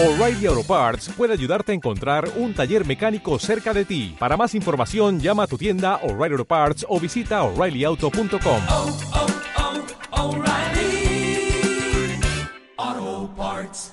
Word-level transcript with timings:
O'Reilly 0.00 0.46
Auto 0.46 0.62
Parts 0.62 1.08
puede 1.08 1.32
ayudarte 1.32 1.72
a 1.72 1.74
encontrar 1.74 2.30
un 2.36 2.54
taller 2.54 2.86
mecánico 2.86 3.36
cerca 3.40 3.74
de 3.74 3.84
ti. 3.84 4.14
Para 4.16 4.36
más 4.36 4.54
información, 4.54 5.18
llama 5.18 5.42
a 5.42 5.46
tu 5.48 5.58
tienda 5.58 5.96
O'Reilly 6.04 6.34
Auto 6.34 6.44
Parts 6.44 6.86
o 6.88 7.00
visita 7.00 7.42
oreillyauto.com. 7.42 8.62
oh, 8.70 8.98
oh, 12.78 13.34
Parts. 13.36 13.92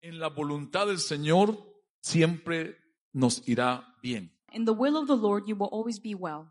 En 0.00 0.18
la 0.18 0.28
voluntad 0.30 0.86
del 0.86 0.98
Señor 0.98 1.58
siempre 2.00 2.78
nos 3.12 3.46
irá 3.46 3.98
bien. 4.02 4.32
In 4.54 4.64
the 4.64 4.70
will 4.70 4.96
of 4.96 5.08
the 5.08 5.16
Lord, 5.16 5.44
you 5.46 5.56
will 5.56 5.68
always 5.70 6.00
be 6.00 6.14
well. 6.14 6.46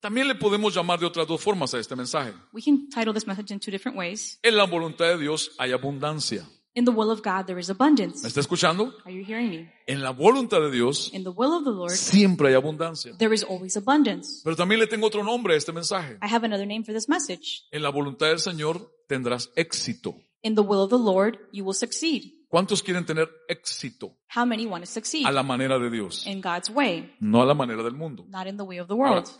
También 0.00 0.28
le 0.28 0.34
podemos 0.34 0.74
llamar 0.74 1.00
de 1.00 1.06
otras 1.06 1.26
dos 1.26 1.40
formas 1.40 1.72
a 1.72 1.78
este 1.78 1.96
mensaje. 1.96 2.34
We 2.52 2.60
can 2.60 2.90
title 2.90 3.14
this 3.14 3.26
message 3.26 3.50
in 3.54 3.58
two 3.58 3.70
different 3.70 3.96
ways. 3.96 4.38
En 4.42 4.54
la 4.54 4.64
voluntad 4.66 5.06
de 5.06 5.16
Dios 5.16 5.52
hay 5.58 5.72
abundancia. 5.72 6.46
In 6.78 6.84
the 6.84 6.90
will 6.92 7.10
of 7.10 7.22
God, 7.22 7.46
there 7.46 7.58
is 7.58 7.68
¿Me 7.70 7.72
abundance. 7.72 8.26
está 8.26 8.38
escuchando? 8.40 8.92
Are 9.06 9.10
you 9.12 9.24
hearing 9.24 9.48
me? 9.48 9.72
En 9.86 10.02
la 10.02 10.10
voluntad 10.12 10.60
de 10.60 10.70
Dios 10.70 11.10
In 11.14 11.24
the 11.24 11.30
will 11.30 11.54
of 11.54 11.64
the 11.64 11.70
Lord, 11.70 11.90
siempre 11.92 12.48
hay 12.50 12.54
abundancia. 12.54 13.16
there 13.16 13.34
is 13.34 13.42
always 13.42 13.76
abundance. 13.78 14.42
Pero 14.44 14.54
también 14.56 14.78
le 14.80 14.86
tengo 14.86 15.06
otro 15.06 15.24
nombre 15.24 15.54
a 15.54 15.56
este 15.56 15.72
mensaje. 15.72 16.18
I 16.22 16.26
have 16.32 16.44
another 16.44 16.66
name 16.66 16.84
for 16.84 16.92
this 16.94 17.08
message. 17.08 17.64
En 17.72 17.82
la 17.82 17.88
voluntad 17.90 18.26
del 18.28 18.40
Señor 18.40 18.92
tendrás 19.08 19.50
éxito. 19.56 20.16
In 20.42 20.54
the 20.54 20.60
will 20.60 20.80
of 20.82 20.90
the 20.90 20.98
Lord, 20.98 21.38
you 21.50 21.64
will 21.64 21.74
succeed. 21.74 22.34
¿Cuántos 22.48 22.82
quieren 22.82 23.04
tener 23.06 23.28
éxito 23.48 24.14
How 24.36 24.44
many 24.44 24.66
want 24.66 24.84
to 24.84 24.90
succeed? 24.90 25.26
a 25.26 25.32
la 25.32 25.42
manera 25.42 25.78
de 25.78 25.88
Dios? 25.90 26.26
In 26.26 26.42
God's 26.42 26.68
way, 26.70 27.10
No 27.20 27.40
a 27.42 27.46
la 27.46 27.54
manera 27.54 27.82
del 27.82 27.94
mundo. 27.94 28.24
not 28.28 28.46
in 28.46 28.56
the 28.58 28.62
way 28.64 28.78
of 28.78 28.86
the 28.86 28.94
Ahora, 28.94 29.12
world. 29.12 29.30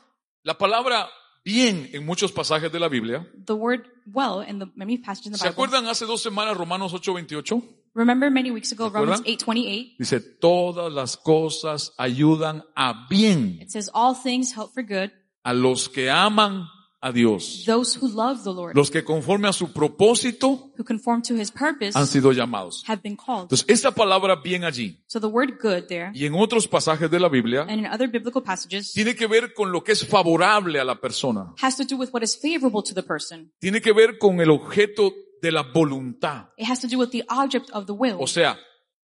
la 0.42 0.56
palabra 0.56 1.06
bien 1.46 1.88
en 1.92 2.04
muchos 2.04 2.32
pasajes 2.32 2.72
de 2.72 2.80
la 2.80 2.88
Biblia. 2.88 3.24
The 3.46 3.52
word 3.52 3.86
well 4.12 4.44
in 4.46 4.58
the 4.58 4.66
many 4.74 4.98
passages 4.98 5.26
in 5.26 5.32
the 5.32 5.38
¿Se 5.38 5.44
Bible. 5.44 5.52
acuerdan 5.52 5.86
hace 5.86 6.04
dos 6.04 6.20
semanas 6.20 6.56
Romanos 6.56 6.92
8:28? 6.92 7.62
Remember 7.94 8.30
many 8.32 8.50
weeks 8.50 8.72
ago, 8.72 8.90
Romans 8.90 9.20
acuerdan? 9.20 9.24
8:28. 9.24 9.94
Dice, 9.96 10.20
todas 10.20 10.92
las 10.92 11.16
cosas 11.16 11.94
ayudan 11.98 12.64
a 12.74 13.06
bien 13.08 13.60
It 13.62 13.70
says, 13.70 13.88
"All 13.94 14.14
things 14.20 14.56
help 14.56 14.74
for 14.74 14.82
good 14.82 15.12
a 15.44 15.54
los 15.54 15.88
que 15.88 16.10
aman 16.10 16.66
a 17.06 17.12
Dios. 17.12 17.64
those 17.66 17.98
who 18.00 18.08
love 18.08 18.42
the 18.44 18.52
Lord, 18.52 18.74
Los 18.76 18.90
que 18.90 19.04
conforme 19.04 19.48
a 19.48 19.52
su 19.52 19.72
propósito 19.72 20.70
who 20.78 20.84
conform 20.84 21.22
to 21.22 21.34
His 21.34 21.50
purpose, 21.50 21.92
han 21.98 22.06
sido 22.06 22.32
llamados. 22.32 22.84
have 22.86 23.00
been 23.02 23.16
called." 23.16 23.42
Entonces, 23.42 23.64
esta 23.68 23.90
palabra 23.92 24.36
bien 24.36 24.64
allí 24.64 24.98
So 25.06 25.20
the 25.20 25.26
word 25.26 25.58
"good" 25.62 25.84
there, 25.88 26.10
y 26.14 26.26
en 26.26 26.34
otros 26.34 26.66
pasajes 26.68 27.10
de 27.10 27.20
la 27.20 27.28
Biblia 27.28 27.62
and 27.62 27.80
in 27.80 27.86
other 27.86 28.08
biblical 28.08 28.42
passages, 28.42 28.92
tiene 28.92 29.14
que 29.14 29.26
ver 29.26 29.54
con 29.54 29.72
lo 29.72 29.82
que 29.82 29.92
es 29.92 30.06
favorable 30.06 30.78
a 30.80 30.84
la 30.84 31.00
persona. 31.00 31.52
has 31.60 31.76
to 31.76 31.84
do 31.84 31.96
with 31.96 32.10
what 32.12 32.22
is 32.22 32.36
favorable 32.36 32.82
to 32.82 32.94
the 32.94 33.02
person. 33.02 33.52
Tiene 33.58 33.80
que 33.80 33.92
ver 33.92 34.18
con 34.18 34.40
el 34.40 34.50
objeto 34.50 35.12
de 35.42 35.52
la 35.52 35.62
voluntad. 35.62 36.46
It 36.56 36.68
has 36.68 36.80
to 36.80 36.88
do 36.88 36.98
with 36.98 37.10
the 37.10 37.24
object 37.28 37.70
of 37.72 37.86
the 37.86 37.92
will 37.92 38.16
O 38.18 38.26
sea, 38.26 38.58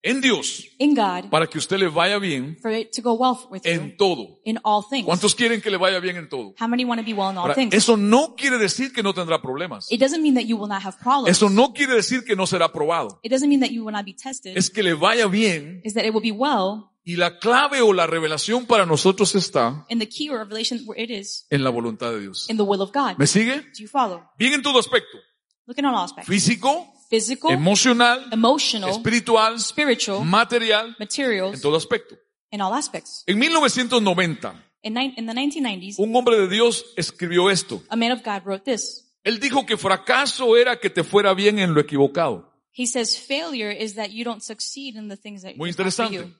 en 0.02 0.22
Dios, 0.22 0.66
in 0.78 0.96
God 0.96 1.30
para 1.30 1.48
que 1.48 1.58
usted 1.58 1.78
le 1.78 1.90
vaya 1.90 2.18
bien 2.20 2.58
for 2.62 2.72
it 2.72 2.92
to 2.96 3.02
go 3.02 3.14
well 3.14 3.38
with 3.50 3.62
you 3.66 3.72
en 3.72 3.98
todo. 3.98 4.40
in 4.46 4.58
all 4.64 4.84
things. 4.90 5.06
¿Cuántos 5.06 5.36
quieren 5.36 5.62
que 5.62 5.70
le 5.70 5.78
vaya 5.78 6.00
bien 6.00 6.16
en 6.16 6.30
todo? 6.30 6.54
How 6.60 6.68
many 6.68 6.86
want 6.86 7.02
to 7.02 7.06
be 7.06 7.14
well 7.14 7.30
in 7.32 7.38
all 7.38 7.44
Ahora, 7.44 7.56
things? 7.56 7.74
eso 7.74 7.98
no 7.98 8.36
quiere 8.36 8.58
decir 8.58 8.94
que 8.94 9.04
no 9.04 9.14
tendrá 9.14 9.42
problemas. 9.42 9.92
It 9.92 10.00
doesn't 10.00 10.22
mean 10.22 10.36
that 10.36 10.46
you 10.46 10.56
will 10.58 10.70
not 10.70 10.84
have 10.84 10.98
problems. 11.00 11.30
Eso 11.36 11.50
no 11.50 11.74
quiere 11.74 11.96
decir 11.96 12.24
que 12.24 12.36
no 12.36 12.48
será 12.48 12.72
probado. 12.72 13.20
It 13.24 13.32
doesn't 13.32 13.50
mean 13.50 13.60
that 13.60 13.72
you 13.72 13.84
will 13.84 13.94
not 13.94 14.06
be 14.06 14.14
tested. 14.14 14.56
Es 14.58 14.70
que 14.70 14.84
le 14.84 14.94
vaya 14.94 15.28
bien 15.28 15.82
Is 15.84 15.94
that 15.96 16.06
it 16.06 16.14
will 16.14 16.24
be 16.24 16.32
well, 16.32 16.86
y 17.04 17.16
la 17.16 17.40
clave 17.40 17.82
o 17.82 17.92
la 17.92 18.08
revelación 18.08 18.68
para 18.68 18.86
nosotros 18.86 19.34
está 19.36 19.86
and 19.90 20.00
the 20.00 20.08
key 20.08 20.30
or 20.30 20.38
revelation 20.38 20.82
where 20.86 21.02
it 21.02 21.10
is 21.10 21.46
en 21.50 21.64
la 21.64 21.72
voluntad 21.72 22.12
de 22.12 22.22
Dios. 22.22 22.50
in 22.50 22.56
the 22.58 22.64
will 22.64 22.82
of 22.82 22.92
God. 22.94 23.18
¿Me 23.18 23.28
sigue? 23.28 23.62
Do 23.62 23.80
you 23.82 23.88
follow? 23.88 24.22
Bien 24.38 24.54
en 24.54 24.62
todo 24.62 24.80
aspecto. 24.80 25.18
Look 25.66 25.78
at 25.78 25.86
all 25.86 25.96
aspects. 25.96 26.28
Físico, 26.30 26.88
Physical, 27.10 27.52
emocional, 27.52 28.28
emotional, 28.32 28.90
espiritual, 28.92 29.60
spiritual, 29.60 30.24
material, 30.26 30.88
en 30.90 30.96
materials, 31.00 31.62
todo 31.62 31.76
aspecto. 31.76 32.16
in 32.52 32.62
all 32.62 32.74
aspects. 32.74 33.24
En 33.28 33.38
1990, 33.40 34.66
In, 34.82 34.94
ni- 34.94 35.14
in 35.18 35.26
the 35.26 35.34
1990s, 35.34 35.96
un 35.98 36.16
hombre 36.16 36.38
de 36.38 36.48
Dios 36.48 36.86
escribió 36.96 37.50
esto. 37.50 37.82
a 37.90 37.96
man 37.96 38.12
of 38.12 38.22
God 38.24 38.44
wrote 38.46 38.64
this. 38.64 39.06
Él 39.24 39.40
dijo 39.40 39.66
que 39.66 39.76
fracaso 39.78 40.56
era 40.56 40.80
que 40.80 40.90
te 40.90 41.04
fuera 41.04 41.34
bien 41.34 41.60
en 41.60 41.74
lo 41.74 41.82
equivocado. 41.82 42.48
He 42.72 42.86
says 42.88 43.18
failure 43.20 43.72
is 43.72 43.96
that 43.96 44.10
you 44.12 44.24
don't 44.24 44.42
succeed 44.42 44.96
in 44.96 45.10
the 45.10 45.18
things 45.18 45.42
that 45.42 45.56
Muy 45.58 45.70
interesante. 45.70 46.16
you. 46.16 46.34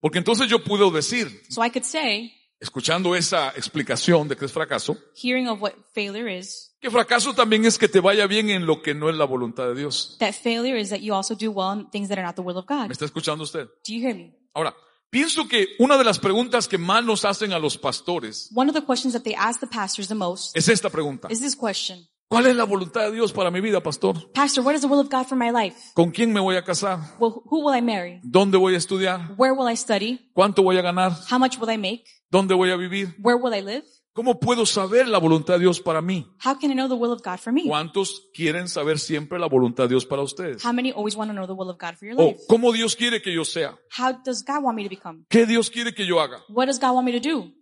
Porque 0.00 0.18
entonces 0.18 0.48
yo 0.48 0.64
puedo 0.64 0.90
decir, 0.90 1.28
So 1.50 1.62
I 1.64 1.68
could 1.70 1.84
say, 1.84 2.32
escuchando 2.60 3.16
esa 3.16 3.48
explicación 3.56 4.28
de 4.28 4.36
que 4.36 4.44
es 4.44 4.52
fracaso, 4.52 4.96
hearing 5.14 5.48
of 5.48 5.60
what 5.62 5.72
failure 5.94 6.28
is, 6.38 6.74
que 6.80 6.90
fracaso 6.90 7.34
también 7.34 7.64
es 7.64 7.78
que 7.78 7.88
te 7.88 8.00
vaya 8.00 8.26
bien 8.26 8.50
en 8.50 8.66
lo 8.66 8.82
que 8.82 8.94
no 8.94 9.08
es 9.10 9.16
la 9.16 9.24
voluntad 9.24 9.66
de 9.68 9.74
Dios. 9.74 10.16
that 10.20 10.34
failure 10.34 10.78
is 10.78 10.90
that 10.90 11.00
you 11.00 11.14
also 11.14 11.34
do 11.34 11.50
well 11.50 11.72
in 11.78 11.88
things 11.90 12.08
that 12.08 12.18
are 12.18 12.26
not 12.26 12.36
the 12.36 12.42
will 12.42 12.56
of 12.58 12.66
God. 12.66 12.86
¿Me 12.88 12.92
está 12.92 13.04
escuchando 13.06 13.44
usted? 13.44 13.66
Do 13.86 13.92
you 13.94 14.00
hear 14.06 14.14
me? 14.14 14.34
Ahora, 14.54 14.74
pienso 15.10 15.48
que 15.48 15.68
una 15.78 15.96
de 15.96 16.04
las 16.04 16.18
preguntas 16.18 16.68
que 16.68 16.76
más 16.78 17.04
nos 17.04 17.24
hacen 17.24 17.52
a 17.52 17.58
los 17.58 17.78
pastores 17.78 18.50
One 18.54 18.68
of 18.70 18.74
the 18.76 18.84
questions 18.84 19.14
that 19.14 19.22
they 19.22 19.34
ask 19.34 19.60
the 19.60 19.66
pastors 19.66 20.08
the 20.08 20.14
most 20.14 20.56
es 20.56 20.68
esta 20.68 20.90
pregunta. 20.90 21.28
is 21.30 21.40
this 21.40 21.56
question. 21.56 22.06
¿Cuál 22.30 22.46
es 22.46 22.54
la 22.54 22.62
voluntad 22.62 23.06
de 23.06 23.10
Dios 23.10 23.32
para 23.32 23.50
mi 23.50 23.60
vida, 23.60 23.82
pastor? 23.82 24.30
Pastor, 24.32 24.64
what 24.64 24.72
is 24.76 24.82
the 24.82 24.86
will 24.86 25.00
of 25.00 25.08
God 25.10 25.26
for 25.26 25.36
my 25.36 25.50
life? 25.50 25.76
¿Con 25.94 26.12
quién 26.12 26.32
me 26.32 26.38
voy 26.38 26.54
a 26.54 26.62
casar? 26.62 27.00
Well, 27.18 27.42
who 27.46 27.66
will 27.66 27.76
I 27.76 27.82
marry? 27.82 28.20
¿Dónde 28.22 28.56
voy 28.56 28.74
a 28.74 28.78
estudiar? 28.78 29.34
Where 29.36 29.52
will 29.52 29.68
I 29.68 29.76
study? 29.76 30.30
¿Cuánto 30.32 30.62
voy 30.62 30.78
a 30.78 30.80
ganar? 30.82 31.10
How 31.28 31.40
much 31.40 31.58
will 31.58 31.68
I 31.68 31.76
make? 31.76 32.04
¿Dónde 32.30 32.54
voy 32.54 32.70
a 32.70 32.76
vivir? 32.76 33.16
Where 33.18 33.36
will 33.36 33.52
I 33.52 33.60
live? 33.60 33.82
¿Cómo 34.12 34.38
puedo 34.38 34.64
saber 34.64 35.08
la 35.08 35.18
voluntad 35.18 35.54
de 35.54 35.60
Dios 35.60 35.80
para 35.80 36.00
mí? 36.00 36.24
How 36.44 36.56
can 36.56 36.70
I 36.70 36.74
know 36.74 36.86
the 36.86 36.94
will 36.94 37.10
of 37.10 37.20
God 37.20 37.38
for 37.40 37.52
me? 37.52 37.64
¿Cuántos 37.66 38.30
quieren 38.32 38.68
saber 38.68 39.00
siempre 39.00 39.36
la 39.40 39.48
voluntad 39.48 39.84
de 39.84 39.88
Dios 39.88 40.06
para 40.06 40.22
ustedes? 40.22 40.64
How 40.64 40.72
many 40.72 40.92
always 40.92 41.16
want 41.16 41.30
to 41.30 41.34
know 41.34 41.48
the 41.48 41.52
will 41.52 41.68
of 41.68 41.78
God 41.80 41.96
for 41.98 42.06
your 42.06 42.14
¿O 42.16 42.26
life? 42.28 42.40
cómo 42.48 42.70
Dios 42.72 42.94
quiere 42.94 43.20
que 43.20 43.34
yo 43.34 43.44
sea? 43.44 43.76
How 43.98 44.12
does 44.24 44.44
God 44.46 44.62
want 44.62 44.76
me 44.76 44.84
to 44.84 44.88
become? 44.88 45.24
¿Qué 45.28 45.46
Dios 45.46 45.68
quiere 45.68 45.92
que 45.92 46.06
yo 46.06 46.20
haga? 46.20 46.44
What 46.48 46.66
does 46.66 46.78
God 46.78 46.94
want 46.94 47.06
me 47.06 47.20
to 47.20 47.28
do? 47.28 47.52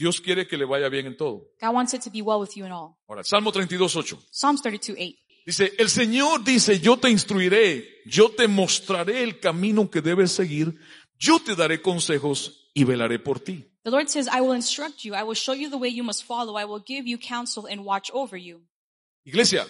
Dios 0.00 0.18
quiere 0.18 0.46
que 0.46 0.56
le 0.56 0.64
vaya 0.64 0.88
bien 0.88 1.06
en 1.06 1.14
todo. 1.14 1.50
God 1.60 1.74
wants 1.74 1.92
it 1.92 2.00
to 2.00 2.10
be 2.10 2.22
well 2.22 2.40
with 2.40 2.56
you 2.56 2.64
in 2.64 2.72
all. 2.72 2.96
Ahora, 3.06 3.22
Salmo 3.22 3.52
32, 3.52 3.96
8. 3.96 4.18
Psalms 4.30 4.62
32, 4.62 4.96
8. 4.98 5.18
Dice, 5.44 5.74
el 5.76 5.90
Señor 5.90 6.42
dice, 6.42 6.80
yo 6.80 6.96
te 6.96 7.10
instruiré, 7.10 7.86
yo 8.06 8.30
te 8.30 8.48
mostraré 8.48 9.22
el 9.22 9.38
camino 9.40 9.90
que 9.90 10.00
debes 10.00 10.32
seguir, 10.32 10.74
yo 11.18 11.38
te 11.38 11.54
daré 11.54 11.82
consejos 11.82 12.70
y 12.72 12.84
velaré 12.84 13.18
por 13.18 13.40
ti. 13.40 13.66
The 13.84 13.90
Lord 13.90 14.08
says, 14.08 14.26
I 14.26 14.40
will 14.40 14.54
instruct 14.54 15.04
you. 15.04 15.14
I 15.14 15.22
will 15.22 15.34
show 15.34 15.52
you 15.52 15.68
the 15.68 15.76
way 15.76 15.90
you 15.90 16.02
must 16.02 16.24
follow. 16.24 16.56
I 16.56 16.64
will 16.64 16.82
give 16.82 17.06
you 17.06 17.18
counsel 17.18 17.66
and 17.66 17.84
watch 17.84 18.10
over 18.14 18.38
you. 18.38 18.62
Iglesia, 19.26 19.66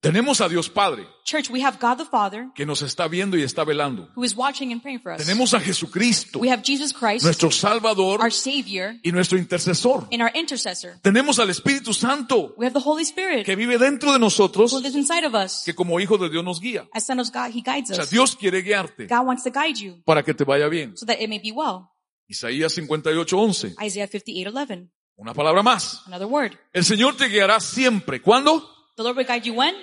tenemos 0.00 0.40
a 0.40 0.48
Dios 0.48 0.68
Padre 0.70 1.06
Church, 1.24 1.50
we 1.50 1.62
have 1.62 1.78
God 1.80 1.96
the 1.98 2.04
Father 2.04 2.46
que 2.54 2.64
nos 2.64 2.82
está 2.82 3.08
viendo 3.08 3.36
y 3.36 3.42
está 3.42 3.64
velando. 3.64 4.08
who 4.14 4.24
is 4.24 4.34
watching 4.36 4.72
and 4.72 4.80
praying 4.80 5.00
for 5.00 5.12
us. 5.12 5.18
Tenemos 5.18 5.52
a 5.54 5.60
Jesucristo, 5.60 6.38
We 6.38 6.50
have 6.50 6.62
Jesus 6.64 6.92
Christ, 6.92 7.24
nuestro 7.24 7.50
Salvador 7.50 8.20
our 8.20 8.32
Savior, 8.32 8.94
y 9.02 9.10
nuestro 9.12 9.36
intercesor. 9.38 10.06
and 10.12 10.22
our 10.22 10.30
intercessor. 10.34 10.98
Tenemos 11.02 11.38
al 11.38 11.50
Espíritu 11.50 11.92
Santo 11.92 12.54
We 12.56 12.66
have 12.66 12.72
the 12.74 12.82
Holy 12.84 13.02
Spirit 13.02 13.44
que 13.44 13.56
vive 13.56 13.76
dentro 13.78 14.12
de 14.12 14.18
nosotros, 14.18 14.72
who 14.72 14.80
lives 14.80 14.96
inside 14.96 15.26
of 15.26 15.34
us. 15.34 15.62
que 15.64 15.74
como 15.74 15.98
hijo 16.00 16.16
de 16.16 16.30
Dios 16.30 16.44
nos 16.44 16.60
guía. 16.60 16.88
As 16.92 17.04
son 17.04 17.20
of 17.20 17.28
God, 17.32 17.50
He 17.54 17.60
guides 17.62 17.90
O 17.90 17.94
sea, 17.94 18.04
us. 18.04 18.10
Dios 18.10 18.36
quiere 18.36 18.62
guiarte 18.62 19.06
God 19.06 19.26
wants 19.26 19.42
to 19.44 19.50
guide 19.50 19.76
you 19.78 20.02
para 20.04 20.22
que 20.22 20.32
te 20.32 20.44
vaya 20.44 20.68
bien. 20.68 20.96
so 20.96 21.04
that 21.06 21.20
it 21.20 21.28
may 21.28 21.38
be 21.40 21.50
well. 21.52 21.90
Isaías 22.28 22.74
58, 22.74 23.36
11. 23.36 23.74
Isaiah 23.84 24.06
58, 24.06 24.50
11. 24.54 24.90
Una 25.16 25.34
palabra 25.34 25.62
más. 25.62 26.02
Another 26.06 26.26
word. 26.28 26.52
El 26.72 26.84
Señor 26.84 27.16
te 27.16 27.26
guiará 27.28 27.58
siempre. 27.58 28.22
¿Cuándo? 28.22 28.77
The 28.98 29.04
Lord 29.04 29.16
will 29.16 29.26
guide 29.26 29.46
you 29.46 29.54
when? 29.54 29.76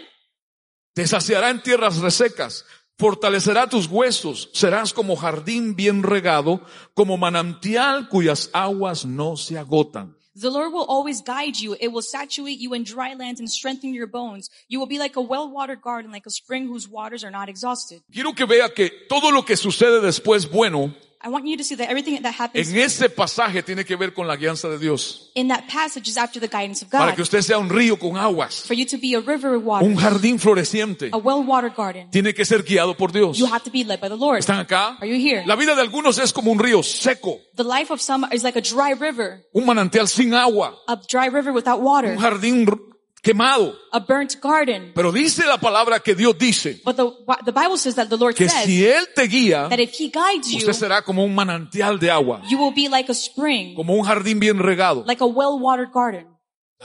Te 0.94 1.08
saciará 1.08 1.50
en 1.50 1.64
tierras 1.64 2.00
resecas, 2.00 2.66
fortalecerá 2.98 3.70
tus 3.70 3.88
huesos, 3.88 4.50
serás 4.52 4.92
como 4.92 5.16
jardín 5.16 5.74
bien 5.74 6.04
regado, 6.04 6.62
como 6.94 7.16
manantial 7.16 8.10
cuyas 8.10 8.50
aguas 8.52 9.06
no 9.06 9.38
se 9.38 9.58
agotan. 9.58 10.18
The 10.36 10.50
Lord 10.50 10.74
will 10.74 10.86
always 10.90 11.22
guide 11.22 11.56
you. 11.56 11.78
It 11.80 11.94
will 11.94 12.02
saturate 12.02 12.60
you 12.60 12.74
in 12.74 12.84
dry 12.84 13.14
lands 13.14 13.40
and 13.40 13.50
strengthen 13.50 13.94
your 13.94 14.06
bones. 14.06 14.50
You 14.68 14.82
will 14.82 14.90
be 14.90 15.00
like 15.00 15.16
a 15.16 15.22
well-watered 15.22 15.82
garden, 15.82 16.12
like 16.12 16.28
a 16.28 16.30
spring 16.30 16.68
whose 16.68 16.90
waters 16.90 17.24
are 17.24 17.32
not 17.32 17.48
exhausted. 17.48 18.02
Quiero 18.12 18.34
que 18.34 18.46
vea 18.46 18.74
que 18.74 18.90
todo 19.08 19.32
lo 19.32 19.46
que 19.46 19.56
sucede 19.56 20.02
después 20.02 20.52
bueno, 20.52 20.94
I 21.26 21.30
want 21.30 21.46
you 21.48 21.58
to 21.58 21.64
see 21.64 21.76
that 21.78 21.90
everything 21.90 22.22
that 22.22 22.36
happens 22.40 22.70
en 22.70 22.78
ese 22.78 23.10
pasaje 23.10 23.64
tiene 23.64 23.84
que 23.84 23.96
ver 23.96 24.14
con 24.14 24.28
la 24.28 24.36
guianza 24.36 24.70
de 24.70 24.78
Dios. 24.78 25.32
in 25.34 25.48
that 25.48 25.64
passage 25.68 26.08
is 26.08 26.18
after 26.18 26.40
the 26.40 26.48
guidance 26.48 26.86
of 26.86 26.92
Para 26.92 27.12
que 27.16 27.18
God. 27.18 27.24
usted 27.24 27.42
sea 27.42 27.58
un 27.58 27.68
río 27.70 27.98
con 27.98 28.16
aguas, 28.16 28.64
For 28.68 28.76
you 28.76 28.86
to 28.86 28.98
be 28.98 29.16
a 29.16 29.20
river 29.22 29.56
of 29.56 29.64
water, 29.66 29.88
un 29.88 29.96
jardín 29.96 30.38
floreciente, 30.40 31.10
a 31.12 31.18
well-watered 31.18 31.74
garden, 31.76 32.12
tiene 32.12 32.34
que 32.34 32.46
ser 32.46 32.64
guiado 32.64 32.96
por 32.96 33.12
Dios. 33.12 33.38
you 33.40 33.48
have 33.48 33.64
to 33.64 33.72
be 33.72 33.84
led 33.84 34.00
by 34.00 34.08
the 34.08 34.16
Lord. 34.16 34.38
¿Están 34.40 34.60
acá? 34.60 34.98
Are 35.02 35.08
you 35.08 35.16
here? 35.16 35.44
La 35.48 35.56
vida 35.56 35.74
de 35.74 35.82
algunos 35.82 36.20
es 36.20 36.32
como 36.32 36.52
un 36.52 36.60
río 36.60 36.84
seco, 36.84 37.40
The 37.56 37.64
life 37.64 37.92
of 37.92 38.00
some 38.02 38.28
is 38.32 38.44
like 38.44 38.58
a 38.58 38.62
dry 38.62 38.94
river, 38.94 39.44
un 39.54 39.66
manantial 39.66 40.08
sin 40.08 40.34
agua, 40.36 40.78
a 40.88 40.96
dry 40.96 41.30
river 41.30 41.52
without 41.52 41.82
water, 41.82 42.12
un 42.12 42.18
jardín 42.20 42.68
r- 42.68 42.78
quemado. 43.26 43.76
a 43.92 44.00
burnt 44.00 44.36
garden. 44.42 44.92
Pero 44.94 45.12
dice 45.12 45.46
la 45.46 45.58
palabra 45.58 46.00
que 46.00 46.14
Dios 46.16 46.38
dice 46.38 46.82
But 46.86 46.96
the, 46.96 47.12
the 47.46 47.52
Bible 47.52 47.78
says 47.78 47.96
that 47.96 48.08
the 48.08 48.18
Lord 48.18 48.36
que 48.36 48.48
says 48.48 48.66
si 48.66 48.86
Él 48.86 49.08
te 49.16 49.24
guía, 49.28 49.68
that 49.70 49.80
if 49.80 49.94
He 50.00 50.12
guides 50.12 50.52
you, 50.52 50.58
usted 50.58 50.74
será 50.74 51.02
como 51.02 51.24
un 51.24 51.34
manantial 51.34 52.00
de 52.00 52.12
agua, 52.12 52.42
you 52.48 52.58
will 52.58 52.74
be 52.74 52.88
like 52.88 53.12
a 53.12 53.16
spring, 53.16 53.76
como 53.76 53.96
un 53.96 54.06
jardín 54.06 54.40
bien 54.40 54.60
regado. 54.60 55.04
like 55.06 55.22
a 55.22 55.28
well-watered 55.28 55.92
garden. 55.92 56.28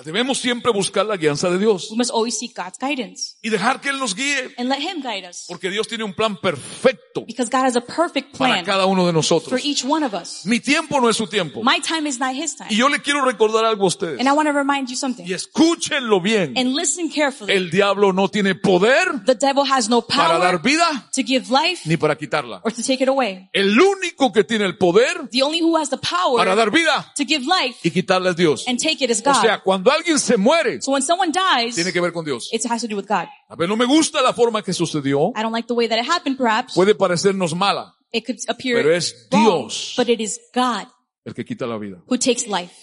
Debemos 0.05 0.39
siempre 0.39 0.73
buscar 0.73 1.05
la 1.05 1.17
guianza 1.17 1.51
de 1.51 1.59
Dios 1.59 1.89
We 1.91 1.97
must 1.99 2.11
always 2.11 2.39
seek 2.39 2.57
God's 2.57 2.79
guidance 2.81 3.37
y 3.43 3.51
dejar 3.51 3.81
que 3.81 3.91
Él 3.91 3.99
nos 3.99 4.15
guíe, 4.15 4.55
and 4.57 4.69
let 4.69 4.79
Him 4.81 5.03
guide 5.03 5.29
us. 5.29 5.45
porque 5.49 5.69
Dios 5.69 5.87
tiene 5.89 6.05
un 6.05 6.15
plan 6.15 6.37
perfecto 6.41 7.25
Because 7.27 7.51
God 7.51 7.65
has 7.67 7.77
a 7.77 7.81
perfect 7.81 8.37
para 8.39 8.55
plan 8.55 8.65
cada 8.65 8.87
uno 8.87 9.03
de 9.05 9.09
for 9.11 9.15
nosotros. 9.15 9.61
each 9.65 9.85
one 9.85 10.07
of 10.07 10.15
us. 10.15 10.47
Mi 10.47 10.61
tiempo 10.61 11.01
no 11.01 11.11
es 11.11 11.17
su 11.17 11.27
tiempo. 11.27 11.63
My 11.63 11.81
time 11.81 12.09
is 12.09 12.19
not 12.21 12.35
His 12.35 12.57
time. 12.57 12.69
Y 12.71 12.77
yo 12.77 12.89
le 12.89 13.01
quiero 13.03 13.25
recordar 13.25 13.65
algo 13.65 13.85
a 13.85 13.89
ustedes. 13.89 14.21
And 14.21 14.29
I 14.29 14.33
want 14.33 14.49
to 14.49 14.53
remind 14.53 14.89
you 14.89 14.97
something. 14.97 15.27
Y 15.27 15.35
escúchenlo 15.35 16.21
bien. 16.23 16.57
And 16.57 16.75
listen 16.75 17.11
carefully. 17.11 17.53
El 17.53 17.71
diablo 17.71 18.13
no 18.13 18.29
tiene 18.29 18.55
poder 18.55 19.25
The 19.27 19.35
devil 19.35 19.65
has 19.71 19.89
no 19.89 20.03
para 20.03 20.39
dar 20.39 20.61
power 20.61 20.63
vida 20.63 21.11
to 21.15 21.23
give 21.23 21.47
life 21.51 21.83
ni 21.85 21.97
para 21.97 22.17
quitarla. 22.17 22.61
or 22.65 22.73
to 22.73 22.83
take 22.83 23.03
it 23.03 23.09
away. 23.09 23.51
El 23.53 23.79
único 23.79 24.33
que 24.33 24.45
tiene 24.45 24.65
el 24.65 24.79
poder 24.79 25.29
The 25.31 25.43
only 25.43 25.61
who 25.61 25.77
has 25.77 25.91
the 25.91 25.99
para 25.99 26.23
power 26.23 26.57
dar 26.57 26.71
vida 26.71 27.13
to 27.17 27.25
give 27.27 27.45
life 27.45 27.79
y 27.83 27.91
quitarla 27.91 28.31
es 28.31 28.37
Dios. 28.37 28.65
and 28.69 28.79
take 28.81 29.05
it 29.05 29.11
is 29.11 29.21
O 29.27 29.35
sea, 29.35 29.57
God. 29.59 29.65
Cuando 29.91 30.01
alguien 30.01 30.19
se 30.19 30.37
muere, 30.37 30.81
So 30.81 30.93
when 30.93 31.03
someone 31.03 31.33
dies, 31.33 31.75
tiene 31.75 31.93
que 31.93 32.01
ver 32.01 32.13
con 32.13 32.25
Dios. 32.25 32.49
it 32.53 32.65
has 32.71 32.81
to 32.83 32.89
do 32.89 32.97
with 32.97 33.07
God. 33.07 33.27
A 33.49 33.57
ver, 33.57 33.69
no 33.69 33.77
me 33.77 33.85
gusta 33.85 34.23
la 34.23 34.33
forma 34.33 34.63
que 34.63 34.73
sucedió. 34.73 35.33
I 35.37 35.43
don't 35.43 35.53
like 35.53 35.67
the 35.67 35.75
way 35.75 35.89
that 35.89 35.99
it 35.99 36.09
happened, 36.09 36.37
perhaps. 36.37 36.75
Puede 36.75 36.95
parecernos 36.95 37.55
mala 37.55 37.95
It 38.13 38.25
could 38.27 38.39
appear 38.49 38.77
Pero 38.77 38.95
es 38.95 39.29
wrong, 39.31 39.45
Dios. 39.45 39.95
but 39.97 40.09
it 40.09 40.21
is 40.21 40.41
God 40.55 40.87
el 41.25 41.35
que 41.35 41.45
quita 41.45 41.67
la 41.67 41.77
vida. 41.79 42.03
who 42.09 42.17
takes 42.19 42.47
life. 42.47 42.75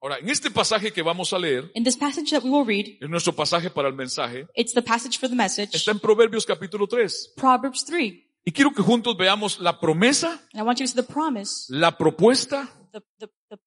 Ahora, 0.00 0.18
en 0.18 0.28
este 0.28 0.50
pasaje 0.50 0.92
que 0.92 1.00
vamos 1.02 1.32
a 1.32 1.38
leer, 1.38 1.70
In 1.74 1.84
this 1.84 1.96
passage 1.96 2.30
that 2.30 2.42
we 2.42 2.50
will 2.50 2.66
read, 2.66 2.96
es 3.00 3.08
nuestro 3.08 3.32
pasaje 3.32 3.70
para 3.70 3.86
el 3.88 3.94
mensaje, 3.94 4.48
it's 4.56 4.72
the 4.72 4.82
passage 4.82 5.18
for 5.18 5.28
the 5.28 5.36
message, 5.36 5.70
está 5.76 5.92
en 5.92 6.00
Proverbios 6.00 6.44
capítulo 6.44 6.88
3. 6.88 7.34
Proverbs 7.36 7.84
3. 7.84 8.12
Y 8.44 8.50
quiero 8.50 8.72
que 8.72 8.82
juntos 8.82 9.16
veamos 9.16 9.60
la 9.60 9.78
promesa, 9.78 10.40
I 10.52 10.62
want 10.62 10.80
you 10.80 10.86
to 10.86 10.90
see 10.90 10.96
the 10.96 11.04
promise, 11.04 11.66
la 11.68 11.96
propuesta 11.96 12.68
the, 12.92 13.00
the, 13.20 13.28
the 13.50 13.58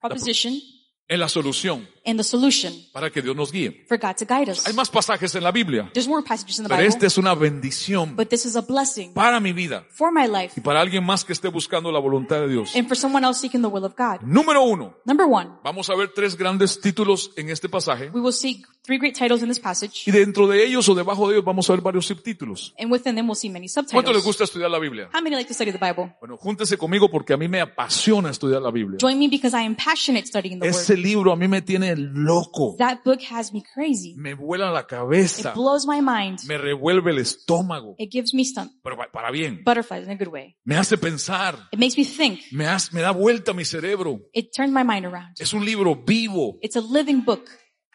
proposition, 0.00 0.60
en 1.08 1.20
la 1.20 1.28
solución 1.28 1.88
and 2.04 2.18
the 2.18 2.24
solution 2.24 2.72
para 2.92 3.10
que 3.10 3.20
Dios 3.22 3.34
nos 3.34 3.50
guíe. 3.50 3.84
for 3.88 3.98
God 3.98 4.14
to 4.16 4.24
guide 4.26 4.50
us. 4.50 4.66
Hay 4.66 4.72
más 4.74 4.90
pasajes 4.90 5.34
en 5.34 5.42
la 5.42 5.50
Biblia, 5.50 5.90
There's 5.92 6.08
more 6.08 6.22
passages 6.22 6.58
in 6.58 6.64
the 6.64 6.68
pero 6.68 6.78
Bible, 6.82 6.88
esta 6.94 7.06
es 7.06 7.18
una 7.18 7.34
bendición 7.34 8.14
but 8.16 8.28
this 8.28 8.44
is 8.46 8.56
a 8.56 8.60
blessing 8.60 9.12
para 9.14 9.40
mi 9.40 9.52
vida 9.52 9.86
for 9.90 10.12
my 10.12 10.26
life 10.26 10.54
y 10.56 10.60
para 10.60 10.80
alguien 10.80 11.04
más 11.04 11.24
que 11.24 11.32
esté 11.32 11.48
buscando 11.48 11.90
la 11.92 11.98
voluntad 11.98 12.40
de 12.40 12.48
Dios. 12.48 12.74
and 12.76 12.86
for 12.88 12.96
someone 12.96 13.26
else 13.26 13.40
seeking 13.40 13.62
the 13.62 13.68
will 13.68 13.84
of 13.84 13.94
God. 13.96 14.20
Número 14.22 14.62
uno, 14.62 14.96
Number 15.04 15.26
one, 15.28 15.50
vamos 15.64 15.88
a 15.90 15.94
ver 15.94 16.10
tres 16.14 16.36
grandes 16.36 16.80
títulos 16.80 17.30
en 17.36 17.50
este 17.50 17.68
pasaje 17.68 18.10
we 18.12 18.20
will 18.20 18.32
see 18.32 18.62
three 18.82 18.98
great 18.98 19.14
titles 19.16 19.42
in 19.42 19.48
this 19.48 19.60
passage, 19.60 20.02
y 20.06 20.10
dentro 20.10 20.46
de 20.46 20.64
ellos 20.64 20.88
o 20.88 20.94
debajo 20.94 21.28
de 21.28 21.34
ellos 21.34 21.44
vamos 21.44 21.68
a 21.68 21.72
ver 21.74 21.82
varios 21.82 22.06
subtítulos. 22.06 22.74
and 22.78 22.90
within 22.92 23.14
them 23.14 23.26
we'll 23.28 23.34
see 23.36 23.48
many 23.50 23.66
¿Cuánto 23.68 23.82
les 24.12 24.22
subtitles. 24.22 24.24
gusta 24.24 24.44
estudiar 24.44 24.70
la 24.70 24.78
Biblia? 24.78 25.08
How 25.12 25.22
many 25.22 25.36
like 25.36 25.48
to 25.48 25.54
study 25.54 25.72
the 25.72 25.78
Bible? 25.78 26.14
Bueno, 26.20 26.36
júntese 26.36 26.76
conmigo 26.78 27.10
porque 27.10 27.32
a 27.32 27.36
mí 27.36 27.48
me 27.48 27.60
apasiona 27.60 28.30
estudiar 28.30 28.62
la 28.62 28.70
Biblia. 28.70 28.98
Join 29.00 29.18
me 29.18 29.28
because 29.28 29.54
I 29.56 29.64
am 29.66 29.74
passionate 29.74 30.26
studying 30.26 30.58
the 30.60 30.66
Word. 30.66 30.74
Libro 31.02 31.32
a 31.32 31.36
mí 31.36 31.48
me 31.48 31.62
tiene 31.62 31.94
loco. 31.96 32.74
That 32.78 32.98
book 33.04 33.20
has 33.30 33.52
me 33.52 33.62
crazy. 33.74 34.14
Me 34.16 34.34
vuela 34.34 34.70
la 34.70 34.80
It 34.80 34.86
cabeza. 34.86 35.52
blows 35.54 35.86
my 35.86 36.00
mind. 36.00 36.40
Me 36.46 36.58
revuelve 36.58 37.10
el 37.10 37.18
estómago. 37.18 37.94
It 37.98 38.10
gives 38.12 38.34
me 38.34 38.44
Pero 38.82 38.96
pa- 38.96 39.10
para 39.12 39.30
bien. 39.30 39.62
butterflies 39.64 40.04
in 40.04 40.10
a 40.10 40.16
good 40.16 40.28
way. 40.32 40.56
Me 40.64 40.76
hace 40.76 40.96
pensar. 40.98 41.56
It 41.72 41.78
makes 41.78 41.96
me 41.96 42.04
think. 42.04 42.40
Me, 42.52 42.66
hace- 42.66 42.92
me 42.94 43.00
da 43.00 43.10
vuelta 43.12 43.52
mi 43.52 43.64
cerebro. 43.64 44.20
It 44.32 44.50
turns 44.54 44.72
my 44.72 44.84
mind 44.84 45.06
around. 45.06 45.34
Es 45.38 45.52
un 45.52 45.64
libro 45.64 45.94
vivo. 46.06 46.58
It's 46.62 46.76
a 46.76 46.80
living 46.80 47.22
book. 47.24 47.44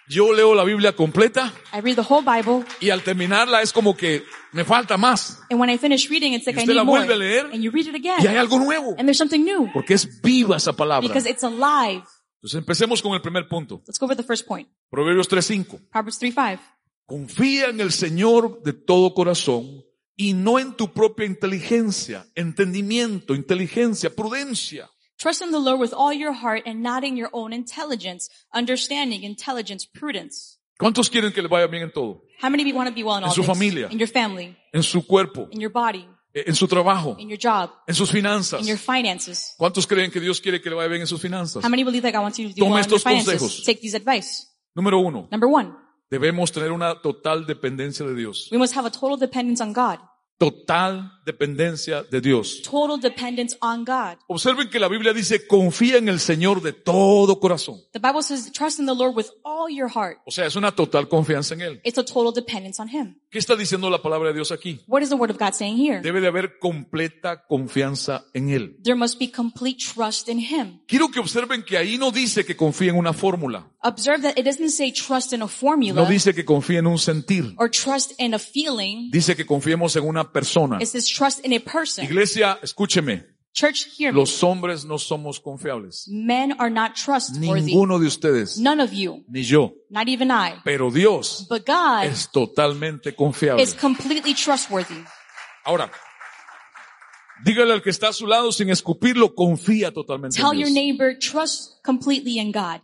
Yo 0.10 0.34
leo 0.34 0.54
la 0.54 0.66
Biblia 0.66 0.94
completa 0.94 1.54
I 1.74 1.80
read 1.80 1.96
the 1.96 2.02
whole 2.08 2.22
Bible, 2.26 2.66
y 2.82 2.90
al 2.90 3.04
terminarla 3.04 3.62
es 3.62 3.72
como 3.72 3.96
que 3.96 4.22
me 4.52 4.66
falta 4.66 4.98
más. 4.98 5.40
and 5.50 5.58
when 5.62 5.70
I 5.70 5.78
finish 5.78 6.10
reading, 6.10 6.34
it's 6.34 6.46
like 6.46 6.60
Y 6.60 6.64
I 6.64 6.68
need 6.68 6.76
la 6.76 6.84
more. 6.84 7.02
a 7.14 7.16
leer, 7.16 7.46
And 7.54 7.64
you 7.64 7.72
read 7.72 7.88
it 7.88 7.96
Y 8.04 8.10
hay 8.10 8.18
again, 8.28 8.38
algo 8.38 8.60
nuevo. 8.60 8.90
and 8.98 9.06
there's 9.08 9.18
something 9.18 9.46
new 9.46 9.72
Porque 9.72 9.94
es 9.94 10.22
viva 10.22 10.58
esa 10.58 10.74
palabra. 10.74 11.08
because 11.08 11.26
it's 11.28 11.42
alive. 11.46 12.04
Entonces 12.44 12.58
empecemos 12.58 13.02
con 13.02 13.14
el 13.14 13.22
primer 13.22 13.48
punto. 13.48 13.82
Let's 13.88 13.98
go 13.98 14.06
over 14.06 14.18
the 14.18 14.24
first 14.24 14.46
point. 14.46 14.68
Proverbios 14.90 15.30
3.5. 15.30 15.80
Proverbs 15.90 16.20
3 16.20 16.34
5. 16.34 16.62
Confía 17.06 17.70
en 17.70 17.80
el 17.80 17.94
Señor 17.94 18.62
de 18.64 18.74
todo 18.74 19.14
corazón 19.14 19.86
y 20.18 20.34
no 20.34 20.60
en 20.60 20.76
tu 20.76 20.92
propia 20.92 21.26
inteligencia, 21.26 22.28
entendimiento, 22.36 23.34
inteligencia, 23.34 24.14
prudencia. 24.14 24.90
Trust 25.16 25.42
in 25.42 25.52
the 25.52 25.58
Lord 25.58 25.80
with 25.80 25.94
all 25.94 26.12
your 26.12 26.34
heart 26.34 26.64
and 26.66 26.84
not 26.84 27.06
in 27.06 27.16
your 27.16 27.30
own 27.32 27.54
intelligence, 27.54 28.30
understanding, 28.54 29.24
intelligence, 29.24 29.88
prudence. 29.88 30.60
¿Cuántos 30.78 31.10
quieren 31.10 31.32
que 31.32 31.42
le 31.42 31.48
vaya 31.48 31.68
bien 31.68 31.84
en 31.84 31.94
todo? 31.94 32.26
How 32.42 32.50
many 32.50 32.64
of 32.64 32.68
you 32.68 32.76
want 32.76 32.90
to 32.90 32.94
be 32.94 33.06
well 33.06 33.20
in 33.20 33.24
En 33.24 33.30
all 33.30 33.36
su 33.36 33.44
familia. 33.44 33.88
In 33.90 34.00
your 34.00 34.10
family, 34.10 34.54
En 34.74 34.84
su 34.84 35.08
cuerpo, 35.08 35.48
in 35.50 35.62
your 35.62 35.72
body, 35.72 36.06
en 36.34 36.56
su 36.56 36.68
trabajo, 36.68 37.16
in 37.20 37.30
your 37.30 37.40
job, 37.42 37.70
en 37.88 37.94
sus 37.96 38.12
finanzas. 38.12 38.62
in 38.62 38.68
your 38.68 38.78
finances. 38.78 39.54
¿Cuántos 39.58 39.86
creen 39.86 40.12
que 40.12 40.20
Dios 40.20 40.42
quiere 40.42 40.62
que 40.62 40.70
le 40.70 40.76
vaya 40.76 40.90
bien 40.90 41.02
en 41.02 41.08
sus 41.08 41.22
finanzas? 41.22 41.64
How 41.64 41.70
many 41.70 41.84
believe 41.84 42.02
that 42.02 42.14
God 42.14 42.24
wants 42.24 42.40
you 42.40 42.50
to 42.50 42.54
do 42.54 42.60
Tome 42.60 42.72
well 42.72 42.84
in 42.84 42.90
your 42.90 42.98
estos 42.98 43.04
consejos. 43.04 43.64
Take 43.66 43.82
these 43.82 43.96
advice. 43.96 44.48
Número 44.76 45.00
uno, 45.00 45.28
Number 45.32 45.48
one, 45.48 45.72
debemos 46.10 46.52
tener 46.52 46.72
una 46.72 47.02
total 47.02 47.46
dependencia 47.46 48.06
de 48.06 48.16
Dios. 48.16 48.50
we 48.52 48.58
must 48.58 48.76
have 48.76 48.88
a 48.88 48.92
total 48.92 49.18
dependence 49.18 49.62
on 49.62 49.74
God. 49.74 50.00
Total 50.38 51.12
dependencia 51.26 52.04
de 52.04 52.20
Dios. 52.20 52.62
Total 52.64 53.00
dependence 53.00 53.56
on 53.62 53.86
God. 53.86 54.18
Observen 54.28 54.70
que 54.70 54.80
la 54.80 54.90
Biblia 54.90 55.14
dice, 55.14 55.48
confía 55.48 55.98
en 55.98 56.10
el 56.10 56.20
Señor 56.20 56.62
de 56.62 56.74
todo 56.74 57.40
corazón. 57.40 57.80
The 57.94 58.00
Bible 58.00 58.22
says, 58.24 58.52
trust 58.52 58.80
in 58.80 58.86
the 58.86 58.94
Lord 58.94 59.16
with 59.16 59.28
all 59.44 59.70
your 59.74 59.90
heart. 59.90 60.18
O 60.26 60.32
sea, 60.32 60.46
es 60.46 60.56
una 60.56 60.72
total 60.74 61.08
confianza 61.08 61.54
en 61.54 61.62
Él. 61.62 61.82
It's 61.84 61.98
a 61.98 62.04
total 62.04 62.34
dependence 62.34 62.82
on 62.82 62.90
Him. 62.90 63.16
¿Qué 63.30 63.40
está 63.40 63.56
diciendo 63.56 63.90
la 63.90 64.02
palabra 64.02 64.30
de 64.30 64.36
Dios 64.36 64.52
aquí? 64.52 64.82
What 64.88 65.02
is 65.02 65.10
the 65.10 65.16
Word 65.16 65.32
of 65.32 65.38
God 65.40 65.54
saying 65.54 65.78
here? 65.78 66.02
Debe 66.02 66.20
de 66.20 66.28
haber 66.28 66.60
completa 66.60 67.46
confianza 67.48 68.26
en 68.34 68.50
Él. 68.50 68.78
There 68.84 68.96
must 68.96 69.18
be 69.20 69.32
complete 69.32 69.78
trust 69.80 70.28
in 70.30 70.40
Him. 70.40 70.82
Quiero 70.88 71.10
que 71.10 71.20
observen 71.20 71.64
que 71.64 71.78
ahí 71.78 71.98
no 71.98 72.12
dice 72.12 72.46
que 72.46 72.56
confíe 72.58 72.90
en 72.90 72.98
una 72.98 73.14
fórmula. 73.14 73.72
Observe 73.82 74.22
that 74.22 74.38
it 74.38 74.46
doesn't 74.46 74.70
say 74.70 74.92
trust 74.92 75.34
in 75.34 75.42
a 75.42 75.46
No 75.46 75.48
formula 75.48 76.06
dice 76.06 76.34
que 76.34 76.46
confíe 76.46 76.80
en 76.80 76.88
un 76.88 76.98
sentir. 77.00 77.54
or 77.58 77.70
trust 77.70 78.12
in 78.20 78.34
a 78.34 78.40
feeling. 78.40 79.10
Dice 79.12 79.36
que 79.36 79.46
confiemos 79.46 79.96
en 79.96 80.06
una 80.06 80.23
persona. 80.32 80.78
It 80.82 80.88
says 80.88 81.08
trust 81.08 81.40
in 81.46 81.54
a 81.54 81.60
person. 81.60 82.06
Iglesia, 82.06 82.60
escúcheme. 82.62 83.26
Church, 83.56 83.86
hear 83.98 84.12
me. 84.12 84.20
Los 84.20 84.42
hombres 84.44 84.84
no 84.84 84.98
somos 84.98 85.40
confiables. 85.40 86.08
Men 86.10 86.54
are 86.60 86.72
not 86.72 86.96
trustworthy. 86.96 87.72
Ninguno 87.74 88.00
de 88.00 88.08
ustedes, 88.08 88.58
None 88.58 88.82
of 88.82 88.92
you. 88.94 89.24
ni 89.28 89.44
yo. 89.44 89.74
Not 89.92 90.08
even 90.08 90.32
I. 90.32 90.56
Pero 90.64 90.90
Dios 90.90 91.46
But 91.48 91.64
God 91.68 92.06
es 92.06 92.32
totalmente 92.32 93.16
confiable. 93.16 93.62
is 93.62 93.76
completely 93.76 94.34
trustworthy. 94.34 95.04
Ahora, 95.66 95.92
dígale 97.46 97.74
al 97.74 97.82
que 97.84 97.92
está 97.92 98.08
a 98.10 98.14
su 98.14 98.26
lado 98.26 98.52
sin 98.52 98.70
escupirlo, 98.72 99.36
confía 99.36 99.92
totalmente 99.92 100.38
Tell 100.38 100.48
en 100.54 100.60
your 100.60 100.70
Dios. 100.70 100.74
neighbor, 100.74 101.16
trust 101.20 101.80
completely 101.86 102.40
in 102.40 102.52
God. 102.52 102.82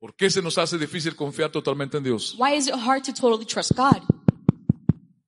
¿Por 0.00 0.16
qué 0.16 0.30
se 0.30 0.40
nos 0.40 0.56
hace 0.56 0.78
difícil 0.78 1.14
confiar 1.14 1.52
totalmente 1.52 1.98
en 1.98 2.02
Dios? 2.04 2.34
Why 2.38 2.56
is 2.56 2.66
it 2.68 2.74
hard 2.74 3.04
to 3.04 3.12
totally 3.12 3.44
trust 3.44 3.72
God? 3.76 4.02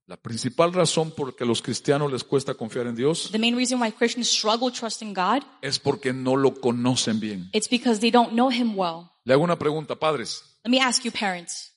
La 0.07 0.17
principal 0.17 0.73
razón 0.73 1.11
por 1.11 1.37
que 1.37 1.45
a 1.45 1.47
los 1.47 1.61
cristianos 1.61 2.11
les 2.11 2.25
cuesta 2.25 2.55
confiar 2.55 2.87
en 2.87 2.95
Dios 2.95 3.31
The 3.31 3.39
main 3.39 3.55
reason 3.55 3.81
why 3.81 3.93
Christians 3.93 4.29
struggle 4.29 4.71
trusting 4.73 5.13
God, 5.13 5.43
es 5.61 5.79
porque 5.79 6.15
no 6.15 6.37
lo 6.37 6.55
conocen 6.55 7.21
bien. 7.21 7.51
it's 7.53 7.69
because 7.69 8.01
they 8.01 8.11
don't 8.11 8.31
know 8.33 8.51
Him 8.51 8.75
well. 8.75 9.11
Le 9.25 9.35
hago 9.35 9.45
una 9.45 9.59
pregunta, 9.59 9.95
padres. 9.95 10.43
Let 10.65 10.71
me 10.71 10.81
ask 10.81 11.05
you 11.05 11.13
parents. 11.13 11.73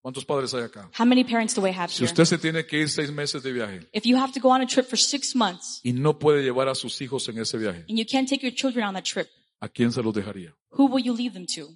¿Cuántos 0.00 0.24
padres 0.24 0.54
hay 0.54 0.62
acá? 0.62 0.88
How 0.96 1.04
many 1.04 1.24
parents 1.24 1.54
do 1.56 1.62
have 1.66 1.88
Si 1.88 2.04
here? 2.04 2.06
usted 2.06 2.24
se 2.24 2.38
tiene 2.38 2.64
que 2.66 2.78
ir 2.78 2.88
seis 2.88 3.10
meses 3.10 3.42
de 3.42 3.52
viaje 3.52 3.88
If 3.92 4.04
you 4.04 4.16
have 4.16 4.32
to 4.32 4.40
go 4.40 4.50
on 4.50 4.60
a 4.62 4.66
trip 4.66 4.86
for 4.88 4.96
six 4.96 5.34
months 5.34 5.80
y 5.82 5.92
no 5.92 6.20
puede 6.20 6.44
llevar 6.44 6.68
a 6.68 6.76
sus 6.76 7.00
hijos 7.00 7.28
en 7.28 7.38
ese 7.38 7.58
viaje, 7.58 7.84
and 7.88 7.98
you 7.98 8.06
can't 8.08 8.28
take 8.28 8.46
your 8.46 8.54
children 8.54 8.86
on 8.86 8.94
that 8.94 9.02
trip, 9.02 9.26
¿a 9.58 9.68
quién 9.68 9.90
se 9.90 10.02
los 10.04 10.14
dejaría? 10.14 10.54
who 10.70 10.86
will 10.86 11.02
you 11.04 11.12
leave 11.12 11.32
them 11.32 11.46
to? 11.46 11.68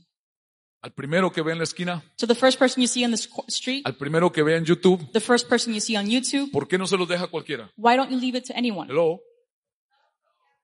¿Al 0.83 0.93
primero 0.95 1.31
que 1.31 1.43
ve 1.43 1.53
en 1.53 1.59
la 1.59 1.65
esquina? 1.65 2.03
To 2.17 2.27
the 2.27 2.35
first 2.35 2.59
person 2.59 2.81
you 2.81 2.87
see 2.89 3.05
on 3.05 3.11
the 3.11 3.19
street? 3.49 3.83
¿Al 3.85 3.97
primero 3.97 4.33
que 4.33 4.43
ve 4.43 4.57
en 4.57 4.65
YouTube? 4.65 5.11
The 5.13 5.21
first 5.21 5.47
person 5.49 5.75
you 5.75 5.81
see 5.81 5.97
on 5.97 6.07
YouTube? 6.09 6.51
¿Por 6.51 6.67
qué 6.67 6.79
no 6.79 6.87
se 6.87 6.97
los 6.97 7.07
deja 7.07 7.25
a 7.25 7.29
cualquiera? 7.29 7.71
Why 7.77 7.97
don't 7.97 8.11
you 8.11 8.19
leave 8.19 8.37
it 8.39 8.47
to 8.47 8.55
anyone? 8.57 8.89
Hello. 8.91 9.21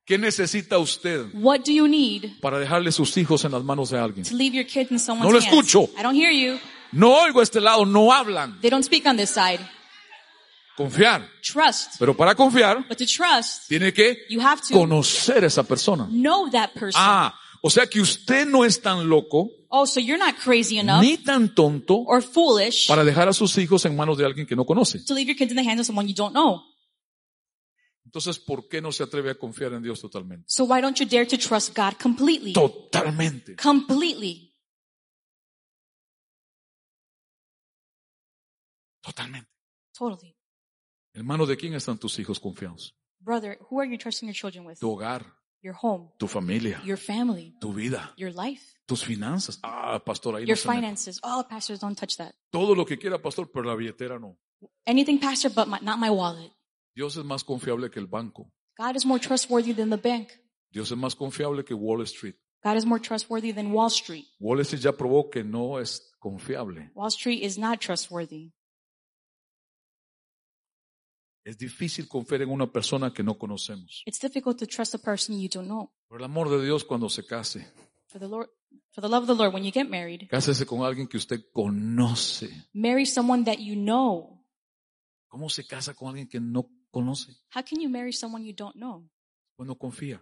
¿Qué 0.06 0.16
necesita 0.18 0.78
usted 0.78 1.26
What 1.34 1.60
do 1.66 1.72
you 1.72 1.86
need 1.88 2.40
para 2.40 2.58
dejarle 2.60 2.92
sus 2.92 3.14
hijos 3.16 3.44
en 3.44 3.52
las 3.52 3.62
manos 3.64 3.90
de 3.90 3.98
alguien? 3.98 4.24
to 4.24 4.34
leave 4.36 4.54
your 4.56 4.64
kids 4.64 4.90
in 4.90 4.98
someone's 4.98 5.26
No 5.26 5.32
lo 5.32 5.38
hands? 5.38 5.48
escucho. 5.52 5.90
I 5.98 6.02
don't 6.02 6.14
hear 6.16 6.30
you. 6.32 6.58
No 6.92 7.12
oigo 7.22 7.40
a 7.40 7.42
este 7.42 7.60
lado, 7.60 7.84
no 7.84 8.10
hablan. 8.12 8.58
They 8.62 8.70
don't 8.70 8.84
speak 8.84 9.04
on 9.06 9.16
this 9.18 9.30
side. 9.30 9.58
Confiar. 10.76 11.28
Trust. 11.42 11.96
Pero 11.98 12.16
para 12.16 12.34
confiar, 12.34 12.86
But 12.88 12.98
to 12.98 13.04
trust, 13.06 13.68
tiene 13.68 13.92
que 13.92 14.18
you 14.30 14.40
have 14.40 14.62
to 14.62 14.72
conocer 14.72 15.42
a 15.44 15.48
esa 15.48 15.64
persona. 15.64 16.06
know 16.10 16.48
that 16.50 16.70
person. 16.72 16.92
Ah, 17.02 17.34
o 17.66 17.70
sea 17.70 17.86
que 17.88 18.00
usted 18.00 18.46
no 18.46 18.64
es 18.64 18.80
tan 18.80 19.08
loco 19.08 19.50
Oh, 19.68 19.84
so 19.84 19.98
you're 19.98 20.16
not 20.24 20.36
crazy 20.42 20.78
enough 20.78 21.00
ni 21.02 21.18
tan 21.18 21.52
tonto 21.54 21.96
or 22.06 22.22
foolish 22.22 22.86
para 22.86 23.04
dejar 23.04 23.28
a 23.28 23.32
sus 23.32 23.58
hijos 23.58 23.84
en 23.84 23.96
manos 23.96 24.16
de 24.16 24.24
alguien 24.24 24.46
que 24.46 24.54
no 24.54 24.64
conoce. 24.64 25.04
to 25.04 25.14
leave 25.14 25.26
your 25.26 25.36
kids 25.36 25.50
in 25.50 25.56
the 25.56 25.68
hands 25.68 25.80
of 25.80 25.86
someone 25.86 26.06
you 26.08 26.14
don't 26.14 26.32
know. 26.32 26.62
Entonces, 28.04 28.38
¿por 28.38 28.68
qué 28.68 28.80
no 28.80 28.92
se 28.92 29.02
atreve 29.02 29.30
a 29.30 29.34
confiar 29.34 29.72
en 29.72 29.82
Dios 29.82 30.00
totalmente? 30.00 30.44
So 30.46 30.64
why 30.64 30.80
don't 30.80 30.96
you 30.98 31.06
dare 31.06 31.26
to 31.26 31.36
trust 31.36 31.76
God 31.76 31.94
completely? 32.00 32.52
Totalmente. 32.52 33.56
Completely. 33.56 34.54
Totalmente. 39.02 39.50
Totally. 39.92 40.36
¿En 41.14 41.26
manos 41.26 41.48
de 41.48 41.56
quién 41.56 41.74
están 41.74 41.98
tus 41.98 42.18
hijos 42.18 42.38
confiados? 42.38 42.94
Brother, 43.18 43.58
who 43.70 43.80
are 43.80 43.90
you 43.90 43.98
trusting 43.98 44.28
your 44.28 44.34
children 44.36 44.66
with? 44.66 44.78
Tu 44.78 44.88
hogar, 44.88 45.26
Your 45.66 45.74
home, 45.82 46.10
tu 46.16 46.28
familia, 46.28 46.80
your 46.84 46.96
family, 46.96 47.52
tu 47.60 47.72
vida, 47.72 48.12
your 48.16 48.30
life, 48.32 48.62
tus 48.86 49.02
finanzas. 49.02 49.58
Ah, 49.64 49.98
pastor, 49.98 50.36
ahí 50.36 50.42
no 50.42 50.46
your 50.46 50.56
mete. 50.56 50.76
finances. 50.76 51.18
Oh, 51.24 51.44
pastors, 51.50 51.80
don't 51.80 51.98
touch 51.98 52.16
that. 52.18 52.36
Todo 52.52 52.76
lo 52.76 52.84
que 52.84 52.96
quiera, 52.96 53.20
pastor, 53.20 53.50
pero 53.52 53.64
la 53.66 53.74
billetera 53.74 54.20
no. 54.20 54.36
Anything, 54.86 55.18
Pastor, 55.18 55.50
but 55.50 55.66
my, 55.66 55.80
not 55.82 55.98
my 55.98 56.08
wallet. 56.08 56.52
Dios 56.94 57.16
es 57.16 57.24
más 57.24 57.42
confiable 57.42 57.90
que 57.90 57.98
el 57.98 58.06
banco. 58.06 58.48
God 58.78 58.94
is 58.94 59.04
more 59.04 59.18
trustworthy 59.18 59.72
than 59.72 59.90
the 59.90 59.96
bank. 59.96 60.28
Dios 60.70 60.92
es 60.92 60.96
más 60.96 61.16
confiable 61.16 61.64
que 61.64 61.74
Wall 61.74 62.00
Street. 62.02 62.36
God 62.62 62.76
is 62.76 62.86
more 62.86 63.00
trustworthy 63.00 63.50
than 63.50 63.72
Wall 63.72 63.90
Street. 63.90 64.24
Wall 64.38 64.60
Street 64.60 64.82
ya 64.82 64.92
probó 64.92 65.30
que 65.32 65.42
no 65.42 65.80
es 65.80 66.12
confiable. 66.20 66.90
Wall 66.94 67.10
Street 67.10 67.42
is 67.42 67.58
not 67.58 67.80
trustworthy. 67.80 68.52
Es 71.46 71.56
difícil 71.58 72.08
confiar 72.08 72.42
en 72.42 72.50
una 72.50 72.66
persona 72.66 73.12
que 73.12 73.22
no 73.22 73.38
conocemos. 73.38 74.02
It's 74.04 74.18
difficult 74.18 74.58
to 74.58 74.66
trust 74.66 74.96
a 74.96 74.98
person 74.98 75.38
you 75.40 75.48
don't 75.48 75.68
know. 75.68 75.92
Por 76.08 76.18
el 76.18 76.24
amor 76.24 76.50
de 76.50 76.60
Dios, 76.64 76.82
cuando 76.84 77.08
se 77.08 77.24
case, 77.24 77.72
For 78.08 78.20
the 78.20 78.26
Lord, 78.26 78.50
for 78.90 79.00
the 79.00 79.08
love 79.08 79.22
of 79.22 79.28
the 79.28 79.40
Lord, 79.40 79.54
when 79.54 79.62
you 79.62 79.70
get 79.72 79.88
married, 79.88 80.28
cásese 80.28 80.66
con 80.66 80.82
alguien 80.82 81.06
que 81.06 81.16
usted 81.16 81.44
conoce. 81.52 82.48
marry 82.72 83.06
someone 83.06 83.44
that 83.44 83.58
you 83.58 83.76
know. 83.76 84.44
¿Cómo 85.28 85.48
se 85.48 85.64
casa 85.64 85.94
con 85.94 86.08
alguien 86.08 86.26
que 86.28 86.40
no 86.40 86.68
conoce? 86.90 87.30
How 87.54 87.62
can 87.62 87.80
you 87.80 87.88
marry 87.88 88.12
someone 88.12 88.44
you 88.44 88.52
don't 88.52 88.74
know? 88.74 89.08
No 89.56 89.78
confía. 89.78 90.20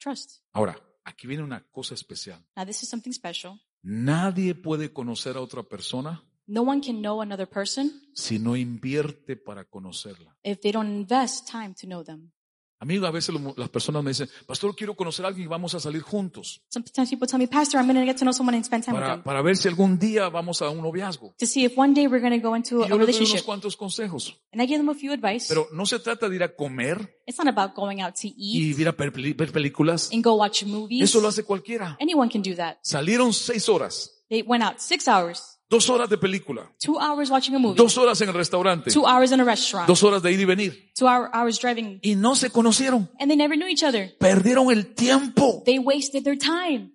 Trust. 0.00 0.42
Ahora, 0.52 0.76
aquí 1.04 1.28
viene 1.28 1.44
una 1.44 1.64
cosa 1.70 1.94
especial. 1.94 2.44
Now, 2.56 2.66
this 2.66 2.82
is 2.82 2.88
something 2.88 3.12
special. 3.12 3.60
Nadie 3.82 4.56
puede 4.56 4.92
conocer 4.92 5.36
a 5.36 5.40
otra 5.40 5.62
persona 5.62 6.27
No 6.48 6.62
one 6.62 6.80
can 6.80 7.00
know 7.02 7.20
another 7.20 7.46
person 7.48 7.92
si 8.14 8.38
no 8.38 8.56
invierte 8.56 9.36
para 9.36 9.64
conocerla. 9.64 10.36
if 10.42 10.60
they 10.60 10.72
don't 10.72 10.88
invest 10.90 11.48
time 11.50 11.74
to 11.80 11.86
know 11.86 12.02
them. 12.02 12.32
Amigo, 12.80 13.06
a 13.08 13.10
veces 13.10 13.34
lo- 13.34 13.54
las 13.56 13.68
personas 13.70 14.04
me 14.04 14.10
dicen, 14.12 14.28
pastor, 14.46 14.72
quiero 14.76 14.94
conocer 14.94 15.24
a 15.24 15.28
alguien 15.28 15.46
y 15.46 15.48
vamos 15.48 15.74
a 15.74 15.80
salir 15.80 16.00
juntos 16.00 16.62
Sometimes 16.68 17.10
people 17.10 17.26
tell 17.26 17.40
me, 17.40 17.48
Pastor, 17.48 17.80
I'm 17.80 17.88
going 17.88 17.98
to 17.98 18.06
get 18.06 18.16
to 18.18 18.24
know 18.24 18.32
someone 18.32 18.56
and 18.56 18.64
spend 18.64 18.84
time 18.84 18.94
with 18.96 19.02
para, 19.02 19.14
them 19.16 19.24
para 19.24 19.42
ver 19.42 19.56
si 19.56 19.66
algún 19.66 19.98
día 19.98 20.28
vamos 20.28 20.62
a 20.62 20.70
un 20.70 20.80
noviazgo. 20.80 21.34
to 21.38 21.44
see 21.44 21.64
if 21.64 21.76
one 21.76 21.92
day 21.92 22.06
we're 22.06 22.20
going 22.20 22.40
to 22.40 22.48
go 22.48 22.54
into 22.54 22.78
Y 22.82 22.84
a 22.84 22.88
yo 22.88 22.96
les 22.98 23.06
doy 23.08 23.14
unos 23.16 23.16
relationship. 23.18 23.44
cuantos 23.44 23.76
consejos. 23.76 24.40
And 24.52 24.62
I 24.62 24.66
give 24.66 24.78
them 24.78 24.88
a 24.90 24.94
few 24.94 25.12
advice. 25.12 25.46
Pero 25.48 25.66
no 25.72 25.86
se 25.86 25.98
trata 25.98 26.28
de 26.28 26.36
ir 26.36 26.42
a 26.44 26.54
comer 26.54 27.18
It's 27.26 27.36
not 27.36 27.48
about 27.48 27.74
going 27.74 28.00
out 28.00 28.14
to 28.14 28.28
y 28.28 28.70
eat 28.70 28.78
ir 28.78 28.86
a 28.86 28.92
per- 28.96 29.10
ver 29.10 29.50
películas. 29.52 30.08
and 30.12 30.22
go 30.24 30.36
watch 30.36 30.62
movies. 30.64 31.02
Eso 31.02 31.20
lo 31.20 31.26
hace 31.28 31.42
cualquiera. 31.42 31.96
Anyone 32.00 32.30
can 32.30 32.42
do 32.42 32.54
that. 32.54 32.78
Salieron 32.82 33.32
seis 33.34 33.68
horas, 33.68 34.24
They 34.30 34.42
went 34.42 34.62
out 34.62 34.78
six 34.78 35.08
hours, 35.08 35.57
dos 35.70 35.88
horas 35.90 36.08
de 36.08 36.16
película, 36.18 36.70
two 36.82 36.98
hours 36.98 37.30
watching 37.30 37.54
a 37.54 37.58
movie, 37.58 37.76
dos 37.76 37.96
horas 37.98 38.20
en 38.20 38.28
el 38.28 38.34
restaurante, 38.34 38.90
two 38.90 39.06
hours 39.06 39.32
in 39.32 39.40
a 39.40 39.44
restaurant, 39.44 39.86
dos 39.86 40.02
horas 40.02 40.22
de 40.22 40.32
ir 40.32 40.40
y 40.40 40.44
venir. 40.44 40.92
two 40.98 41.06
hour, 41.06 41.30
hours 41.34 41.58
driving, 41.60 41.98
Y 42.02 42.14
no 42.14 42.34
se 42.34 42.50
conocieron. 42.50 43.10
and 43.20 43.28
they 43.30 43.36
never 43.36 43.56
knew 43.56 43.68
each 43.68 43.82
other. 43.84 44.16
Perdieron 44.18 44.70
el 44.70 44.94
tiempo. 44.94 45.62
They 45.64 45.78
wasted 45.78 46.24
their 46.24 46.38
time. 46.38 46.92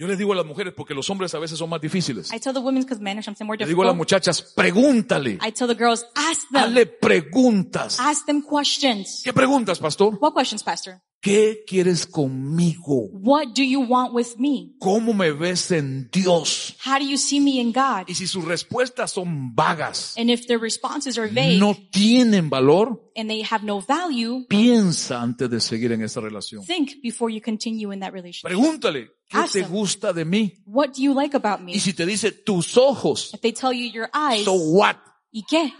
Yo 0.00 0.06
les 0.06 0.16
digo 0.16 0.32
a 0.32 0.36
las 0.36 0.46
mujeres, 0.46 0.74
porque 0.76 0.94
los 0.94 1.10
hombres 1.10 1.34
a 1.34 1.40
veces 1.40 1.58
son 1.58 1.68
más 1.70 1.80
difíciles. 1.80 2.32
I 2.32 2.38
tell 2.38 2.52
the 2.54 2.60
women 2.60 2.82
because 2.84 3.00
men 3.02 3.18
are 3.18 3.22
something 3.24 3.44
more 3.44 3.58
Les 3.58 3.66
digo 3.66 3.82
a 3.82 3.86
las 3.86 3.94
difficult. 3.94 3.98
muchachas, 3.98 4.42
pregúntale. 4.54 5.38
I 5.44 5.50
tell 5.50 5.66
the 5.66 5.74
girls, 5.74 6.06
ask 6.14 6.42
them, 6.52 6.72
preguntas. 7.00 7.98
ask 7.98 8.24
them 8.24 8.42
questions. 8.42 9.22
¿Qué 9.24 9.32
preguntas, 9.32 9.80
pastor? 9.80 10.14
What 10.20 10.34
questions, 10.34 10.62
Pastor? 10.62 11.00
¿Qué 11.20 11.64
quieres 11.66 12.06
conmigo? 12.06 13.08
What 13.10 13.48
do 13.56 13.64
you 13.64 13.80
want 13.80 14.14
with 14.14 14.36
me? 14.38 14.76
¿Cómo 14.78 15.12
me 15.12 15.32
ves 15.32 15.72
en 15.72 16.08
Dios? 16.12 16.76
How 16.84 16.98
do 17.00 17.04
you 17.04 17.18
see 17.18 17.40
me 17.40 17.60
in 17.60 17.72
God? 17.72 18.04
Y 18.06 18.14
si 18.14 18.28
sus 18.28 18.44
respuestas 18.44 19.10
son 19.10 19.52
vagas, 19.52 20.14
And 20.16 20.30
if 20.30 20.46
their 20.46 20.60
responses 20.60 21.18
are 21.18 21.26
vague 21.28 21.58
no 21.58 21.74
tienen 21.90 22.48
valor, 22.48 23.00
and 23.16 23.28
they 23.28 23.42
have 23.42 23.64
no 23.64 23.80
value, 23.80 24.46
piensa 24.48 25.20
antes 25.20 25.50
de 25.50 25.60
seguir 25.60 25.90
en 25.90 26.02
esa 26.04 26.20
relación. 26.20 26.64
think 26.64 27.02
before 27.02 27.32
you 27.34 27.40
continue 27.42 27.92
in 27.92 27.98
that 27.98 28.12
relationship. 28.12 28.56
Pregúntale, 28.56 29.08
¿qué 29.28 29.38
Ask 29.38 29.54
te 29.54 29.62
them. 29.62 29.72
gusta 29.72 30.12
de 30.12 30.24
mí? 30.24 30.54
What 30.66 30.90
do 30.96 31.02
you 31.02 31.14
like 31.14 31.36
about 31.36 31.60
me? 31.60 31.72
Y 31.72 31.80
si 31.80 31.94
te 31.94 32.06
dice 32.06 32.30
tus 32.30 32.76
ojos, 32.76 33.34
If 33.34 33.40
they 33.40 33.52
tell 33.52 33.72
you 33.72 33.90
your 33.90 34.08
eyes, 34.14 34.44
so 34.44 34.52
what? 34.54 34.94
¿y 35.32 35.42
qué? 35.50 35.72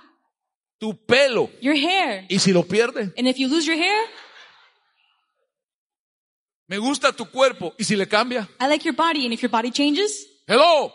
Tu 0.80 0.95
pelo. 1.07 1.49
Your 1.62 1.76
hair. 1.76 2.25
Y 2.28 2.40
si 2.40 2.52
lo 2.52 2.64
pierde, 2.64 3.12
And 3.16 3.28
if 3.28 3.37
you 3.37 3.47
lose 3.49 3.66
your 3.66 3.76
hair, 3.76 3.97
me 6.68 6.78
gusta 6.78 7.12
tu 7.12 7.26
cuerpo. 7.26 7.75
Y 7.78 7.84
si 7.84 7.96
le 7.96 8.06
cambia, 8.06 8.48
I 8.60 8.66
like 8.68 8.84
your 8.84 8.94
body. 8.94 9.25
And 9.25 9.32
if 9.32 9.42
your 9.42 9.50
body 9.50 9.70
changes, 9.70 10.26
hello. 10.46 10.92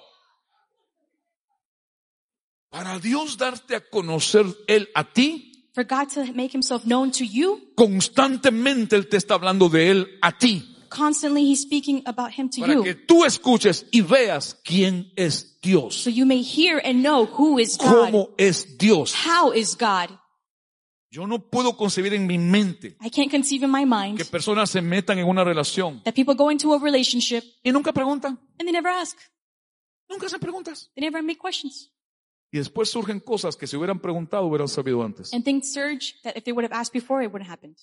Para 2.69 2.99
Dios 2.99 3.37
darte 3.37 3.75
a 3.75 3.81
conocer 3.81 4.45
Él 4.67 4.89
a 4.95 5.03
ti, 5.03 5.51
for 5.75 5.83
God 5.83 6.09
to 6.13 6.25
make 6.33 6.51
himself 6.53 6.85
known 6.85 7.11
to 7.11 7.23
you, 7.23 7.71
constantemente 7.75 8.95
Él 8.95 9.07
te 9.07 9.17
está 9.17 9.35
hablando 9.35 9.69
de 9.69 9.89
Él 9.91 10.07
a 10.21 10.31
ti. 10.37 10.69
constantly 10.89 11.43
he's 11.43 11.61
speaking 11.61 12.03
about 12.05 12.31
him 12.31 12.49
to 12.49 12.61
Para 12.61 12.73
you. 12.73 12.83
que 12.83 12.93
tú 12.93 13.25
escuches 13.25 13.85
y 13.91 14.01
veas 14.01 14.55
quién 14.63 15.11
es 15.15 15.59
Dios. 15.61 15.95
So 15.95 16.09
you 16.11 16.25
may 16.25 16.43
hear 16.43 16.79
and 16.83 17.01
know 17.01 17.25
who 17.25 17.57
is 17.59 17.77
God. 17.77 18.11
¿Cómo 18.11 18.29
es 18.37 18.77
Dios? 18.77 19.13
How 19.13 19.51
is 19.53 19.75
God? 19.75 20.09
Yo 21.13 21.27
no 21.27 21.37
puedo 21.47 21.77
concebir 21.77 22.15
en 22.15 22.25
mi 22.25 22.39
mente 22.39 22.97
I 22.99 23.11
can't 23.11 23.29
conceive 23.29 23.63
in 23.63 23.71
my 23.71 23.85
mind 23.85 24.17
que 24.17 24.25
personas 24.25 24.71
se 24.71 24.81
metan 24.81 25.19
en 25.19 25.27
una 25.27 25.43
relación 25.43 26.01
that 26.05 26.15
people 26.15 26.33
go 26.33 26.49
into 26.49 26.73
a 26.73 26.79
relationship 26.79 27.43
y 27.63 27.71
nunca 27.71 27.93
preguntan. 27.93 28.39
and 28.59 28.65
they 28.67 28.71
never 28.71 28.89
ask. 28.89 29.15
Nunca 30.09 30.25
hacen 30.25 30.39
preguntas. 30.39 30.91
They 30.95 31.03
never 31.03 31.21
make 31.21 31.37
questions. 31.39 31.91
Y 32.51 32.57
después 32.57 32.89
surgen 32.89 33.19
cosas 33.19 33.55
que 33.55 33.67
si 33.67 33.77
hubieran 33.77 33.99
preguntado 33.99 34.47
hubieran 34.47 34.67
sabido 34.67 35.03
antes. 35.03 35.31
And 35.33 35.43
things 35.43 35.71
surge 35.71 36.15
that 36.23 36.35
if 36.35 36.43
they 36.45 36.51
would 36.51 36.65
have 36.65 36.73
asked 36.73 36.93
before, 36.93 37.23
it 37.23 37.31
wouldn't 37.31 37.47
have 37.47 37.53
happened. 37.53 37.77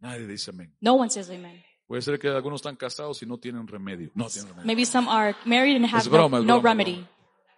Nadie 0.00 0.26
dice 0.26 0.50
amén. 0.50 0.76
No 0.80 0.94
one 0.94 1.10
says 1.10 1.30
amen. 1.30 1.62
Puede 1.86 2.02
ser 2.02 2.18
que 2.18 2.28
algunos 2.28 2.60
están 2.60 2.74
casados 2.76 3.22
y 3.22 3.26
no 3.26 3.38
tienen 3.38 3.66
remedio. 3.68 4.10
No 4.14 4.28
tienen 4.28 4.48
remedio. 4.50 4.66
Maybe 4.66 4.84
some 4.84 5.08
are 5.08 5.36
married 5.44 5.76
and 5.76 5.86
have 5.86 6.00
Es 6.02 6.08
broma, 6.08 6.40
no, 6.40 6.60
broma, 6.60 6.70
remedy. 6.70 6.94
broma. 6.96 7.10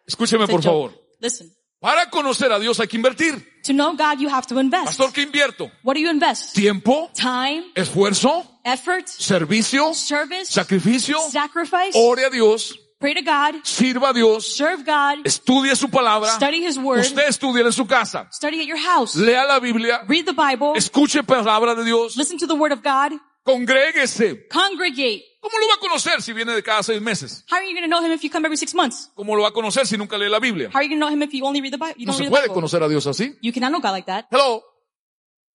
Escúcheme 0.06 0.46
por 0.46 0.62
joke. 0.62 0.64
favor. 0.64 0.92
Listen, 1.20 1.50
Para 1.80 2.08
conocer 2.08 2.50
a 2.52 2.58
Dios 2.58 2.80
hay 2.80 2.88
que 2.88 2.96
invertir. 2.96 3.34
to 3.62 3.72
know 3.72 3.92
God, 3.96 4.18
you 4.18 4.28
have 4.28 4.46
to 4.46 4.58
invest. 4.58 4.86
Pastor, 4.86 5.12
¿qué 5.12 5.22
invierto? 5.22 5.70
What 5.82 5.94
do 5.94 6.00
you 6.00 6.10
invest? 6.10 6.54
Tiempo, 6.54 7.10
Time, 7.14 7.64
esfuerzo, 7.74 8.44
effort, 8.64 9.06
servicio, 9.08 9.92
service, 9.94 10.46
sacrificio. 10.52 11.18
sacrifice. 11.30 11.92
Ore 11.94 12.24
a 12.24 12.30
Dios, 12.30 12.78
Pray 12.98 13.12
to 13.14 13.20
God, 13.22 13.56
sirva 13.62 14.08
a 14.08 14.12
Dios, 14.14 14.56
serve 14.56 14.82
God, 14.84 15.26
estudie 15.26 15.76
su 15.76 15.88
palabra. 15.90 16.30
study 16.30 16.64
His 16.64 16.78
Word, 16.78 17.00
Usted 17.00 17.28
estudie 17.28 17.60
en 17.62 17.72
su 17.72 17.86
casa. 17.86 18.26
study 18.32 18.60
at 18.60 18.66
your 18.66 18.78
house, 18.78 19.14
Lea 19.16 19.44
la 19.46 19.58
Biblia, 19.60 20.00
read 20.08 20.24
the 20.24 20.32
Bible, 20.32 20.72
escuche 20.76 21.22
palabra 21.24 21.74
de 21.74 21.84
Dios, 21.84 22.16
listen 22.16 22.38
to 22.38 22.46
the 22.46 22.54
Word 22.54 22.72
of 22.72 22.82
God, 22.82 23.12
congréguese. 23.46 24.46
congregate. 24.48 25.24
¿Cómo 25.40 25.58
lo 25.58 25.68
va 25.68 25.74
a 25.74 25.78
conocer 25.78 26.20
si 26.22 26.32
viene 26.32 26.52
de 26.52 26.62
cada 26.62 26.82
seis 26.82 27.00
meses? 27.00 27.44
How 27.50 27.56
are 27.58 27.66
you 27.66 27.72
going 27.74 27.82
to 27.84 27.88
know 27.88 28.02
Him 28.04 28.12
if 28.12 28.22
you 28.22 28.30
come 28.30 28.44
every 28.46 28.56
six 28.56 28.74
months? 28.74 29.10
¿Cómo 29.14 29.36
lo 29.36 29.42
va 29.42 29.48
a 29.48 29.52
conocer 29.52 29.86
si 29.86 29.96
nunca 29.96 30.18
lee 30.18 30.28
la 30.28 30.40
Biblia? 30.40 30.68
How 30.72 30.78
are 30.78 30.84
you 30.84 30.90
going 30.90 31.00
to 31.00 31.06
know 31.06 31.12
Him 31.12 31.22
if 31.22 31.32
you 31.32 31.46
only 31.46 31.60
read 31.60 31.72
the 31.72 31.78
Bible? 31.78 31.94
You 31.96 32.06
No 32.06 32.12
don't 32.12 32.16
se 32.18 32.22
read 32.24 32.26
the 32.26 32.30
puede 32.32 32.42
Bible. 32.48 32.54
conocer 32.54 32.82
a 32.82 32.88
Dios 32.88 33.06
así. 33.06 33.36
You 33.40 33.52
cannot 33.52 33.70
know 33.70 33.80
God 33.80 33.92
like 33.92 34.06
that. 34.06 34.26
Hello. 34.30 34.62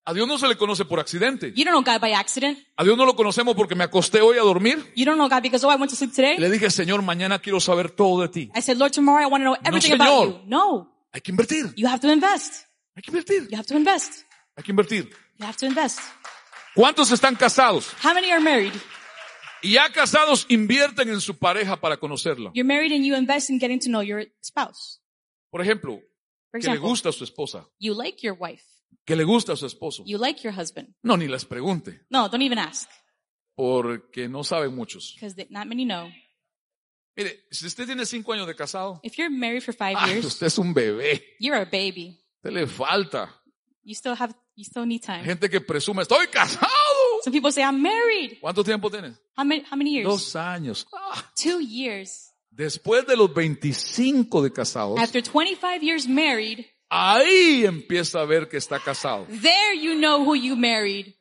A 0.04 0.12
Dios 0.14 0.26
no 0.26 0.36
se 0.36 0.48
le 0.48 0.56
conoce 0.56 0.84
por 0.84 0.98
accidente. 0.98 1.52
You 1.54 1.64
don't 1.64 1.74
know 1.74 1.82
God 1.84 2.00
by 2.00 2.12
accident. 2.14 2.58
A 2.76 2.82
Dios 2.82 2.96
no 2.96 3.04
lo 3.06 3.14
conocemos 3.14 3.54
porque 3.54 3.76
me 3.76 3.84
acosté 3.84 4.20
hoy 4.20 4.36
a 4.36 4.40
dormir 4.40 4.90
You 4.96 5.04
don't 5.04 5.16
know 5.16 5.28
God 5.28 5.42
because, 5.42 5.64
oh, 5.64 5.70
I 5.70 5.76
went 5.76 5.90
to 5.90 5.96
sleep 5.96 6.12
today. 6.12 6.38
le 6.38 6.50
dije, 6.50 6.70
Señor, 6.70 7.02
mañana 7.02 7.38
quiero 7.38 7.60
saber 7.60 7.90
todo 7.92 8.22
de 8.22 8.28
ti. 8.28 8.50
I 8.56 8.62
said, 8.62 8.78
Lord, 8.78 8.92
tomorrow 8.92 9.22
I 9.22 9.26
want 9.30 9.42
to 9.42 9.50
know 9.50 9.56
everything 9.64 9.92
about 9.92 10.08
señor. 10.08 10.42
you. 10.42 10.48
No, 10.48 10.88
Hay 11.12 11.20
que 11.20 11.30
invertir. 11.30 11.72
you 11.76 11.86
have 11.86 12.00
to 12.00 12.10
invest. 12.10 12.64
Hay 12.96 13.02
que 13.02 13.12
invertir. 13.12 13.48
You 13.50 13.56
have 13.58 13.66
to 13.68 13.76
invest. 13.76 14.24
Hay 14.56 14.64
que 14.64 14.72
invertir. 14.72 15.08
You 15.38 15.46
have 15.46 15.56
to 15.58 15.66
invest. 15.66 16.00
¿Cuántos 16.74 17.10
están 17.12 17.36
casados? 17.36 17.92
How 18.02 18.14
many 18.14 18.30
are 18.30 18.40
married? 18.40 18.72
Y 19.62 19.72
ya 19.74 19.90
casados 19.92 20.46
invierten 20.48 21.08
en 21.08 21.20
su 21.20 21.38
pareja 21.38 21.80
para 21.80 21.96
conocerla. 21.98 22.50
You're 22.54 22.66
married 22.66 22.92
and 22.92 23.04
you 23.04 23.14
invest 23.14 23.50
in 23.50 23.58
getting 23.60 23.78
to 23.80 23.88
know 23.88 24.02
your 24.02 24.26
spouse. 24.42 25.00
Por 25.50 25.60
ejemplo, 25.60 26.00
For 26.50 26.60
que 26.60 26.66
le 26.68 26.74
example, 26.74 26.88
gusta 26.88 27.08
a 27.10 27.12
su 27.12 27.24
esposa, 27.24 27.68
you 27.78 27.94
like 27.94 28.26
your 28.26 28.36
wife. 28.38 28.64
que 29.04 29.14
le 29.14 29.24
gusta 29.24 29.52
a 29.52 29.56
su 29.56 29.66
esposo. 29.66 30.02
You 30.06 30.18
like 30.18 30.42
your 30.42 30.52
husband. 30.58 30.94
No, 31.02 31.16
ni 31.16 31.28
les 31.28 31.44
pregunte, 31.44 32.00
No, 32.10 32.28
don't 32.28 32.42
even 32.42 32.58
ask 32.58 32.88
porque 33.54 34.28
no 34.28 34.42
saben 34.42 34.74
muchos. 34.74 35.14
because 35.14 35.36
not 35.50 35.66
many 35.66 35.84
know. 35.84 36.10
Mire, 37.14 37.44
si 37.50 37.66
usted 37.66 37.84
tiene 37.86 38.06
cinco 38.06 38.32
años 38.32 38.46
de 38.46 38.54
casado, 38.54 38.98
If 39.02 39.18
you're 39.18 39.30
married 39.30 39.62
for 39.62 39.74
five 39.74 39.96
ah, 39.98 40.06
years, 40.08 40.24
usted 40.24 40.46
es 40.46 40.58
un 40.58 40.72
bebé. 40.72 41.22
you're 41.38 41.60
a 41.60 41.66
baby. 41.66 42.18
Usted 42.42 42.52
le 42.52 42.66
falta. 42.66 43.28
You 43.84 43.94
still 43.94 44.14
have, 44.16 44.34
you 44.56 44.64
still 44.64 44.84
need 44.86 45.02
time. 45.02 45.24
gente 45.24 45.48
que 45.48 45.60
presume, 45.60 46.02
estoy 46.02 46.26
casado. 46.28 46.68
Some 47.24 47.32
people 47.32 47.52
say, 47.52 47.62
I'm 47.62 47.80
married. 47.80 48.38
¿Cuánto 48.40 48.64
tiempo 48.64 48.90
tienes? 48.90 49.16
How 49.36 49.44
many, 49.44 49.62
how 49.70 49.76
many 49.76 49.92
years? 49.94 50.08
Dos 50.08 50.34
años. 50.36 50.86
Ah, 50.92 51.24
Two 51.40 51.60
years. 51.60 52.28
Después 52.50 53.06
de 53.06 53.16
los 53.16 53.32
25 53.32 54.42
de 54.42 54.52
casados, 54.52 54.98
After 55.00 55.22
25 55.22 55.80
years 55.82 56.06
married, 56.06 56.66
ahí 56.90 57.64
empieza 57.64 58.20
a 58.20 58.24
ver 58.26 58.48
que 58.48 58.58
está 58.58 58.78
casado. 58.78 59.26
there 59.40 59.74
you 59.80 59.94
know 59.94 60.22
who 60.22 60.34
you 60.34 60.54
married. 60.56 61.14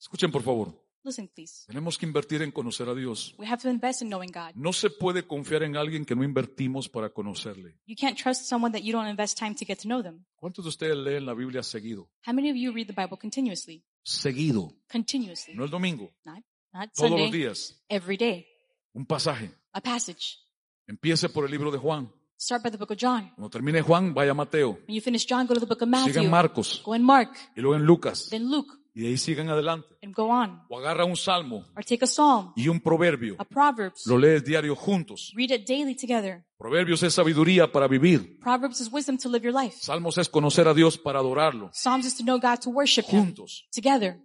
Escuchen, 0.00 0.32
por 0.32 0.42
favor. 0.42 0.74
Listen, 1.04 1.28
please. 1.34 1.64
Tenemos 1.66 1.98
que 1.98 2.06
invertir 2.06 2.42
en 2.42 2.52
conocer 2.52 2.88
a 2.88 2.94
Dios. 2.94 3.34
We 3.38 3.46
have 3.48 3.60
to 3.62 3.68
invest 3.68 4.02
in 4.02 4.08
knowing 4.08 4.30
God. 4.30 4.54
No 4.54 4.72
se 4.72 4.88
puede 4.88 5.26
confiar 5.26 5.64
en 5.64 5.76
alguien 5.76 6.04
que 6.04 6.14
no 6.14 6.22
invertimos 6.22 6.88
para 6.88 7.10
conocerle. 7.10 7.76
You 7.86 7.96
can't 8.00 8.16
trust 8.16 8.44
someone 8.48 8.72
that 8.72 8.84
you 8.84 8.92
don't 8.92 9.08
invest 9.08 9.36
time 9.38 9.54
to 9.56 9.64
get 9.66 9.78
to 9.80 9.88
know 9.88 10.02
them. 10.02 10.24
¿Cuántos 10.36 10.64
de 10.64 10.68
ustedes 10.68 10.96
leen 10.96 11.26
la 11.26 11.34
Biblia 11.34 11.62
seguido? 11.64 12.08
How 12.26 12.32
many 12.32 12.50
of 12.50 12.56
you 12.56 12.70
read 12.72 12.86
the 12.86 12.92
Bible 12.94 13.18
continuously? 13.20 13.84
Seguido. 14.04 14.72
Continuously. 14.90 15.54
No 15.54 15.64
el 15.64 15.70
domingo. 15.70 16.12
Not, 16.24 16.44
not 16.72 16.90
Todos 16.94 17.10
Sunday. 17.10 17.24
los 17.24 17.32
días. 17.32 17.84
Every 17.88 18.16
day. 18.16 18.46
Un 18.94 19.04
pasaje. 19.06 19.50
A 19.72 19.80
passage. 19.80 20.38
Empiece 20.86 21.28
por 21.28 21.44
el 21.46 21.50
libro 21.50 21.70
de 21.72 21.78
Juan. 21.78 22.12
Start 22.38 22.62
by 22.64 22.70
the 22.70 22.76
book 22.76 22.90
of 22.92 22.98
John. 22.98 23.30
Cuando 23.36 23.50
termine 23.50 23.82
Juan, 23.82 24.12
vaya 24.14 24.32
a 24.32 24.34
Mateo. 24.34 24.72
When 24.86 24.94
you 24.96 25.00
finish 25.00 25.26
John, 25.26 25.46
go 25.46 25.54
to 25.54 25.60
the 25.60 25.66
book 25.66 25.82
of 25.82 25.88
Sigan 25.88 26.04
Matthew. 26.06 26.28
Marcos. 26.30 26.82
Go 26.84 26.94
in 26.94 27.02
Mark, 27.02 27.30
Y 27.56 27.60
luego 27.60 27.76
en 27.76 27.84
Lucas. 27.86 28.28
then 28.30 28.50
Luke, 28.50 28.72
Y 28.94 29.02
de 29.02 29.08
ahí 29.08 29.16
sigan 29.16 29.48
adelante. 29.48 29.96
and 30.02 30.14
go 30.14 30.24
on. 30.28 30.62
O 30.68 30.78
agarra 30.78 31.04
un 31.06 31.16
salmo 31.16 31.64
Or 31.74 31.82
take 31.84 32.04
a 32.04 32.06
psalm, 32.06 32.52
y 32.56 32.68
un 32.68 32.78
proverbio. 32.80 33.36
a 33.38 33.44
Proverbs. 33.44 34.06
Lo 34.06 34.18
lees 34.18 34.44
diario 34.44 34.76
juntos. 34.76 35.32
Read 35.34 35.50
it 35.50 35.66
daily 35.66 35.94
together. 35.96 36.44
Proverbios 36.58 37.02
es 37.02 37.14
sabiduría 37.14 37.72
para 37.72 37.88
vivir. 37.88 38.38
Proverbs 38.40 38.80
is 38.80 38.92
wisdom 38.92 39.16
to 39.16 39.28
live 39.30 39.42
your 39.44 39.54
life. 39.54 39.76
Salmos 39.80 40.18
es 40.18 40.28
conocer 40.28 40.68
a 40.68 40.74
Dios 40.74 40.98
para 40.98 41.20
adorarlo. 41.20 41.70
Psalms 41.72 42.04
is 42.06 42.14
to 42.16 42.22
know 42.22 42.38
God, 42.38 42.58
to 42.62 42.70
worship 42.70 43.04
Him 43.08 43.24
Juntos. 43.34 43.66
together. 43.74 44.18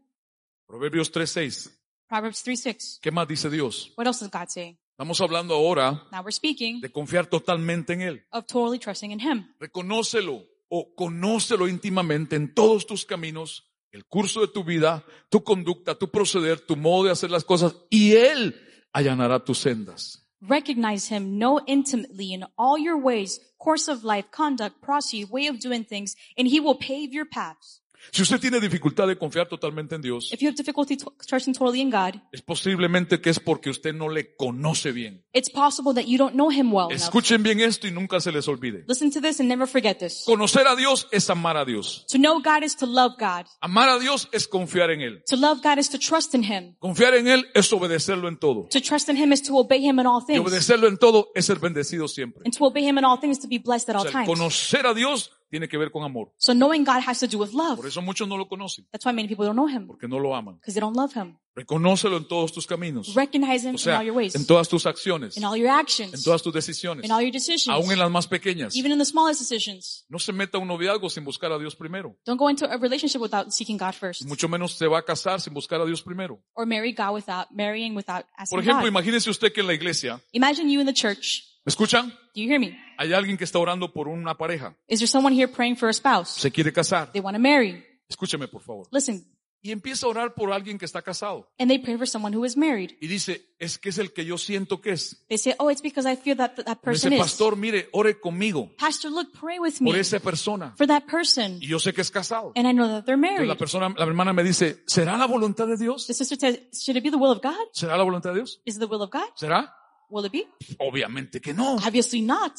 Proverbios 0.67 1.11
3.6. 1.11 1.71
Proverbs 2.09 2.43
3 2.43 2.59
6. 2.61 2.99
¿Qué 3.01 3.11
más 3.11 3.27
dice 3.27 3.49
Dios? 3.49 3.93
What 3.97 4.05
else 4.07 4.19
does 4.23 4.31
God 4.31 4.49
say? 4.49 4.77
Estamos 4.91 5.21
hablando 5.21 5.53
ahora 5.53 5.91
Now 6.11 6.21
we're 6.23 6.31
speaking 6.31 6.81
de 6.81 6.89
confiar 6.91 7.27
totalmente 7.27 7.93
en 7.93 8.01
Él. 8.01 8.25
of 8.31 8.45
totally 8.47 8.79
trusting 8.79 9.11
in 9.11 9.19
Him. 9.19 9.47
Reconócelo 9.59 10.43
o 10.69 10.93
conócelo 10.95 11.67
íntimamente 11.67 12.35
en 12.35 12.53
todos 12.53 12.85
tus 12.85 13.05
caminos, 13.05 13.63
el 13.91 14.05
curso 14.05 14.41
de 14.41 14.47
tu 14.47 14.63
vida, 14.63 15.03
tu 15.29 15.43
conducta, 15.43 15.95
tu 15.95 16.09
proceder, 16.09 16.59
tu 16.59 16.75
modo 16.75 17.05
de 17.05 17.11
hacer 17.11 17.31
las 17.31 17.43
cosas, 17.43 17.75
y 17.89 18.13
Él 18.13 18.55
allanará 18.93 19.43
tus 19.43 19.59
sendas. 19.59 20.23
Recognize 20.41 21.07
Him, 21.07 21.39
know 21.39 21.59
intimately 21.65 22.33
in 22.33 22.43
all 22.57 22.77
your 22.77 22.97
ways, 22.97 23.39
course 23.57 23.87
of 23.87 24.03
life, 24.03 24.27
conduct, 24.31 24.81
process, 24.81 25.29
way 25.29 25.47
of 25.47 25.59
doing 25.59 25.83
things, 25.83 26.15
and 26.37 26.47
He 26.47 26.59
will 26.59 26.77
pave 26.77 27.13
your 27.13 27.25
paths. 27.25 27.81
Si 28.11 28.21
usted 28.21 28.39
tiene 28.39 28.59
dificultad 28.59 29.07
de 29.07 29.17
confiar 29.17 29.47
totalmente 29.47 29.95
en 29.95 30.01
Dios, 30.01 30.31
If 30.33 30.39
you 30.41 30.47
have 30.47 30.55
difficulty 30.55 30.97
trusting 31.27 31.53
totally 31.53 31.81
in 31.81 31.89
God, 31.89 32.15
es 32.31 32.41
posiblemente 32.41 33.19
que 33.21 33.29
es 33.29 33.39
porque 33.39 33.69
usted 33.69 33.93
no 33.93 34.09
le 34.09 34.35
conoce 34.35 34.91
bien. 34.91 35.23
it's 35.33 35.49
possible 35.49 35.93
that 35.93 36.05
you 36.07 36.17
don't 36.17 36.33
know 36.33 36.49
Him 36.51 36.71
well 36.73 36.87
enough. 36.89 37.01
Escuchen 37.03 37.43
bien 37.43 37.59
esto 37.59 37.87
y 37.87 37.91
nunca 37.91 38.19
se 38.19 38.31
les 38.31 38.47
olvide. 38.47 38.83
Listen 38.87 39.11
to 39.11 39.21
this 39.21 39.39
and 39.39 39.49
never 39.49 39.67
forget 39.67 39.99
this. 39.99 40.23
Conocer 40.25 40.65
a 40.67 40.75
Dios 40.75 41.07
es 41.11 41.29
amar 41.29 41.57
a 41.57 41.65
Dios. 41.65 42.05
To 42.11 42.17
know 42.17 42.39
God 42.41 42.63
is 42.63 42.75
to 42.77 42.85
love 42.85 43.15
God. 43.19 43.45
Amar 43.61 43.89
a 43.89 43.99
Dios 43.99 44.29
es 44.31 44.47
confiar 44.47 44.91
en 44.91 45.01
Él. 45.01 45.23
To 45.27 45.35
love 45.35 45.61
God 45.63 45.77
is 45.77 45.89
to 45.89 45.97
trust 45.99 46.33
in 46.33 46.43
Him. 46.43 46.75
Confiar 46.79 47.13
en 47.15 47.27
Él 47.27 47.45
es 47.53 47.71
obedecerlo 47.73 48.27
en 48.27 48.37
todo. 48.37 48.67
To 48.71 48.81
trust 48.81 49.09
in 49.09 49.17
Him 49.17 49.31
is 49.33 49.41
to 49.43 49.57
obey 49.57 49.79
Him 49.85 49.99
in 49.99 50.05
all 50.07 50.21
Y 50.23 50.25
things. 50.33 50.39
obedecerlo 50.41 50.87
en 50.87 50.97
todo 50.97 51.29
es 51.35 51.45
ser 51.45 51.59
bendecido 51.59 52.07
siempre. 52.07 52.43
And 52.45 52.55
to 52.55 52.65
obey 52.65 52.87
Him 52.87 52.97
in 52.97 53.05
all 53.05 53.19
things 53.19 53.37
is 53.37 53.43
to 53.43 53.47
be 53.49 53.59
blessed 53.59 53.89
at 53.89 53.95
O 53.95 53.99
all 53.99 54.05
sea, 54.07 54.19
el 54.21 54.25
times. 54.25 54.37
conocer 54.39 54.85
a 54.85 54.93
Dios 54.93 55.31
tiene 55.49 55.67
que 55.67 55.77
ver 55.77 55.91
con 55.91 56.03
amor. 56.03 56.31
So 56.37 56.53
knowing 56.53 56.83
God 56.83 57.01
has 57.07 57.19
to 57.19 57.27
do 57.27 57.37
with 57.39 57.51
love. 57.53 57.77
Por 57.77 57.87
eso 57.87 58.01
muchos 58.01 58.27
no 58.27 58.37
lo 58.37 58.47
conocen, 58.47 58.85
That's 58.91 59.05
why 59.05 59.13
many 59.13 59.27
people 59.27 59.45
don't 59.45 59.55
know 59.55 59.67
Him. 59.69 59.87
porque 59.87 60.07
no 60.07 60.19
lo 60.19 60.35
aman. 60.35 60.55
Because 60.55 60.73
they 60.73 60.81
don't 60.81 60.95
love 60.95 61.13
Him. 61.15 61.37
Reconócelo 61.55 62.17
en 62.17 62.27
todos 62.27 62.51
tus 62.53 62.67
caminos. 62.67 63.15
Recognize 63.15 63.63
Him 63.63 63.69
O 63.69 63.71
in 63.71 63.77
sea, 63.79 63.97
all 63.99 64.05
your 64.05 64.15
ways. 64.15 64.35
en 64.35 64.45
todas 64.45 64.69
tus 64.69 64.85
acciones, 64.85 65.37
In 65.37 65.43
all 65.43 65.57
your 65.57 65.69
en 65.69 65.73
actions. 65.79 66.23
todas 66.23 66.43
tus 66.43 66.53
decisiones, 66.53 67.03
In 67.03 67.11
all 67.11 67.21
your 67.23 67.31
decisions. 67.31 67.67
aún 67.75 67.91
en 67.91 67.97
las 67.97 68.11
más 68.11 68.27
pequeñas. 68.27 68.75
Even 68.75 68.91
in 68.91 68.99
the 68.99 69.05
smallest 69.05 69.39
decisions. 69.41 70.05
No 70.07 70.19
se 70.19 70.31
meta 70.33 70.59
a 70.59 70.61
un 70.61 70.67
noviazgo 70.67 71.09
sin 71.09 71.23
buscar 71.25 71.51
a 71.51 71.57
Dios 71.57 71.75
primero. 71.75 72.15
Don't 72.25 72.37
go 72.39 72.47
into 72.49 72.65
a 72.65 72.77
relationship 72.77 73.19
without 73.21 73.51
seeking 73.51 73.77
God 73.77 73.93
first. 73.93 74.23
Mucho 74.25 74.47
menos 74.47 74.73
se 74.77 74.85
va 74.85 74.99
a 74.99 75.01
casar 75.03 75.41
sin 75.41 75.53
buscar 75.53 75.81
a 75.81 75.85
Dios 75.85 76.03
primero. 76.03 76.39
Or 76.53 76.67
marry 76.67 76.93
God 76.93 77.13
without, 77.15 77.47
marrying 77.51 77.95
without 77.95 78.25
asking 78.37 78.55
Por 78.55 78.59
ejemplo, 78.63 78.81
God. 78.83 78.89
imagínese 78.89 79.29
usted 79.31 79.51
que 79.51 79.61
en 79.61 79.67
la 79.67 79.73
iglesia, 79.73 80.21
Imagine 80.33 80.69
you 80.71 80.79
in 80.79 80.85
the 80.85 80.93
church. 80.93 81.43
¿Me 81.67 81.71
escuchan? 81.71 82.09
Do 82.33 82.41
you 82.41 82.49
hear 82.49 82.59
me? 82.61 82.79
Hay 82.97 83.11
alguien 83.11 83.37
que 83.37 83.43
está 83.43 83.59
orando 83.59 83.91
por 83.91 84.07
una 84.07 84.37
pareja, 84.37 84.77
Is 84.87 84.99
there 84.99 85.07
someone 85.07 85.35
here 85.35 85.51
praying 85.51 85.75
for 85.75 85.89
a 85.89 85.93
spouse? 85.93 86.29
se 86.29 86.49
quiere 86.49 86.71
casar. 86.71 87.11
They 87.11 87.21
want 87.21 87.35
to 87.35 87.41
marry. 87.41 87.83
Escúcheme, 88.09 88.47
por 88.47 88.61
favor. 88.61 88.87
Listen. 88.91 89.25
Y 89.59 89.71
empieza 89.71 90.05
a 90.05 90.09
orar 90.09 90.33
por 90.33 90.53
alguien 90.53 90.77
que 90.77 90.85
está 90.85 91.01
casado. 91.01 91.51
And 91.59 91.67
they 91.69 91.77
pray 91.79 91.97
for 91.97 92.07
someone 92.07 92.33
who 92.33 92.45
is 92.45 92.55
married. 92.55 92.91
Y 93.01 93.07
dice, 93.07 93.53
es 93.59 93.77
que 93.77 93.89
es 93.89 93.97
el 93.97 94.13
que 94.13 94.23
yo 94.23 94.37
siento 94.37 94.79
que 94.79 94.91
es. 94.91 95.25
They 95.27 95.37
say, 95.37 95.55
oh, 95.57 95.69
it's 95.69 95.81
because 95.81 96.09
I 96.09 96.15
feel 96.15 96.37
that 96.37 96.55
that, 96.63 96.77
person 96.81 97.09
dice, 97.09 97.15
is. 97.15 97.31
pastor, 97.31 97.57
mire, 97.57 97.89
ore 97.91 98.17
conmigo 98.19 98.71
Pastor, 98.77 99.11
look, 99.11 99.33
pray 99.37 99.59
with 99.59 99.81
me 99.81 99.91
por 99.91 99.99
esa 99.99 100.19
persona. 100.21 100.73
for 100.77 100.87
that 100.87 101.03
person. 101.11 101.57
Y 101.59 101.67
yo 101.67 101.79
sé 101.79 101.91
que 101.91 102.01
es 102.01 102.11
casado. 102.11 102.53
And 102.55 102.65
I 102.65 102.71
know 102.71 102.87
that 102.87 103.03
they're 103.03 103.15
Entonces 103.15 103.39
married. 103.39 103.47
la 103.49 103.57
persona, 103.57 103.93
la 103.97 104.05
hermana 104.05 104.31
me 104.31 104.43
dice, 104.43 104.83
¿será 104.85 105.17
la 105.17 105.25
voluntad 105.25 105.67
de 105.67 105.75
Dios? 105.75 106.05
The 106.07 106.13
sister 106.13 106.37
says, 106.39 106.59
should 106.71 106.95
it 106.95 107.03
be 107.03 107.09
the 107.09 107.17
will 107.17 107.31
of 107.31 107.41
God? 107.41 107.67
¿Será 107.73 107.97
la 107.97 108.03
voluntad 108.03 108.29
de 108.29 108.35
Dios? 108.37 108.61
Is 108.63 108.75
it 108.77 108.79
the 108.79 108.85
will 108.85 109.01
of 109.01 109.11
God? 109.11 109.27
¿Será? 109.35 109.73
Will 110.09 110.25
it 110.25 110.31
be? 110.31 110.47
Obviamente 110.79 111.39
que 111.41 111.53
no. 111.53 111.75
Obviously 111.75 112.21
not. 112.21 112.53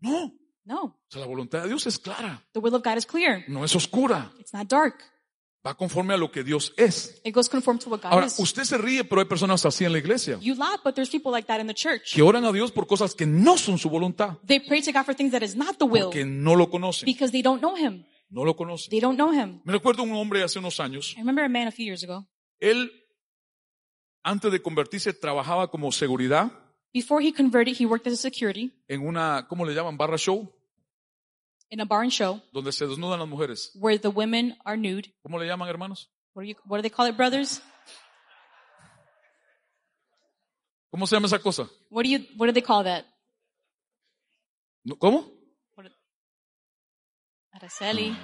No. 0.00 0.24
O 0.26 0.32
No. 0.64 1.00
sea, 1.08 1.20
la 1.22 1.26
voluntad 1.26 1.62
de 1.62 1.68
Dios 1.68 1.86
es 1.86 1.98
clara, 1.98 2.44
The 2.52 2.60
will 2.60 2.74
of 2.74 2.82
God 2.84 2.96
is 2.98 3.06
clear. 3.06 3.44
no 3.48 3.64
es 3.64 3.74
oscura. 3.74 4.30
It's 4.38 4.52
not 4.52 4.68
dark. 4.68 5.02
Va 5.66 5.74
conforme 5.74 6.14
a 6.14 6.16
lo 6.16 6.30
que 6.30 6.42
Dios 6.44 6.72
es. 6.76 7.20
It 7.24 7.34
goes 7.34 7.48
conform 7.48 7.78
to 7.80 7.90
what 7.90 8.00
God 8.02 8.12
Ahora, 8.12 8.26
is. 8.26 8.38
usted 8.38 8.64
se 8.64 8.78
ríe, 8.78 9.04
pero 9.04 9.20
hay 9.20 9.26
personas 9.26 9.64
así 9.66 9.84
en 9.84 9.92
la 9.92 9.98
iglesia 9.98 10.38
You 10.40 10.54
laugh, 10.54 10.80
but 10.84 10.94
there's 10.94 11.10
people 11.10 11.30
like 11.32 11.46
that 11.48 11.60
in 11.60 11.66
the 11.66 11.74
church. 11.74 12.14
que 12.14 12.22
oran 12.22 12.44
a 12.44 12.52
Dios 12.52 12.72
por 12.72 12.86
cosas 12.86 13.14
que 13.14 13.26
no 13.26 13.58
son 13.58 13.78
su 13.78 13.90
voluntad, 13.90 14.38
They 14.46 14.60
pray 14.60 14.80
to 14.82 14.92
God 14.92 15.04
for 15.04 15.14
things 15.14 15.32
that 15.32 15.42
is 15.42 15.56
not 15.56 15.76
the 15.78 15.84
will 15.86 16.04
porque 16.04 16.24
no 16.24 16.54
lo 16.54 16.70
conocen. 16.70 17.04
because 17.06 17.30
they 17.32 17.42
don't 17.42 17.60
know 17.60 17.76
Him. 17.76 18.04
No 18.30 18.44
lo 18.44 18.54
conocen. 18.56 18.90
They 18.90 19.00
don't 19.00 19.16
know 19.16 19.32
Him. 19.32 19.60
Me 19.64 19.72
recuerdo 19.72 20.02
un 20.02 20.12
hombre 20.12 20.42
hace 20.42 20.58
unos 20.60 20.78
años. 20.80 21.14
I 21.16 21.20
remember 21.20 21.44
a 21.44 21.48
man 21.48 21.66
a 21.68 21.72
few 21.72 21.84
years 21.84 22.04
ago. 22.04 22.26
Él, 22.60 22.90
antes 24.22 24.50
de 24.52 24.60
convertirse, 24.60 25.12
trabajaba 25.12 25.70
como 25.70 25.90
seguridad 25.92 26.50
Before 26.92 27.24
he 27.24 27.32
converted, 27.32 27.76
he 27.78 27.86
worked 27.86 28.06
as 28.06 28.14
a 28.14 28.16
security 28.16 28.72
en 28.88 29.06
una, 29.06 29.46
¿cómo 29.48 29.64
le 29.64 29.74
llaman? 29.74 29.96
Barra 29.96 30.18
show, 30.18 30.52
in 31.70 31.80
a 31.80 31.84
bar 31.84 32.02
and 32.02 32.10
show 32.12 32.40
donde 32.52 32.72
se 32.72 32.86
desnudan 32.86 33.20
las 33.20 33.28
mujeres. 33.28 33.70
where 33.74 33.98
the 33.98 34.08
women 34.08 34.56
are 34.64 34.76
nude. 34.76 35.14
¿Cómo 35.22 35.38
le 35.38 35.46
llaman, 35.46 35.68
hermanos? 35.68 36.10
What 36.34 36.42
do 36.42 36.48
you, 36.48 36.56
what 36.66 36.78
do 36.78 36.82
they 36.82 36.90
call 36.90 37.06
it, 37.06 37.16
brothers? 37.16 37.62
¿Cómo 40.90 41.06
se 41.06 41.14
llama 41.14 41.26
esa 41.26 41.38
cosa? 41.38 41.68
What 41.88 42.04
do 42.04 42.10
you, 42.10 42.18
what 42.36 42.46
do 42.48 42.52
they 42.52 42.62
call 42.62 42.82
that? 42.84 43.04
¿Cómo? 44.98 45.30
Araceli. 47.52 48.16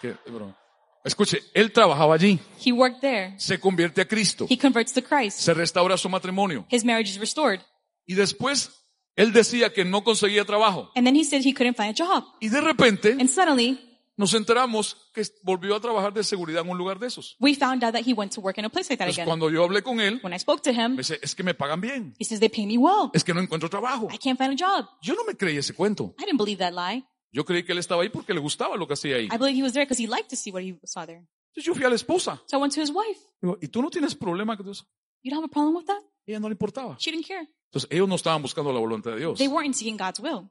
¿Qué? 0.00 0.16
Broma. 0.26 0.56
Escuche, 1.04 1.42
él 1.52 1.70
trabajaba 1.72 2.14
allí, 2.14 2.40
He 2.64 2.72
worked 2.72 3.00
there. 3.00 3.34
se 3.38 3.60
convierte 3.60 4.00
a 4.00 4.08
Cristo, 4.08 4.46
He 4.48 4.56
converts 4.58 4.92
to 4.94 5.02
Christ. 5.02 5.38
se 5.40 5.52
restaura 5.52 5.96
su 5.98 6.08
matrimonio 6.08 6.66
His 6.70 6.84
marriage 6.84 7.10
is 7.10 7.18
restored. 7.18 7.60
y 8.06 8.14
después 8.14 8.70
él 9.16 9.32
decía 9.32 9.72
que 9.72 9.84
no 9.84 10.02
conseguía 10.02 10.44
trabajo 10.44 10.90
And 10.96 11.06
then 11.06 11.14
he 11.14 11.24
said 11.24 11.42
he 11.44 11.52
couldn't 11.52 11.76
find 11.76 11.90
a 11.90 12.04
job. 12.04 12.24
y 12.40 12.48
de 12.48 12.60
repente 12.60 13.12
And 13.12 13.28
suddenly, 13.28 13.78
nos 14.16 14.32
enteramos 14.32 14.96
que 15.12 15.22
volvió 15.42 15.74
a 15.76 15.80
trabajar 15.80 16.12
de 16.14 16.24
seguridad 16.24 16.62
en 16.62 16.70
un 16.70 16.78
lugar 16.78 16.98
de 16.98 17.08
esos. 17.08 17.36
we 17.38 17.54
found 17.54 17.84
out 17.84 17.92
that 17.92 18.04
he 18.06 18.14
went 18.14 18.32
to 18.32 18.40
work 18.40 18.56
in 18.56 18.64
a 18.64 18.70
place 18.70 18.88
like 18.88 18.96
that 18.96 19.04
Entonces 19.08 19.18
again. 19.18 19.26
cuando 19.26 19.50
yo 19.50 19.62
hablé 19.62 19.82
con 19.82 20.00
él, 20.00 20.20
When 20.22 20.32
I 20.32 20.38
spoke 20.38 20.62
to 20.62 20.70
him, 20.70 20.92
me 20.92 20.98
dice, 20.98 21.18
es 21.22 21.34
que 21.34 21.42
me 21.44 21.52
pagan 21.52 21.80
bien, 21.82 22.14
he 22.18 22.24
says, 22.24 22.40
they 22.40 22.48
pay 22.48 22.64
me 22.66 22.78
well. 22.78 23.10
es 23.12 23.22
que 23.24 23.34
no 23.34 23.40
encuentro 23.42 23.68
trabajo. 23.68 24.08
I 24.10 24.16
can't 24.18 24.38
find 24.38 24.58
a 24.58 24.66
job. 24.66 24.86
Yo 25.02 25.14
no 25.14 25.24
me 25.24 25.34
creí 25.36 25.58
ese 25.58 25.74
cuento. 25.74 26.14
I 26.18 26.24
didn't 26.24 26.38
believe 26.38 26.58
that 26.64 26.72
lie. 26.72 27.04
Yo 27.34 27.44
creí 27.44 27.64
que 27.64 27.72
él 27.72 27.78
estaba 27.78 28.04
ahí 28.04 28.10
porque 28.10 28.32
le 28.32 28.38
gustaba 28.38 28.76
lo 28.76 28.86
que 28.86 28.92
hacía 28.92 29.16
ahí. 29.16 29.24
I 29.24 29.36
believe 29.36 29.58
he 29.58 29.62
was 29.64 29.72
there 29.72 29.84
because 29.84 30.00
he 30.00 30.06
liked 30.06 30.30
to 30.30 30.36
see 30.36 30.52
what 30.52 30.62
he 30.62 30.78
saw 30.84 31.04
there. 31.04 31.26
Entonces 31.48 31.64
yo 31.64 31.74
fui 31.74 31.84
a 31.84 31.88
la 31.88 31.96
esposa. 31.96 32.40
So 32.46 32.58
I 32.58 32.60
went 32.60 32.72
to 32.74 32.80
his 32.80 32.90
wife. 32.90 33.20
Digo, 33.42 33.58
¿y 33.60 33.66
tú 33.66 33.82
no 33.82 33.90
tienes 33.90 34.14
problema 34.14 34.56
con 34.56 34.68
eso? 34.68 34.86
You 35.22 35.32
don't 35.32 35.42
have 35.42 35.50
a 35.50 35.52
problem 35.52 35.74
with 35.74 35.86
that? 35.86 36.00
ella 36.26 36.38
no 36.38 36.48
le 36.48 36.52
importaba. 36.52 36.96
She 37.00 37.10
didn't 37.10 37.26
care. 37.26 37.48
Entonces 37.66 37.90
ellos 37.90 38.08
no 38.08 38.14
estaban 38.14 38.40
buscando 38.40 38.72
la 38.72 38.78
voluntad 38.78 39.10
de 39.10 39.18
Dios. 39.18 39.36
They 39.36 39.48
weren't 39.48 39.74
seeking 39.74 39.96
God's 39.96 40.20
will. 40.20 40.48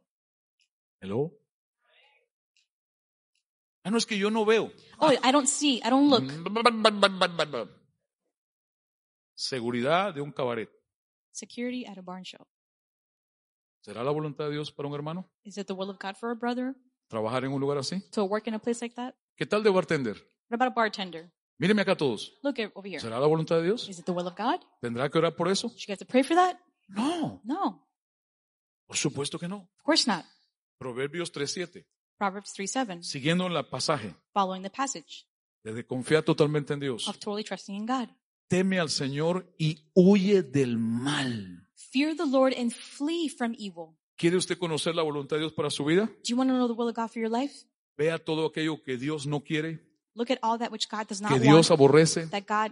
Hello. 1.00 1.32
Ah, 3.86 3.90
no, 3.90 3.98
es 3.98 4.06
que 4.06 4.18
yo 4.18 4.30
no 4.30 4.44
veo. 4.44 4.70
Oh, 5.00 5.12
I 5.12 5.32
don't 5.32 5.48
see. 5.48 5.82
I 5.86 5.90
don't 5.90 6.10
look. 6.10 6.24
Seguridad 9.36 10.14
de 10.14 10.22
un 10.22 10.34
cabaret. 10.34 10.70
Security 11.32 11.86
at 11.86 11.98
a 11.98 12.02
barn 12.02 12.24
show. 12.26 12.46
¿Será 13.84 14.04
la 14.04 14.12
voluntad 14.12 14.46
de 14.46 14.52
Dios 14.52 14.72
para 14.72 14.88
un 14.88 14.96
hermano? 14.96 15.30
Is 15.44 15.58
it 15.58 15.68
the 15.68 15.74
will 15.74 15.90
of 15.90 15.98
God 16.02 16.16
for 16.16 16.32
a 16.32 16.36
brother 16.36 16.74
¿Trabajar 17.10 17.44
en 17.44 17.52
un 17.52 17.60
lugar 17.60 17.78
así? 17.78 18.00
to 18.12 18.24
work 18.24 18.48
in 18.48 18.54
a 18.54 18.60
place 18.60 18.82
like 18.82 18.96
that? 18.96 19.14
¿Qué 19.36 19.46
tal 19.46 19.62
de 19.62 19.70
bartender? 19.70 20.16
What 20.50 20.56
about 20.62 20.72
a 20.72 20.74
bartender? 20.76 21.32
Míreme 21.60 21.82
acá 21.82 21.96
todos. 21.96 22.34
Look 22.44 22.60
at, 22.60 22.72
over 22.76 22.90
here. 22.90 23.00
¿Será 23.00 23.20
la 23.20 23.28
voluntad 23.28 23.58
de 23.58 23.64
Dios? 23.64 23.88
Is 23.90 24.00
it 24.00 24.06
the 24.06 24.12
will 24.12 24.28
of 24.28 24.36
God? 24.38 24.62
¿Tendrá 24.82 25.10
que 25.10 25.18
orar 25.18 25.36
por 25.36 25.50
eso? 25.50 25.68
Should 25.70 25.88
you 25.88 25.92
have 25.92 26.00
to 26.00 26.06
pray 26.06 26.24
for 26.24 26.36
that? 26.36 26.58
No, 26.88 27.42
No, 27.44 27.88
por 28.86 28.96
supuesto 28.98 29.38
que 29.40 29.48
no. 29.48 29.70
of 29.78 29.84
course 29.84 30.08
not. 30.10 30.26
Proverbios 30.78 31.32
3.7. 31.32 31.86
Proverbs 32.18 32.54
3 32.54 32.72
7, 32.72 33.04
Siguiendo 33.04 33.46
en 33.48 33.54
la 33.54 33.70
pasaje, 33.70 34.16
following 34.34 34.62
the 34.64 34.70
passage 34.70 35.26
desde 35.64 35.86
confiar 35.86 36.24
totalmente 36.24 36.74
en 36.74 36.80
Dios. 36.80 37.08
of 37.08 37.18
totally 37.20 37.44
trusting 37.44 37.76
in 37.76 37.86
God. 37.86 38.10
Teme 38.48 38.80
al 38.80 38.90
Señor 38.90 39.54
y 39.58 39.90
huye 39.94 40.44
del 40.44 40.78
mal. 40.78 41.63
Fear 41.92 42.16
the 42.16 42.26
Lord 42.26 42.54
and 42.58 42.72
flee 42.72 43.30
from 43.30 43.54
evil. 43.58 43.96
¿Quiere 44.16 44.38
usted 44.38 44.58
conocer 44.58 44.96
la 44.96 45.02
voluntad 45.04 45.36
de 45.38 45.42
Dios 45.42 45.54
para 45.54 45.70
su 45.70 45.84
vida? 45.86 46.06
Do 46.06 46.14
you 46.30 46.38
want 46.38 46.50
to 46.50 46.56
know 46.56 46.68
the 46.68 46.74
will 46.74 46.90
of 46.90 46.96
God 46.96 47.10
for 47.10 47.22
your 47.22 47.32
life? 47.32 47.66
Vea 47.98 48.18
todo 48.20 48.46
aquello 48.48 48.82
que 48.84 48.98
Dios 48.98 49.26
no 49.28 49.42
quiere, 49.44 49.80
Look 50.16 50.30
at 50.32 50.38
all 50.44 50.60
that 50.60 50.72
which 50.72 50.88
God 50.90 51.08
does 51.08 51.22
not 51.22 51.32
que 51.32 51.40
Dios 51.40 51.70
want, 51.70 51.80
aborrece, 51.80 52.28
that 52.28 52.44
God 52.48 52.72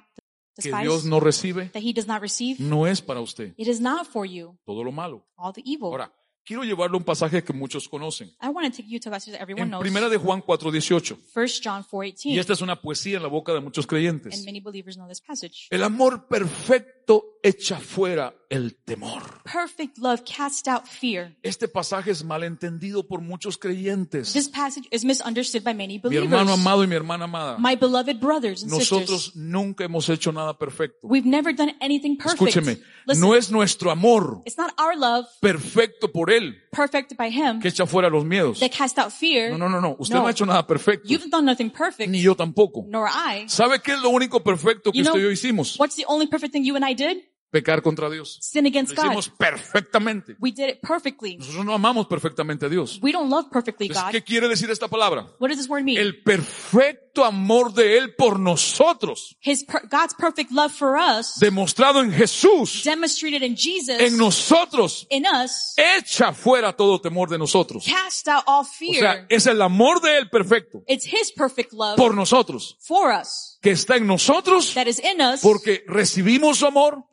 que 0.59 0.71
Dios 0.81 1.05
no 1.05 1.19
recibe. 1.19 1.69
that 1.73 1.81
He 1.81 1.93
does 1.93 2.07
not 2.07 2.21
receive. 2.21 2.59
No 2.59 2.85
es 2.85 3.01
para 3.01 3.19
usted 3.21 3.53
It 3.57 3.67
is 3.67 3.79
not 3.81 4.05
for 4.07 4.25
you, 4.27 4.57
todo 4.65 4.83
lo 4.83 4.91
malo. 4.91 5.25
all 5.37 5.51
the 5.53 5.61
evil. 5.65 5.89
Ahora, 5.89 6.11
quiero 6.43 6.63
llevarle 6.63 6.97
un 6.97 7.03
pasaje 7.03 7.43
que 7.43 7.53
muchos 7.53 7.87
conocen. 7.89 8.29
I 8.41 8.49
want 8.49 8.67
to 8.71 8.77
take 8.81 8.87
you 8.89 8.99
to 8.99 9.09
a 9.09 9.11
passage 9.13 9.33
that 9.33 9.41
everyone 9.41 9.63
En 9.63 9.69
knows. 9.69 9.81
primera 9.81 10.09
de 10.09 10.17
Juan 10.17 10.41
4:18. 10.43 11.17
1 11.33 11.61
John 11.63 11.83
4 11.89 12.13
Y 12.25 12.37
esta 12.39 12.53
es 12.53 12.61
una 12.61 12.79
poesía 12.81 13.17
en 13.17 13.23
la 13.23 13.29
boca 13.29 13.53
de 13.53 13.59
muchos 13.61 13.85
and 13.85 13.89
creyentes. 13.89 14.45
many 14.45 14.59
believers 14.59 14.95
know 14.95 15.07
this 15.07 15.21
passage. 15.21 15.67
El 15.71 15.83
amor 15.83 16.27
perfecto 16.27 17.30
echa 17.43 17.77
fuera 17.79 18.33
el 18.49 18.75
temor. 18.83 19.41
Perfect 19.43 19.97
love 19.97 20.23
casts 20.25 20.67
out 20.67 20.85
fear. 20.85 21.35
Este 21.41 21.67
pasaje 21.69 22.11
es 22.11 22.23
malentendido 22.23 23.07
por 23.07 23.21
muchos 23.21 23.57
creyentes. 23.57 24.33
This 24.33 24.49
passage 24.49 24.87
is 24.91 25.05
misunderstood 25.05 25.63
by 25.63 25.73
many 25.73 25.93
Mi 25.93 25.99
believers. 25.99 26.25
hermano 26.31 26.53
amado 26.53 26.83
y 26.83 26.87
mi 26.87 26.95
hermana 26.95 27.25
amada, 27.25 27.57
My 27.57 27.75
beloved 27.75 28.19
brothers 28.19 28.61
and 28.63 28.71
sisters, 28.73 28.91
nosotros 28.91 29.35
nunca 29.35 29.85
hemos 29.85 30.09
hecho 30.09 30.31
nada 30.33 30.57
perfecto. 30.57 30.99
we've 31.07 31.25
never 31.27 31.53
done 31.55 31.73
anything 31.79 32.17
perfect. 32.17 32.41
Escúcheme, 32.41 32.77
Listen, 33.07 33.21
no 33.21 33.33
es 33.35 33.49
nuestro 33.51 33.89
amor 33.89 34.41
it's 34.45 34.57
not 34.57 34.71
our 34.77 34.95
love, 34.97 35.25
perfecto 35.39 36.11
por 36.11 36.29
Él 36.29 36.55
perfect 36.71 37.15
by 37.17 37.29
Him, 37.31 37.59
que 37.61 37.69
echa 37.69 37.85
fuera 37.87 38.09
los 38.09 38.25
miedos. 38.25 38.59
that 38.59 38.71
cast 38.71 38.99
out 38.99 39.11
fear. 39.13 39.49
No, 39.51 39.57
no, 39.57 39.69
no, 39.69 39.79
no. 39.79 39.95
Usted 39.97 40.15
No. 40.15 40.21
no 40.23 40.27
ha 40.27 40.31
hecho 40.31 40.45
nada 40.45 40.67
perfecto. 40.67 41.07
You've 41.07 41.29
done 41.29 41.45
nothing 41.45 41.69
perfect, 41.71 42.09
Ni 42.09 42.21
yo 42.21 42.35
tampoco. 42.35 42.83
nor 42.89 43.07
I. 43.07 43.47
¿Sabe 43.47 43.79
qué 43.81 43.93
es 43.93 44.01
lo 44.01 44.09
único 44.09 44.43
perfecto 44.43 44.91
que 44.91 44.97
You 44.99 45.05
know, 45.05 45.13
usted 45.13 45.21
y 45.21 45.23
yo 45.23 45.31
hicimos? 45.31 45.79
What's 45.79 45.95
the 45.95 46.03
only 46.07 46.27
perfect 46.27 46.51
thing 46.51 46.63
you 46.65 46.75
and 46.75 46.83
I 46.85 46.93
did? 46.93 47.17
Pecar 47.51 47.81
contra 47.81 48.09
Dios. 48.09 48.37
Sin 48.41 48.65
against 48.65 48.95
Lo 48.95 49.03
God. 49.03 49.09
hicimos 49.11 49.29
perfectamente. 49.29 50.35
We 50.39 50.51
did 50.51 50.69
it 50.69 50.79
perfectly. 50.81 51.37
Nosotros 51.37 51.65
no 51.65 51.73
amamos 51.73 52.07
perfectamente 52.07 52.65
a 52.65 52.69
Dios. 52.69 52.97
We 53.01 53.11
don't 53.11 53.29
love 53.29 53.49
perfectly 53.51 53.87
Entonces, 53.87 54.03
God. 54.05 54.11
¿Qué 54.11 54.23
quiere 54.23 54.47
decir 54.47 54.71
esta 54.71 54.87
palabra? 54.87 55.27
What 55.39 55.49
does 55.49 55.57
this 55.57 55.69
word 55.69 55.83
mean? 55.83 55.97
El 55.97 56.23
perfecto 56.23 57.25
amor 57.25 57.73
de 57.73 57.97
Él 57.97 58.15
por 58.15 58.39
nosotros, 58.39 59.35
His 59.41 59.65
per- 59.65 59.81
God's 59.89 60.13
perfect 60.13 60.49
love 60.51 60.71
for 60.71 60.95
us, 60.97 61.37
demostrado 61.41 62.01
en 62.01 62.11
Jesús, 62.13 62.83
demonstrated 62.85 63.41
in 63.43 63.55
Jesus, 63.57 63.99
en 63.99 64.17
nosotros, 64.17 65.05
in 65.09 65.25
us, 65.25 65.73
echa 65.77 66.31
fuera 66.31 66.71
todo 66.73 67.01
temor 67.01 67.29
de 67.29 67.37
nosotros. 67.37 67.83
cast 67.85 68.29
out 68.29 68.43
all 68.47 68.61
O 68.61 68.63
sea, 68.63 69.01
fear. 69.13 69.25
es 69.29 69.45
el 69.45 69.61
amor 69.61 69.99
de 69.99 70.19
Él 70.19 70.29
perfecto 70.29 70.83
It's 70.87 71.05
His 71.05 71.33
perfect 71.35 71.73
love 71.73 71.97
por 71.97 72.15
nosotros, 72.15 72.77
for 72.79 73.11
us, 73.11 73.50
que 73.61 73.71
está 73.71 73.95
en 73.95 74.07
nosotros 74.07 74.73
that 74.73 74.87
is 74.87 74.99
in 74.99 75.21
us, 75.21 75.41
porque 75.41 75.83
recibimos 75.87 76.57
su 76.57 76.65
amor, 76.65 77.05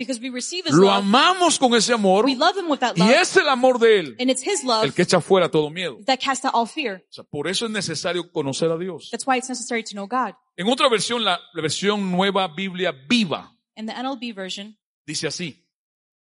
lo 0.70 0.90
amamos 0.90 1.58
con 1.58 1.74
ese 1.74 1.92
amor 1.92 2.24
We 2.24 2.34
love 2.34 2.56
Him 2.56 2.70
with 2.70 2.78
that 2.78 2.96
y 2.96 3.02
es 3.10 3.36
el 3.36 3.48
amor 3.48 3.78
de 3.78 4.00
Él 4.00 4.16
and 4.18 4.30
it's 4.30 4.42
His 4.44 4.64
el 4.82 4.94
que 4.94 5.02
echa 5.02 5.20
fuera 5.20 5.50
todo 5.50 5.68
miedo. 5.70 5.98
that 6.06 6.18
casts 6.18 6.44
out 6.44 6.54
all 6.54 6.66
fear. 6.66 7.04
O 7.10 7.12
sea, 7.12 7.24
por 7.24 7.48
eso 7.48 7.66
es 7.66 7.70
necesario 7.70 8.32
conocer 8.32 8.70
a 8.70 8.78
Dios. 8.78 9.10
That's 9.10 9.26
why 9.26 9.36
it's 9.36 9.48
necessary 9.48 9.84
to 9.84 9.92
know 9.92 10.06
God. 10.08 10.34
En 10.56 10.66
otra 10.66 10.88
versión, 10.88 11.22
la, 11.22 11.38
la 11.52 11.62
versión 11.62 12.10
nueva 12.10 12.48
Biblia 12.48 12.92
viva, 13.08 13.54
dice 15.06 15.26
así. 15.26 15.64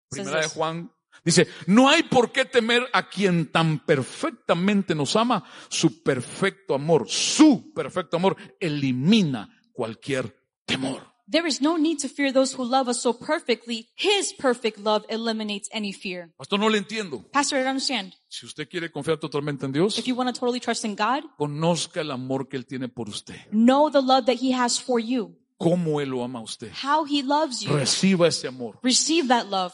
Primera 0.10 0.42
de. 0.42 0.50
Juan. 0.50 0.92
Dice, 1.24 1.48
no 1.68 1.88
hay 1.88 2.04
por 2.04 2.32
qué 2.32 2.46
temer 2.46 2.88
a 2.92 3.10
quien 3.10 3.52
tan 3.52 3.80
perfectamente 3.80 4.94
nos 4.94 5.16
ama. 5.16 5.44
Su 5.70 6.04
perfecto 6.04 6.76
amor, 6.76 7.06
su 7.08 7.74
perfecto 7.74 8.18
amor 8.18 8.36
elimina 8.60 9.55
cualquier 9.76 10.34
temor. 10.66 11.02
there 11.28 11.48
is 11.48 11.60
no 11.62 11.76
need 11.78 11.98
to 12.00 12.08
fear 12.08 12.32
those 12.32 12.54
who 12.54 12.64
love 12.64 12.88
us 12.88 13.02
so 13.02 13.12
perfectly. 13.12 13.88
His 13.96 14.32
perfect 14.34 14.78
love 14.80 15.04
eliminates 15.10 15.68
any 15.72 15.92
fear. 15.92 16.32
Pastor, 16.38 16.60
no 16.60 16.68
le 16.70 16.78
entiendo. 16.78 17.24
Pastor, 17.32 17.58
I 17.58 17.62
don't 17.64 17.70
understand. 17.72 18.14
Si 18.28 18.46
usted 18.46 18.70
quiere 18.70 18.92
confiar 18.92 19.18
totalmente 19.20 19.66
en 19.66 19.72
Dios, 19.72 19.98
If 19.98 20.06
you 20.08 20.16
want 20.16 20.34
to 20.34 20.40
totally 20.40 20.60
trust 20.60 20.86
in 20.86 20.96
God, 20.96 21.24
conozca 21.38 22.02
el 22.02 22.12
amor 22.12 22.48
que 22.48 22.58
Él 22.58 22.66
tiene 22.66 22.88
por 22.90 23.10
usted. 23.10 23.36
know 23.52 23.90
the 23.90 24.02
love 24.02 24.26
that 24.28 24.38
He 24.42 24.52
has 24.54 24.80
for 24.80 25.00
you, 25.00 25.36
Cómo 25.58 26.00
Él 26.02 26.10
lo 26.12 26.24
ama 26.24 26.40
a 26.40 26.44
usted. 26.44 26.70
how 26.84 27.06
He 27.06 27.24
loves 27.24 27.62
you. 27.64 27.72
Reciba 27.72 28.28
ese 28.28 28.46
amor. 28.46 28.78
Receive 28.84 29.28
that 29.30 29.48
love. 29.50 29.74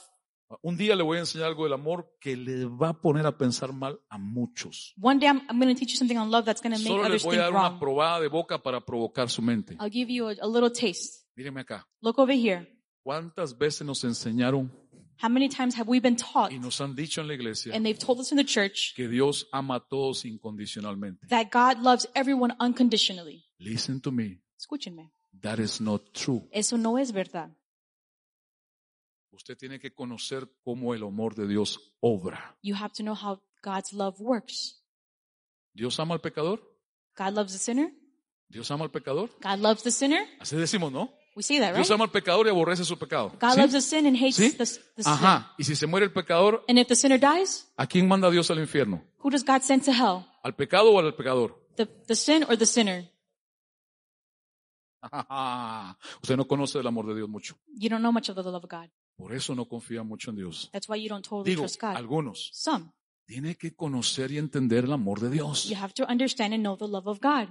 Un 0.61 0.77
día 0.77 0.95
le 0.95 1.03
voy 1.03 1.17
a 1.17 1.21
enseñar 1.21 1.47
algo 1.47 1.63
del 1.63 1.73
amor 1.73 2.17
que 2.19 2.35
le 2.35 2.65
va 2.65 2.89
a 2.89 2.93
poner 3.01 3.25
a 3.25 3.37
pensar 3.37 3.71
mal 3.73 3.99
a 4.09 4.17
muchos. 4.17 4.93
One 5.01 5.19
day 5.19 5.27
I'm, 5.29 5.41
I'm 5.49 5.59
going 5.59 5.73
to 5.73 5.79
teach 5.79 5.91
you 5.91 5.97
something 5.97 6.17
on 6.17 6.29
love 6.29 6.45
that's 6.45 6.61
going 6.61 6.75
to 6.75 6.79
make 6.79 6.89
Solo 6.89 7.03
others 7.03 7.13
les 7.13 7.23
voy 7.23 7.35
a 7.35 7.43
think 7.43 7.43
dar 7.43 7.51
una 7.51 7.69
wrong. 7.69 7.79
probada 7.79 8.19
de 8.19 8.27
boca 8.27 8.61
para 8.61 8.81
provocar 8.85 9.29
su 9.29 9.41
mente. 9.41 9.75
I'll 9.79 9.89
give 9.91 10.11
you 10.11 10.27
a, 10.29 10.35
a 10.41 10.47
little 10.47 10.69
taste. 10.71 11.25
Míreme 11.35 11.61
acá. 11.61 11.87
Look 12.01 12.19
over 12.19 12.35
here. 12.35 12.67
¿Cuántas 13.03 13.57
veces 13.57 13.85
nos 13.85 14.03
enseñaron 14.03 14.71
How 15.23 15.29
many 15.29 15.49
times 15.49 15.75
have 15.77 15.87
we 15.87 15.99
been 15.99 16.15
taught 16.15 16.51
y 16.51 16.57
nos 16.59 16.81
han 16.81 16.95
dicho 16.95 17.21
en 17.21 17.27
la 17.27 17.35
iglesia 17.35 17.73
and 17.75 17.85
they've 17.85 17.99
told 17.99 18.19
us 18.19 18.31
in 18.31 18.37
the 18.37 18.43
church 18.43 18.93
que 18.95 19.07
Dios 19.07 19.47
ama 19.51 19.75
a 19.75 19.79
todos 19.79 20.25
incondicionalmente? 20.25 21.27
that 21.27 21.47
God 21.51 21.81
loves 21.83 22.07
everyone 22.15 22.55
unconditionally? 22.59 23.45
Listen 23.59 24.01
to 24.01 24.11
me. 24.11 24.41
Escúchenme. 24.59 25.11
That 25.41 25.59
is 25.59 25.79
not 25.79 26.11
true. 26.13 26.47
Eso 26.51 26.75
no 26.77 26.97
es 26.97 27.11
verdad. 27.11 27.51
Usted 29.31 29.57
tiene 29.57 29.79
que 29.79 29.93
conocer 29.93 30.49
cómo 30.63 30.93
el 30.93 31.03
amor 31.03 31.35
de 31.35 31.47
Dios 31.47 31.79
obra. 32.01 32.57
You 32.61 32.75
have 32.75 32.93
to 32.97 33.03
know 33.03 33.15
how 33.15 33.41
God's 33.63 33.93
love 33.93 34.15
works. 34.19 34.83
¿Dios 35.73 35.99
ama 35.99 36.15
al 36.15 36.21
pecador? 36.21 36.59
God 37.17 37.33
loves 37.33 37.53
the 37.53 37.59
sinner. 37.59 37.91
¿Dios 38.49 38.69
ama 38.71 38.83
al 38.83 38.91
pecador? 38.91 39.29
God 39.41 39.59
loves 39.59 39.83
the 39.83 39.91
sinner. 39.91 40.27
Así 40.39 40.57
decimos, 40.57 40.91
¿no? 40.91 41.13
We 41.33 41.43
say 41.43 41.59
that, 41.59 41.67
right? 41.67 41.77
Dios 41.77 41.91
ama 41.91 42.03
al 42.03 42.11
pecador 42.11 42.45
y 42.47 42.49
aborrece 42.49 42.83
su 42.83 42.99
pecado. 42.99 43.29
God 43.39 43.51
¿Sí? 43.53 43.57
loves 43.57 43.71
the 43.71 43.81
sin 43.81 44.05
and 44.05 44.17
hates 44.17 44.35
¿Sí? 44.35 44.51
the, 44.51 44.57
the 44.57 44.65
sin. 45.03 45.13
Ajá. 45.13 45.53
Y 45.57 45.63
si 45.63 45.77
se 45.77 45.87
muere 45.87 46.05
el 46.05 46.11
pecador, 46.11 46.65
And 46.67 46.77
if 46.77 46.87
the 46.87 46.95
sinner 46.95 47.17
dies, 47.17 47.71
¿a 47.77 47.87
quién 47.87 48.07
manda 48.09 48.29
Dios 48.29 48.51
al 48.51 48.59
infierno? 48.59 49.01
who 49.23 49.29
does 49.29 49.45
God 49.45 49.61
send 49.61 49.85
to 49.85 49.91
hell? 49.91 50.25
¿Al 50.43 50.55
pecado 50.55 50.91
o 50.91 50.99
al 50.99 51.15
pecador? 51.15 51.57
The, 51.77 51.85
the 51.85 52.15
sin 52.15 52.43
or 52.43 52.57
the 52.57 52.65
sinner? 52.65 53.09
Usted 56.21 56.35
no 56.35 56.45
conoce 56.45 56.79
el 56.79 56.87
amor 56.87 57.07
de 57.07 57.15
Dios 57.15 57.29
mucho. 57.29 57.55
You 57.77 57.89
don't 57.89 58.01
know 58.01 58.11
much 58.11 58.29
of 58.29 58.35
the 58.35 58.43
love 58.43 58.63
of 58.65 58.69
God. 58.69 58.89
Por 59.15 59.33
eso 59.33 59.53
no 59.55 59.67
confía 59.67 60.03
mucho 60.03 60.31
en 60.31 60.37
Dios. 60.37 60.69
That's 60.71 60.89
why 60.89 61.01
you 61.01 61.09
don't 61.09 61.25
totally 61.25 61.51
Digo, 61.51 61.63
trust 61.63 61.81
God. 61.81 61.95
algunos. 61.95 62.49
Some. 62.53 62.91
Tiene 63.25 63.55
que 63.55 63.75
conocer 63.75 64.31
y 64.31 64.37
entender 64.37 64.85
el 64.85 64.93
amor 64.93 65.19
de 65.19 65.29
Dios. 65.29 65.69
You 65.69 65.77
have 65.77 65.93
to 65.93 66.05
understand 66.05 66.53
and 66.53 66.63
know 66.63 66.75
the 66.75 66.87
love 66.87 67.07
of 67.07 67.19
God. 67.21 67.49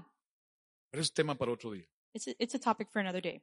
Pero 0.90 1.02
es 1.02 1.12
tema 1.12 1.36
para 1.36 1.52
otro 1.52 1.72
día. 1.72 1.86
It's 2.12 2.26
a, 2.26 2.34
it's 2.38 2.54
a 2.54 2.58
topic 2.58 2.88
for 2.90 3.00
another 3.00 3.22
day. 3.22 3.42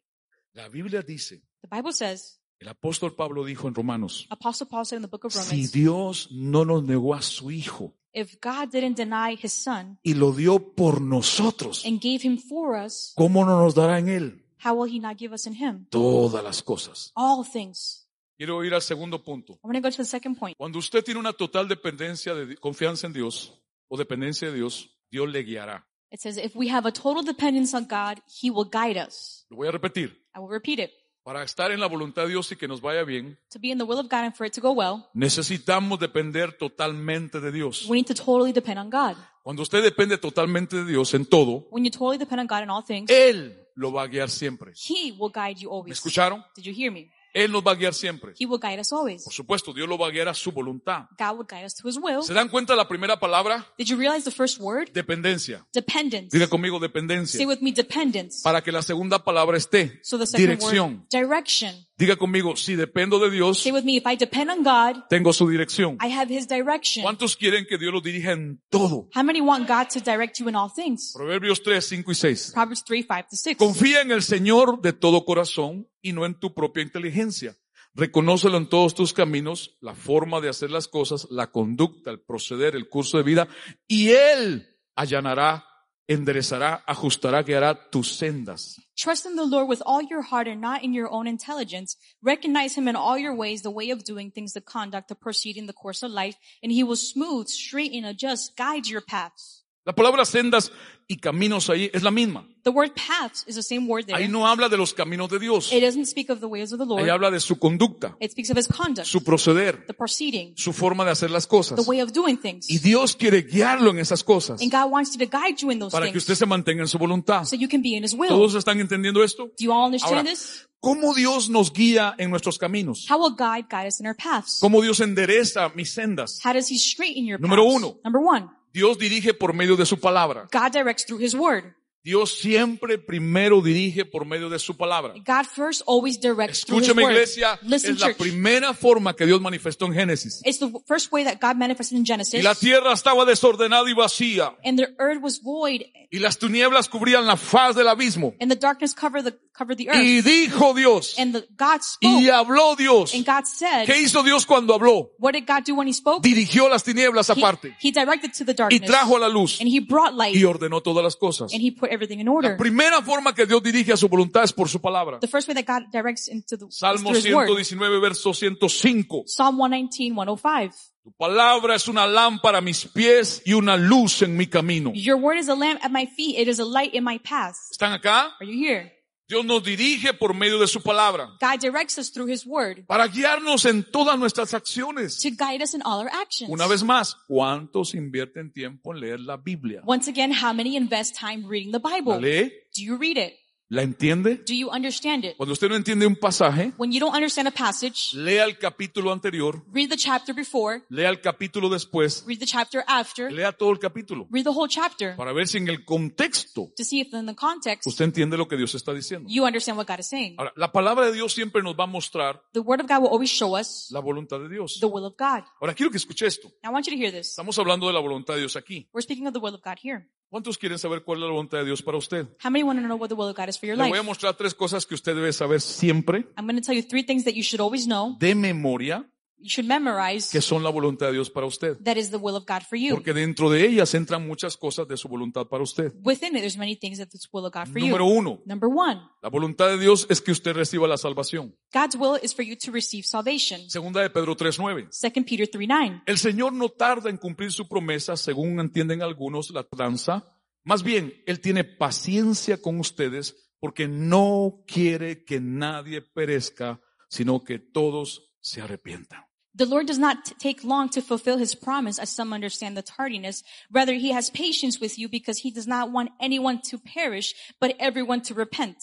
La 0.53 0.67
Biblia 0.67 1.01
dice, 1.01 1.41
The 1.61 1.67
Bible 1.69 1.93
says, 1.93 2.39
el 2.59 2.67
apóstol 2.67 3.15
Pablo 3.15 3.45
dijo 3.45 3.67
en 3.67 3.75
Romanos, 3.75 4.27
Apostle 4.29 4.67
Paul 4.67 4.85
said 4.85 4.97
in 4.97 5.03
the 5.03 5.07
book 5.07 5.25
of 5.25 5.33
si 5.33 5.39
Romans, 5.39 5.71
Dios 5.71 6.31
no 6.31 6.65
nos 6.65 6.83
negó 6.83 7.13
a 7.13 7.21
su 7.21 7.51
Hijo 7.51 7.93
if 8.13 8.39
God 8.41 8.71
didn't 8.71 8.97
deny 8.97 9.35
his 9.35 9.53
son 9.53 9.99
y 10.03 10.15
lo 10.15 10.31
dio 10.31 10.57
por 10.57 10.99
nosotros, 10.99 11.85
and 11.85 12.01
gave 12.01 12.21
him 12.23 12.37
for 12.37 12.75
us, 12.75 13.13
¿cómo 13.15 13.45
no 13.45 13.61
nos 13.61 13.75
dará 13.75 13.99
en 13.99 14.09
Él 14.09 14.43
how 14.63 14.73
will 14.73 14.91
he 14.91 14.99
not 14.99 15.17
give 15.17 15.33
us 15.33 15.45
in 15.45 15.53
him? 15.53 15.85
todas 15.89 16.43
las 16.43 16.63
cosas? 16.63 17.11
All 17.15 17.43
things. 17.43 18.06
Quiero 18.37 18.63
ir 18.63 18.73
al 18.73 18.81
segundo 18.81 19.23
punto. 19.23 19.53
I 19.53 19.59
want 19.63 19.75
to 19.77 19.81
go 19.81 19.89
to 19.89 19.97
the 19.97 20.05
second 20.05 20.37
point. 20.37 20.55
Cuando 20.57 20.77
usted 20.79 21.03
tiene 21.03 21.19
una 21.19 21.33
total 21.33 21.67
dependencia 21.67 22.35
de 22.35 22.55
confianza 22.57 23.07
en 23.07 23.13
Dios 23.13 23.53
o 23.87 23.97
dependencia 23.97 24.49
de 24.49 24.55
Dios, 24.57 24.89
Dios 25.09 25.27
le 25.29 25.43
guiará. 25.43 25.87
It 26.11 26.19
says, 26.21 26.37
if 26.37 26.55
we 26.55 26.69
have 26.69 26.87
a 26.87 26.91
total 26.91 27.23
dependence 27.25 27.75
on 27.75 27.85
God, 27.87 28.19
he 28.41 28.49
will 28.49 28.69
guide 28.71 28.97
us. 28.97 29.45
Lo 29.49 29.57
voy 29.57 29.67
a 29.67 29.71
repetir. 29.71 30.23
I 30.35 30.39
will 30.39 30.49
repeat 30.51 30.79
it. 30.79 30.91
Para 31.23 31.43
estar 31.43 31.71
en 31.71 31.81
la 31.81 31.87
voluntad 31.87 32.21
de 32.23 32.29
Dios 32.29 32.49
y 32.53 32.55
que 32.55 32.67
nos 32.69 32.79
vaya 32.79 33.03
bien, 33.03 33.37
To 33.49 33.59
be 33.59 33.67
in 33.69 33.77
the 33.77 33.83
will 33.83 33.99
of 33.99 34.05
God 34.05 34.19
and 34.23 34.33
for 34.33 34.47
it 34.47 34.53
to 34.53 34.61
go 34.61 34.71
well, 34.71 35.07
necesitamos 35.13 35.99
depender 35.99 36.53
totalmente 36.57 37.41
de 37.41 37.51
Dios. 37.51 37.85
we 37.89 37.97
need 37.97 38.05
to 38.07 38.13
totally 38.13 38.53
depend 38.53 38.79
on 38.79 38.89
God. 38.89 39.17
Cuando 39.43 39.63
usted 39.63 39.83
depende 39.83 40.17
totalmente 40.17 40.77
de 40.77 40.85
Dios 40.85 41.13
en 41.15 41.25
todo, 41.25 41.67
When 41.71 41.83
you 41.83 41.91
totally 41.91 42.17
depend 42.17 42.39
on 42.39 42.47
God 42.47 42.63
in 42.63 42.69
all 42.69 42.83
things, 42.85 43.09
Él 43.09 43.67
lo 43.75 43.91
va 43.91 44.03
a 44.03 44.07
guiar 44.07 44.29
siempre. 44.29 44.71
he 44.87 45.11
will 45.19 45.31
guide 45.33 45.59
you 45.59 45.69
¿Me 45.69 45.75
always. 45.75 45.93
escucharon? 45.97 46.45
Did 46.55 46.63
you 46.63 46.73
hear 46.73 46.91
me? 46.93 47.11
Él 47.33 47.51
nos 47.51 47.65
va 47.65 47.71
a 47.71 47.75
guiar 47.75 47.93
siempre. 47.93 48.33
He 48.39 48.45
will 48.45 48.59
guide 48.59 48.79
us 48.79 48.91
always. 48.91 49.23
Por 49.23 49.33
supuesto, 49.33 49.73
Dios 49.73 49.87
lo 49.87 49.97
va 49.97 50.07
a 50.07 50.11
guiar 50.11 50.27
a 50.27 50.33
su 50.33 50.51
voluntad. 50.51 51.05
God 51.17 51.37
will 51.37 51.47
guide 51.47 51.65
us 51.65 51.75
to 51.75 51.87
his 51.87 51.97
will. 51.97 52.23
¿Se 52.23 52.33
dan 52.33 52.49
cuenta 52.49 52.75
la 52.75 52.87
primera 52.87 53.19
palabra? 53.19 53.65
Did 53.77 53.87
you 53.87 53.97
realize 53.97 54.23
the 54.23 54.31
first 54.35 54.59
word? 54.59 54.89
Dependencia. 54.93 55.65
Dependence. 55.73 56.29
Diga 56.35 56.47
conmigo 56.47 56.77
Say 56.79 56.87
dependencia. 56.87 57.47
with 57.47 57.59
me, 57.61 57.71
dependence. 57.71 58.41
Para 58.43 58.61
que 58.61 58.71
la 58.71 58.81
segunda 58.81 59.23
palabra 59.23 59.57
esté. 59.57 59.99
So 60.03 60.17
the 60.17 60.25
second 60.25 60.47
Dirección. 60.59 60.93
word, 60.99 61.07
direction. 61.09 61.86
Diga 61.99 62.15
conmigo, 62.15 62.55
si 62.55 62.75
dependo 62.75 63.17
de 63.17 63.31
Dios, 63.31 63.59
Say 63.59 63.71
with 63.71 63.83
me, 63.83 63.97
if 63.97 64.03
I 64.05 64.15
depend 64.15 64.51
on 64.51 64.63
God, 64.63 65.05
tengo 65.09 65.33
su 65.33 65.49
dirección. 65.49 65.97
I 65.99 66.13
have 66.13 66.31
his 66.31 66.47
direction. 66.47 67.01
¿Cuántos 67.01 67.35
quieren 67.35 67.65
que 67.65 67.79
Dios 67.79 67.91
los 67.91 68.03
dirija 68.03 68.33
en 68.33 68.61
todo? 68.69 69.09
How 69.15 69.23
many 69.23 69.41
want 69.41 69.67
God 69.67 69.87
to 69.91 69.99
direct 69.99 70.37
you 70.37 70.47
in 70.47 70.55
all 70.55 70.69
things? 70.71 71.11
Proverbios 71.15 71.63
3, 71.63 71.83
5 71.83 72.11
y 72.11 72.15
6. 72.15 72.51
Proverbs 72.53 72.83
3, 72.83 73.05
5 73.07 73.27
to 73.31 73.35
6. 73.35 73.57
Confía 73.57 74.01
en 74.01 74.11
el 74.11 74.21
Señor 74.21 74.79
de 74.81 74.93
todo 74.93 75.25
corazón 75.25 75.89
y 75.99 76.13
no 76.13 76.27
en 76.27 76.39
tu 76.39 76.53
propia 76.53 76.83
inteligencia. 76.83 77.57
Reconócelo 77.95 78.57
en 78.57 78.69
todos 78.69 78.93
tus 78.93 79.11
caminos, 79.11 79.75
la 79.81 79.95
forma 79.95 80.39
de 80.39 80.49
hacer 80.49 80.69
las 80.69 80.87
cosas, 80.87 81.27
la 81.31 81.49
conducta, 81.49 82.11
el 82.11 82.19
proceder, 82.19 82.75
el 82.75 82.89
curso 82.89 83.17
de 83.17 83.23
vida, 83.23 83.47
y 83.87 84.09
Él 84.09 84.67
allanará, 84.93 85.65
enderezará, 86.07 86.81
ajustará, 86.87 87.41
guiará 87.41 87.75
tus 87.75 88.17
sendas. 88.17 88.79
Trust 88.97 89.25
in 89.25 89.35
the 89.35 89.45
Lord 89.45 89.67
with 89.67 89.81
all 89.85 90.01
your 90.01 90.21
heart 90.21 90.47
and 90.47 90.61
not 90.61 90.83
in 90.83 90.93
your 90.93 91.11
own 91.11 91.27
intelligence. 91.27 91.97
Recognize 92.23 92.75
him 92.75 92.87
in 92.87 92.95
all 92.95 93.17
your 93.17 93.35
ways, 93.35 93.61
the 93.61 93.71
way 93.71 93.91
of 93.91 94.03
doing 94.03 94.31
things, 94.31 94.53
the 94.53 94.61
conduct, 94.61 95.09
the 95.09 95.15
proceeding, 95.15 95.67
the 95.67 95.73
course 95.73 96.01
of 96.03 96.11
life, 96.11 96.37
and 96.63 96.71
he 96.71 96.83
will 96.83 96.95
smooth, 96.95 97.47
straighten, 97.47 98.05
adjust, 98.05 98.55
guide 98.55 98.87
your 98.87 99.01
paths. 99.01 99.63
La 99.87 99.93
palabra 99.95 100.25
sendas 100.25 100.69
y 101.07 101.15
caminos 101.15 101.69
ahí 101.69 101.89
es 101.93 102.03
la 102.03 102.11
misma. 102.11 102.45
The 102.63 102.71
word 102.71 102.91
paths 102.93 103.45
is 103.47 103.55
the 103.55 103.63
same 103.63 103.87
word 103.87 104.03
there. 104.05 104.17
Ahí 104.21 104.27
no 104.27 104.45
habla 104.45 104.67
de 104.67 104.75
los 104.75 104.93
caminos 104.93 105.29
de 105.29 105.39
Dios. 105.39 105.71
It 105.71 105.81
doesn't 105.81 106.07
speak 106.07 106.29
of 106.29 106.41
the 106.41 106.45
ways 106.45 106.73
of 106.73 106.77
the 106.79 106.83
Ahí 106.83 106.89
Lord. 107.05 107.09
habla 107.09 107.31
de 107.31 107.39
su 107.39 107.57
conducta, 107.57 108.17
It 108.19 108.31
speaks 108.31 108.49
of 108.49 108.57
his 108.57 108.67
conduct, 108.67 109.07
su 109.07 109.23
proceder, 109.23 109.85
the 109.87 109.93
proceeding, 109.93 110.51
su 110.57 110.73
forma 110.73 111.05
de 111.05 111.11
hacer 111.11 111.31
las 111.31 111.45
the 111.45 111.49
cosas. 111.49 111.87
way 111.87 112.01
of 112.01 112.11
doing 112.11 112.35
things. 112.37 112.69
Y 112.69 112.79
Dios 112.79 113.15
quiere 113.15 113.43
guiarlo 113.43 113.91
en 113.91 113.99
esas 113.99 114.25
cosas 114.25 114.61
And 114.61 114.69
God 114.69 114.91
wants 114.91 115.11
to 115.17 115.19
guide 115.19 115.55
you 115.61 115.71
in 115.71 115.79
those 115.79 115.93
para 115.93 116.07
que 116.07 116.11
things 116.11 116.23
usted 116.23 116.35
se 116.35 116.45
mantenga 116.45 116.81
en 116.81 116.89
su 116.89 116.97
voluntad. 116.97 117.45
so 117.45 117.55
you 117.55 117.69
can 117.69 117.81
be 117.81 117.95
in 117.95 118.03
his 118.03 118.13
will. 118.13 118.27
¿Todos 118.27 118.55
están 118.55 118.77
entendiendo 118.81 119.23
esto? 119.23 119.45
Do 119.45 119.53
you 119.59 119.71
all 119.71 119.85
understand 119.85 120.17
Ahora, 120.17 120.29
this? 120.29 120.67
¿Cómo 120.81 121.13
Dios 121.15 121.49
nos 121.49 121.71
guía 121.71 122.13
en 122.17 122.29
nuestros 122.29 122.57
caminos? 122.59 123.07
How 123.09 123.17
will 123.17 123.31
God 123.33 123.65
guide 123.69 123.87
us 123.87 124.01
in 124.01 124.05
our 124.05 124.15
paths? 124.15 124.59
¿Cómo 124.59 124.81
Dios 124.81 124.99
endereza 124.99 125.69
mis 125.73 125.91
sendas? 125.93 126.39
How 126.45 126.51
does 126.53 126.69
He 126.69 126.77
straighten 126.77 127.25
your 127.25 127.39
Número 127.39 127.63
paths? 127.63 127.75
uno. 127.77 127.97
Number 128.03 128.21
one, 128.21 128.49
Dios 128.77 128.99
dirige 128.99 129.33
por 129.33 129.55
medio 129.55 129.75
de 129.75 129.87
su 129.87 129.99
palabra. 129.99 130.47
God 130.53 130.71
directs 130.71 131.03
through 131.03 131.19
His 131.19 131.33
Word. 131.33 131.73
Dios 132.03 132.37
siempre 132.39 132.97
primero 132.97 133.61
dirige 133.61 134.05
por 134.05 134.25
medio 134.25 134.49
de 134.49 134.59
su 134.59 134.77
palabra. 134.77 135.13
God 135.25 135.45
first 135.45 135.81
always 135.87 136.17
directs 136.19 136.59
Escúchame 136.59 137.03
iglesia, 137.03 137.59
Listen, 137.63 137.95
es 137.95 137.99
la 137.99 138.07
church. 138.07 138.17
primera 138.17 138.73
forma 138.73 139.13
que 139.15 139.25
Dios 139.25 139.41
manifestó 139.41 139.85
en 139.87 139.93
Génesis. 139.93 140.41
It's 140.45 140.59
the 140.59 140.71
first 140.87 141.11
way 141.11 141.25
that 141.25 141.39
God 141.41 141.57
manifested 141.57 141.97
in 141.97 142.03
Y 142.03 142.07
Genesis. 142.07 142.41
la 142.43 142.55
tierra 142.55 142.93
estaba 142.93 143.25
desordenada 143.25 143.89
y 143.89 143.93
vacía, 143.93 144.55
And 144.63 144.79
the 144.79 144.95
earth 144.99 145.21
was 145.21 145.41
void, 145.41 145.81
y 146.09 146.19
las 146.19 146.37
tinieblas 146.39 146.87
cubrían 146.87 147.25
la 147.25 147.35
faz 147.35 147.75
del 147.75 147.89
abismo. 147.89 148.33
and 148.39 148.49
the 148.49 148.55
darkness 148.57 148.93
covered 148.93 149.25
the 149.25 149.37
covered 149.57 149.77
the 149.77 149.89
earth. 149.89 149.99
Y 150.01 150.21
dijo 150.21 150.73
Dios, 150.73 151.15
And 151.19 151.33
the, 151.35 151.45
God 151.57 151.81
spoke, 151.81 152.21
y 152.21 152.29
habló 152.29 152.77
Dios. 152.77 153.13
and 153.13 153.25
God 153.25 153.43
said, 153.45 153.85
¿Qué 153.85 153.99
hizo 153.99 154.23
Dios 154.23 154.45
cuando 154.45 154.73
habló? 154.75 155.09
what 155.19 155.33
did 155.33 155.45
God 155.45 155.63
do 155.65 155.75
when 155.75 155.87
He 155.89 155.93
spoke? 155.93 156.21
Dirigió 156.21 156.69
las 156.69 156.83
tinieblas 156.85 157.29
aparte 157.29 157.75
he 157.81 157.91
directed 157.91 158.31
to 158.31 158.45
the 158.45 158.55
y 158.69 158.79
trajo 158.79 159.17
a 159.17 159.19
la 159.19 159.27
luz 159.27 159.59
and 159.59 159.67
He 159.69 159.81
brought 159.81 160.13
light, 160.13 160.35
y 160.35 160.45
ordenó 160.45 160.81
todas 160.81 161.03
las 161.03 161.17
cosas. 161.17 161.51
and 161.53 161.61
He 161.61 161.71
put 161.71 161.89
everything 161.97 162.19
in 162.19 162.27
La 162.27 162.33
order. 162.33 162.57
primera 162.57 163.01
forma 163.01 163.33
que 163.33 163.45
Dios 163.45 163.61
dirige 163.61 163.91
a 163.93 163.97
su 163.97 164.07
voluntad 164.07 164.43
es 164.43 164.53
por 164.53 164.69
su 164.69 164.79
palabra. 164.79 165.19
The 165.19 165.27
first 165.27 165.47
way 165.47 165.55
that 165.55 165.65
God 165.65 165.89
directs 165.91 166.27
into 166.27 166.57
the 166.57 166.65
is 166.67 166.77
Salmo 166.77 167.09
through 167.11 167.17
His 167.17 167.25
Word. 167.25 167.49
119, 167.49 167.99
verso 168.01 168.33
105. 168.33 169.23
Psalm 169.25 169.57
119, 169.57 170.15
105. 170.15 170.71
Tu 171.03 171.11
palabra 171.17 171.75
es 171.75 171.87
una 171.87 172.05
lámpara 172.05 172.57
a 172.57 172.61
mis 172.61 172.85
pies 172.85 173.41
y 173.45 173.53
una 173.53 173.77
luz 173.77 174.21
en 174.21 174.35
mi 174.35 174.47
camino. 174.47 174.91
Your 174.93 175.17
word 175.17 175.37
is 175.37 175.47
a 175.49 175.55
lamp 175.55 175.79
at 175.83 175.91
my 175.91 176.05
feet. 176.05 176.37
It 176.37 176.47
is 176.49 176.59
a 176.59 176.65
light 176.65 176.93
in 176.93 177.03
my 177.03 177.17
path. 177.19 177.55
¿Están 177.71 177.93
acá? 177.93 178.33
Are 178.39 178.45
you 178.45 178.57
here? 178.57 178.91
Dios 179.29 179.43
nos 179.43 179.61
dirige 179.63 180.13
por 180.13 180.33
medio 180.33 180.57
de 180.57 180.67
su 180.67 180.81
palabra 180.81 181.29
God 181.41 181.59
directs 181.59 181.97
us 181.97 182.11
through 182.11 182.29
His 182.31 182.45
word 182.45 182.85
para 182.87 183.07
guiarnos 183.07 183.65
en 183.65 183.83
todas 183.83 184.17
nuestras 184.17 184.53
acciones. 184.53 185.17
to 185.21 185.29
guide 185.31 185.61
us 185.61 185.73
in 185.73 185.81
all 185.83 185.99
our 185.99 186.09
actions. 186.09 186.49
Una 186.49 186.65
vez 186.67 186.81
más, 186.83 187.15
¿cuántos 187.27 187.93
invierten 187.93 188.51
tiempo 188.53 188.93
en 188.93 189.01
leer 189.01 189.19
la 189.19 189.35
Biblia? 189.37 189.81
Once 189.85 190.09
again, 190.09 190.31
how 190.31 190.53
many 190.53 190.77
invest 190.77 191.17
time 191.19 191.45
reading 191.47 191.71
the 191.71 191.79
¿La 191.83 191.97
Bible? 191.97 192.19
lee? 192.21 192.51
Do 192.75 192.81
you 192.83 192.97
read 192.97 193.17
it? 193.17 193.33
¿La 193.69 193.81
entiende? 193.81 194.35
Do 194.47 194.53
you 194.53 194.69
understand 194.69 195.25
it? 195.25 195.35
Cuando 195.35 195.51
usted 195.51 195.67
no 195.67 195.75
entiende 195.75 196.07
un 196.07 196.15
pasaje, 196.15 196.71
When 196.77 196.93
you 196.93 197.01
don't 197.01 197.13
understand 197.13 197.49
a 197.49 197.51
passage, 197.51 198.13
lea 198.13 198.45
el 198.45 198.57
capítulo 198.57 199.11
anterior, 199.11 199.61
read 199.73 199.89
the 199.89 199.97
chapter 199.97 200.33
before, 200.33 200.83
lea 200.89 201.09
el 201.09 201.19
capítulo 201.19 201.67
después, 201.67 202.23
read 202.25 202.39
the 202.39 202.45
chapter 202.45 202.81
after, 202.87 203.29
lea 203.29 203.51
todo 203.51 203.71
el 203.71 203.79
capítulo 203.79 204.25
read 204.31 204.45
the 204.45 204.51
whole 204.51 204.69
chapter 204.69 205.17
para 205.17 205.33
ver 205.33 205.49
si 205.49 205.57
en 205.57 205.67
el 205.67 205.83
contexto 205.83 206.71
to 206.77 206.83
see 206.85 207.01
if 207.01 207.13
in 207.13 207.25
the 207.25 207.35
context 207.35 207.85
usted 207.85 208.05
entiende 208.05 208.37
lo 208.37 208.47
que 208.47 208.55
Dios 208.55 208.73
está 208.73 208.93
diciendo. 208.93 209.27
you 209.29 209.45
understand 209.45 209.77
what 209.77 209.85
God 209.85 209.99
is 209.99 210.07
saying. 210.07 210.35
Ahora, 210.37 210.53
la 210.55 210.71
palabra 210.71 211.07
de 211.07 211.11
Dios 211.11 211.33
siempre 211.33 211.61
nos 211.61 211.75
va 211.77 211.83
a 211.83 211.87
mostrar 211.87 212.41
The 212.53 212.61
word 212.61 212.79
of 212.79 212.87
God 212.87 213.01
will 213.01 213.11
always 213.11 213.29
show 213.29 213.57
us 213.59 213.89
la 213.91 213.99
voluntad 213.99 214.39
de 214.39 214.47
Dios. 214.47 214.79
the 214.79 214.85
will 214.85 215.03
of 215.03 215.15
God. 215.19 215.43
Ahora, 215.59 215.73
quiero 215.73 215.91
que 215.91 215.97
escuche 215.97 216.25
esto. 216.25 216.47
Now, 216.63 216.69
I 216.69 216.73
want 216.73 216.87
you 216.87 216.93
to 216.95 216.97
hear 216.97 217.11
this. 217.11 217.31
Estamos 217.31 217.59
hablando 217.59 217.87
de 217.87 217.93
la 217.93 217.99
voluntad 217.99 218.35
de 218.35 218.39
Dios 218.39 218.55
aquí. 218.55 218.87
We're 218.93 219.03
speaking 219.03 219.27
of 219.27 219.33
the 219.33 219.39
will 219.39 219.53
of 219.53 219.61
God 219.61 219.75
here. 219.83 220.07
¿Cuántos 220.29 220.57
quieren 220.57 220.77
saber 220.77 221.03
cuál 221.03 221.19
es 221.19 221.25
la 221.25 221.31
voluntad 221.31 221.59
de 221.59 221.65
Dios 221.65 221.81
para 221.81 221.97
usted? 221.97 222.27
How 222.43 222.51
many 222.51 222.61
want 222.63 222.79
to 222.79 222.85
know 222.85 222.97
what 222.97 223.07
the 223.07 223.15
will 223.15 223.29
of 223.29 223.35
God 223.37 223.47
is 223.47 223.57
for 223.57 223.65
your 223.67 223.77
Le 223.77 223.83
life? 223.83 223.91
voy 223.91 223.99
a 223.99 224.03
mostrar 224.03 224.35
tres 224.35 224.53
cosas 224.53 224.85
que 224.85 224.93
usted 224.93 225.15
debe 225.15 225.31
saber 225.31 225.61
siempre 225.61 226.25
I'm 226.37 226.45
going 226.45 226.57
to 226.59 226.61
tell 226.61 226.75
you 226.75 226.83
three 226.83 227.03
things 227.05 227.23
that 227.23 227.33
you 227.33 227.43
should 227.43 227.61
always 227.61 227.85
know. 227.87 228.17
de 228.19 228.35
memoria 228.35 229.09
You 229.39 229.49
should 229.49 229.67
memorize 229.67 230.29
que 230.31 230.41
son 230.41 230.63
la 230.63 230.69
voluntad 230.71 231.07
de 231.07 231.13
Dios 231.13 231.29
para 231.29 231.45
usted. 231.45 231.77
that 231.83 231.95
is 231.95 232.09
the 232.09 232.17
will 232.17 232.35
of 232.35 232.45
God 232.47 232.63
for 232.67 232.77
you. 232.77 232.95
Porque 232.95 233.13
dentro 233.13 233.49
de 233.51 233.65
ellas 233.67 233.93
entran 233.93 234.25
muchas 234.27 234.57
cosas 234.57 234.87
de 234.87 234.97
su 234.97 235.07
voluntad 235.07 235.47
para 235.47 235.63
usted. 235.63 235.93
Within 236.03 236.35
it, 236.35 236.41
there's 236.41 236.57
many 236.57 236.75
things 236.75 236.97
that 236.97 237.09
will 237.31 237.45
of 237.45 237.53
God 237.53 237.67
for 237.67 237.79
Número 237.79 238.05
you. 238.07 238.17
uno, 238.17 238.41
Number 238.45 238.67
one, 238.67 239.01
la 239.21 239.29
voluntad 239.29 239.67
de 239.69 239.77
Dios 239.77 240.07
es 240.09 240.21
que 240.21 240.31
usted 240.31 240.53
reciba 240.53 240.87
la 240.87 240.97
salvación. 240.97 241.55
God's 241.71 241.95
will 241.95 242.19
is 242.23 242.33
for 242.33 242.43
you 242.43 242.55
to 242.57 242.71
receive 242.71 243.03
salvation. 243.03 243.69
Segunda 243.69 244.01
de 244.01 244.09
Pedro 244.09 244.35
3.9. 244.35 244.89
2 244.89 245.23
Peter 245.25 245.47
3 245.47 245.67
9. 245.67 246.01
El 246.07 246.17
Señor 246.17 246.53
no 246.53 246.69
tarda 246.69 247.09
en 247.09 247.17
cumplir 247.17 247.51
su 247.51 247.67
promesa, 247.67 248.17
según 248.17 248.59
entienden 248.59 249.01
algunos 249.03 249.51
la 249.51 249.67
danza. 249.71 250.25
Más 250.63 250.81
bien, 250.81 251.13
Él 251.27 251.39
tiene 251.39 251.63
paciencia 251.63 252.61
con 252.61 252.79
ustedes 252.79 253.35
porque 253.59 253.87
no 253.87 254.63
quiere 254.67 255.23
que 255.23 255.39
nadie 255.39 256.01
perezca, 256.01 256.81
sino 257.07 257.43
que 257.43 257.59
todos 257.59 258.33
se 258.41 258.61
arrepientan. 258.61 259.26
The 259.57 259.65
Lord 259.65 259.87
does 259.87 259.97
not 259.97 260.25
t- 260.25 260.35
take 260.37 260.63
long 260.63 260.87
to 260.89 261.01
fulfill 261.01 261.37
his 261.39 261.55
promise, 261.55 261.97
as 261.99 262.09
some 262.09 262.31
understand 262.31 262.77
the 262.77 262.83
tardiness. 262.83 263.43
Rather, 263.71 263.93
he 263.93 264.11
has 264.11 264.29
patience 264.29 264.79
with 264.79 264.99
you 264.99 265.09
because 265.09 265.39
he 265.39 265.51
does 265.51 265.65
not 265.67 265.91
want 265.91 266.11
anyone 266.21 266.61
to 266.69 266.77
perish, 266.77 267.33
but 267.59 267.73
everyone 267.79 268.21
to 268.21 268.33
repent. 268.35 268.77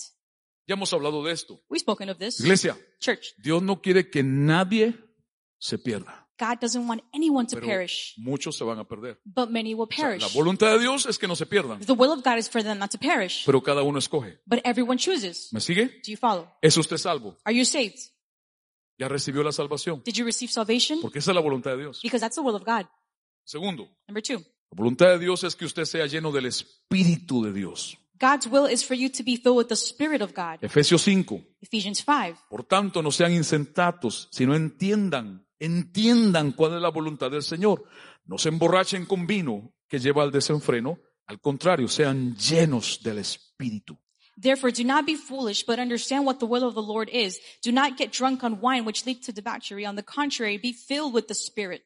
Ya 0.67 0.75
hemos 0.77 0.93
hablado 0.93 1.23
de 1.25 1.31
esto. 1.31 1.61
We've 1.71 1.81
spoken 1.81 2.09
of 2.09 2.19
this. 2.19 2.41
Iglesia, 2.41 2.77
Church, 3.01 3.35
Dios 3.43 3.63
no 3.63 3.77
quiere 3.77 4.11
que 4.11 4.23
nadie 4.25 4.95
se 5.59 5.79
pierda, 5.79 6.27
God 6.41 6.59
doesn't 6.61 6.89
want 6.89 7.03
anyone 7.15 7.47
to 7.47 7.57
pero 7.57 7.67
perish, 7.69 8.15
muchos 8.19 8.57
se 8.57 8.65
van 8.65 8.79
a 8.81 8.85
perder. 8.85 9.19
but 9.25 9.51
many 9.51 9.75
will 9.75 9.87
O 9.89 9.95
sea, 9.95 10.05
la 10.05 10.19
perish. 10.19 10.35
voluntad 10.35 10.73
de 10.73 10.81
Dios 10.81 11.07
es 11.07 11.19
que 11.19 11.29
no 11.29 11.37
se 11.37 11.47
pierdan, 11.47 11.79
The 11.87 11.93
will 11.93 12.11
of 12.11 12.25
God 12.25 12.39
is 12.39 12.49
for 12.49 12.63
them 12.63 12.79
not 12.81 12.91
to 12.91 12.99
perish, 12.99 13.45
pero 13.47 13.63
cada 13.63 13.83
uno 13.85 13.99
escoge. 14.01 14.39
but 14.47 14.59
everyone 14.65 14.99
chooses. 14.99 15.53
¿Me 15.53 15.61
sigue? 15.61 15.87
Do 16.05 16.11
you 16.11 16.17
follow? 16.17 16.49
¿Es 16.61 16.77
usted 16.77 16.97
salvo? 16.99 17.37
Are 17.45 17.55
you 17.55 17.65
saved? 17.65 17.99
¿Ya 18.99 19.09
recibió 19.09 19.43
la 19.43 19.53
salvación? 19.53 20.03
Did 20.05 20.15
you 20.15 20.25
receive 20.25 20.53
salvation? 20.53 21.01
Porque 21.01 21.19
esa 21.19 21.33
es 21.33 21.35
la 21.35 21.41
voluntad 21.41 21.73
de 21.73 21.79
Dios. 21.79 22.01
Because 22.03 22.21
that's 22.21 22.37
the 22.37 22.43
will 22.43 22.55
of 22.55 22.65
God. 22.65 22.87
Segundo, 23.45 23.89
Number 24.07 24.23
two, 24.23 24.39
la 24.39 24.77
voluntad 24.77 25.07
de 25.09 25.19
Dios 25.19 25.45
es 25.45 25.55
que 25.57 25.65
usted 25.65 25.85
sea 25.85 26.07
lleno 26.07 26.33
del 26.33 26.47
Espíritu 26.47 27.43
de 27.45 27.53
Dios. 27.53 27.99
God's 28.21 28.47
will 28.47 28.71
is 28.71 28.85
for 28.85 28.97
you 28.97 29.11
to 29.11 29.25
be 29.25 29.37
filled 29.37 29.57
with 29.57 29.67
the 29.67 29.75
Spirit 29.75 30.23
of 30.23 30.33
God. 30.35 30.63
Efesios 30.63 31.03
5. 31.03 31.43
Ephesians 31.61 32.05
5. 32.05 32.47
Por 32.49 32.65
tanto, 32.65 33.03
no 33.03 33.11
sean 33.11 33.33
insensatos, 33.33 34.29
sino 34.31 34.55
entiendan, 34.55 35.47
entiendan 35.59 36.53
cuál 36.53 36.77
es 36.77 36.81
la 36.81 36.91
voluntad 36.91 37.31
del 37.31 37.43
Señor. 37.43 37.85
No 38.25 38.39
se 38.39 38.49
emborrachen 38.49 39.05
con 39.05 39.27
vino 39.27 39.75
que 39.89 39.99
lleva 39.99 40.23
al 40.23 40.31
desenfreno. 40.31 40.99
Al 41.27 41.41
contrario, 41.41 41.89
sean 41.89 42.37
llenos 42.37 43.01
del 43.03 43.19
Espíritu. 43.19 43.99
Therefore, 44.37 44.71
do 44.71 44.85
not 44.85 45.07
be 45.07 45.15
foolish, 45.17 45.63
but 45.65 45.79
understand 45.79 46.27
what 46.27 46.41
the 46.41 46.47
will 46.47 46.65
of 46.67 46.75
the 46.75 46.83
Lord 46.83 47.09
is. 47.11 47.39
Do 47.63 47.71
not 47.73 47.97
get 47.97 48.11
drunk 48.13 48.43
on 48.43 48.61
wine, 48.61 48.85
which 48.85 49.07
leads 49.07 49.27
to 49.27 49.33
debauchery. 49.33 49.87
On 49.87 49.95
the 49.97 50.03
contrary, 50.03 50.57
be 50.59 50.73
filled 50.73 51.13
with 51.15 51.29
the 51.29 51.35
Spirit. 51.35 51.83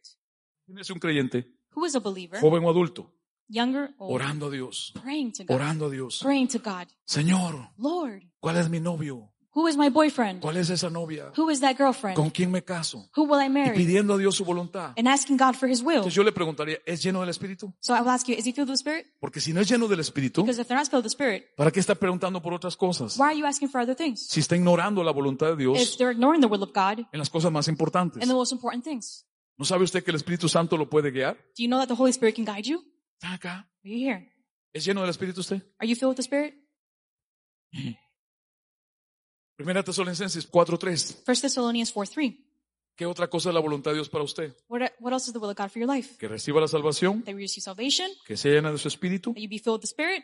¿Quién 0.67 0.79
es 0.81 0.91
un 0.91 0.99
creyente, 0.99 1.45
Who 1.75 1.85
is 1.85 1.95
a 1.95 2.01
believer? 2.01 2.39
joven 2.41 2.65
o 2.65 2.69
adulto? 2.73 3.11
Younger 3.51 3.89
or 3.99 4.19
Orando 4.21 4.49
a 4.49 4.51
Dios, 4.51 4.93
praying 4.95 5.33
to 5.33 5.45
God? 5.45 5.55
orando 5.55 5.87
a 5.87 5.91
Dios. 5.91 6.19
Praying 6.21 6.49
to 6.49 6.59
God. 6.59 6.87
Señor, 7.07 7.71
Lord, 7.79 8.23
¿cuál 8.41 8.57
es 8.59 8.69
mi 8.69 8.79
novio? 8.81 9.31
Who 9.59 9.67
is 9.67 9.77
my 9.77 9.89
boyfriend? 9.91 10.41
¿Cuál 10.41 10.57
es 10.57 10.71
esa 10.71 10.89
novia? 10.89 11.33
Who 11.37 11.51
is 11.51 11.61
that 11.61 11.77
girlfriend? 11.77 12.15
¿Con 12.17 12.31
quién 12.31 12.51
me 12.53 12.63
caso? 12.63 13.09
Who 13.17 13.25
will 13.25 13.41
I 13.43 13.47
Y 13.47 13.49
marry? 13.51 13.77
pidiendo 13.77 14.15
a 14.15 14.19
Dios 14.19 14.37
su 14.37 14.45
voluntad. 14.45 14.93
And 14.97 15.09
asking 15.09 15.37
God 15.37 15.55
for 15.55 15.69
His 15.69 15.83
will. 15.83 15.97
Entonces 15.97 16.15
yo 16.15 16.23
le 16.23 16.31
preguntaría, 16.31 16.79
¿es 16.87 17.03
lleno 17.03 17.21
del 17.21 17.31
Espíritu? 17.31 17.75
So 17.81 17.95
I 17.97 18.01
will 18.01 18.11
ask 18.11 18.27
you, 18.29 18.35
is 18.35 18.47
he 18.47 18.53
filled 18.53 18.69
with 18.69 18.77
the 18.79 18.91
Spirit? 18.91 19.07
Porque 19.19 19.41
si 19.41 19.53
no 19.53 19.61
es 19.61 19.69
lleno 19.69 19.89
del 19.89 19.99
Espíritu, 20.01 20.43
Because 20.43 20.61
if 20.61 20.69
they're 20.69 20.79
not 20.79 20.89
filled 20.89 21.05
with 21.05 21.11
the 21.11 21.25
Spirit, 21.25 21.45
¿para 21.57 21.71
qué 21.73 21.81
está 21.81 21.97
preguntando 21.97 22.41
por 22.41 22.55
otras 22.55 22.77
cosas? 22.77 23.19
why 23.19 23.27
are 23.31 23.37
you 23.37 23.47
asking 23.47 23.69
for 23.69 23.81
other 23.81 23.97
things? 23.97 24.29
Si 24.29 24.39
está 24.39 24.55
ignorando 24.55 25.03
la 25.03 25.11
voluntad 25.13 25.47
de 25.49 25.53
If 25.55 25.59
Dios 25.59 25.97
they're 25.99 26.13
ignoring 26.13 26.41
the 26.41 26.47
will 26.47 26.63
of 26.63 26.71
God 26.73 27.05
en 27.13 27.19
las 27.19 27.29
cosas 27.29 27.51
más 27.51 27.67
importantes. 27.67 28.23
and 28.23 28.31
the 28.31 28.37
most 28.37 28.53
important 28.53 28.85
things. 28.85 29.25
¿No 29.57 29.65
sabe 29.65 29.83
usted 29.83 30.05
que 30.05 30.13
el 30.13 30.17
Espíritu 30.17 30.49
Santo 30.49 30.77
lo 30.77 30.89
puede 30.89 31.11
guiar? 31.11 31.35
Do 31.35 31.63
you 31.65 31.67
know 31.67 31.81
that 31.81 31.89
the 31.89 32.01
Holy 32.01 32.11
Spirit 32.11 32.37
can 32.37 32.45
guide 32.45 32.63
you? 32.69 32.85
Está 33.21 33.33
acá. 33.35 33.69
Are 33.85 33.91
you 33.91 33.99
here? 34.09 34.31
¿Es 34.73 34.85
lleno 34.85 35.01
del 35.01 35.11
Espíritu 35.11 35.41
usted? 35.41 35.63
Are 35.81 35.89
you 35.89 35.97
filled 35.97 36.11
with 36.11 36.17
the 36.17 36.23
Spirit? 36.23 36.55
Primera 39.59 39.83
Tesalonicenses 39.83 40.49
4.3. 40.49 41.17
1 41.27 41.41
Thessalonians 41.41 41.93
4 41.93 42.13
3. 42.15 42.33
¿Qué 42.95 43.07
otra 43.07 43.29
cosa 43.29 43.49
es 43.51 43.55
la 43.55 43.61
voluntad 43.61 43.91
de 43.91 43.97
Dios 43.97 44.09
para 44.09 44.23
usted? 44.23 44.57
What, 44.69 44.83
what 45.01 45.13
else 45.13 45.27
is 45.29 45.33
the 45.33 45.39
will 45.41 45.51
of 45.51 45.57
God 45.57 45.69
for 45.69 45.81
your 45.83 45.93
life? 45.93 46.17
Que 46.17 46.29
reciba 46.29 46.61
la 46.61 46.69
salvación, 46.69 47.23
That 47.25 47.33
you 47.33 47.39
receive 47.39 47.63
salvation, 47.65 48.09
que 48.25 48.37
sea 48.37 48.53
llena 48.53 48.71
de 48.71 48.79
su 48.79 48.87
Espíritu. 48.87 49.33
that 49.35 49.41
you 49.41 49.49
be 49.49 49.59
filled 49.59 49.75
with 49.75 49.81
the 49.81 49.87
Spirit. 49.89 50.23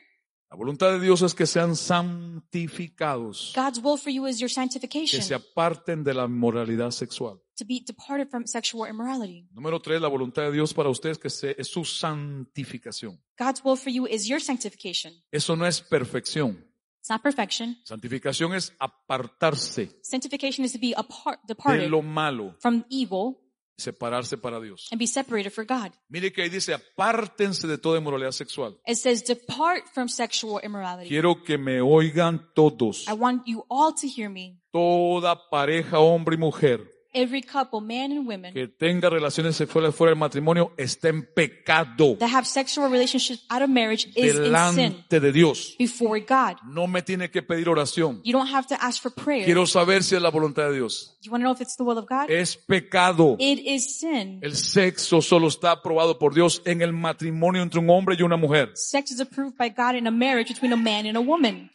La 0.51 0.57
voluntad 0.57 0.92
de 0.92 1.01
Dios 1.01 1.20
es 1.23 1.35
que 1.35 1.47
sean 1.47 1.75
santificados, 1.75 3.53
God's 3.57 3.81
will 3.83 3.99
for 3.99 4.12
you 4.12 4.27
is 4.29 4.38
your 4.38 4.49
que 4.49 4.55
sanctification, 4.55 5.20
se 5.23 5.35
aparten 5.35 6.05
de 6.05 6.14
la 6.14 6.29
moralidad 6.29 6.92
sexual. 6.92 7.40
to 7.57 7.64
be 7.64 7.81
departed 7.85 8.29
from 8.29 8.47
sexual 8.47 8.88
immorality. 8.88 9.49
Número 9.53 9.81
tres, 9.81 10.01
la 10.01 10.09
voluntad 10.09 10.42
de 10.42 10.53
Dios 10.53 10.73
para 10.75 10.88
usted 10.90 11.11
es 11.11 11.18
que 11.18 11.31
se- 11.31 11.57
es 11.59 11.66
su 11.68 11.85
santificación. 11.85 13.20
God's 13.37 13.62
will 13.64 13.77
for 13.77 13.92
you 13.92 14.07
is 14.07 14.27
your 14.27 14.40
sanctification. 14.40 15.12
Eso 15.33 15.57
no 15.57 15.66
es 15.66 15.81
perfección. 15.81 16.64
It's 17.05 17.11
not 17.11 17.21
perfection. 17.21 17.77
Santificación 17.85 18.55
es 18.55 18.73
apartarse 18.79 19.90
Sanctification 20.01 20.64
is 20.64 20.73
to 20.73 20.79
be 20.79 20.95
apart, 20.97 21.38
de 21.47 21.49
departed 21.53 21.90
lo 21.90 22.01
malo, 22.01 22.55
from 22.61 22.83
evil 22.88 23.37
separarse 23.77 24.38
para 24.38 24.59
Dios. 24.59 24.88
and 24.90 24.99
be 24.99 25.07
separated 25.07 25.51
for 25.53 25.67
God. 25.67 25.93
Mire 26.09 26.33
que 26.33 26.43
ahí 26.45 26.49
dice, 26.49 26.73
apártense 26.73 27.67
de 27.67 27.77
toda 27.77 27.99
inmoralidad 27.99 28.33
sexual. 28.33 28.81
It 28.87 28.97
says, 28.97 29.23
depart 29.23 29.85
from 29.93 30.09
sexual 30.09 30.61
immorality. 30.64 31.11
Quiero 31.11 31.43
que 31.45 31.59
me 31.59 31.83
oigan 31.83 32.51
todos, 32.55 33.07
I 33.07 33.12
want 33.12 33.43
you 33.47 33.67
all 33.69 33.93
to 33.93 34.07
hear 34.09 34.31
me. 34.31 34.59
toda 34.73 35.37
pareja, 35.51 35.99
hombre 35.99 36.37
y 36.37 36.38
mujer, 36.38 36.90
Every 37.16 37.42
couple, 37.42 37.81
man 37.81 38.11
and 38.11 38.27
women, 38.27 38.53
que 38.53 38.66
tenga 38.66 39.09
relaciones 39.09 39.55
sexuales 39.55 39.94
fuera 39.94 40.11
del 40.11 40.18
matrimonio 40.18 40.72
está 40.77 41.11
en 41.11 41.24
pecado 41.33 42.16
that 42.18 42.29
have 42.29 42.44
sexual 42.44 42.90
relationships 42.90 43.44
out 43.48 43.62
of 43.62 43.68
marriage 43.68 44.09
is 44.16 44.16
in 44.16 44.33
sin 44.33 44.42
delante 44.42 45.20
de 45.20 45.31
Dios. 45.33 45.77
before 45.79 46.18
God. 46.18 46.57
No 46.66 46.88
me 46.88 47.03
tiene 47.03 47.31
que 47.31 47.40
pedir 47.40 47.68
oración. 47.68 48.20
You 48.24 48.33
don't 48.33 48.53
have 48.53 48.66
to 48.66 48.74
ask 48.81 49.00
for 49.00 49.12
prayer. 49.12 49.44
Quiero 49.44 49.64
saber 49.64 50.03
si 50.03 50.16
es 50.16 50.22
la 50.22 50.31
voluntad 50.31 50.70
de 50.70 50.74
Dios. 50.74 51.16
You 51.22 51.31
want 51.31 51.42
to 51.42 51.44
know 51.44 51.53
if 51.53 51.61
it's 51.61 51.77
the 51.77 51.85
will 51.85 51.98
of 51.98 52.07
God? 52.07 52.29
Es 52.29 52.57
pecado. 52.57 53.37
It 53.38 53.61
is 53.64 54.00
sin. 54.00 54.40
El 54.42 54.57
sexo 54.57 55.22
solo 55.22 55.46
está 55.46 55.70
aprobado 55.70 56.18
por 56.18 56.35
Dios 56.35 56.62
en 56.64 56.83
el 56.83 56.92
matrimonio 56.92 57.62
entre 57.62 57.79
un 57.79 57.88
hombre 57.90 58.16
y 58.18 58.22
una 58.22 58.37
mujer. 58.37 58.72
Sex 58.74 59.12
is 59.12 59.20
approved 59.20 59.57
by 59.57 59.68
God 59.68 59.94
in 59.94 60.09
a 60.09 60.11
marriage 60.11 60.48
between 60.48 60.72
a 60.72 60.77
man 60.77 61.07
and 61.07 61.16
a 61.16 61.20
woman. 61.20 61.70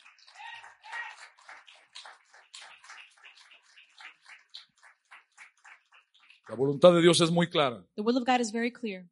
La 6.50 6.56
voluntad 6.56 6.92
de 6.94 7.02
Dios 7.02 7.22
es 7.22 7.32
muy 7.32 7.48
clara. 7.48 7.86
The 7.96 8.02
will 8.02 8.18
of 8.18 8.26
God 8.26 8.40
is 8.42 8.52
very 8.52 8.72
clear. 8.72 9.08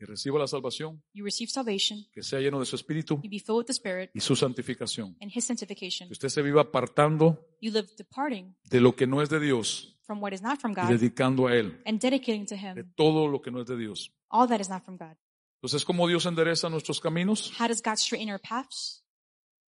Reciba 0.00 0.38
la 0.38 0.46
salvación, 0.46 1.02
You 1.12 1.24
receive 1.24 1.50
salvation, 1.50 2.06
que 2.12 2.22
sea 2.22 2.38
lleno 2.38 2.60
de 2.60 2.66
su 2.66 2.76
espíritu 2.76 3.16
you 3.22 3.28
be 3.30 3.40
filled 3.40 3.58
with 3.58 3.64
the 3.66 3.72
Spirit 3.72 4.10
y 4.14 4.20
su 4.20 4.36
santificación. 4.36 5.16
and 5.20 5.32
His 5.34 5.44
sanctification. 5.44 6.08
Que 6.08 6.12
usted 6.12 6.28
se 6.28 6.40
viva 6.40 6.60
apartando 6.60 7.44
You 7.60 7.72
live 7.72 7.88
departing 7.96 8.54
de 8.70 8.80
lo 8.80 8.94
que 8.94 9.08
no 9.08 9.22
es 9.22 9.28
de 9.28 9.40
Dios 9.40 9.98
from 10.02 10.22
what 10.22 10.32
is 10.32 10.40
not 10.40 10.60
from 10.60 10.70
y 10.70 10.74
God 10.76 10.88
dedicando 10.88 11.48
a 11.48 11.56
Él 11.56 11.82
and 11.84 12.00
dedicating 12.00 12.46
to 12.46 12.54
de 12.54 12.60
Him 12.82 12.92
todo 12.94 13.26
lo 13.26 13.40
que 13.42 13.50
no 13.50 13.60
es 13.60 13.66
de 13.66 13.76
Dios. 13.76 14.12
all 14.30 14.46
that 14.48 14.60
is 14.60 14.68
not 14.68 14.84
from 14.84 14.96
God. 14.96 15.16
Entonces, 15.60 15.84
¿cómo 15.84 16.06
Dios 16.06 16.24
endereza 16.26 16.68
nuestros 16.68 17.00
caminos? 17.00 17.50
How 17.58 17.66
does 17.66 17.82
God 17.82 17.96
straighten 17.96 18.30
our 18.32 18.40
paths? 18.40 19.02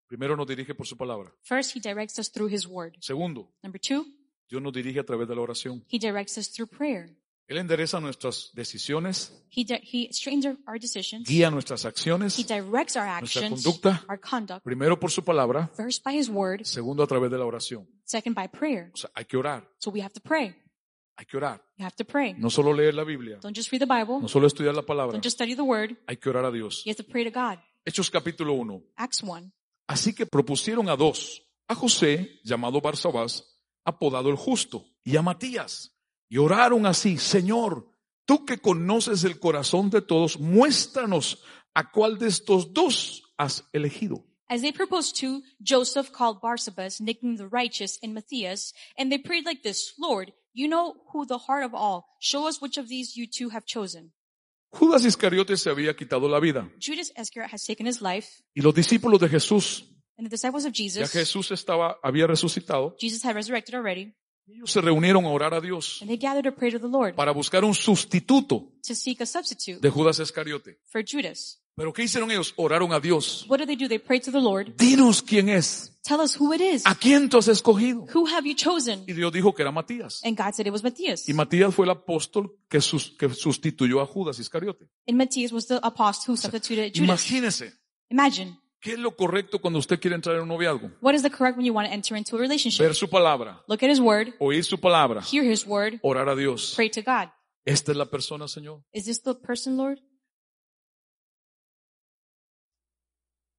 Primero 0.06 0.36
nos 0.36 0.46
dirige 0.46 0.72
por 0.72 0.86
su 0.86 0.96
palabra. 0.96 1.34
First, 1.42 1.74
He 1.74 1.80
directs 1.80 2.20
us 2.20 2.30
through 2.30 2.52
His 2.54 2.68
Word. 2.68 2.94
Segundo, 3.00 3.50
Number 3.64 3.80
two, 3.80 4.04
Dios 4.52 4.62
nos 4.62 4.72
dirige 4.74 5.00
a 5.00 5.04
través 5.04 5.26
de 5.26 5.34
la 5.34 5.40
oración. 5.40 5.82
He 5.90 5.98
directs 5.98 6.36
us 6.36 6.52
through 6.52 6.68
prayer. 6.68 7.16
Él 7.48 7.56
endereza 7.56 8.00
nuestras 8.00 8.50
decisiones, 8.52 9.32
He, 9.50 9.64
di- 9.64 9.80
he 9.82 10.12
straightens 10.12 10.44
our, 10.44 10.58
our 10.66 10.78
decisions. 10.78 11.26
guía 11.26 11.50
nuestras 11.50 11.84
He 11.84 11.88
acciones, 11.88 12.36
directs 12.46 12.96
our 12.96 13.06
nuestra 13.20 13.46
actions, 13.46 13.62
conducta. 13.64 14.04
our 14.10 14.20
conduct, 14.20 14.62
primero 14.62 15.00
por 15.00 15.10
su 15.10 15.24
palabra, 15.24 15.70
first 15.74 16.04
by 16.04 16.18
His 16.18 16.28
Word, 16.28 16.64
segundo 16.64 17.02
a 17.02 17.06
través 17.06 17.30
de 17.30 17.38
la 17.38 17.46
oración. 17.46 17.88
second 18.04 18.34
by 18.36 18.46
prayer. 18.48 18.90
O 18.92 18.96
sea, 18.96 19.10
hay 19.14 19.24
que 19.24 19.38
orar, 19.38 19.66
So 19.78 19.90
we 19.90 20.02
have 20.02 20.12
to 20.12 20.20
pray. 20.20 20.54
hay 21.16 21.24
que 21.26 21.36
orar. 21.38 21.64
You 21.78 21.84
have 21.86 21.96
to 21.96 22.04
pray. 22.04 22.34
No 22.34 22.50
solo 22.50 22.74
leer 22.74 22.92
la 22.94 23.04
Biblia, 23.04 23.38
Don't 23.40 23.56
just 23.56 23.70
read 23.72 23.80
the 23.80 23.86
Bible. 23.86 24.20
no 24.20 24.28
solo 24.28 24.46
estudiar 24.46 24.74
la 24.74 24.82
palabra, 24.82 25.12
Don't 25.12 25.24
just 25.24 25.36
study 25.36 25.56
the 25.56 25.62
Word. 25.62 25.96
hay 26.06 26.18
que 26.18 26.28
orar 26.28 26.44
a 26.44 26.50
Dios. 26.50 26.84
You 26.84 26.90
have 26.92 27.02
to 27.02 27.10
pray 27.10 27.24
to 27.24 27.30
God. 27.30 27.58
Hechos 27.86 28.10
capítulo 28.10 28.52
1. 28.52 28.82
Acts 28.96 29.22
1. 29.22 29.50
Así 29.88 30.14
que 30.14 30.26
propusieron 30.26 30.88
a 30.90 30.96
dos, 30.96 31.42
a 31.66 31.74
José, 31.74 32.38
llamado 32.44 32.80
Barsabás, 32.80 33.51
apodado 33.84 34.30
el 34.30 34.36
justo, 34.36 34.86
y 35.04 35.16
a 35.16 35.22
Matías, 35.22 35.96
y 36.28 36.38
oraron 36.38 36.86
así, 36.86 37.18
Señor, 37.18 37.88
tú 38.24 38.44
que 38.44 38.58
conoces 38.58 39.24
el 39.24 39.38
corazón 39.38 39.90
de 39.90 40.00
todos, 40.00 40.38
muéstranos 40.38 41.42
a 41.74 41.90
cuál 41.90 42.18
de 42.18 42.28
estos 42.28 42.72
dos 42.72 43.22
has 43.36 43.64
elegido. 43.72 44.24
As 44.48 44.60
they 44.60 44.72
proposed 44.72 45.16
to, 45.20 45.42
Joseph 45.62 46.12
called 46.12 46.40
Barsabas, 46.42 47.00
nicknamed 47.00 47.38
the 47.38 47.48
righteous, 47.48 47.98
and 48.02 48.12
Matthias, 48.12 48.74
and 48.98 49.10
they 49.10 49.18
prayed 49.18 49.46
like 49.46 49.62
this, 49.62 49.94
Lord, 49.98 50.32
you 50.52 50.68
know 50.68 50.96
who 51.12 51.24
the 51.24 51.38
heart 51.38 51.64
of 51.64 51.74
all. 51.74 52.04
Show 52.20 52.46
us 52.46 52.60
which 52.60 52.76
of 52.76 52.88
these 52.88 53.16
you 53.16 53.26
two 53.26 53.48
have 53.48 53.64
chosen. 53.64 54.12
Judas 54.74 55.04
Iscariote 55.04 55.56
se 55.56 55.70
había 55.70 55.94
quitado 55.94 56.28
la 56.28 56.40
vida, 56.40 56.70
Judas 56.78 57.12
Iscariot 57.16 57.50
has 57.50 57.64
taken 57.64 57.86
his 57.86 58.00
life, 58.00 58.42
y 58.54 58.62
los 58.62 58.74
discípulos 58.74 59.20
de 59.20 59.28
Jesús, 59.28 59.84
and 60.22 60.30
the 60.30 60.34
disciples 60.34 60.64
of 60.64 60.72
ya 60.72 60.84
Jesus, 60.84 61.10
Jesús 61.10 61.50
estaba, 61.50 61.98
había 62.02 62.26
resucitado, 62.26 62.96
Jesus 62.98 63.24
had 63.24 63.34
resurrected 63.34 63.74
already, 63.74 64.12
ellos 64.46 64.70
se 64.70 64.80
reunieron 64.80 65.24
a 65.24 65.28
orar 65.30 65.54
a 65.54 65.60
Dios 65.60 65.98
and 66.00 66.08
they 66.08 66.16
gathered 66.18 66.44
to 66.44 66.52
pray 66.54 66.70
to 66.70 66.78
the 66.78 66.88
Lord 66.88 67.14
para 67.14 67.32
buscar 67.32 67.64
un 67.64 67.74
sustituto 67.74 68.72
to 68.86 68.94
seek 68.94 69.20
a 69.20 69.26
substitute 69.26 69.80
de 69.80 69.90
Judas 69.90 70.18
Iscariote. 70.18 70.78
for 70.86 71.02
Judas. 71.04 71.58
Pero 71.74 71.90
¿qué 71.90 72.02
hicieron 72.02 72.30
ellos? 72.30 72.52
Oraron 72.56 72.92
a 72.92 73.00
Dios. 73.00 73.46
What 73.48 73.58
did 73.58 73.66
they 73.66 73.76
do? 73.76 73.88
They 73.88 73.98
prayed 73.98 74.22
to 74.24 74.30
the 74.30 74.40
Lord. 74.42 74.76
Dinos 74.76 75.22
quién 75.22 75.48
es. 75.48 75.90
Tell 76.02 76.20
us 76.20 76.38
who 76.38 76.52
it 76.52 76.60
is. 76.60 76.82
¿A 76.84 76.94
quién 76.94 77.30
tú 77.30 77.38
has 77.38 77.48
escogido? 77.48 78.04
Who 78.14 78.26
have 78.26 78.46
you 78.46 78.54
chosen? 78.54 79.04
Y 79.06 79.14
Dios 79.14 79.32
dijo 79.32 79.54
que 79.54 79.62
era 79.62 79.72
Matías. 79.72 80.20
And 80.22 80.36
God 80.36 80.52
said 80.52 80.66
it 80.66 80.72
was 80.72 80.82
Matthias. 80.82 81.26
Y 81.30 81.32
Matías 81.32 81.74
fue 81.74 81.86
el 81.86 81.90
apóstol 81.92 82.58
que, 82.68 82.82
sus- 82.82 83.16
que 83.18 83.30
sustituyó 83.30 84.02
a 84.02 84.06
Judas 84.06 84.38
Iscariote. 84.38 84.86
And 85.08 85.16
Matthias 85.16 85.50
was 85.50 85.66
the 85.66 85.78
apostle 85.82 86.34
who 86.34 86.36
substituted 86.36 86.92
Judas. 86.92 87.04
Imagínese, 87.08 87.72
Imagine. 88.10 88.58
¿Qué 88.82 88.92
es 88.92 88.98
lo 88.98 89.16
correcto 89.16 89.58
cuando 89.60 89.78
usted 89.78 89.98
quiere 89.98 90.16
entrar 90.16 90.36
en 90.36 90.42
un 90.42 90.48
noviazgo? 90.48 90.90
What 91.00 91.14
is 91.14 91.22
the 91.22 91.30
correct 91.30 91.56
when 91.56 91.64
you 91.64 91.72
want 91.72 91.88
to 91.88 91.94
enter 91.94 92.18
into 92.18 92.36
a 92.36 92.38
relationship? 92.38 92.82
Ver 92.82 92.94
su 92.94 93.08
palabra, 93.08 93.64
Look 93.68 93.82
at 93.82 93.88
his 93.90 94.00
word, 94.00 94.34
oír 94.40 94.64
su 94.64 94.78
palabra, 94.78 95.22
hear 95.22 95.42
his 95.50 95.66
word, 95.66 95.94
orar 96.02 96.28
a 96.28 96.36
Dios. 96.36 96.74
pray 96.76 96.90
to 96.90 97.00
God. 97.00 97.30
Esta 97.64 97.92
es 97.92 97.96
la 97.96 98.06
persona, 98.06 98.46
Señor. 98.48 98.82
Is 98.92 99.04
this 99.06 99.22
the 99.22 99.34
person, 99.34 99.76
Lord? 99.76 99.98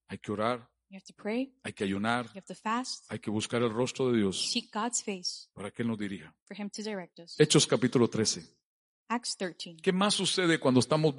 Hay 0.10 0.20
que 0.20 0.32
orar, 0.32 0.70
You 0.90 0.98
have 0.98 1.06
to 1.08 1.14
pray, 1.16 1.56
hay 1.64 1.74
que 1.74 1.84
ayunar, 1.86 2.26
you 2.26 2.32
have 2.36 2.46
to 2.46 2.54
fast, 2.54 3.12
hay 3.12 3.18
que 3.18 3.32
buscar 3.32 3.64
el 3.64 3.72
rostro 3.72 4.12
de 4.12 4.20
Dios 4.20 4.52
seek 4.52 4.72
God's 4.72 5.02
face 5.02 5.50
para 5.54 5.72
que 5.72 5.82
Él 5.82 5.88
nos 5.88 5.98
dirija. 5.98 6.36
for 6.48 6.56
him 6.56 6.70
to 6.70 6.84
direct 6.84 7.20
us. 7.20 7.36
Hechos 7.40 7.66
capítulo 7.66 8.08
13. 8.08 8.44
Acts 9.10 9.36
13. 9.38 9.78
¿Qué 9.82 9.92
más 9.92 10.14
sucede 10.14 10.60
cuando 10.60 10.80
estamos 10.80 11.16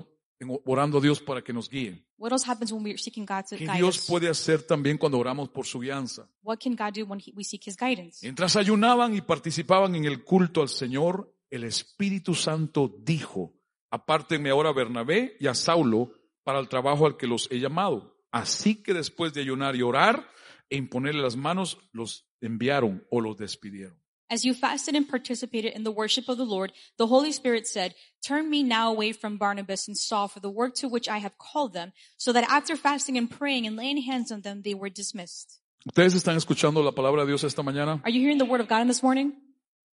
orando 0.65 0.99
a 0.99 1.01
Dios 1.01 1.21
para 1.21 1.43
que 1.43 1.53
nos 1.53 1.69
guíe? 1.69 2.05
What 2.17 2.33
else 2.33 2.49
happens 2.49 2.73
when 2.73 2.85
we're 2.85 2.99
seeking 2.99 3.27
God 3.27 3.45
to 3.51 3.57
¿Qué 3.57 3.67
guide 3.67 3.77
Dios 3.79 3.99
us? 3.99 4.07
puede 4.07 4.29
hacer 4.29 4.63
también 4.63 4.99
cuando 4.99 5.19
oramos 5.19 5.49
por 5.49 5.67
su 5.67 5.81
guianza? 5.81 6.29
What 6.43 6.59
can 6.63 6.75
God 6.77 6.95
do 6.95 7.05
when 7.07 7.21
he, 7.21 7.33
we 7.35 7.45
seek 7.45 7.67
his 7.67 7.77
guidance? 7.77 8.19
Mientras 8.23 8.57
ayunaban 8.57 9.15
y 9.15 9.21
participaban 9.21 9.95
en 9.95 10.05
el 10.05 10.25
culto 10.25 10.63
al 10.63 10.69
Señor, 10.69 11.35
el 11.51 11.65
Espíritu 11.65 12.35
Santo 12.35 12.95
dijo, 12.99 13.55
apártenme 13.91 14.51
ahora 14.51 14.71
a 14.71 14.75
Bernabé 14.75 15.37
y 15.39 15.47
a 15.47 15.55
Saulo 15.55 16.13
para 16.43 16.59
el 16.59 16.69
trabajo 16.69 17.07
al 17.07 17.17
que 17.17 17.27
los 17.27 17.49
he 17.51 17.61
llamado. 17.61 18.19
Así 18.31 18.83
que 18.83 18.95
después 18.95 19.33
de 19.33 19.41
ayunar 19.41 19.77
y 19.77 19.83
orar 19.83 20.29
e 20.69 20.77
imponerle 20.77 21.23
las 21.23 21.37
manos, 21.37 21.79
los 21.93 22.29
enviaron 22.41 23.07
o 23.11 23.21
los 23.21 23.37
despidieron. 23.37 24.04
As 24.31 24.45
you 24.45 24.55
fasted 24.55 24.95
and 24.95 25.09
participated 25.09 25.73
in 25.75 25.85
the 25.85 25.91
worship 25.91 26.29
of 26.29 26.39
the 26.39 26.47
Lord, 26.47 26.73
the 26.97 27.07
Holy 27.07 27.31
Spirit 27.31 27.67
said, 27.67 27.95
Turn 28.27 28.49
me 28.49 28.63
now 28.63 28.91
away 28.91 29.13
from 29.13 29.37
Barnabas 29.37 29.87
and 29.87 29.97
Saul 29.97 30.29
for 30.29 30.41
the 30.41 30.51
work 30.51 30.75
to 30.77 30.89
which 30.89 31.09
I 31.09 31.19
have 31.19 31.37
called 31.37 31.75
them, 31.75 31.93
so 32.17 32.33
that 32.33 32.45
after 32.49 32.75
fasting 32.75 33.19
and 33.19 33.31
praying 33.31 33.67
and 33.67 33.77
laying 33.77 34.01
hands 34.03 34.33
on 34.33 34.41
them, 34.41 34.63
they 34.63 34.75
were 34.75 34.89
dismissed. 34.89 35.61
¿Ustedes 35.87 36.15
están 36.15 36.37
escuchando 36.37 36.83
la 36.83 36.93
palabra 36.93 37.21
de 37.23 37.27
Dios 37.27 37.45
esta 37.45 37.63
mañana? 37.63 38.01
Are 38.05 38.11
you 38.11 38.21
hearing 38.21 38.39
the 38.39 38.47
word 38.47 38.63
of 38.63 38.69
God 38.69 38.81
in 38.81 38.89
this 38.89 39.03
morning? 39.03 39.35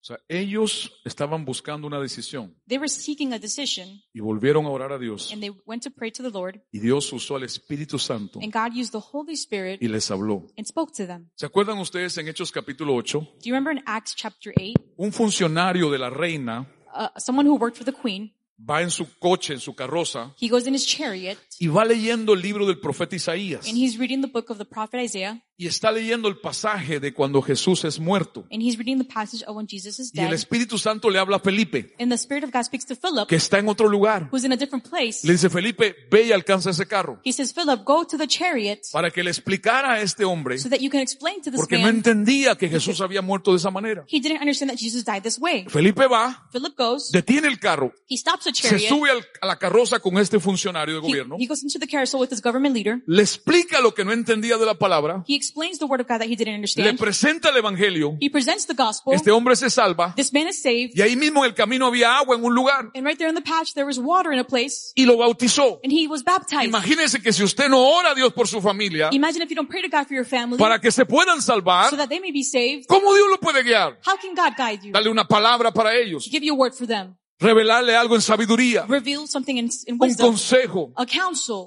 O 0.01 0.03
sea, 0.03 0.19
ellos 0.27 0.91
estaban 1.05 1.45
buscando 1.45 1.85
una 1.85 1.99
decisión 1.99 2.55
They 2.67 2.79
were 2.79 2.89
seeking 2.89 3.33
a 3.33 3.39
decision 3.39 4.01
y 4.13 4.19
volvieron 4.19 4.65
a 4.65 4.69
orar 4.69 4.91
a 4.91 4.97
Dios. 4.97 5.31
and 5.31 5.41
they 5.41 5.51
went 5.65 5.83
to 5.83 5.91
pray 5.91 6.11
to 6.11 6.23
the 6.23 6.31
Lord 6.31 6.59
Y 6.71 6.79
Dios 6.79 7.13
usó 7.13 7.35
al 7.35 7.43
Espíritu 7.43 7.99
Santo 7.99 8.39
and 8.41 8.51
God 8.51 8.75
used 8.75 8.91
the 8.91 9.05
Holy 9.11 9.33
Spirit 9.33 9.79
y 9.81 9.87
les 9.87 10.09
habló. 10.09 10.47
and 10.57 10.65
spoke 10.65 10.91
to 10.97 11.05
them. 11.05 11.29
¿Se 11.35 11.45
acuerdan 11.45 11.77
ustedes 11.77 12.17
en 12.17 12.27
Hechos 12.27 12.51
capítulo 12.51 12.95
8? 12.95 13.19
Do 13.19 13.27
you 13.43 13.53
remember 13.53 13.71
in 13.71 13.83
Acts 13.85 14.15
chapter 14.15 14.51
8, 14.57 14.73
Un 14.97 15.11
funcionario 15.13 15.91
de 15.91 15.99
la 15.99 16.09
reina 16.09 16.67
uh, 16.95 17.07
someone 17.19 17.47
who 17.47 17.55
worked 17.57 17.77
for 17.77 17.85
the 17.85 17.93
queen, 17.93 18.33
va 18.69 18.81
en 18.81 18.91
su 18.91 19.07
coche, 19.19 19.53
en 19.53 19.59
su 19.59 19.73
carroza, 19.75 20.33
he 20.39 20.47
goes 20.49 20.67
in 20.67 20.75
his 20.75 20.85
chariot 20.85 21.37
y 21.59 21.67
va 21.67 21.83
leyendo 21.85 22.33
el 22.33 22.41
libro 22.41 22.65
del 22.65 22.79
profeta 22.79 23.15
Isaías. 23.15 23.67
and 23.67 23.77
he's 23.77 23.97
reading 23.97 24.21
the 24.21 24.27
book 24.27 24.49
of 24.49 24.57
the 24.57 24.65
prophet 24.65 25.01
Isaiah 25.03 25.41
Y 25.57 25.67
está 25.67 25.91
leyendo 25.91 26.27
el 26.27 26.39
pasaje 26.39 26.99
de 26.99 27.13
cuando 27.13 27.39
Jesús 27.43 27.85
es 27.85 27.99
muerto. 27.99 28.45
and 28.51 28.63
he's 28.63 28.77
reading 28.79 28.97
the 28.97 29.05
passage 29.05 29.43
of 29.45 29.55
when 29.55 29.67
Jesus 29.67 29.99
is 29.99 30.11
Y 30.13 30.19
el 30.21 30.27
dead. 30.29 30.33
Espíritu 30.35 30.77
Santo 30.79 31.09
le 31.09 31.19
habla 31.19 31.37
a 31.37 31.39
Felipe, 31.39 31.93
And 31.99 32.09
the 32.11 32.17
Spirit 32.17 32.43
of 32.43 32.51
God 32.51 32.63
speaks 32.63 32.85
to 32.87 32.95
Philip, 32.95 33.27
que 33.27 33.35
está 33.35 33.59
en 33.59 33.67
otro 33.69 33.87
lugar. 33.87 34.27
who's 34.31 34.43
in 34.43 34.51
a 34.51 34.57
different 34.57 34.87
place. 34.89 35.19
Le 35.25 35.33
dice, 35.33 35.49
Felipe, 35.51 35.95
ve 36.09 36.25
y 36.27 36.31
alcanza 36.31 36.71
ese 36.71 36.87
carro. 36.87 37.19
He 37.23 37.31
says, 37.31 37.53
Philip, 37.53 37.83
go 37.85 38.05
to 38.05 38.17
the 38.17 38.27
chariot 38.27 38.79
Para 38.91 39.11
que 39.11 39.23
le 39.23 39.29
explicara 39.29 39.93
a 39.93 40.01
este 40.01 40.25
hombre, 40.25 40.57
so 40.57 40.67
that 40.69 40.79
you 40.79 40.89
can 40.89 40.99
explain 41.01 41.41
to 41.43 41.51
this 41.51 41.59
porque 41.59 41.77
no 41.77 41.89
entendía 41.89 42.55
que 42.57 42.67
Jesús 42.67 42.99
había 43.01 43.21
muerto 43.21 43.51
de 43.51 43.57
esa 43.57 43.69
manera. 43.69 44.03
He 44.07 44.19
didn't 44.19 44.41
understand 44.41 44.71
that 44.71 44.79
Jesus 44.79 45.05
died 45.05 45.21
this 45.21 45.37
way. 45.39 45.65
Felipe 45.69 46.07
va, 46.07 46.47
Philip 46.51 46.75
goes, 46.75 47.11
detiene 47.11 47.47
el 47.47 47.59
carro, 47.59 47.93
he 48.09 48.17
stops 48.17 48.47
the 48.53 48.67
se 48.69 48.79
sube 48.87 49.09
al- 49.09 49.25
a 49.41 49.47
la 49.47 49.57
carroza 49.57 49.99
con 49.99 50.17
este 50.17 50.39
funcionario 50.39 50.95
de 50.95 50.99
he, 50.99 51.03
gobierno, 51.09 51.35
he 51.39 51.47
goes 51.47 51.63
into 51.63 51.79
the 51.79 51.87
carousel 51.87 52.19
with 52.19 52.29
his 52.31 52.41
government 52.41 52.75
leader. 52.75 53.01
le 53.07 53.21
explica 53.21 53.79
lo 53.81 53.93
que 53.93 54.03
no 54.05 54.11
entendía 54.11 54.57
de 54.57 54.65
la 54.65 54.73
palabra, 54.75 55.23
He 55.27 55.35
explains 55.35 55.79
the 55.79 55.85
word 55.85 56.01
of 56.01 56.07
God 56.07 56.19
that 56.19 56.27
he 56.27 56.35
didn't 56.35 56.47
le 56.47 56.55
understand. 56.55 56.97
presenta 56.99 57.49
el 57.49 57.57
evangelio, 57.57 58.17
He 58.19 58.29
presents 58.29 58.65
the 58.67 58.73
gospel. 58.73 59.13
este 59.13 59.31
hombre 59.31 59.55
se 59.55 59.69
salva, 59.69 60.13
This 60.15 60.33
man 60.33 60.47
is 60.47 60.61
saved. 60.61 60.91
y 60.95 61.01
ahí 61.01 61.15
mismo 61.15 61.43
en 61.45 61.49
el 61.51 61.55
camino 61.55 61.87
había 61.87 62.17
agua 62.17 62.35
en 62.35 62.43
un 62.43 62.53
lugar, 62.53 62.89
And 62.95 63.05
right 63.05 63.17
there 63.17 63.29
in 63.29 63.35
the 63.35 63.41
patch, 63.41 63.73
there 63.73 63.85
was 63.85 63.97
water 63.99 64.31
in 64.33 64.39
a 64.39 64.43
place. 64.45 64.91
y 64.95 65.05
lo 65.05 65.17
bautizó. 65.17 65.79
And 65.83 65.91
he 65.91 66.07
was 66.07 66.23
baptized. 66.23 66.65
Imagínese 66.65 67.21
que 67.21 67.31
si 67.33 67.43
usted 67.43 67.69
no 67.69 67.81
ora 67.81 68.11
a 68.11 68.15
Dios 68.15 68.33
por 68.33 68.47
su 68.47 68.61
familia, 68.61 69.09
Imagine 69.11 69.43
if 69.43 69.49
you 69.49 69.55
don't 69.55 69.69
pray 69.69 69.81
to 69.81 69.89
God 69.89 70.05
for 70.07 70.15
your 70.15 70.25
family 70.25 70.57
para 70.57 70.79
que 70.79 70.91
se 70.91 71.05
puedan 71.05 71.41
salvar, 71.41 71.89
so 71.89 71.97
that 71.97 72.09
they 72.09 72.19
may 72.19 72.31
be 72.31 72.43
saved. 72.43 72.85
¿cómo 72.87 73.13
Dios 73.13 73.27
lo 73.29 73.37
puede 73.39 73.63
guiar? 73.63 73.99
How 74.05 74.17
can 74.21 74.33
God 74.35 74.53
guide 74.57 74.81
you? 74.83 74.91
Darle 74.91 75.09
una 75.09 75.27
palabra 75.27 75.71
para 75.71 75.95
ellos, 75.95 76.25
Give 76.29 76.45
you 76.45 76.53
a 76.53 76.57
word 76.57 76.73
for 76.73 76.87
them. 76.87 77.15
Revelarle 77.41 77.95
algo 77.95 78.15
en 78.15 78.21
sabiduría, 78.21 78.85
Reveal 78.87 79.27
something 79.27 79.55
in, 79.55 79.69
in 79.87 79.97
un 79.99 80.15
consejo, 80.15 80.93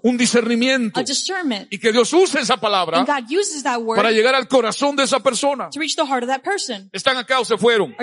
un 0.02 0.16
discernimiento, 0.16 1.00
y 1.70 1.78
que 1.78 1.92
Dios 1.92 2.12
use 2.12 2.40
esa 2.40 2.56
palabra 2.56 3.04
para 3.96 4.10
llegar 4.10 4.34
al 4.34 4.48
corazón 4.48 4.96
de 4.96 5.02
esa 5.02 5.20
persona. 5.20 5.68
to 5.70 5.80
reach 5.80 5.96
the 5.96 6.06
heart 6.06 6.22
of 6.22 6.28
that 6.28 6.42
person. 6.42 6.88
¿Están 6.92 7.16
acá 7.16 7.40
o 7.40 7.44
se 7.44 7.58
fueron? 7.58 7.94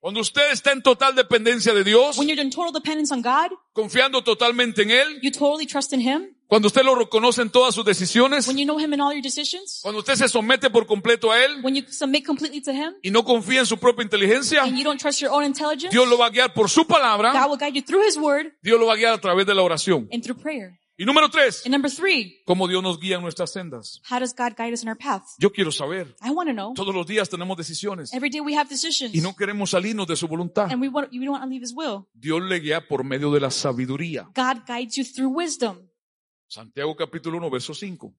Cuando 0.00 0.20
usted 0.20 0.52
está 0.52 0.70
en 0.72 0.80
total 0.82 1.14
dependencia 1.16 1.74
de 1.74 1.82
Dios, 1.82 2.16
When 2.18 2.28
you're 2.28 2.40
in 2.40 2.50
total 2.50 2.72
dependence 2.72 3.12
on 3.12 3.20
God, 3.20 3.50
confiando 3.72 4.22
totalmente 4.22 4.82
en 4.82 4.90
Él, 4.92 5.18
you 5.22 5.30
totally 5.32 5.66
trust 5.66 5.92
in 5.92 6.00
Him. 6.00 6.34
cuando 6.46 6.68
usted 6.68 6.82
lo 6.84 6.94
reconoce 6.94 7.42
en 7.42 7.50
todas 7.50 7.74
sus 7.74 7.84
decisiones, 7.84 8.46
When 8.46 8.56
you 8.56 8.64
know 8.64 8.78
Him 8.78 8.92
in 8.94 9.00
all 9.00 9.12
your 9.12 9.22
decisions. 9.22 9.80
cuando 9.82 9.98
usted 9.98 10.14
se 10.14 10.28
somete 10.28 10.70
por 10.70 10.86
completo 10.86 11.32
a 11.32 11.44
Él 11.44 11.60
When 11.64 11.74
you 11.74 11.82
submit 11.90 12.24
completely 12.24 12.60
to 12.62 12.70
Him. 12.70 12.94
y 13.02 13.10
no 13.10 13.24
confía 13.24 13.60
en 13.60 13.66
su 13.66 13.76
propia 13.78 14.04
inteligencia, 14.04 14.62
And 14.62 14.76
you 14.78 14.84
don't 14.84 15.00
trust 15.00 15.20
your 15.20 15.32
own 15.32 15.44
intelligence. 15.44 15.90
Dios 15.90 16.06
lo 16.08 16.16
va 16.16 16.26
a 16.26 16.30
guiar 16.30 16.54
por 16.54 16.70
su 16.70 16.86
palabra, 16.86 17.32
God 17.32 17.50
will 17.50 17.58
guide 17.58 17.74
you 17.74 17.82
through 17.84 18.06
His 18.06 18.16
Word 18.16 18.52
Dios 18.62 18.78
lo 18.78 18.86
va 18.86 18.92
a 18.92 18.96
guiar 18.96 19.14
a 19.14 19.18
través 19.20 19.46
de 19.46 19.54
la 19.54 19.62
oración. 19.62 20.08
Y 21.00 21.04
número 21.04 21.30
tres, 21.30 21.62
And 21.64 21.72
number 21.72 21.88
three, 21.88 22.42
cómo 22.44 22.66
Dios 22.66 22.82
nos 22.82 22.98
guía 22.98 23.16
en 23.16 23.22
nuestras 23.22 23.52
sendas. 23.52 24.02
how 24.10 24.18
does 24.18 24.34
God 24.34 24.54
guide 24.58 24.72
us 24.74 24.82
in 24.82 24.88
our 24.88 24.98
path? 24.98 25.22
Yo 25.38 25.52
quiero 25.52 25.70
saber, 25.70 26.16
I 26.20 26.30
want 26.30 26.48
to 26.48 26.52
know. 26.52 26.74
todos 26.74 26.92
los 26.92 27.06
días 27.06 27.28
tenemos 27.28 27.56
decisiones 27.56 28.12
Every 28.12 28.30
day 28.30 28.40
we 28.40 28.56
have 28.56 28.68
decisions. 28.68 29.14
y 29.14 29.20
no 29.20 29.36
queremos 29.36 29.70
salirnos 29.70 30.08
de 30.08 30.16
su 30.16 30.26
voluntad. 30.26 30.72
And 30.72 30.82
we 30.82 30.88
want, 30.88 31.12
we 31.12 31.18
don't 31.20 31.30
want 31.30 31.44
to 31.44 31.48
leave 31.48 31.62
His 31.64 31.72
will. 31.72 32.08
Dios 32.14 32.42
le 32.42 32.58
guía 32.58 32.84
por 32.88 33.04
medio 33.04 33.30
de 33.30 33.38
la 33.38 33.52
sabiduría. 33.52 34.28
God 34.34 34.64
guides 34.66 34.96
you 34.96 35.04
through 35.04 35.32
wisdom. 35.32 35.88
Santiago 36.48 36.96
capítulo 36.96 37.36
1, 37.38 37.48
verso 37.48 37.74
5. 37.74 38.12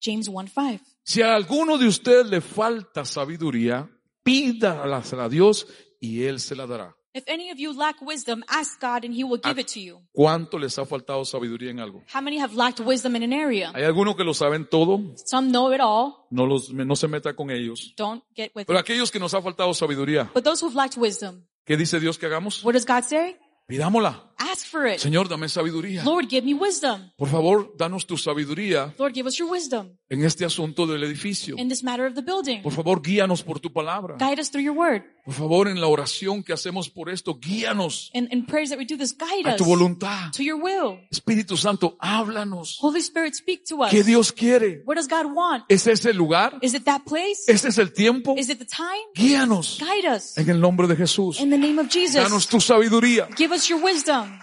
James 0.00 0.28
1 0.28 0.48
5. 0.54 0.84
Si 1.02 1.22
a 1.22 1.34
alguno 1.34 1.78
de 1.78 1.88
ustedes 1.88 2.26
le 2.30 2.40
falta 2.40 3.04
sabiduría, 3.04 3.90
pídala 4.22 5.02
a 5.18 5.28
Dios 5.28 5.66
y 5.98 6.22
Él 6.22 6.38
se 6.38 6.54
la 6.54 6.68
dará. 6.68 6.96
If 7.12 7.24
any 7.26 7.50
of 7.50 7.58
you 7.58 7.72
lack 7.76 8.00
wisdom, 8.00 8.44
ask 8.48 8.80
God 8.80 9.04
and 9.04 9.12
He 9.12 9.24
will 9.24 9.40
give 9.42 9.60
it 9.60 9.66
to 9.74 9.80
you. 9.80 10.00
¿Cuánto 10.12 10.58
les 10.60 10.78
ha 10.78 10.86
faltado 10.86 11.24
sabiduría 11.24 11.70
en 11.70 11.80
algo? 11.80 12.04
How 12.14 12.20
many 12.22 12.38
have 12.38 12.54
lacked 12.54 12.78
wisdom 12.86 13.16
in 13.16 13.24
an 13.24 13.32
area? 13.32 13.72
Hay 13.74 13.82
algunos 13.82 14.14
que 14.14 14.22
lo 14.22 14.32
saben 14.32 14.68
todo, 14.68 15.00
Some 15.26 15.50
know 15.50 15.72
it 15.74 15.80
all. 15.80 16.26
no, 16.30 16.46
los, 16.46 16.70
no 16.72 16.94
se 16.94 17.08
meta 17.08 17.34
con 17.34 17.50
ellos. 17.50 17.94
Don't 17.96 18.22
get 18.36 18.52
with 18.54 18.66
Pero 18.66 18.78
aquellos 18.78 19.10
que 19.10 19.18
nos 19.18 19.34
ha 19.34 19.42
faltado 19.42 19.74
sabiduría, 19.74 20.30
But 20.32 20.44
those 20.44 20.64
who've 20.64 20.76
lacked 20.76 20.96
wisdom, 20.96 21.44
¿qué 21.64 21.76
dice 21.76 21.98
Dios 21.98 22.16
que 22.16 22.26
hagamos? 22.26 22.62
what 22.62 22.74
does 22.74 22.86
God 22.86 23.02
say? 23.02 23.36
Pidámosla. 23.66 24.32
Ask 24.38 24.66
for 24.66 24.86
it. 24.86 24.98
Señor, 24.98 25.28
dame 25.28 25.48
sabiduría. 25.48 26.04
Lord, 26.04 26.26
give 26.28 26.44
me 26.44 26.54
wisdom. 26.54 27.10
Por 27.16 27.28
favor, 27.28 27.72
danos 27.76 28.06
tu 28.06 28.16
sabiduría 28.16 28.94
Lord, 28.98 29.14
give 29.14 29.26
us 29.28 29.36
your 29.36 29.50
wisdom 29.50 29.96
en 30.10 30.24
este 30.24 30.44
asunto 30.44 30.88
del 30.88 31.04
edificio. 31.04 31.54
in 31.56 31.68
this 31.68 31.84
matter 31.84 32.04
of 32.04 32.14
the 32.14 32.20
building. 32.20 32.60
Por 32.62 32.72
favor, 32.72 33.00
guíanos 33.00 33.44
por 33.44 33.60
tu 33.60 33.72
palabra. 33.72 34.16
Guide 34.18 34.40
us 34.40 34.50
through 34.50 34.64
your 34.64 34.76
word. 34.76 35.02
Por 35.24 35.34
favor, 35.34 35.68
en 35.68 35.80
la 35.80 35.86
oración 35.86 36.42
que 36.42 36.52
hacemos 36.52 36.90
por 36.90 37.08
esto, 37.10 37.38
guíanos 37.38 38.10
And 38.12 38.26
in 38.32 38.44
prayers 38.44 38.70
that 38.70 38.78
we 38.78 38.84
do 38.84 38.96
this, 38.96 39.16
guide 39.16 39.48
a 39.48 39.54
tu 39.56 39.64
voluntad. 39.64 40.32
to 40.32 40.42
your 40.42 40.60
will. 40.60 40.98
Espíritu 41.12 41.56
Santo, 41.56 41.96
háblanos. 42.00 42.78
Holy 42.80 42.98
Spirit, 42.98 43.34
speak 43.34 43.64
to 43.68 43.84
us. 43.84 43.90
¿Qué 43.90 44.02
Dios 44.02 44.32
quiere? 44.32 44.82
What 44.84 44.96
does 44.96 45.06
God 45.06 45.26
want? 45.32 45.64
¿Es 45.68 45.86
ese 45.86 46.10
el 46.10 46.16
lugar? 46.16 46.58
Is 46.60 46.74
it 46.74 46.82
that 46.84 47.02
place? 47.04 47.44
¿Este 47.46 47.68
es 47.68 47.78
el 47.78 47.92
tiempo? 47.92 48.34
Is 48.36 48.48
it 48.50 48.58
the 48.58 48.66
time? 48.66 49.06
Guíanos 49.14 49.78
Guide 49.78 50.08
us 50.16 50.36
en 50.36 50.50
el 50.50 50.60
nombre 50.60 50.88
de 50.88 50.96
Jesús. 50.96 51.38
in 51.38 51.50
the 51.50 51.58
name 51.58 51.80
of 51.80 51.86
Danos 51.86 51.92
Jesus. 51.92 52.48
tu 52.48 52.60
sabiduría. 52.60 53.28
Give 53.36 53.54
us 53.54 53.68
your 53.68 53.80
wisdom. 53.80 54.40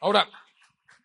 Ahora, 0.00 0.26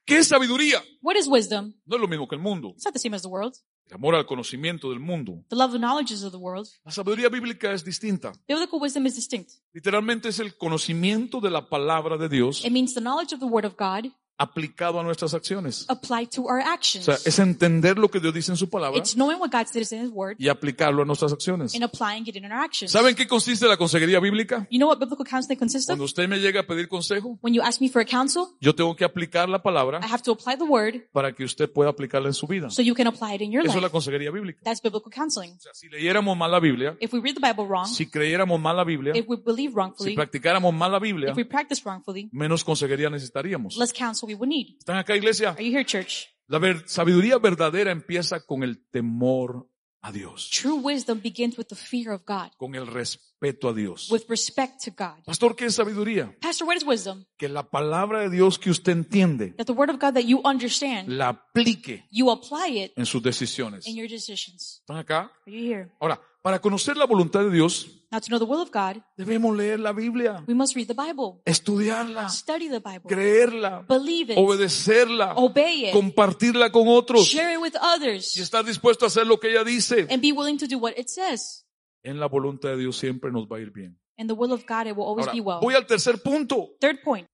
¿qué 0.06 0.18
es 0.18 0.28
sabiduría? 0.28 0.84
What 1.02 1.16
is 1.16 1.28
wisdom? 1.28 1.74
No 1.86 1.96
es 1.96 2.02
lo 2.02 2.08
mismo 2.08 2.28
que 2.28 2.36
el 2.36 2.42
mundo. 2.42 2.70
It's 2.76 2.86
not 2.86 2.94
the 2.94 3.00
same 3.00 3.16
as 3.16 3.22
the 3.22 3.28
world. 3.28 3.56
El 3.88 3.96
amor 3.96 4.16
al 4.16 4.26
conocimiento 4.26 4.90
del 4.90 5.00
mundo. 5.00 5.44
The 5.50 5.56
love 5.56 5.76
and 5.76 5.84
knowledges 5.84 6.24
of 6.24 6.32
the 6.32 6.38
world. 6.38 6.68
La 6.84 6.92
sabiduría 6.92 7.30
bíblica 7.30 7.72
es 7.72 7.84
distinta. 7.84 8.34
Biblical 8.48 8.80
wisdom 8.80 9.06
is 9.06 9.16
distinct. 9.16 9.52
Literalmente 9.74 10.30
es 10.30 10.40
el 10.40 10.58
conocimiento 10.58 11.40
de 11.40 11.52
la 11.52 11.70
palabra 11.70 12.18
de 12.18 12.30
Dios 12.30 12.66
It 12.66 12.72
means 12.72 12.94
the 12.94 13.02
knowledge 13.02 13.34
of 13.34 13.40
the 13.40 13.46
word 13.46 13.66
of 13.66 13.76
God 13.78 14.12
aplicado 14.38 15.00
a 15.00 15.04
nuestras 15.04 15.34
acciones. 15.34 15.86
applied 15.90 16.30
to 16.30 16.44
our 16.44 16.60
O 16.60 16.64
actions. 16.70 17.06
sea, 17.06 17.16
es 17.26 17.40
entender 17.40 17.98
lo 17.98 18.10
que 18.10 18.20
Dios 18.20 18.34
dice 18.34 18.52
en 18.52 18.58
su 18.58 18.70
palabra 18.70 18.98
It's 19.00 19.14
knowing 19.16 19.40
what 19.40 19.50
God 19.52 19.68
says 19.68 19.92
in 19.92 20.02
His 20.04 20.10
word 20.12 20.36
y 20.38 20.50
aplicarlo 20.50 21.04
a 21.04 21.06
nuestras 21.06 21.32
acciones. 21.32 21.74
and 21.76 21.84
applying 21.84 22.24
it 22.28 22.36
in 22.36 22.46
our 22.46 22.54
actions. 22.54 22.92
¿Saben 22.92 23.16
qué 23.16 23.28
consiste 23.28 23.68
la 23.68 23.78
consejería 23.78 24.20
bíblica? 24.20 24.68
You 24.70 24.78
know 24.80 24.90
what 24.90 25.00
biblical 25.00 25.26
counseling 25.26 25.58
consists 25.58 25.90
of? 25.90 25.94
Cuando 25.94 26.06
usted 26.06 26.28
me 26.28 26.40
llega 26.40 26.62
a 26.62 26.68
pedir 26.68 26.88
consejo, 26.88 27.38
When 27.42 27.54
you 27.54 27.62
ask 27.62 27.80
me 27.82 27.90
for 27.90 28.02
a 28.02 28.06
counsel, 28.06 28.48
yo 28.60 28.76
tengo 28.76 28.96
que 28.96 29.06
aplicar 29.06 29.48
la 29.50 29.62
palabra 29.62 30.00
I 30.04 30.12
have 30.12 30.24
to 30.24 30.32
apply 30.32 30.58
the 30.58 30.64
word 30.66 30.96
para 31.12 31.34
que 31.34 31.44
usted 31.44 31.72
pueda 31.72 31.90
aplicarla 31.92 32.28
en 32.28 32.34
su 32.34 32.48
vida. 32.48 32.70
so 32.70 32.82
you 32.82 32.94
can 32.96 33.08
apply 33.08 33.36
it 33.36 33.42
in 33.42 33.52
your 33.52 33.66
Eso 33.66 33.78
es 33.78 33.82
la 33.84 33.90
consejería 33.90 34.32
bíblica. 34.32 34.60
That's 34.64 34.82
biblical 34.82 35.12
counseling. 35.12 35.54
O 35.56 35.60
sea, 35.60 35.74
si 35.74 35.88
leyéramos 35.90 36.38
mal 36.38 36.52
la 36.52 36.60
Biblia, 36.60 36.98
If 37.00 37.14
we 37.14 37.20
read 37.22 37.36
the 37.36 37.42
Bible 37.48 37.66
wrong, 37.68 37.88
si 37.88 38.08
creyéramos 38.08 38.60
mal 38.60 38.76
la 38.76 38.84
Biblia, 38.84 39.14
if 39.16 39.26
we 39.28 39.38
believe 39.38 39.70
si 39.72 39.76
wrongfully, 39.76 40.16
practicáramos 40.16 40.74
mal 40.74 40.92
la 40.92 41.00
Biblia, 41.00 41.32
if 41.32 41.38
we 41.38 41.46
practice 41.46 41.82
wrongfully, 41.86 42.30
menos 42.32 42.64
consejería 42.64 43.10
necesitaríamos. 43.10 43.78
less 43.78 43.94
counsel 43.94 44.25
we 44.26 44.36
would 44.36 44.50
need. 44.50 44.78
¿Están 44.80 44.98
acá, 44.98 45.16
iglesia? 45.16 45.50
Are 45.52 45.64
you 45.64 45.72
here, 45.72 45.86
church? 45.86 46.26
La 46.48 46.60
ver- 46.60 46.84
sabiduría 46.88 47.38
verdadera 47.40 47.92
empieza 47.92 48.40
con 48.46 48.64
el 48.64 48.86
temor 48.92 49.68
a 50.02 50.12
Dios, 50.12 50.52
True 50.52 50.76
wisdom 50.84 51.20
begins 51.20 51.58
with 51.58 51.66
the 51.66 51.76
fear 51.76 52.12
of 52.14 52.22
God, 52.28 52.52
con 52.58 52.76
el 52.76 52.86
respeto 52.86 53.70
a 53.70 53.74
Dios. 53.74 54.12
with 54.12 54.22
respect 54.30 54.84
to 54.86 54.92
God. 54.92 55.24
Pastor, 55.26 55.56
¿qué 55.56 55.66
es 55.66 55.74
sabiduría? 55.74 56.32
Pastor, 56.40 56.68
what 56.68 56.76
is 56.76 56.84
wisdom? 56.86 57.26
Que 57.40 57.50
la 57.50 57.64
palabra 57.72 58.20
de 58.20 58.30
Dios 58.30 58.60
que 58.60 58.70
usted 58.70 58.92
entiende 58.92 59.54
That 59.58 59.66
the 59.66 59.74
word 59.74 59.90
of 59.90 59.96
God 60.00 60.14
that 60.14 60.26
you 60.26 60.42
understand, 60.46 61.10
la 61.10 61.30
aplique 61.30 62.06
you 62.12 62.30
apply 62.30 62.84
it 62.84 62.92
en 62.96 63.08
sus 63.08 63.24
decisiones. 63.24 63.88
in 63.88 63.96
your 63.96 64.08
decisions. 64.08 64.82
¿Están 64.82 64.98
acá? 64.98 65.32
Are 65.48 65.52
you 65.52 65.68
here? 65.74 65.90
Ahora, 66.00 66.22
para 66.46 66.62
conocer 66.62 66.96
la 66.96 67.08
voluntad 67.08 67.40
de 67.44 67.50
Dios, 67.50 67.88
Now, 68.12 68.20
to 68.20 68.28
know 68.28 68.38
the 68.38 68.46
will 68.46 68.62
of 68.62 68.70
God, 68.72 69.02
debemos 69.18 69.58
leer 69.58 69.80
la 69.80 69.92
Biblia, 69.94 70.44
we 70.48 70.54
must 70.54 70.76
read 70.76 70.86
the 70.86 70.94
Bible, 70.94 71.42
estudiarla, 71.44 72.30
study 72.30 72.70
the 72.70 72.78
Bible, 72.80 73.10
creerla, 73.10 73.84
believe 73.90 74.32
it, 74.32 74.38
obedecerla, 74.38 75.34
obey 75.38 75.88
it, 75.88 75.92
compartirla 75.92 76.72
con 76.72 76.84
otros 76.88 77.26
share 77.28 77.56
it 77.56 77.60
with 77.60 77.74
y 77.74 77.80
others, 77.82 78.38
estar 78.38 78.64
dispuesto 78.64 79.06
a 79.06 79.08
hacer 79.08 79.26
lo 79.26 79.40
que 79.40 79.50
ella 79.50 79.64
dice. 79.64 80.06
and 80.12 80.22
be 80.22 80.32
willing 80.32 80.60
to 80.60 80.68
do 80.68 80.78
what 80.78 80.94
it 80.96 81.08
says. 81.08 81.66
En 82.04 82.20
la 82.20 82.28
voluntad 82.28 82.70
de 82.70 82.78
Dios 82.78 82.96
siempre 82.96 83.32
nos 83.32 83.48
va 83.48 83.58
a 83.58 83.62
ir 83.62 83.72
bien. 83.72 84.00
In 84.18 84.28
the 84.28 84.34
will 84.36 84.52
of 84.52 84.66
God, 84.68 84.86
it 84.86 84.96
will 84.96 85.08
always 85.08 85.26
Ahora, 85.26 85.34
be 85.34 85.42
well. 85.42 85.60
voy 85.60 85.74
al 85.74 85.88
tercer 85.88 86.22
punto. 86.22 86.76
Third 86.80 87.02
point, 87.04 87.28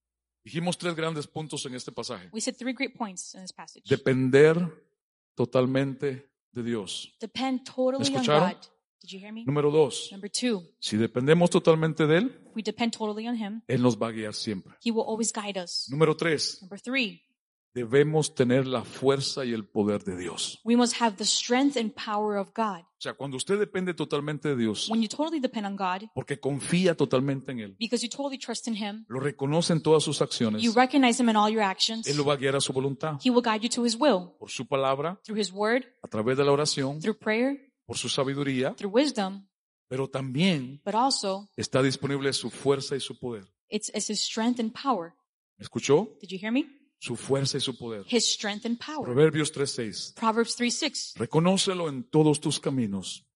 Dijimos 0.45 0.77
tres 0.77 0.95
grandes 0.95 1.27
puntos 1.27 1.65
en 1.65 1.75
este 1.75 1.91
pasaje. 1.91 2.29
we 2.31 2.39
said 2.39 2.55
three 2.55 2.71
great 2.71 2.95
points 2.97 3.35
in 3.35 3.41
this 3.41 3.51
passage. 3.51 3.83
Depender 3.89 4.55
totalmente 5.35 6.31
de 6.53 6.63
Dios. 6.63 7.13
Depend 7.19 7.65
totally 7.65 7.97
on 7.97 8.01
escucharon? 8.03 8.53
God. 8.53 8.70
Did 9.01 9.11
you 9.13 9.19
hear 9.19 9.33
me? 9.33 9.43
Número 9.45 9.71
dos, 9.71 10.09
Number 10.11 10.29
two, 10.29 10.63
si 10.79 10.95
dependemos 10.97 11.49
totalmente 11.49 12.05
de 12.05 12.17
Él, 12.17 12.39
we 12.55 12.61
depend 12.63 12.95
totally 12.95 13.27
on 13.27 13.35
Him. 13.35 13.61
Él 13.67 13.81
nos 13.81 13.97
va 13.97 14.07
a 14.07 14.11
guiar 14.11 14.33
siempre. 14.33 14.73
He 14.83 14.91
will 14.91 15.05
always 15.07 15.33
guide 15.33 15.59
us. 15.59 15.87
Número 15.89 16.15
tres, 16.15 16.59
Number 16.61 16.79
three, 16.79 17.23
debemos 17.73 18.35
tener 18.35 18.67
la 18.67 18.83
fuerza 18.83 19.45
y 19.45 19.53
el 19.53 19.65
poder 19.65 20.03
de 20.03 20.17
Dios. 20.17 20.59
we 20.65 20.75
must 20.75 21.01
have 21.01 21.15
the 21.17 21.25
strength 21.25 21.77
and 21.77 21.93
power 21.93 22.37
of 22.37 22.49
God. 22.55 22.81
O 22.83 23.01
sea, 23.03 23.13
cuando 23.15 23.37
usted 23.37 23.57
depende 23.57 23.95
totalmente 23.95 24.49
de 24.49 24.55
Dios, 24.57 24.87
When 24.89 25.01
you 25.01 25.07
totally 25.07 25.39
depend 25.39 25.65
on 25.65 25.75
God, 25.75 26.09
porque 26.13 26.39
confía 26.39 26.95
totalmente 26.95 27.51
en 27.53 27.59
Él, 27.61 27.75
because 27.79 28.05
you 28.05 28.09
totally 28.09 28.37
trust 28.37 28.67
in 28.67 28.75
Him, 28.75 29.05
lo 29.07 29.19
reconoce 29.19 29.73
en 29.73 29.81
todas 29.81 30.03
sus 30.03 30.21
acciones, 30.21 30.61
you 30.61 30.73
recognize 30.73 31.19
Him 31.19 31.29
in 31.29 31.35
all 31.37 31.49
your 31.51 31.63
actions, 31.63 32.05
Él 32.07 32.17
lo 32.17 32.25
va 32.25 32.33
a 32.33 32.37
guiar 32.37 32.55
a 32.55 32.61
su 32.61 32.71
voluntad, 32.73 33.17
He 33.25 33.31
will 33.31 33.41
guide 33.41 33.63
you 33.63 33.69
to 33.69 33.83
His 33.83 33.95
will 33.99 34.33
por 34.37 34.51
su 34.51 34.67
palabra, 34.67 35.19
through 35.23 35.39
His 35.39 35.51
word, 35.51 35.85
a 36.03 36.07
través 36.07 36.37
de 36.37 36.43
la 36.43 36.51
oración, 36.51 36.99
through 36.99 37.17
prayer, 37.17 37.70
por 37.91 37.97
su 37.97 38.07
sabiduría, 38.07 38.73
through 38.75 38.95
wisdom, 38.95 39.45
pero 39.89 40.09
también 40.09 40.81
but 40.85 40.95
also 40.95 41.49
está 41.57 41.83
disponible 41.83 42.31
su 42.31 42.49
fuerza 42.49 42.95
y 42.95 43.01
su 43.01 43.19
poder. 43.19 43.43
it's, 43.69 43.89
it's 43.89 44.09
His 44.09 44.21
strength 44.21 44.61
and 44.61 44.71
power. 44.71 45.11
¿Me 45.57 45.63
escuchó? 45.63 46.07
Did 46.21 46.29
you 46.29 46.39
hear 46.41 46.53
me? 46.53 46.65
Su 46.99 47.17
fuerza 47.17 47.57
y 47.57 47.59
su 47.59 47.77
poder. 47.77 48.05
His 48.09 48.31
strength 48.31 48.65
and 48.65 48.79
power. 48.79 49.03
Proverbios 49.03 49.51
3:6. 49.51 50.13
Proverbs 50.13 50.55
3 50.55 50.73
6. 50.73 51.13
Reconócelo 51.17 51.89
en 51.89 52.09
todos 52.09 52.39
tus 52.39 52.61
caminos 52.61 53.27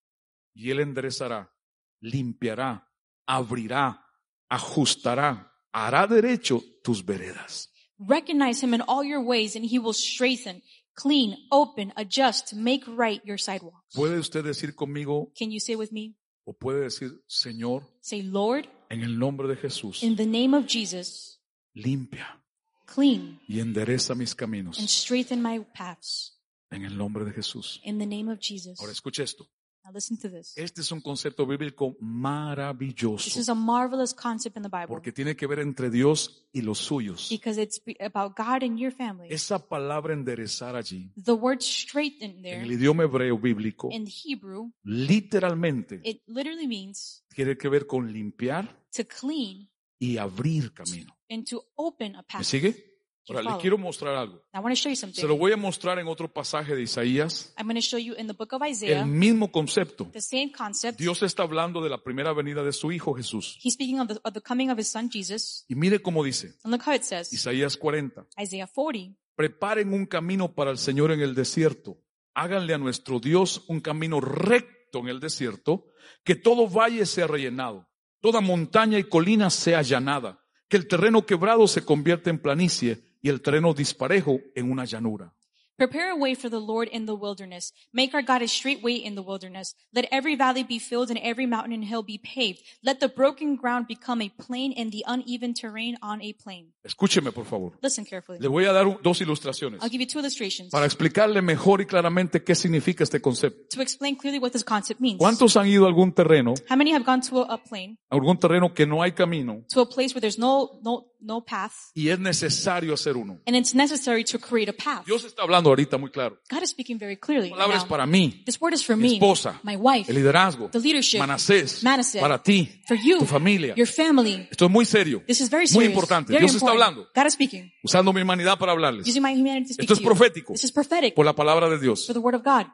y 0.54 0.72
Él 0.72 0.80
enderezará, 0.80 1.54
limpiará, 2.00 2.90
abrirá, 3.28 4.06
ajustará, 4.48 5.52
hará 5.74 6.08
derecho 6.08 6.64
tus 6.82 7.04
veredas. 7.04 7.70
Recognize 8.00 8.64
Him 8.64 8.74
in 8.74 8.82
all 8.88 9.04
your 9.04 9.22
ways, 9.22 9.58
and 9.58 9.66
He 9.66 9.80
will 9.80 9.94
strengthen, 9.94 10.62
clean, 10.96 11.36
open, 11.52 11.94
adjust, 11.96 12.54
make 12.54 12.84
right 12.88 13.22
your 13.26 13.38
sidewalks. 13.38 13.94
¿Puede 13.96 14.18
usted 14.18 14.44
decir 14.44 14.76
conmigo 14.76 15.32
Can 15.38 15.52
you 15.52 15.60
say 15.60 15.76
with 15.76 15.92
me? 15.92 16.16
o 16.46 16.54
puede 16.54 16.82
decir, 16.82 17.24
Señor, 17.28 17.84
Say, 18.02 18.22
Lord, 18.22 18.68
en 18.90 19.02
el 19.02 19.18
nombre 19.18 19.48
de 19.48 19.56
Jesús, 19.56 20.04
in 20.04 20.16
the 20.16 20.26
name 20.26 20.56
of 20.56 20.66
Jesus, 20.68 21.42
limpia 21.74 22.42
clean 22.86 23.40
y 23.48 23.60
endereza 23.60 24.16
mis 24.16 24.32
and 24.32 24.38
caminos 24.38 24.78
strengthen 24.78 25.42
my 25.42 25.60
paths. 25.74 26.40
en 26.72 26.86
el 26.86 26.98
nombre 26.98 27.26
de 27.26 27.32
Jesús? 27.32 27.80
In 27.84 27.98
the 28.00 28.06
name 28.06 28.32
of 28.32 28.40
Jesus. 28.40 28.80
Ahora 28.80 28.92
escuche 28.92 29.24
esto. 29.24 29.50
Now 29.86 29.92
listen 29.94 30.18
to 30.18 30.30
this. 30.32 30.58
Este 30.58 30.82
es 30.82 30.92
un 30.92 31.00
concepto 31.00 31.46
bíblico 31.46 31.92
This 31.92 32.02
maravilloso 32.02 33.40
is 33.40 33.50
a 33.50 33.54
marvelous 33.54 34.16
concept 34.16 34.58
in 34.58 34.64
the 34.64 34.70
Bible 34.70 34.88
porque 34.88 35.12
tiene 35.12 35.36
que 35.36 35.46
ver 35.46 35.60
entre 35.60 35.92
Dios 35.92 36.48
y 36.52 36.62
los 36.64 36.80
suyos. 36.80 37.30
because 37.30 37.62
it's 37.62 37.80
about 38.00 38.36
God 38.36 38.64
and 38.64 38.80
your 38.80 38.92
family. 38.92 39.28
Esa 39.30 39.60
palabra 39.68 40.14
enderezar 40.16 40.76
allí, 40.76 41.12
The 41.24 41.34
word 41.34 41.60
straighten 41.62 42.38
en 42.38 42.42
there 42.42 42.62
el 42.64 42.72
idioma 42.72 43.04
hebreo 43.04 43.38
bíblico, 43.38 43.90
in 43.92 44.08
Hebrew, 44.08 44.72
literalmente 44.84 46.02
it 46.04 46.22
literally 46.28 46.68
means 46.68 47.24
tiene 47.36 47.56
que 47.56 47.70
ver 47.70 47.86
con 47.86 48.12
limpiar 48.12 48.84
to 48.96 49.04
clean 49.06 49.70
y 50.00 50.18
abrir 50.18 50.74
camino. 50.74 51.16
and 51.30 51.48
to 51.48 51.64
open 51.76 52.16
a 52.16 52.20
¿Me 52.20 52.24
path. 52.28 52.44
sigue? 52.44 52.95
Ahora, 53.28 53.42
le 53.42 53.50
follow. 53.50 53.62
quiero 53.62 53.78
mostrar 53.78 54.16
algo. 54.16 54.44
I 54.54 54.60
want 54.60 54.70
to 54.70 54.76
show 54.76 54.90
you 54.90 54.96
Se 54.96 55.06
lo 55.08 55.14
something. 55.14 55.38
voy 55.40 55.52
a 55.52 55.58
mostrar 55.58 56.00
en 56.00 56.08
otro 56.08 56.32
pasaje 56.32 56.76
de 56.76 56.84
Isaías. 56.84 57.54
I'm 57.58 57.66
going 57.66 57.76
to 57.76 57.82
show 57.82 58.00
you 58.00 58.14
in 58.18 58.28
the 58.28 58.34
book 58.34 58.54
of 58.54 58.62
El 58.62 58.72
Isaiah 58.72 59.06
mismo 59.06 59.52
concepto. 59.52 60.10
the 60.12 60.22
same 60.22 60.52
concept. 60.52 61.00
Dios 61.00 61.24
está 61.24 61.44
hablando 61.44 61.82
de 61.82 61.90
la 61.90 62.04
primera 62.04 62.34
venida 62.34 62.64
de 62.64 62.72
su 62.72 62.92
Hijo 62.92 63.14
Jesús. 63.16 63.58
He's 63.64 63.74
speaking 63.74 64.00
of 64.00 64.08
the, 64.08 64.20
of 64.24 64.34
the 64.34 64.42
coming 64.42 64.70
of 64.70 64.80
his 64.80 64.88
son 64.88 65.10
Jesus. 65.10 65.66
Y 65.68 65.76
mire 65.76 66.02
cómo 66.02 66.24
dice 66.24 66.54
says, 67.02 67.34
Isaías 67.34 67.78
40. 67.78 68.26
Isaiah 68.42 68.68
40. 68.68 69.18
Preparen 69.36 69.94
un 69.94 70.06
camino 70.06 70.54
para 70.54 70.72
el 70.72 70.78
Señor 70.78 71.12
en 71.12 71.22
el 71.22 71.36
desierto. 71.36 71.98
Háganle 72.34 72.74
a 72.74 72.78
nuestro 72.78 73.20
Dios 73.20 73.64
un 73.68 73.80
camino 73.82 74.22
recto 74.22 75.00
en 75.00 75.08
el 75.08 75.20
desierto, 75.20 75.88
que 76.24 76.36
todo 76.36 76.70
valle 76.70 77.06
sea 77.06 77.28
rellenado, 77.28 77.88
toda 78.22 78.42
montaña 78.42 78.98
y 79.00 79.04
colina 79.04 79.50
sea 79.50 79.80
allanada, 79.80 80.44
que 80.68 80.78
el 80.78 80.88
terreno 80.88 81.26
quebrado 81.26 81.68
se 81.68 81.84
convierta 81.84 82.30
en 82.30 82.40
planicie 82.40 83.04
y 83.26 83.30
el 83.30 83.42
terreno 83.42 83.74
disparejo 83.74 84.40
en 84.54 84.70
una 84.72 84.86
llanura. 84.86 85.34
Prepare 85.78 86.12
a 86.12 86.16
way 86.16 86.36
for 86.36 86.50
the 86.50 86.62
Lord 86.62 86.88
in 86.90 87.06
the 87.06 87.16
wilderness. 87.16 87.74
Make 87.92 88.14
our 88.14 88.22
God 88.22 88.42
a 88.42 88.48
straight 88.48 88.82
way 88.82 88.94
in 88.94 89.16
the 89.16 89.22
wilderness. 89.22 89.76
Let 89.94 90.06
every 90.10 90.38
valley 90.38 90.64
be 90.64 90.80
filled 90.80 91.10
and 91.10 91.20
every 91.22 91.46
mountain 91.46 91.74
and 91.74 91.84
hill 91.84 92.02
be 92.02 92.18
paved. 92.18 92.62
Let 92.82 93.02
the 93.02 93.10
broken 93.10 93.58
ground 93.58 93.86
become 93.86 94.22
a 94.22 94.30
plain 94.30 94.74
and 94.78 94.90
the 94.90 95.04
uneven 95.06 95.54
terrain 95.54 95.98
on 96.02 96.22
a 96.22 96.32
plain. 96.42 96.72
Escúcheme, 96.86 97.34
por 97.34 97.44
favor. 97.44 97.74
Listen 97.82 98.06
carefully. 98.06 98.40
Le 98.40 98.48
voy 98.48 98.64
a 98.64 98.72
dar 98.72 98.86
dos 99.04 99.20
ilustraciones 99.20 99.82
I'll 99.84 99.90
give 99.90 100.00
you 100.00 100.08
two 100.08 100.20
illustrations 100.20 100.72
para 100.72 100.86
explicarle 100.86 101.42
mejor 101.42 101.82
y 101.82 101.86
claramente 101.86 102.42
qué 102.42 102.56
significa 102.56 103.04
este 103.04 103.20
concepto. 103.20 103.76
to 103.76 103.82
explain 103.82 104.16
clearly 104.16 104.40
what 104.40 104.52
this 104.52 104.64
concept 104.64 105.02
means. 105.02 105.18
¿Cuántos 105.18 105.58
han 105.58 105.68
ido 105.68 105.84
a 105.84 105.88
algún 105.90 106.14
terreno, 106.14 106.54
How 106.70 106.78
many 106.78 106.94
have 106.94 107.04
gone 107.04 107.22
to 107.30 107.44
a, 107.44 107.56
a 107.56 107.58
plain, 107.62 107.98
a 108.10 108.16
algún 108.16 108.40
terreno 108.40 108.74
que 108.74 108.86
no 108.86 109.02
hay 109.04 109.12
camino 109.12 109.66
to 109.74 109.82
a 109.82 109.86
place 109.90 110.16
where 110.16 110.22
there's 110.22 110.40
no, 110.40 110.80
no, 110.84 111.12
no 111.26 111.44
path, 111.44 111.74
y 111.94 112.10
es 112.10 112.20
necesario 112.20 112.94
hacer 112.94 113.18
uno? 113.18 113.40
and 113.48 113.56
it's 113.58 113.74
necessary 113.76 114.24
to 114.24 114.40
create 114.40 114.70
a 114.70 114.74
path? 114.74 115.06
Dios 115.06 115.24
está 115.26 115.42
hablando 115.44 115.70
ahorita 115.70 115.98
muy 115.98 116.12
claro. 116.12 116.38
God 116.50 116.64
is 116.64 116.70
speaking 116.70 116.98
very 117.00 117.18
clearly. 117.18 117.50
La 117.50 117.56
palabra 117.58 117.78
es 117.78 117.84
para 117.86 118.06
mí, 118.06 118.44
This 118.46 118.60
word 118.62 118.74
is 118.74 118.84
for 118.86 118.96
mi 118.96 119.10
me, 119.10 119.14
esposa, 119.16 119.60
my 119.64 119.76
wife, 119.76 120.10
el 120.10 120.16
liderazgo, 120.16 120.70
the 120.72 120.80
leadership, 120.80 121.20
Manasés, 121.20 121.82
para 122.20 122.42
ti, 122.42 122.82
for 122.88 122.96
you, 122.98 123.20
tu 123.20 123.26
familia. 123.26 123.74
your 123.76 123.88
family. 123.88 124.48
Esto 124.52 124.66
es 124.66 124.72
muy 124.72 124.86
serio, 124.86 125.24
This 125.28 125.42
is 125.42 125.50
very 125.50 125.64
muy 125.64 125.68
serious. 125.86 125.92
importante. 125.92 126.32
Very 126.34 126.46
Dios 126.46 126.56
está 126.56 126.66
important. 126.66 126.84
hablando, 126.84 127.10
God 127.16 127.26
is 127.28 127.34
speaking. 127.34 127.72
usando 127.84 128.14
mi 128.14 128.22
humanidad 128.22 128.58
para 128.58 128.72
hablarles. 128.72 129.08
Using 129.08 129.22
my 129.24 129.34
humanity 129.34 129.68
to 129.70 129.74
speak 129.74 129.90
Esto 129.90 129.94
es 129.96 130.00
profético. 130.02 130.54
This 130.54 130.66
is 130.66 130.72
prophetic 130.72 131.16
Por 131.16 131.26
la 131.26 131.34
palabra 131.34 131.70
de 131.70 131.80
Dios. 131.80 132.06
for 132.06 132.14
the 132.14 132.20
word 132.20 132.36
of 132.36 132.44
God. 132.44 132.68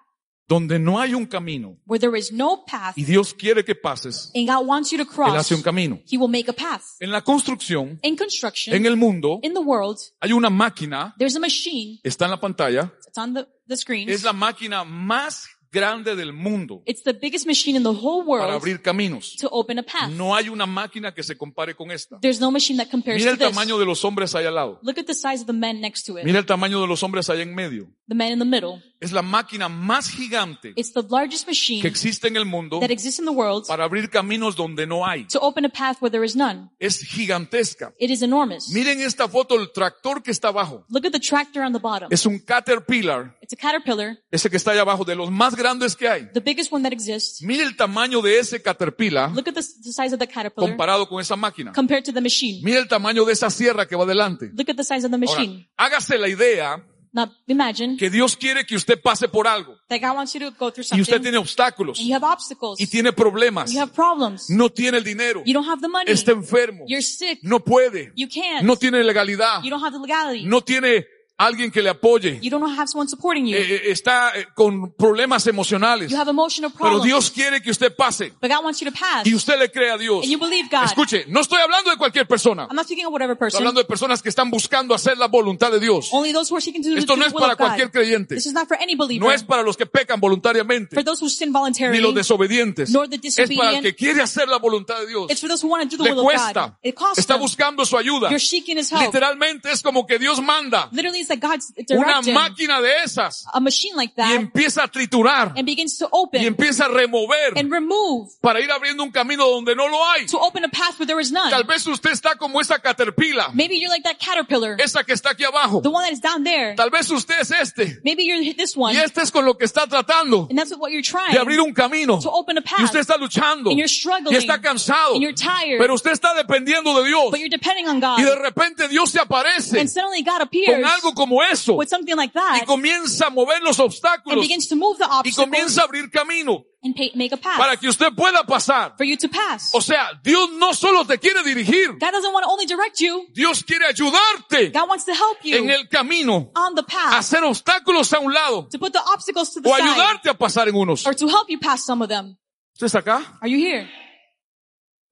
Donde 0.47 0.79
no 0.79 0.99
hay 0.99 1.13
un 1.13 1.25
camino 1.25 1.77
Where 1.85 1.99
there 1.99 2.17
is 2.17 2.31
no 2.33 2.65
path 2.65 2.97
y 2.97 3.03
Dios 3.05 3.33
quiere 3.33 3.63
que 3.63 3.73
pases, 3.75 4.31
and 4.35 4.47
God 4.47 4.67
wants 4.67 4.91
you 4.91 4.97
to 4.97 5.03
Él 5.03 5.09
cross, 5.09 5.33
hace 5.35 5.55
un 5.55 5.61
camino. 5.61 5.99
He 6.11 6.17
will 6.17 6.29
make 6.29 6.49
a 6.49 6.53
path. 6.53 6.83
En 6.99 7.09
la 7.11 7.21
construcción, 7.21 7.99
In 8.03 8.17
construction, 8.17 8.75
en 8.75 8.85
el 8.85 8.97
mundo, 8.97 9.39
in 9.43 9.53
the 9.53 9.61
world, 9.61 9.97
hay 10.19 10.33
una 10.33 10.49
máquina, 10.49 11.15
there's 11.17 11.35
a 11.35 11.39
machine. 11.39 11.99
está 12.03 12.25
en 12.25 12.31
la 12.31 12.39
pantalla, 12.39 12.91
It's 13.07 13.17
on 13.17 13.33
the, 13.33 13.47
the 13.67 13.77
screen. 13.77 14.09
es 14.09 14.23
la 14.23 14.33
máquina 14.33 14.83
más 14.83 15.47
grande 15.71 16.15
del 16.15 16.33
mundo 16.33 16.81
It's 16.85 17.03
the 17.03 17.13
biggest 17.13 17.45
machine 17.47 17.77
in 17.77 17.83
the 17.83 17.89
whole 17.89 18.23
para 18.25 18.45
world 18.47 18.55
abrir 18.55 18.81
caminos. 18.81 19.35
to 19.37 19.47
open 19.51 19.79
a 19.79 19.83
path. 19.83 20.09
No 20.11 20.35
hay 20.35 20.49
una 20.49 20.65
máquina 20.65 21.13
que 21.13 21.23
se 21.23 21.37
compare 21.37 21.75
con 21.75 21.91
esta. 21.91 22.19
There's 22.21 22.39
no 22.41 22.51
machine 22.51 22.77
that 22.83 22.89
compares 22.91 23.21
Mira 23.21 23.35
to 23.37 23.43
el 23.43 23.49
this. 23.49 23.55
tamaño 23.57 23.79
de 23.79 23.85
los 23.85 24.03
hombres 24.03 24.35
ahí 24.35 24.45
al 24.45 24.55
lado. 24.55 24.79
Look 24.83 24.99
at 24.99 25.05
the 25.05 25.13
size 25.13 25.41
of 25.41 25.47
the 25.47 25.53
men 25.53 25.79
next 25.81 26.05
to 26.05 26.17
it. 26.17 26.25
Mira 26.25 26.39
el 26.39 26.45
tamaño 26.45 26.81
de 26.81 26.87
los 26.87 27.01
hombres 27.03 27.29
allá 27.29 27.41
en 27.43 27.55
medio. 27.55 27.87
The 28.07 28.15
men 28.15 28.33
in 28.33 28.39
the 28.39 28.45
middle. 28.45 28.81
Es 28.99 29.11
la 29.11 29.23
máquina 29.23 29.67
más 29.67 30.09
gigante 30.11 30.73
It's 30.75 30.93
the 30.93 31.01
largest 31.09 31.47
machine 31.47 31.81
que 31.81 31.87
existe 31.87 32.27
en 32.27 32.35
el 32.35 32.45
mundo 32.45 32.79
that 32.79 32.91
exists 32.91 33.17
in 33.19 33.25
the 33.25 33.31
world 33.31 33.65
para 33.67 33.83
abrir 33.85 34.09
caminos 34.11 34.55
donde 34.55 34.85
no 34.85 35.03
hay. 35.07 35.25
to 35.25 35.39
open 35.41 35.65
a 35.65 35.69
path 35.69 35.97
where 36.01 36.11
there 36.11 36.23
is 36.23 36.35
none. 36.35 36.69
Es 36.79 36.99
gigantesca. 37.03 37.93
It 37.97 38.11
is 38.11 38.21
enormous. 38.21 38.69
Miren 38.73 39.01
esta 39.01 39.27
foto, 39.27 39.59
el 39.59 39.71
tractor 39.71 40.21
que 40.21 40.29
está 40.31 40.49
abajo. 40.49 40.85
Look 40.89 41.05
at 41.05 41.11
the 41.13 41.19
tractor 41.19 41.63
on 41.63 41.73
the 41.73 41.79
bottom. 41.79 42.09
Es 42.11 42.25
un 42.25 42.39
Caterpillar, 42.39 43.35
It's 43.41 43.53
a 43.53 43.55
caterpillar, 43.55 44.17
ese 44.29 44.49
que 44.49 44.57
está 44.57 44.71
allá 44.71 44.81
abajo, 44.81 45.03
de 45.03 45.15
los 45.15 45.31
más 45.31 45.55
grandes 45.61 45.95
que 45.95 46.07
hay. 46.07 46.27
the 46.33 46.39
biggest 46.39 46.71
one 46.71 46.83
that 46.83 46.91
exists. 46.93 47.41
Mire 47.41 47.63
el 47.63 47.75
tamaño 47.75 48.21
de 48.21 48.39
ese 48.39 48.61
Caterpillar 48.61 49.31
Look 49.31 49.47
at 49.47 49.53
the, 49.53 49.61
the 49.83 49.91
size 49.91 50.13
of 50.13 50.19
the 50.19 50.27
caterpillar 50.27 50.69
comparado 50.69 51.07
con 51.07 51.19
esa 51.21 51.35
máquina. 51.35 51.71
compared 51.73 52.03
to 52.03 52.13
the 52.13 52.21
machine. 52.21 52.61
Mire 52.63 52.79
el 52.79 52.87
tamaño 52.87 53.25
de 53.25 53.33
esa 53.33 53.49
sierra 53.49 53.87
que 53.87 53.95
va 53.95 54.03
adelante. 54.03 54.51
Look 54.53 54.69
at 54.69 54.75
the 54.75 54.83
size 54.83 55.05
of 55.05 55.11
the 55.11 55.17
Ahora, 55.17 55.39
machine. 55.39 55.69
hágase 55.77 56.17
la 56.17 56.27
idea 56.27 56.83
Now 57.13 57.29
imagine 57.45 57.97
que 57.97 58.09
Dios 58.09 58.37
quiere 58.37 58.65
que 58.65 58.73
usted 58.73 59.01
pase 59.01 59.27
por 59.27 59.45
algo 59.45 59.75
that 59.89 59.99
God 59.99 60.15
wants 60.15 60.33
you 60.33 60.39
to 60.39 60.51
go 60.51 60.71
through 60.71 60.85
y 60.91 61.01
usted 61.01 61.15
something 61.15 61.23
tiene 61.23 61.37
obstáculos 61.37 61.99
and 61.99 62.07
you 62.07 62.15
have 62.15 62.25
obstacles. 62.25 62.79
y 62.79 62.87
tiene 62.87 63.11
problemas. 63.11 63.71
You 63.71 63.81
have 63.81 63.91
problems. 63.91 64.49
No 64.49 64.69
tiene 64.69 64.97
el 64.97 65.03
dinero. 65.03 65.43
You 65.45 65.53
don't 65.53 65.67
have 65.67 65.81
the 65.81 65.89
money. 65.89 66.09
Está 66.09 66.31
enfermo. 66.31 66.85
You're 66.87 67.01
sick. 67.01 67.39
No 67.43 67.59
puede. 67.59 68.13
You 68.15 68.29
can't. 68.29 68.63
No 68.63 68.77
tiene 68.77 69.03
legalidad. 69.03 69.61
You 69.61 69.69
don't 69.69 69.83
have 69.83 69.91
the 69.91 69.99
legality. 70.01 70.45
No 70.45 70.61
tiene 70.61 71.05
alguien 71.45 71.71
que 71.71 71.81
le 71.81 71.89
apoye. 71.89 72.39
You 72.41 72.49
don't 72.49 72.63
have 72.77 72.87
someone 72.87 73.09
supporting 73.09 73.45
you. 73.47 73.55
Eh, 73.57 73.75
eh, 73.75 73.81
está 73.91 74.31
eh, 74.35 74.47
con 74.53 74.93
problemas 74.93 75.47
emocionales. 75.47 76.11
You 76.11 76.17
have 76.17 76.29
emotional 76.29 76.71
Pero 76.71 76.79
problems. 76.79 77.05
Dios 77.05 77.31
quiere 77.31 77.61
que 77.61 77.71
usted 77.71 77.95
pase 77.95 78.33
But 78.41 78.51
God 78.51 78.63
wants 78.63 78.79
you 78.79 78.89
to 78.91 78.97
pass. 78.97 79.25
y 79.25 79.33
usted 79.33 79.57
le 79.59 79.71
cree 79.71 79.91
a 79.91 79.97
Dios. 79.97 80.23
And 80.23 80.31
you 80.31 80.39
believe 80.39 80.69
God. 80.69 80.85
Escuche, 80.85 81.25
no 81.27 81.41
estoy 81.41 81.59
hablando 81.61 81.89
de 81.91 81.97
cualquier 81.97 82.27
persona. 82.27 82.67
I'm 82.69 82.75
not 82.75 82.85
speaking 82.85 83.05
of 83.05 83.11
whatever 83.13 83.33
Estoy 83.33 83.45
person. 83.47 83.57
hablando 83.59 83.81
de 83.81 83.85
personas 83.85 84.21
que 84.21 84.29
están 84.29 84.49
buscando 84.51 84.93
hacer 84.93 85.17
la 85.17 85.27
voluntad 85.27 85.71
de 85.71 85.79
Dios. 85.79 86.09
Only 86.11 86.33
those 86.33 86.51
who 86.51 86.57
are 86.57 86.63
seeking 86.63 86.83
to 86.83 86.89
do 86.89 86.97
Esto 86.97 87.13
the 87.13 87.19
no 87.19 87.25
es 87.25 87.33
para 87.33 87.55
cualquier 87.55 87.91
creyente. 87.91 88.35
This 88.35 88.45
is 88.47 88.53
not 88.53 88.67
for 88.67 88.77
any 88.81 88.95
believer. 88.95 89.25
No 89.27 89.31
es 89.31 89.43
para 89.43 89.63
los 89.63 89.77
que 89.77 89.85
pecan 89.85 90.19
voluntariamente, 90.19 90.95
for 90.95 91.03
those 91.03 91.23
who 91.23 91.29
sin 91.29 91.49
ni 91.49 91.53
voluntarily. 91.53 91.99
los 91.99 92.13
desobedientes. 92.13 92.89
Nor 92.91 93.09
the 93.09 93.15
Es 93.15 93.35
para 93.35 93.43
el 93.43 93.47
disobedient. 93.49 93.83
que 93.83 93.95
quiere 93.95 94.21
hacer 94.21 94.47
la 94.47 94.57
voluntad 94.57 94.99
de 94.99 95.07
Dios. 95.07 95.29
It's 95.29 95.39
for 95.41 95.49
those 95.49 95.65
who 95.65 95.71
want 95.71 95.89
to 95.89 95.97
do 95.97 96.03
the 96.03 96.09
Le 96.09 96.15
will 96.15 96.25
of 96.27 96.33
God. 96.33 96.41
cuesta. 96.41 96.77
It 96.83 96.95
costs 96.95 97.19
Está 97.19 97.33
them. 97.33 97.41
buscando 97.41 97.85
su 97.85 97.97
ayuda. 97.97 98.29
You're 98.29 98.39
seeking 98.39 98.77
His 98.77 98.91
help. 98.91 99.01
Literalmente 99.01 99.71
es 99.71 99.81
como 99.81 100.05
que 100.05 100.19
Dios 100.19 100.41
manda 100.41 100.89
Literally, 100.91 101.21
like 101.31 101.45
God's 101.45 101.73
una 101.89 102.21
directing 102.21 102.33
máquina 102.33 102.81
de 102.81 103.03
esas 103.03 103.45
a 103.51 103.59
machine 103.59 103.95
like 103.95 104.13
y 104.15 104.21
that 104.21 104.35
empieza 104.35 104.83
a 104.83 104.87
triturar 104.87 105.53
and 105.57 105.65
begins 105.65 105.97
to 105.97 106.05
y 106.05 106.09
open 106.11 106.43
empieza 106.43 106.85
a 106.85 106.89
remover 106.89 107.57
and 107.57 107.71
remove 107.71 108.29
para 108.41 108.59
ir 108.59 108.71
abriendo 108.71 109.03
un 109.03 109.11
camino 109.11 109.47
donde 109.47 109.75
no 109.75 109.87
lo 109.87 109.97
hay. 110.09 110.25
to 110.27 110.37
open 110.37 110.63
a 110.63 110.69
path 110.69 110.99
where 110.99 111.07
there 111.07 111.19
is 111.21 111.31
none. 111.31 111.49
Tal 111.49 111.63
vez 111.63 111.85
usted 111.87 112.11
está 112.11 112.35
como 112.35 112.59
esa 112.61 112.79
caterpillar, 112.79 113.53
Maybe 113.53 113.75
you're 113.79 113.89
like 113.89 114.03
that 114.03 114.17
caterpillar, 114.19 114.79
esa 114.79 115.03
que 115.03 115.13
está 115.13 115.31
aquí 115.31 115.43
abajo. 115.43 115.81
the 115.81 115.89
one 115.89 116.03
that 116.03 116.11
is 116.13 116.21
down 116.21 116.43
there. 116.43 116.75
Tal 116.75 116.89
vez 116.89 117.09
usted 117.09 117.35
es 117.39 117.51
este 117.51 117.99
Maybe 118.03 118.23
you're 118.25 118.53
this 118.55 118.75
one, 118.75 118.93
y 118.93 118.97
este 118.97 119.21
es 119.21 119.31
con 119.31 119.45
lo 119.45 119.57
que 119.57 119.65
está 119.65 119.87
tratando 119.87 120.47
and 120.49 120.57
that's 120.57 120.71
what 120.77 120.89
you're 120.91 121.01
trying 121.01 121.31
de 121.33 121.39
abrir 121.39 121.59
un 121.61 121.73
camino. 121.73 122.19
to 122.19 122.29
open 122.29 122.57
a 122.57 122.61
Y 122.61 122.83
usted 122.83 122.99
path. 122.99 123.09
está 123.09 123.17
luchando 123.17 123.69
And 123.69 123.77
you're 123.79 123.85
y 123.85 123.89
struggling, 123.89 124.35
está 124.35 124.61
cansado, 124.61 125.13
and 125.13 125.21
you're 125.23 125.35
tired, 125.35 125.79
pero 125.79 125.93
usted 125.93 126.11
está 126.11 126.33
dependiendo 126.33 126.93
de 127.01 127.07
Dios 127.07 127.31
but 127.31 127.39
you're 127.39 127.49
depending 127.49 127.87
on 127.87 127.99
God. 127.99 128.19
y 128.19 128.23
de 128.23 128.35
repente 128.35 128.87
Dios 128.87 129.09
se 129.11 129.19
aparece 129.19 129.79
And 129.79 129.89
suddenly 129.89 130.21
God 130.23 130.39
con 130.39 130.41
appears 130.41 131.03
algo 131.11 131.15
como 131.15 131.43
eso 131.43 131.73
with 131.75 131.87
something 131.87 132.15
like 132.15 132.31
y 132.37 132.59
that 132.59 132.65
comienza 132.65 133.27
a 133.27 133.29
mover 133.29 133.61
los 133.61 133.79
obstáculos 133.79 134.41
begins 134.41 134.67
to 134.67 134.75
move 134.75 134.97
the 134.97 135.05
y 135.23 135.33
comienza 135.33 135.81
a 135.81 135.83
abrir 135.85 136.09
camino 136.09 136.65
and 136.83 136.95
pay, 136.95 137.11
make 137.15 137.31
a 137.33 137.37
path 137.37 137.57
para 137.57 137.77
que 137.77 137.87
usted 137.87 138.13
pueda 138.15 138.43
pasar. 138.43 138.95
for 138.97 139.05
you 139.05 139.15
to 139.15 139.29
pass. 139.29 139.69
O 139.73 139.81
sea, 139.81 140.19
Dios 140.23 140.49
no 140.53 140.73
solo 140.73 141.05
te 141.05 141.17
quiere 141.19 141.43
dirigir, 141.43 141.91
God 141.99 142.11
doesn't 142.11 142.33
want 142.33 142.43
to 142.43 142.49
only 142.49 142.65
direct 142.65 142.99
you, 142.99 143.27
Dios 143.33 143.63
quiere 143.63 143.85
ayudarte 143.85 144.71
God 144.73 144.89
wants 144.89 145.05
to 145.05 145.13
help 145.13 145.37
you 145.43 145.57
en 145.57 145.69
el 145.69 145.87
camino, 145.87 146.51
on 146.55 146.75
the 146.75 146.83
path, 146.83 147.13
hacer 147.13 147.43
obstáculos 147.43 148.11
a 148.13 148.19
un 148.19 148.33
lado 148.33 148.67
to 148.69 148.79
put 148.79 148.93
the 148.93 149.01
obstacles 149.13 149.53
to 149.53 149.61
the 149.61 149.69
o 149.69 149.75
side, 149.75 149.83
ayudarte 149.83 150.29
a 150.29 150.33
pasar 150.33 150.67
en 150.67 150.75
unos. 150.75 151.05
or 151.05 151.13
to 151.13 151.27
help 151.27 151.49
you 151.49 151.59
pass 151.59 151.85
some 151.85 152.01
of 152.03 152.09
them. 152.09 152.37
¿Usted 152.73 152.87
está 152.87 152.99
acá? 152.99 153.37
Are 153.41 153.49
you 153.49 153.57
here? 153.57 153.87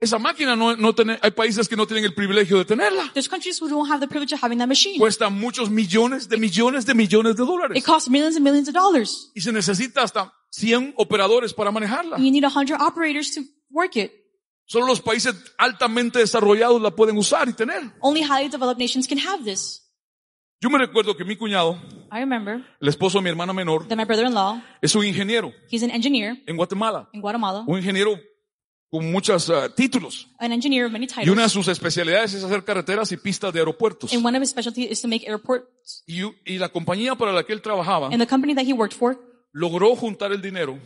Esa 0.01 0.17
máquina 0.17 0.55
no, 0.55 0.77
no 0.77 0.95
tiene, 0.95 1.19
hay 1.21 1.31
países 1.31 1.67
que 1.67 1.75
no 1.75 1.85
tienen 1.85 2.05
el 2.05 2.13
privilegio 2.13 2.57
de 2.57 2.63
tenerla. 2.63 3.11
There's 3.13 3.27
countries 3.27 3.61
who 3.61 3.67
don't 3.67 3.89
have 3.89 3.99
the 3.99 4.07
privilege 4.07 4.33
of 4.33 4.41
having 4.41 4.57
that 4.59 4.67
machine. 4.67 4.97
Cuesta 4.97 5.29
muchos 5.29 5.69
millones 5.69 6.29
de 6.29 6.37
millones 6.37 6.85
de 6.85 6.93
millones 6.93 7.35
de 7.35 7.43
dólares. 7.43 7.77
It 7.77 7.85
costs 7.85 8.09
millions 8.09 8.37
and 8.37 8.43
millions 8.45 8.69
of 8.69 8.73
dollars. 8.73 9.29
Y 9.35 9.41
se 9.41 9.51
necesita 9.51 10.01
hasta 10.03 10.33
100 10.51 10.93
operadores 10.97 11.53
para 11.53 11.69
manejarla. 11.71 12.17
You 12.17 12.31
need 12.31 12.45
100 12.45 12.77
operators 12.79 13.33
to 13.35 13.41
work 13.69 13.97
it. 13.97 14.11
Solo 14.65 14.85
los 14.85 15.01
países 15.01 15.35
altamente 15.57 16.19
desarrollados 16.19 16.81
la 16.81 16.91
pueden 16.91 17.17
usar 17.17 17.49
y 17.49 17.53
tener. 17.53 17.91
Only 17.99 18.21
highly 18.21 18.47
developed 18.49 18.79
nations 18.79 19.05
can 19.05 19.17
have 19.17 19.43
this. 19.43 19.85
Yo 20.61 20.69
me 20.69 20.77
recuerdo 20.77 21.15
que 21.15 21.25
mi 21.25 21.35
cuñado, 21.37 21.77
I 22.11 22.19
remember 22.19 22.63
el 22.81 22.87
esposo 22.89 23.17
de 23.17 23.23
mi 23.23 23.29
hermana 23.29 23.53
menor, 23.53 23.87
that 23.87 23.97
my 23.97 24.03
brother-in-law, 24.03 24.61
es 24.81 24.93
un 24.93 25.05
ingeniero 25.05 25.53
he's 25.71 25.83
an 25.83 25.89
engineer 25.89 26.35
en 26.47 26.57
Guatemala. 26.57 27.09
in 27.13 27.21
Guatemala, 27.21 27.63
Un 27.65 27.77
ingeniero 27.77 28.19
con 28.89 29.11
muchos 29.11 29.49
ah, 29.49 29.69
títulos. 29.73 30.27
an 30.39 30.51
engineer 30.51 30.85
of 30.85 30.91
many 30.91 31.05
Y 31.05 31.29
una 31.29 31.43
de 31.43 31.47
titles. 31.47 31.51
sus 31.51 31.67
especialidades 31.67 32.33
es 32.33 32.43
hacer 32.43 32.63
carreteras 32.63 33.11
y 33.11 33.17
pistas 33.17 33.53
de 33.53 33.59
aeropuertos. 33.59 34.13
And 34.13 34.25
one 34.25 34.37
of 34.37 34.43
his 34.43 34.49
specialties 34.49 34.91
is 34.91 35.01
to 35.01 35.07
make 35.07 35.27
airports. 35.27 36.03
Y, 36.07 36.23
y 36.45 36.57
la 36.57 36.69
compañía 36.69 37.15
para 37.15 37.31
la 37.31 37.43
que 37.43 37.53
él 37.53 37.61
trabajaba 37.61 38.07
And 38.07 38.19
the 38.19 38.27
company 38.27 38.55
that 38.55 38.65
he 38.65 38.73
worked 38.73 38.97
for 38.97 39.19
logró 39.51 39.95
juntar 39.95 40.31
el 40.31 40.41
dinero 40.41 40.77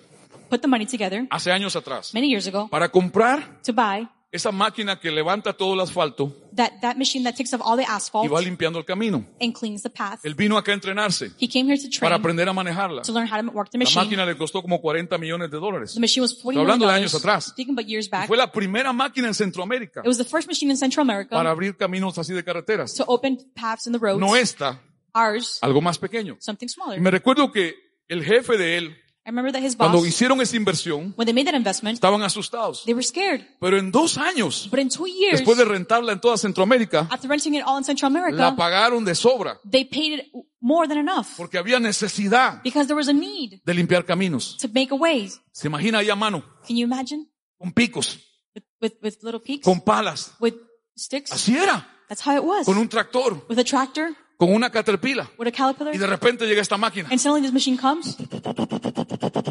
put 0.50 0.62
the 0.62 0.68
money 0.68 0.86
together 0.86 1.28
hace 1.30 1.52
años 1.52 1.76
atrás 1.76 2.14
many 2.14 2.30
years 2.30 2.48
ago 2.48 2.70
para 2.70 2.90
comprar 2.90 3.62
to 3.64 3.74
buy 3.74 4.08
esa 4.34 4.52
máquina 4.52 5.00
que 5.00 5.12
levanta 5.12 5.54
todo 5.54 5.76
el 5.76 5.80
asfalto 5.80 6.36
that, 6.56 6.72
that 6.82 6.96
machine 6.98 7.24
that 7.24 7.36
takes 7.38 7.54
off 7.54 7.62
all 7.64 7.78
the 7.78 7.86
asphalt 7.88 8.26
y 8.26 8.28
va 8.28 8.42
limpiando 8.42 8.78
el 8.80 8.84
camino. 8.86 9.26
and 9.40 9.54
cleans 9.54 9.82
the 9.84 9.90
path. 9.90 10.20
Él 10.26 10.36
vino 10.36 10.58
acá 10.58 10.72
a 10.72 10.76
entrenarse 10.76 11.32
He 11.40 11.48
came 11.48 11.72
here 11.72 11.78
to 11.78 11.88
para 12.00 12.16
train, 12.16 12.20
aprender 12.20 12.50
a 12.50 12.54
manejarla. 12.54 13.04
to 13.04 13.14
learn 13.14 13.28
how 13.32 13.40
to 13.42 13.50
work 13.52 13.70
the 13.70 13.78
La 13.78 13.84
machine. 13.86 14.04
máquina 14.04 14.26
le 14.26 14.36
costó 14.36 14.62
como 14.62 14.82
40 14.82 15.18
millones 15.18 15.50
de 15.52 15.58
dólares. 15.58 15.94
The 15.94 16.00
machine 16.02 16.22
was 16.24 16.34
40 16.34 16.50
Estoy 16.50 16.62
hablando 16.62 16.86
million 16.86 16.96
de 17.00 17.02
años 17.06 17.16
atrás. 17.16 17.54
About 17.58 17.86
years 17.88 18.10
back, 18.10 18.28
Fue 18.28 18.36
la 18.38 18.52
primera 18.52 18.92
máquina 18.92 19.28
en 19.28 19.34
Centroamérica 19.34 20.02
it 20.02 20.08
was 20.08 20.18
the 20.18 20.26
first 20.26 20.48
machine 20.48 20.70
in 20.72 20.78
Central 20.78 21.04
America 21.08 21.36
para 21.36 21.52
abrir 21.52 21.78
caminos 21.78 22.18
así 22.18 22.34
de 22.34 22.44
carreteras. 22.44 22.94
to 22.96 23.04
open 23.08 23.38
paths 23.56 23.88
in 23.88 23.94
the 23.94 24.00
roads. 24.00 24.20
No 24.20 24.36
esta, 24.36 24.82
Ours, 25.14 25.60
algo 25.62 25.80
más 25.80 25.98
pequeño. 26.00 26.38
something 26.40 26.68
smaller. 26.68 26.98
Y 26.98 27.02
me 27.02 27.12
recuerdo 27.12 27.52
que 27.52 27.76
el 28.08 28.24
jefe 28.24 28.58
de 28.58 28.78
él, 28.78 28.98
I 29.26 29.30
remember 29.30 29.54
that 29.54 29.62
his 29.64 29.76
cuando 29.78 30.00
boss, 30.00 30.08
hicieron 30.08 30.42
esa 30.42 30.58
inversión, 30.58 31.14
when 31.16 31.26
they 31.26 31.34
made 31.34 31.46
that 31.46 31.56
investment, 31.56 31.96
estaban 31.96 32.22
asustados. 32.24 32.84
they 32.84 32.94
were 32.94 33.04
scared. 33.04 33.42
Pero 33.62 33.78
en 33.78 33.90
dos 33.92 34.18
años, 34.18 34.68
But 34.70 34.80
in 34.80 34.90
two 34.90 35.08
years, 35.08 35.40
después 35.40 35.58
de 35.58 35.64
rentarla 35.64 36.12
en 36.12 36.20
toda 36.20 36.36
Centroamérica, 36.38 37.08
after 37.10 37.30
renting 37.30 37.54
it 37.56 37.64
all 37.66 37.78
in 37.78 37.86
Central 37.86 38.12
la 38.12 38.20
America, 38.20 38.56
pagaron 38.58 39.06
de 39.06 39.16
sobra 39.16 39.60
they 39.70 39.86
paid 39.86 40.20
it 40.20 40.26
more 40.60 40.88
than 40.90 40.98
enough 40.98 41.28
porque 41.38 41.58
había 41.58 41.80
necesidad 41.80 42.62
because 42.64 42.88
there 42.88 42.98
was 42.98 43.08
a 43.08 43.14
need 43.14 43.62
de 43.66 43.74
limpiar 43.74 44.06
caminos. 44.06 44.58
to 44.58 44.68
make 44.74 44.92
a 44.92 44.96
way. 44.96 45.32
Se 45.54 45.68
imagina 45.68 46.00
ahí 46.00 46.10
a 46.10 46.16
mano, 46.16 46.44
Can 46.68 46.76
you 46.76 46.84
imagine? 46.86 47.26
con 47.58 47.72
picos, 47.72 48.20
With, 48.54 48.64
with, 48.82 48.94
with 49.02 49.16
little 49.24 49.40
peaks, 49.40 49.64
con 49.64 49.80
palas. 49.80 50.34
with 50.42 50.56
sticks. 50.98 51.32
Así 51.32 51.56
era, 51.56 51.88
That's 52.10 52.22
how 52.28 52.36
it 52.36 52.44
was. 52.44 52.66
con 52.66 52.78
un 52.78 52.90
tractor, 52.90 53.42
With 53.48 53.58
a 53.58 53.64
tractor, 53.64 54.16
con 54.46 54.54
una 54.56 54.70
caterpillar. 54.70 55.28
with 55.38 55.48
a 55.48 55.52
caterpillar. 55.52 55.96
Y 55.96 55.98
de 55.98 56.08
repente 56.08 56.46
llega 56.46 56.62
esta 56.62 56.78
máquina, 56.78 57.10
And 57.12 57.20
suddenly 57.20 57.42
this 57.42 57.54
machine 57.54 57.78
comes, 57.78 58.16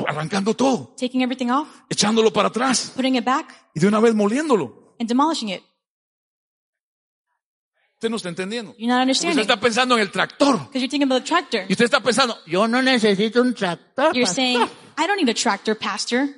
arrancando 0.06 0.54
todo, 0.54 0.94
taking 0.98 1.22
everything 1.22 1.48
off, 1.50 1.68
echándolo 1.88 2.32
para 2.32 2.48
atrás 2.48 2.92
back, 3.24 3.54
y 3.74 3.80
de 3.80 3.86
una 3.88 4.00
vez 4.00 4.14
moliéndolo. 4.14 4.94
and 4.98 5.08
demolishing 5.08 5.48
it. 5.50 5.62
Usted 7.94 8.10
no 8.10 8.16
está 8.16 8.28
entendiendo. 8.30 8.74
You're 8.78 8.88
not 8.88 9.02
Porque 9.06 9.12
Usted 9.12 9.28
understanding. 9.28 9.40
está 9.42 9.60
pensando 9.60 9.94
en 9.94 10.00
el 10.00 10.10
tractor. 10.10 10.54
Because 10.58 10.80
you're 10.80 10.88
thinking 10.88 11.04
about 11.04 11.22
the 11.22 11.28
tractor. 11.28 11.64
Y 11.68 11.72
usted 11.72 11.84
está 11.84 12.00
pensando, 12.00 12.36
yo 12.46 12.66
no 12.66 12.82
necesito 12.82 13.40
un 13.40 13.54
tractor. 13.54 14.06
You're 14.12 14.24
pastor". 14.26 14.34
saying, 14.34 14.60
I 14.98 15.06
don't 15.06 15.16
need 15.16 15.28
a 15.28 15.34
tractor, 15.34 15.76
pastor. 15.78 16.28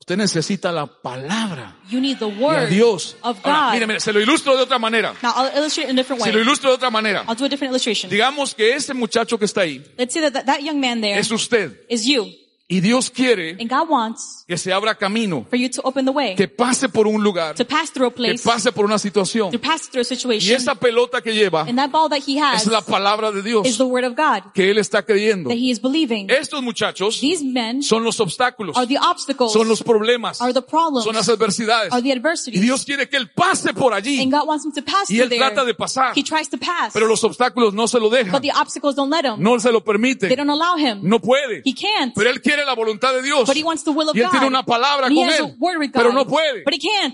Usted 0.00 0.16
necesita 0.16 0.72
la 0.72 0.86
palabra 0.86 1.76
You 1.90 2.00
need 2.00 2.18
the 2.18 2.24
y 2.26 2.32
a 2.32 2.40
word 2.46 2.68
Dios. 2.70 3.16
of 3.22 3.38
Ahora, 3.44 3.66
God. 3.66 3.72
mire, 3.74 3.86
mire, 3.86 4.00
se 4.00 4.12
lo 4.12 4.20
ilustro 4.20 4.56
de 4.56 4.62
otra 4.62 4.78
manera. 4.78 5.12
Now 5.22 5.32
I'll 5.36 5.50
illustrate 5.58 5.90
in 5.90 5.98
a 5.98 6.00
different 6.02 6.22
Se 6.22 6.30
lo 6.32 6.36
way. 6.38 6.42
ilustro 6.44 6.70
de 6.70 6.76
otra 6.76 6.90
manera. 6.90 7.24
I'll 7.28 7.34
do 7.34 7.44
a 7.44 7.48
different 7.48 7.72
illustration. 7.72 8.08
Digamos 8.10 8.54
que 8.54 8.74
ese 8.74 8.94
muchacho 8.94 9.38
que 9.38 9.44
está 9.44 9.62
ahí 9.62 9.82
Let's 9.98 10.14
say 10.14 10.22
that 10.22 10.32
that, 10.32 10.46
that 10.46 10.62
young 10.62 10.80
man 10.80 11.00
there 11.02 11.18
es 11.18 11.30
usted. 11.30 11.72
is 11.90 12.06
you. 12.06 12.26
Y 12.70 12.80
Dios 12.80 13.08
quiere 13.10 13.56
And 13.58 13.70
God 13.70 13.88
wants 13.88 14.44
que 14.46 14.58
se 14.58 14.70
abra 14.74 14.94
camino, 14.94 15.46
for 15.48 15.58
you 15.58 15.70
to 15.70 15.80
open 15.84 16.04
the 16.04 16.10
way, 16.10 16.34
que 16.34 16.48
pase 16.48 16.90
por 16.90 17.06
un 17.06 17.22
lugar, 17.22 17.54
to 17.54 17.64
pass 17.64 17.90
through 17.90 18.08
a 18.08 18.10
que 18.10 18.16
place, 18.16 18.42
pase 18.44 18.72
por 18.72 18.84
una 18.84 18.98
situación. 18.98 19.50
to 19.50 19.58
pass 19.58 19.88
through 19.88 20.00
a 20.00 20.02
Y 20.02 20.04
situation. 20.04 20.54
esa 20.56 20.74
pelota 20.74 21.22
que 21.22 21.32
lleva 21.32 21.62
And 21.62 21.78
that 21.78 21.90
ball 21.90 22.10
that 22.10 22.20
he 22.26 22.38
has 22.38 22.62
es 22.66 22.68
la 22.70 22.82
palabra 22.82 23.32
de 23.32 23.38
is 23.38 23.44
Dios 23.46 23.78
the 23.78 23.84
word 23.84 24.04
of 24.04 24.14
God 24.14 24.52
que 24.52 24.70
él 24.70 24.76
está 24.76 25.02
creyendo. 25.02 25.48
that 25.48 25.56
he 25.56 25.70
is 25.70 25.80
believing. 25.80 26.28
Estos 26.30 26.62
muchachos 26.62 27.20
These 27.20 27.42
men 27.42 27.82
son 27.82 28.04
los 28.04 28.20
obstáculos, 28.20 28.76
are 28.76 28.86
the 28.86 28.98
obstacles, 28.98 29.50
son 29.54 29.66
los 29.66 29.82
problemas, 29.82 30.42
are 30.42 30.52
the 30.52 30.60
problems, 30.60 31.04
son 31.04 31.14
las 31.14 31.26
adversidades. 31.30 31.90
are 31.90 32.02
the 32.02 32.08
Y 32.08 32.12
adversities. 32.12 32.60
Dios 32.60 32.84
quiere 32.84 33.08
que 33.08 33.16
él 33.16 33.30
pase 33.30 33.72
por 33.72 33.94
allí. 33.94 34.20
And 34.22 34.30
God 34.30 34.46
wants 34.46 34.66
him 34.66 34.72
to 34.72 34.82
pass 34.82 35.10
Y 35.10 35.20
él 35.20 35.30
there. 35.30 35.38
trata 35.40 35.64
de 35.64 35.72
pasar, 35.72 36.12
He 36.14 36.22
tries 36.22 36.50
to 36.50 36.58
pass, 36.58 36.92
pero 36.92 37.06
los 37.06 37.24
obstáculos 37.24 37.72
no 37.72 37.88
se 37.88 37.98
lo 37.98 38.10
dejan. 38.10 38.30
but 38.32 38.42
the 38.42 38.52
obstacles 38.52 38.94
don't 38.94 39.10
let 39.10 39.24
him. 39.24 39.42
No 39.42 39.58
se 39.58 39.72
lo 39.72 39.80
They 39.80 39.84
permite. 39.86 40.36
don't 40.36 40.50
allow 40.50 40.76
him. 40.76 41.00
No 41.02 41.18
puede. 41.18 41.62
He 41.64 41.72
can't. 41.74 42.14
Pero 42.14 42.28
él 42.28 42.42
quiere 42.42 42.57
la 42.64 42.74
voluntad 42.74 43.12
de 43.14 43.22
Dios. 43.22 43.46
But 43.46 43.56
he 43.56 43.62
wants 43.62 43.84
the 43.84 43.90
will 43.90 44.08
of 44.08 44.16
Y 44.16 44.20
él 44.20 44.26
God. 44.26 44.32
tiene 44.32 44.46
una 44.46 44.62
palabra 44.64 45.08
con 45.08 45.16
él. 45.16 45.56
Pero 45.92 46.12
no 46.12 46.26
puede. 46.26 46.64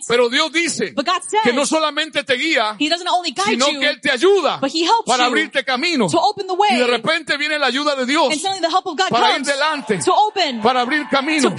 Pero 0.07 0.29
Dios 0.29 0.53
dice 0.53 0.95
que 1.43 1.53
no 1.53 1.67
solamente 1.67 2.25
te 2.25 2.35
guía, 2.35 2.77
sino 2.79 3.71
you, 3.71 3.81
que 3.81 3.89
Él 3.89 4.01
te 4.01 4.11
ayuda 4.11 4.61
para 5.07 5.27
abrirte 5.27 5.65
camino. 5.65 6.09
to 6.09 6.19
open 6.19 6.47
the 6.47 6.55
way. 6.55 6.71
Y 6.73 6.77
de 6.77 6.87
repente 6.87 7.37
viene 7.37 7.59
la 7.59 7.67
ayuda 7.67 7.95
de 7.95 8.07
Dios 8.07 8.31
and 8.31 8.41
suddenly 8.41 8.61
the 8.61 8.69
help 8.69 8.87
of 8.87 8.97
God 8.97 9.09
para 9.11 9.37
ir 9.37 9.45
delante, 9.45 9.99
to 10.05 10.13
open, 10.13 10.61
para 10.61 10.81
abrir 10.81 11.09
camino, 11.09 11.55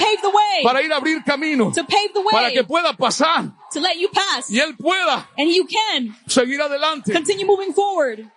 para 0.63 0.81
ir 0.81 0.91
a 0.93 0.97
abrir 0.97 1.23
camino, 1.23 1.71
para 2.31 2.51
que 2.51 2.63
pueda 2.63 2.93
pasar 2.93 3.51
to 3.71 3.79
let 3.79 3.97
you 3.99 4.09
pass. 4.09 4.49
y 4.49 4.59
Él 4.59 4.75
pueda 4.77 5.29
And 5.37 5.49
you 5.49 5.65
can 5.67 6.15
seguir 6.27 6.61
adelante. 6.61 7.11
continue 7.13 7.45
moving 7.45 7.73
forward. 7.73 8.29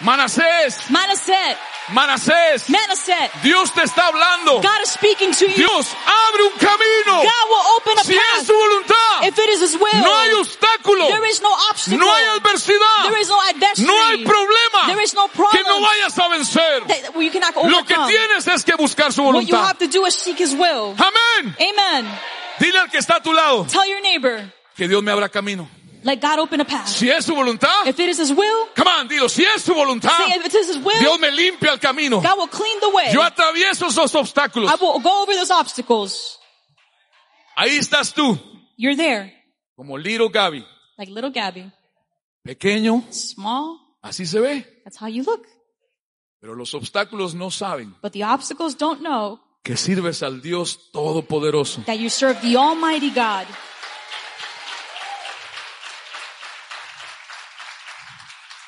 Manasés, 0.00 0.88
Manaset, 0.90 1.58
Manasés, 1.90 2.68
Manaset, 2.70 3.32
Dios 3.42 3.72
te 3.72 3.82
está 3.82 4.06
hablando. 4.06 4.60
God 4.62 4.80
is 4.84 4.90
speaking 4.90 5.32
to 5.32 5.46
you. 5.46 5.56
Dios 5.56 5.88
abre 6.06 6.42
un 6.44 6.52
camino. 6.58 7.16
God 7.22 7.48
will 7.50 7.66
open 7.78 7.98
a 7.98 8.04
Si 8.04 8.14
es 8.14 8.46
su 8.46 8.52
voluntad, 8.52 9.24
if 9.26 9.36
it 9.36 9.48
is 9.50 9.60
His 9.60 9.74
will. 9.74 10.00
no 10.02 10.14
hay 10.20 10.32
obstáculo, 10.34 11.08
There 11.08 11.26
is 11.28 11.40
no 11.42 11.50
obstacle. 11.70 11.98
no 11.98 12.14
hay 12.14 12.24
adversidad, 12.38 13.02
There 13.10 13.20
is 13.20 13.28
no 13.28 13.40
adversity. 13.48 13.86
no 13.88 14.06
hay 14.06 14.24
problema 14.24 14.86
There 14.86 15.02
is 15.02 15.14
no 15.14 15.26
que 15.26 15.36
problem 15.36 15.64
no 15.66 15.80
vayas 15.80 16.16
a 16.18 16.28
vencer. 16.28 16.86
that 16.86 17.14
you 17.20 17.30
cannot 17.32 17.56
Lo 17.68 17.84
que 17.84 17.96
tienes 18.06 18.46
es 18.46 18.64
que 18.64 18.74
buscar 18.76 19.12
su 19.12 19.22
What 19.24 19.46
you 19.46 19.56
voluntad. 19.56 19.66
have 19.66 19.78
to 19.78 19.88
do 19.88 20.06
is 20.06 20.14
seek 20.14 20.38
His 20.38 20.54
will. 20.54 20.94
Amén. 20.96 21.56
Amen. 21.58 22.06
Dile 22.60 22.78
al 22.78 22.88
que 22.90 22.98
está 22.98 23.16
a 23.16 23.20
tu 23.22 23.32
lado 23.32 23.66
Tell 23.68 23.84
your 23.88 24.00
neighbor, 24.02 24.44
que 24.76 24.86
Dios 24.86 25.02
me 25.02 25.10
abra 25.10 25.28
camino. 25.28 25.68
Let 26.08 26.20
God 26.22 26.38
open 26.38 26.60
a 26.60 26.64
path. 26.64 26.88
Si 26.88 27.10
es 27.10 27.24
su 27.26 27.34
voluntad, 27.34 27.86
If 27.86 27.98
it 28.00 28.08
is 28.08 28.18
His 28.18 28.30
will, 28.32 28.68
come 28.74 28.88
on, 28.88 29.08
dilo, 29.08 29.28
si 29.28 29.44
es 29.44 29.62
su 29.62 29.74
voluntad, 29.74 30.10
say 30.16 30.38
if 30.38 30.46
it 30.46 30.54
is 30.54 30.68
His 30.68 30.78
will, 30.78 30.98
Dios 30.98 31.18
me 31.20 31.30
limpia 31.30 31.72
el 31.72 31.78
camino. 31.78 32.20
God 32.22 32.38
will 32.38 32.48
clean 32.48 32.80
the 32.80 32.88
way. 32.88 33.12
Yo 33.12 33.20
atravieso 33.22 33.86
esos 33.86 34.14
obstáculos. 34.14 34.70
I 34.70 34.76
will 34.82 35.00
go 35.00 35.22
over 35.22 35.34
those 35.34 35.50
obstacles. 35.52 36.38
Ahí 37.56 37.76
estás 37.76 38.14
tú, 38.14 38.38
You're 38.78 38.96
there, 38.96 39.32
como 39.76 39.98
Little 39.98 40.28
Gaby, 40.30 40.64
like 40.96 41.10
little 41.12 41.30
Gabby. 41.30 41.70
pequeño, 42.44 43.04
Small, 43.10 43.78
así 44.02 44.24
se 44.26 44.40
ve. 44.40 44.64
that's 44.84 44.96
how 44.96 45.08
you 45.08 45.22
look. 45.24 45.46
Pero 46.40 46.54
los 46.54 46.72
obstáculos 46.72 47.34
no 47.34 47.50
saben 47.50 47.96
But 48.00 48.12
the 48.12 48.22
obstacles 48.22 48.76
don't 48.76 49.00
know 49.02 49.40
que 49.64 49.76
sirves 49.76 50.22
al 50.22 50.40
Dios 50.40 50.78
Todopoderoso. 50.92 51.82
that 51.86 51.98
you 51.98 52.08
serve 52.08 52.40
the 52.40 52.56
Almighty 52.56 53.10
God. 53.10 53.44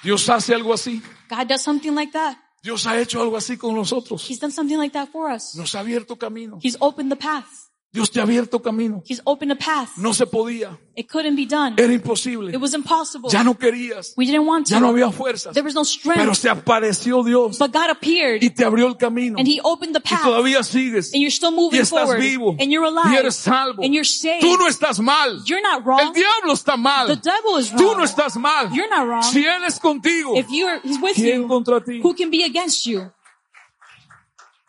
Dios 0.02 0.28
hace 0.28 0.54
algo 0.54 0.72
así. 0.72 1.02
God 1.28 1.46
does 1.46 1.62
something 1.62 1.94
like 1.94 2.12
that. 2.12 2.38
Dios 2.62 2.86
ha 2.86 2.98
hecho 2.98 3.22
algo 3.22 3.36
así 3.36 3.56
con 3.56 3.74
nosotros. 3.74 4.28
He's 4.28 4.38
done 4.38 4.52
something 4.52 4.78
like 4.78 4.92
that 4.92 5.08
for 5.10 5.30
us. 5.30 5.54
Nos 5.54 5.74
ha 5.74 5.80
abierto 5.80 6.18
camino. 6.18 6.58
He's 6.62 6.76
opened 6.80 7.10
the 7.10 7.16
path. 7.16 7.59
Dios 7.92 8.08
te 8.12 8.20
ha 8.20 8.22
abierto 8.22 8.62
camino. 8.62 9.02
He's 9.04 9.20
opened 9.24 9.50
a 9.50 9.56
path. 9.56 9.96
No 9.96 10.14
se 10.14 10.24
podía. 10.24 10.78
It 10.94 11.08
couldn't 11.10 11.34
be 11.34 11.44
done. 11.44 11.74
Era 11.76 11.92
imposible. 11.92 12.52
It 12.54 12.60
was 12.60 12.72
impossible. 12.72 13.28
Ya 13.32 13.42
no 13.42 13.54
querías. 13.58 14.12
We 14.16 14.26
didn't 14.26 14.46
want 14.46 14.68
Ya 14.68 14.78
no 14.78 14.86
to. 14.88 14.92
había 14.92 15.10
fuerzas. 15.10 15.54
There 15.54 15.64
was 15.64 15.74
no 15.74 15.82
Pero 15.82 16.34
strength. 16.34 16.36
se 16.36 16.48
apareció 16.50 17.24
Dios 17.24 17.58
But 17.58 17.72
God 17.72 17.90
appeared 17.90 18.42
y 18.44 18.50
te 18.50 18.64
abrió 18.64 18.86
el 18.86 18.96
camino. 18.96 19.38
and 19.38 19.48
He 19.48 19.60
opened 19.64 19.92
the 19.94 20.00
Y 20.04 20.08
path. 20.08 20.22
todavía 20.22 20.62
sigues. 20.62 21.12
And 21.12 21.20
you're 21.20 21.34
still 21.34 21.50
Y 21.52 21.56
moving 21.56 21.80
estás 21.80 22.04
forward. 22.06 22.20
vivo. 22.20 22.50
And 22.60 22.70
you're 22.70 22.86
Y 22.86 22.90
alive. 22.96 23.18
eres 23.18 23.34
salvo. 23.36 23.82
And 23.82 23.92
you're 23.92 24.04
saved. 24.08 24.40
Tú 24.42 24.56
no 24.56 24.68
estás 24.68 25.00
mal. 25.00 25.42
You're 25.44 25.62
not 25.62 25.78
El 25.80 25.84
wrong. 25.84 26.14
diablo 26.14 26.52
está 26.52 26.72
The 26.72 26.78
mal. 26.78 27.06
devil 27.08 27.58
is 27.58 27.70
Tú 27.72 27.82
no 27.82 27.94
wrong. 27.94 28.04
estás 28.04 28.36
mal. 28.36 28.70
You're 28.72 28.88
not 28.88 29.08
wrong. 29.08 29.22
Si 29.24 29.44
Él 29.44 29.64
es 29.66 29.80
contigo, 29.80 30.36
If 30.36 30.46
you're, 30.50 30.80
He's 30.84 31.00
with 31.02 31.14
¿quién 31.16 31.42
you, 31.42 31.48
contra 31.48 31.80
ti? 31.82 32.00
who 32.04 32.14
can 32.14 32.30
be 32.30 32.44
against 32.44 32.84
you? 32.86 33.10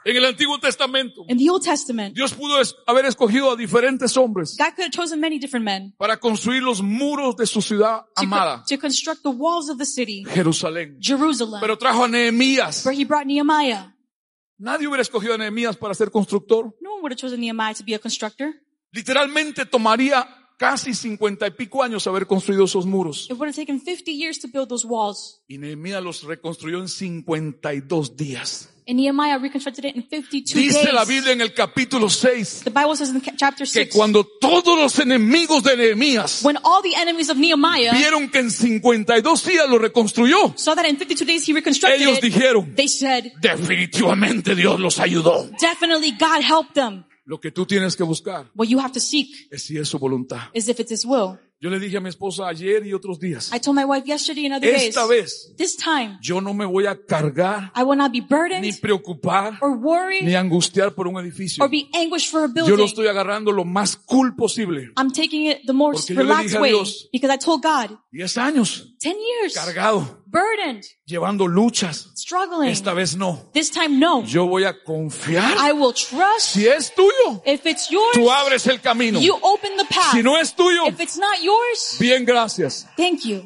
En 0.04 0.18
el 0.18 0.26
Antiguo 0.26 0.60
Testamento, 0.60 1.24
In 1.28 1.38
the 1.38 1.50
Old 1.50 1.64
Testament, 1.64 2.16
Dios 2.16 2.34
pudo 2.34 2.60
es- 2.60 2.76
haber 2.88 3.06
escogido 3.06 3.52
a 3.52 3.56
diferentes 3.56 4.18
hombres 4.18 4.56
God 4.58 4.74
could 4.76 4.86
have 4.86 4.92
chosen 4.92 5.20
many 5.20 5.38
different 5.38 5.64
men 5.64 5.94
para 5.98 6.18
construir 6.18 6.64
los 6.64 6.82
muros 6.82 7.36
de 7.36 7.46
su 7.46 7.62
ciudad 7.62 8.02
to, 8.16 8.24
amada, 8.24 8.64
to 8.68 8.80
construct 8.80 9.22
the 9.22 9.30
walls 9.30 9.70
of 9.70 9.78
the 9.78 9.86
city, 9.86 10.24
Jerusalén. 10.34 10.98
Jerusalem. 11.00 11.60
Pero 11.62 11.78
trajo 11.78 12.06
a 12.06 12.08
Nehemías. 12.08 12.84
Where 12.86 13.00
he 13.00 13.06
brought 13.06 13.26
Nehemiah. 13.28 13.96
Nadie 14.58 14.88
hubiera 14.88 15.02
escogido 15.04 15.36
a 15.36 15.38
Nehemías 15.38 15.78
para 15.78 15.94
ser 15.94 16.10
constructor. 16.10 16.76
No 16.82 16.94
one 16.94 17.02
would 17.04 17.12
have 17.14 17.20
chosen 17.20 17.40
Nehemiah 17.40 17.74
to 17.76 17.84
be 17.86 17.94
a 17.96 18.00
constructor. 18.00 18.54
Literalmente 18.92 19.66
tomaría 19.66 20.28
casi 20.58 20.94
cincuenta 20.94 21.48
y 21.48 21.52
pico 21.52 21.82
años 21.82 22.06
haber 22.08 22.26
construido 22.28 22.66
esos 22.66 22.86
muros. 22.86 23.26
It 23.30 23.34
would 23.38 23.48
have 23.50 23.56
taken 23.56 23.80
50 23.80 24.12
years 24.12 24.40
to 24.40 24.48
build 24.48 24.68
those 24.68 24.86
walls. 24.86 25.42
Y 25.48 25.58
Nehemías 25.58 26.04
los 26.04 26.24
reconstruyó 26.24 26.80
en 26.80 26.88
52 26.90 28.16
días. 28.18 28.70
And 28.88 28.98
Nehemiah 28.98 29.38
reconstructed 29.38 29.86
it 29.86 29.96
in 29.96 30.02
52 30.04 30.56
Dice 30.60 30.74
days. 30.84 30.94
la 30.94 31.06
Biblia 31.06 31.34
en 31.34 31.42
el 31.42 31.54
capítulo 31.54 32.10
6 32.10 32.62
The 32.64 32.72
Bible 32.72 32.96
says 32.96 33.10
in 33.10 33.22
chapter 33.38 33.66
que 33.66 33.86
6, 33.86 33.96
cuando 33.96 34.24
todos 34.24 34.78
los 34.78 34.98
enemigos 35.00 35.64
de 35.64 35.78
Nehemías 35.78 36.44
when 36.44 36.58
all 36.64 36.82
the 36.82 36.96
enemies 36.96 37.30
of 37.30 37.38
Nehemiah 37.38 37.92
vieron 37.94 38.30
que 38.32 38.40
en 38.40 38.50
52 38.50 39.46
días 39.46 39.70
lo 39.70 39.78
reconstruyó, 39.78 40.54
saw 40.58 40.74
that 40.76 40.86
in 40.90 40.98
52 40.98 41.26
days 41.26 41.48
he 41.48 41.54
reconstructed 41.54 42.02
ellos 42.02 42.18
it, 42.18 42.24
dijeron, 42.24 42.76
they 42.76 42.88
said, 42.88 43.32
definitivamente 43.40 44.56
Dios 44.56 44.80
los 44.80 45.00
ayudó. 45.00 45.50
definitely 45.60 46.12
God 46.12 46.42
helped 46.42 46.74
them. 46.74 47.06
Lo 47.26 47.40
que 47.40 47.52
tú 47.52 47.66
tienes 47.66 47.96
que 47.96 48.04
buscar 48.04 48.50
What 48.56 48.68
you 48.68 48.80
have 48.80 48.92
to 48.94 49.00
seek 49.00 49.48
es 49.52 49.64
si 49.64 49.78
es 49.78 49.88
su 49.88 50.00
voluntad. 50.00 50.50
is 50.54 50.68
if 50.68 50.80
it's 50.80 50.92
his 50.92 51.06
will. 51.06 51.38
Yo 51.64 51.70
le 51.70 51.78
dije 51.80 51.98
a 51.98 52.00
mi 52.02 52.10
esposa 52.10 52.48
ayer 52.48 52.84
y 52.88 52.92
otros 52.92 53.20
días, 53.20 53.52
I 53.54 53.60
told 53.60 53.78
my 53.78 53.86
wife 53.86 54.04
yesterday 54.08 54.48
and 54.48 54.56
other 54.56 54.68
days, 54.68 54.90
esta 54.90 55.06
vez 55.06 55.54
this 55.58 55.78
time, 55.78 56.18
yo 56.20 56.42
no 56.42 56.56
me 56.56 56.66
voy 56.66 56.88
a 56.88 56.98
cargar, 57.06 57.72
I 57.76 57.84
will 57.84 57.96
not 58.00 58.12
be 58.12 58.20
ni 58.20 58.26
burdened 58.28 58.82
preocupar, 58.82 59.60
or 59.62 59.78
worry 59.78 60.24
ni 60.24 60.34
angustiar 60.34 60.96
por 60.96 61.08
un 61.08 61.24
edificio. 61.24 61.64
or 61.64 61.70
be 61.70 61.88
anguished 61.94 62.32
for 62.32 62.46
a 62.46 62.48
Yo 62.48 62.62
lo 62.62 62.66
building. 62.66 62.86
estoy 62.86 63.08
agarrando 63.08 63.52
lo 63.52 63.64
más 63.64 63.96
cool 63.96 64.36
posible. 64.36 64.92
I'm 64.98 65.12
taking 65.12 65.46
it 65.52 65.60
the 65.68 65.74
most 65.74 66.08
Porque 66.08 66.16
yo 66.16 66.24
le 66.24 66.24
relaxed 66.24 66.48
dije 66.48 66.58
a 66.58 66.62
way 66.62 66.74
because 67.14 67.32
I 67.32 67.38
told 67.38 67.62
God, 67.62 67.96
Diez 68.12 68.36
años 68.38 68.96
10 69.00 69.18
years, 69.20 69.54
cargado, 69.54 70.21
burdened, 70.32 70.86
llevando 71.06 71.46
luchas. 71.48 72.12
struggling. 72.16 72.70
Esta 72.72 72.94
vez 72.94 73.16
no. 73.16 73.50
This 73.54 73.70
time, 73.70 74.00
no. 74.00 74.24
Yo 74.24 74.48
voy 74.48 74.64
a 74.64 74.74
confiar. 74.84 75.58
I 75.58 75.74
will 75.74 75.94
trust. 75.94 76.54
Si 76.54 76.66
es 76.68 76.94
tuyo, 76.96 77.42
If 77.46 77.66
it's 77.66 77.90
yours, 77.90 78.14
tú 78.14 78.32
abres 78.32 78.66
el 78.68 78.80
camino. 78.80 79.20
you 79.20 79.38
open 79.44 79.76
the 79.78 79.86
path. 79.86 80.14
Si 80.14 80.24
no 80.24 80.38
es 80.38 80.56
tuyo, 80.56 80.88
If 80.88 81.00
it's 81.00 81.18
not 81.18 81.42
yours, 81.42 81.98
bien, 82.00 82.26
gracias. 82.26 82.88
thank 82.98 83.24
you. 83.26 83.44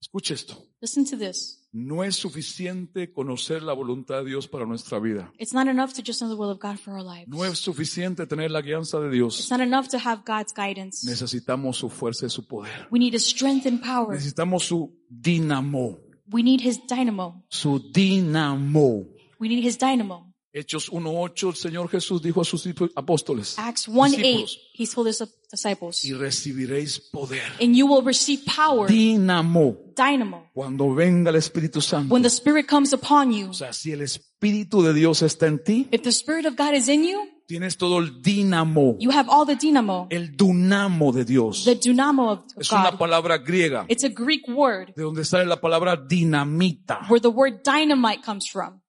Escuche 0.00 0.34
esto. 0.34 0.56
Listen 0.80 1.04
to 1.04 1.16
this. 1.16 1.58
No 1.74 2.04
es 2.04 2.16
suficiente 2.16 3.10
conocer 3.14 3.62
la 3.62 3.72
voluntad 3.72 4.18
de 4.18 4.26
Dios 4.26 4.46
para 4.46 4.66
nuestra 4.66 4.98
vida. 4.98 5.32
It's 5.38 5.54
not 5.54 5.68
enough 5.68 5.94
to 5.94 6.02
just 6.04 6.20
know 6.20 6.28
the 6.28 6.38
will 6.38 6.50
of 6.50 6.58
God 6.60 6.76
for 6.76 6.92
our 6.92 7.02
lives. 7.02 7.26
No 7.28 7.46
es 7.46 7.58
suficiente 7.58 8.26
tener 8.26 8.50
la 8.50 8.60
guianza 8.60 9.00
de 9.00 9.08
Dios. 9.08 9.40
It's 9.40 9.50
not 9.50 9.62
enough 9.62 9.88
to 9.88 9.96
have 9.96 10.22
God's 10.26 10.52
guidance. 10.52 11.06
Necesitamos 11.08 11.78
su 11.78 11.88
fuerza 11.88 12.26
y 12.26 12.28
su 12.28 12.46
poder. 12.46 12.88
We 12.90 12.98
need 12.98 13.14
His 13.14 13.24
strength 13.24 13.66
and 13.66 13.80
power. 13.80 14.10
Necesitamos 14.10 14.64
su 14.64 14.94
dinamo. 15.08 15.98
We 16.30 16.42
need 16.42 16.60
His 16.60 16.78
dynamo. 16.86 17.42
Su 17.48 17.78
dinamo. 17.90 19.06
We 19.40 19.48
need 19.48 19.64
His 19.64 19.78
dynamo. 19.78 20.31
Hechos 20.54 20.92
1.8, 20.92 21.48
el 21.48 21.54
Señor 21.56 21.88
Jesús 21.88 22.20
dijo 22.20 22.42
a 22.42 22.44
sus 22.44 22.68
apóstoles, 22.94 23.58
Acts 23.58 23.88
1 23.88 24.00
8, 24.02 24.16
discípulos, 24.18 24.58
He 24.74 24.86
told 24.86 25.08
His 25.08 25.24
disciples, 25.50 26.04
y 26.04 26.12
recibiréis 26.12 27.00
poder. 27.10 27.42
and 27.58 27.74
you 27.74 27.86
will 27.86 28.04
receive 28.04 28.42
power, 28.44 28.86
Dinamo. 28.86 29.78
dynamo, 29.96 30.50
Cuando 30.52 30.94
venga 30.94 31.30
el 31.30 31.36
Espíritu 31.36 31.80
Santo. 31.80 32.12
when 32.12 32.22
the 32.22 32.28
Spirit 32.28 32.66
comes 32.68 32.92
upon 32.92 33.32
you. 33.32 33.48
O 33.48 33.54
sea, 33.54 33.72
si 33.72 33.92
el 33.92 34.02
Espíritu 34.02 34.82
de 34.82 34.92
Dios 34.92 35.22
está 35.22 35.46
en 35.46 35.62
ti, 35.64 35.88
If 35.90 36.02
the 36.02 36.10
Spirit 36.10 36.44
of 36.44 36.54
God 36.56 36.74
is 36.74 36.86
in 36.88 37.04
you, 37.04 37.20
tienes 37.48 37.78
todo 37.78 37.98
el 37.98 38.20
dinamo, 38.20 38.98
you 39.00 39.10
have 39.10 39.30
all 39.30 39.46
the 39.46 39.56
dynamo, 39.56 40.06
el 40.10 40.36
dunamo 40.36 41.12
de 41.12 41.24
Dios. 41.24 41.64
the 41.64 41.76
dynamo 41.76 42.30
of 42.30 42.44
Es 42.58 42.70
una 42.72 42.90
God. 42.90 42.98
palabra 42.98 43.38
griega, 43.38 43.86
It's 43.88 44.04
a 44.04 44.10
Greek 44.10 44.46
word 44.48 44.92
de 44.94 45.02
donde 45.02 45.24
sale 45.24 45.46
la 45.46 45.58
palabra 45.58 45.96
dinamita. 45.96 47.06
where 47.08 47.20
the 47.22 47.30
word 47.30 47.62
dynamite 47.64 48.22
comes 48.22 48.46
from. 48.46 48.82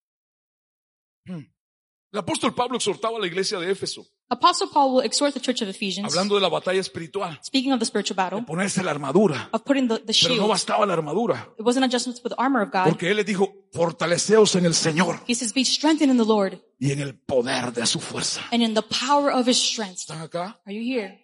El 2.13 2.19
apóstol 2.19 2.53
Pablo 2.53 2.77
exhortaba 2.77 3.17
a 3.17 3.19
la 3.21 3.25
iglesia 3.25 3.57
de 3.59 3.71
Éfeso, 3.71 4.05
Apostle 4.29 4.67
Paul 4.71 4.93
will 4.95 5.03
exhort 5.03 5.33
the 5.33 5.39
church 5.39 5.61
of 5.63 5.67
Ephesians, 5.67 6.07
hablando 6.13 6.35
de 6.35 6.41
la 6.41 6.47
batalla 6.49 6.79
espiritual, 6.79 7.39
speaking 7.43 7.71
of 7.73 7.79
the 7.79 7.85
spiritual 7.85 8.15
battle, 8.15 8.43
ponerse 8.45 8.83
la 8.83 8.91
armadura. 8.91 9.49
of 9.51 9.63
putting 9.63 9.87
the, 9.87 9.95
the 10.05 10.13
Pero 10.13 10.29
no 10.29 10.35
shield. 10.35 10.49
bastaba 10.49 10.85
la 10.85 10.93
armadura, 10.93 11.49
It 11.57 11.63
wasn't 11.65 11.91
just 11.91 12.07
with 12.07 12.29
the 12.29 12.35
armor 12.37 12.61
of 12.61 12.71
God. 12.71 12.85
porque 12.89 13.09
él 13.09 13.17
les 13.17 13.25
dijo, 13.25 13.51
fortaleceos 13.73 14.55
en 14.55 14.65
el 14.65 14.73
Señor 14.75 15.19
He 15.27 15.33
says, 15.33 15.53
be 15.53 15.63
strengthened 15.65 16.11
in 16.11 16.17
the 16.17 16.25
Lord 16.25 16.59
y 16.79 16.91
en 16.91 16.99
el 16.99 17.15
poder 17.15 17.73
de 17.73 17.85
su 17.87 17.99
fuerza. 17.99 18.41
and 18.51 18.61
in 18.61 18.75
the 18.75 18.83
power 18.83 19.31
of 19.31 19.47
his 19.47 19.57
strength. 19.57 19.99
¿Están 20.01 20.21
acá? 20.21 20.59
Are 20.67 20.73
you 20.75 20.81
here? 20.83 21.19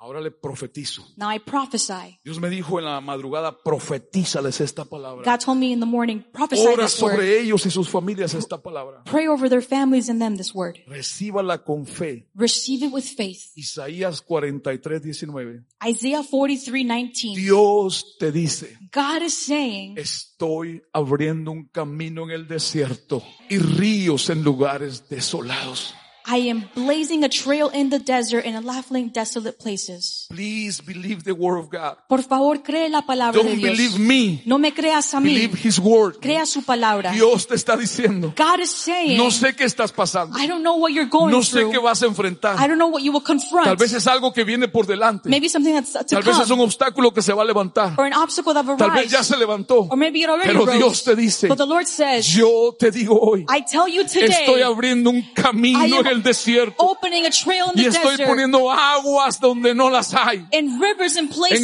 Ahora 0.00 0.20
le 0.20 0.30
profetizo. 0.30 1.04
Now 1.16 1.32
I 1.34 1.40
prophesy. 1.40 2.20
Dios 2.24 2.38
me 2.38 2.48
dijo 2.48 2.78
en 2.78 2.84
la 2.84 3.00
madrugada, 3.00 3.58
profetízales 3.64 4.60
esta 4.60 4.84
palabra. 4.84 5.24
God 5.24 5.40
told 5.44 5.58
me 5.58 5.72
in 5.72 5.80
the 5.80 5.86
morning, 5.86 6.22
prophesy 6.32 6.62
Ora 6.66 6.84
this 6.84 7.02
word. 7.02 7.14
sobre 7.14 7.40
ellos 7.40 7.66
y 7.66 7.70
sus 7.70 7.88
familias 7.88 8.32
esta 8.34 8.62
palabra. 8.62 9.02
Pray 9.04 9.26
over 9.26 9.48
their 9.50 9.60
families 9.60 10.08
and 10.08 10.20
them 10.20 10.36
this 10.36 10.54
word. 10.54 10.78
Recíbala 10.86 11.64
con 11.64 11.84
fe. 11.84 12.28
Receive 12.36 12.86
it 12.86 12.92
with 12.92 13.02
faith. 13.04 13.50
Isaías 13.56 14.22
43, 14.22 15.00
19. 15.00 15.64
Isaiah 15.84 16.22
43, 16.22 16.84
19. 16.84 17.40
Dios 17.40 18.16
te 18.20 18.30
dice, 18.30 18.78
God 18.92 19.22
is 19.22 19.34
saying, 19.34 19.98
estoy 19.98 20.80
abriendo 20.92 21.50
un 21.50 21.64
camino 21.64 22.22
en 22.22 22.30
el 22.30 22.46
desierto 22.46 23.22
y 23.50 23.58
ríos 23.58 24.30
en 24.30 24.44
lugares 24.44 25.08
desolados. 25.08 25.92
I 26.30 26.50
am 26.50 26.68
blazing 26.74 27.24
a 27.24 27.28
trail 27.28 27.70
in 27.72 27.88
the 27.88 27.98
desert 27.98 28.44
and 28.44 28.62
leveling 28.64 29.08
desolate 29.08 29.58
places. 29.58 30.26
Please 30.28 30.82
believe 30.82 31.24
the 31.24 31.32
word 31.32 31.58
of 31.58 31.70
God. 31.70 31.96
Por 32.08 32.22
favor, 32.22 32.62
cree 32.62 32.88
la 32.90 33.02
palabra 33.02 33.40
de 33.42 33.48
Don't 33.48 33.58
Dios. 33.58 33.70
believe 33.70 33.98
me. 33.98 34.42
No 34.44 34.58
me 34.58 34.72
creas 34.72 35.14
a 35.14 35.20
mí. 35.20 35.34
Believe 35.34 35.56
his 35.66 35.78
word. 35.78 36.20
Crea 36.20 36.44
su 36.44 36.62
palabra. 36.62 37.12
Dios 37.12 37.46
te 37.46 37.54
está 37.54 37.76
diciendo, 37.76 38.34
God 38.36 38.60
is 38.60 38.70
saying, 38.70 39.16
no 39.16 39.30
sé 39.30 39.54
qué 39.56 39.64
estás 39.64 39.90
pasando. 39.90 40.38
I 40.38 40.46
don't 40.46 40.62
know 40.62 40.76
what 40.76 40.90
you're 40.92 41.08
going 41.08 41.30
No 41.30 41.42
sé 41.42 41.60
through. 41.60 41.72
qué 41.72 41.78
vas 41.78 42.02
a 42.02 42.06
I 42.06 42.08
enfrentar. 42.08 42.56
don't 42.58 42.76
know 42.78 42.88
what 42.88 43.00
you 43.02 43.10
will 43.12 43.22
confront. 43.24 43.64
Tal 43.64 43.76
vez 43.76 43.92
es 43.94 44.06
algo 44.06 44.32
que 44.32 44.44
viene 44.44 44.68
por 44.68 44.86
delante. 44.86 45.28
Maybe 45.30 45.48
something 45.48 45.72
that's 45.72 45.92
to 45.92 46.04
Tal 46.04 46.22
vez 46.22 46.36
es 46.38 46.50
un 46.50 46.58
come. 46.58 46.64
obstáculo 46.64 47.12
que 47.14 47.22
se 47.22 47.32
va 47.32 47.42
a 47.42 47.46
levantar. 47.46 47.94
Or 47.98 48.04
an 48.04 48.12
obstacle 48.12 48.52
that 48.52 48.66
will 48.66 48.76
Tal 48.76 48.90
vez 48.90 49.10
ya 49.10 49.22
se 49.24 49.36
levantó. 49.36 49.88
Or 49.90 49.96
maybe 49.96 50.22
it 50.22 50.28
already 50.28 50.48
Pero 50.52 50.66
rose. 50.66 50.76
Dios 50.76 51.04
te 51.04 51.16
dice, 51.16 51.48
But 51.48 51.56
the 51.56 51.66
Lord 51.66 51.86
says, 51.86 52.26
yo 52.26 52.76
te 52.78 52.90
digo 52.90 53.18
hoy, 53.18 53.46
I 53.48 53.62
tell 53.64 53.88
you 53.88 54.02
estoy 54.02 54.28
today, 54.28 54.62
abriendo 54.62 55.08
un 55.10 55.22
camino 55.34 55.78
I 55.86 55.92
am 55.94 56.06
en 56.06 56.06
el 56.06 56.17
desierto 56.22 56.74
opening 56.78 57.26
a 57.26 57.30
trail 57.30 57.66
in 57.74 57.80
y 57.80 57.82
the 57.84 57.88
estoy 57.88 58.12
desert 58.12 58.28
poniendo 58.28 58.70
aguas 58.70 59.40
donde 59.40 59.74
no 59.74 59.90
las 59.90 60.14
hay. 60.14 60.46
En 60.50 60.80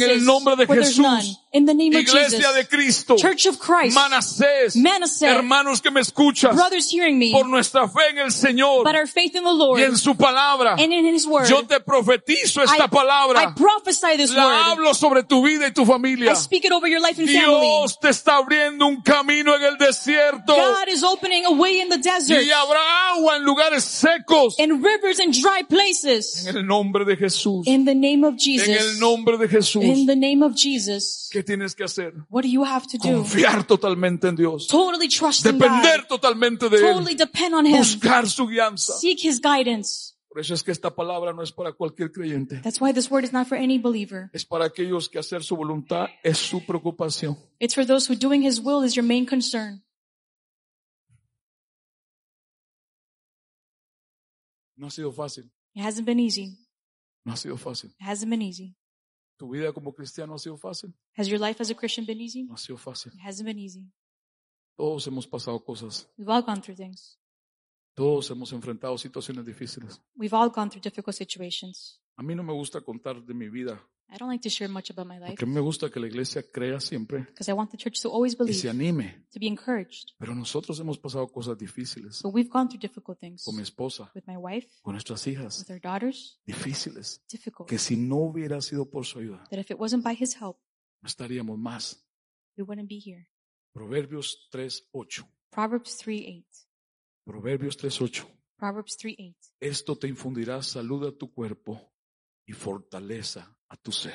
el 0.01 0.25
nombre 0.25 0.55
de 0.55 0.67
Jesús. 0.67 1.39
In 1.55 1.65
the 1.65 1.73
name 1.73 1.95
of 1.95 2.01
Iglesia 2.01 2.37
Jesus. 2.37 2.53
de 2.53 2.67
Cristo, 2.67 3.15
Church 3.15 3.45
of 3.45 3.57
Christ. 3.59 3.95
Manasés, 3.95 4.75
Manasseh. 4.75 5.25
hermanos 5.25 5.79
que 5.81 5.89
me 5.89 6.01
escuchas, 6.01 6.53
Brothers 6.53 6.91
hearing 6.91 7.17
me. 7.17 7.31
por 7.31 7.47
nuestra 7.47 7.87
fe 7.87 8.09
en 8.09 8.17
el 8.17 8.31
Señor 8.33 8.83
But 8.83 8.95
our 8.95 9.07
faith 9.07 9.33
in 9.35 9.43
the 9.45 9.53
Lord 9.53 9.79
y 9.79 9.83
en 9.83 9.97
su 9.97 10.15
palabra, 10.15 10.73
and 10.73 10.91
in 10.91 11.05
His 11.05 11.25
Word. 11.25 11.47
yo 11.47 11.65
te 11.65 11.79
profetizo 11.79 12.61
esta 12.61 12.75
I, 12.75 12.85
I 12.85 12.87
palabra, 12.89 13.55
prophesy 13.55 14.17
this 14.17 14.31
la 14.33 14.45
word. 14.45 14.61
hablo 14.65 14.93
sobre 14.93 15.23
tu 15.23 15.41
vida 15.43 15.65
y 15.65 15.71
tu 15.71 15.85
familia. 15.85 16.33
I 16.33 16.35
speak 16.35 16.65
it 16.65 16.73
over 16.73 16.89
your 16.89 16.99
life 16.99 17.17
and 17.21 17.29
family. 17.29 17.61
Dios 17.61 17.99
te 18.01 18.09
está 18.09 18.35
abriendo 18.35 18.85
un 18.85 19.01
camino 19.01 19.55
en 19.55 19.63
el 19.63 19.77
desierto 19.77 20.53
God 20.53 20.89
is 20.89 21.03
opening 21.05 21.45
a 21.45 21.51
way 21.51 21.79
in 21.79 21.87
the 21.87 21.97
desert 21.97 22.43
y 22.43 22.51
habrá 22.51 23.11
agua 23.13 23.37
en 23.37 23.43
lugares 23.43 23.85
secos 23.85 24.44
and 24.59 24.83
rivers 24.83 25.19
and 25.19 25.33
dry 25.33 25.63
places. 25.67 26.45
en 26.47 26.57
el 26.57 26.65
nombre 26.65 27.05
de 27.05 27.15
Jesús. 27.17 27.65
In 27.67 27.85
the 27.85 27.95
name 27.95 28.25
of 28.25 28.35
En 28.35 28.59
el 28.59 28.67
Jesus. 28.67 28.99
nombre 28.99 29.37
de 29.37 29.47
Jesús. 29.47 29.83
In 29.83 30.05
the 30.05 30.15
name 30.15 30.43
of 30.45 30.53
Jesus. 30.55 31.29
¿Qué 31.31 31.43
tienes 31.43 31.75
que 31.75 31.83
hacer? 31.83 32.13
What 32.29 32.43
do 32.43 32.49
you 32.49 32.63
have 32.63 32.85
to 32.87 32.97
do? 32.97 33.15
Confiar 33.17 33.65
totalmente 33.65 34.27
en 34.27 34.35
Dios. 34.35 34.67
Totally 34.67 35.07
trust 35.07 35.45
in 35.45 35.57
God. 35.57 35.61
Depender 35.61 36.05
totalmente 36.07 36.69
de 36.69 36.79
Totally 36.79 37.13
Él. 37.13 37.17
depend 37.17 37.53
on 37.55 37.65
Him. 37.65 37.77
Buscar 37.77 38.27
su 38.27 38.47
guianza. 38.47 38.93
Seek 38.97 39.23
His 39.23 39.41
guidance. 39.41 40.13
Por 40.35 40.41
eso 40.41 40.53
es 40.53 40.63
que 40.63 40.71
esta 40.73 40.93
palabra 40.93 41.31
no 41.31 41.41
es 41.43 41.53
para 41.53 41.71
cualquier 41.71 42.11
creyente. 42.11 42.59
That's 42.61 42.81
why 42.81 42.91
this 42.91 43.09
word 43.09 43.23
is 43.23 43.31
not 43.31 43.47
for 43.47 43.57
any 43.57 43.77
believer. 43.77 44.29
Es 44.33 44.43
para 44.43 44.65
aquellos 44.65 45.07
que 45.07 45.17
hacer 45.17 45.43
su 45.43 45.55
voluntad 45.55 46.07
es 46.23 46.37
su 46.37 46.65
preocupación. 46.65 47.37
It's 47.57 47.73
for 47.73 47.85
those 47.85 48.11
who 48.11 48.17
doing 48.19 48.45
His 48.45 48.59
will 48.59 48.83
is 48.83 48.95
your 48.95 49.05
main 49.05 49.25
concern. 49.25 49.84
No 54.75 54.87
ha 54.87 54.91
sido 54.91 55.11
fácil. 55.11 55.51
It 55.73 55.83
hasn't 55.83 56.05
been 56.05 56.19
easy. 56.19 56.57
No 57.23 57.33
ha 57.33 57.37
sido 57.37 57.57
fácil. 57.57 57.91
It 57.91 58.05
hasn't 58.05 58.29
been 58.29 58.41
easy. 58.41 58.75
Tu 59.37 59.49
vida 59.49 59.73
como 59.73 59.93
cristiano 59.93 60.33
ha 60.33 60.39
sido 60.39 60.57
fácil. 60.57 60.93
Has 61.17 61.27
your 61.27 61.39
life 61.39 61.61
as 61.61 61.69
a 61.69 61.75
Christian 61.75 62.05
been 62.05 62.21
easy? 62.21 62.43
No 62.43 62.53
ha 62.53 62.57
sido 62.57 62.77
fácil. 62.77 63.11
It 63.13 63.21
hasn't 63.21 63.45
been 63.45 63.59
easy. 63.59 63.91
Todos 64.77 65.07
hemos 65.07 65.27
pasado 65.27 65.63
cosas. 65.63 66.07
We've 66.17 66.29
all 66.29 66.43
gone 66.43 66.61
through 66.61 66.77
things. 66.77 67.17
Todos 67.95 68.29
hemos 68.29 68.51
enfrentado 68.51 68.97
situaciones 68.97 69.45
difíciles. 69.45 70.01
We've 70.15 70.35
all 70.35 70.49
gone 70.49 70.69
through 70.69 70.81
difficult 70.81 71.15
situations. 71.15 72.01
A 72.17 72.23
mí 72.23 72.35
no 72.35 72.43
me 72.43 72.53
gusta 72.53 72.81
contar 72.81 73.23
de 73.23 73.33
mi 73.33 73.49
vida. 73.49 73.81
I 74.07 74.17
don't 74.17 74.29
like 74.29 74.43
to 74.43 74.49
share 74.49 74.69
much 74.69 74.91
about 74.91 75.07
my 75.07 75.17
life 75.17 75.31
Porque 75.31 75.45
me 75.45 75.59
gusta 75.59 75.89
que 75.89 75.99
la 75.99 76.07
iglesia 76.07 76.43
crea 76.49 76.79
siempre 76.79 77.21
because 77.25 77.49
I 77.49 77.53
want 77.53 77.71
the 77.71 77.77
church 77.77 77.99
to 78.01 78.09
always 78.09 78.33
y 78.33 78.37
believe, 78.37 78.57
se 78.59 78.69
anime. 78.69 79.25
to 79.31 79.39
be 79.39 79.47
encouraged. 79.47 80.11
Pero 80.17 80.33
nosotros 80.35 80.79
hemos 80.79 80.97
pasado 80.99 81.27
cosas 81.27 81.57
difíciles 81.57 82.21
But 82.21 82.33
we've 82.33 82.49
gone 82.49 82.67
through 82.69 82.79
difficult 82.81 83.19
things 83.19 83.43
con 83.43 83.55
mi 83.55 83.63
esposa, 83.63 84.11
with 84.15 84.23
my 84.27 84.37
wife, 84.37 84.67
con 84.83 84.93
nuestras 84.93 85.25
hijas. 85.27 85.59
with 85.59 85.71
our 85.71 85.79
daughters, 85.81 86.39
Difíciles. 86.45 87.21
difficult. 87.29 87.67
Que 87.67 87.77
si 87.79 87.97
no 87.97 88.17
hubiera 88.17 88.61
sido 88.61 88.89
por 88.89 89.05
su 89.05 89.19
ayuda, 89.19 89.43
That 89.49 89.59
if 89.59 89.71
it 89.71 89.79
wasn't 89.79 90.03
by 90.03 90.13
His 90.17 90.35
help, 90.39 90.57
no 91.01 91.07
estaríamos 91.07 91.57
más. 91.57 92.05
we 92.57 92.63
wouldn't 92.63 92.87
be 92.87 92.99
here. 93.03 93.27
Proverbios 93.73 94.47
3.8. 94.51 95.25
Proverbs 95.49 95.97
3 95.97 96.23
8. 96.27 96.45
Proverbios 97.25 97.77
3.8. 97.77 98.25
Proverbs 98.57 98.95
3 98.97 99.15
8. 99.19 99.35
Esto 99.59 99.97
te 99.97 100.07
infundirá 100.07 100.61
salud 100.61 101.05
a 101.07 101.11
tu 101.11 101.33
cuerpo 101.33 101.91
y 102.45 102.53
fortaleza 102.53 103.54
a 103.69 103.75
tu 103.77 103.91
ser. 103.91 104.13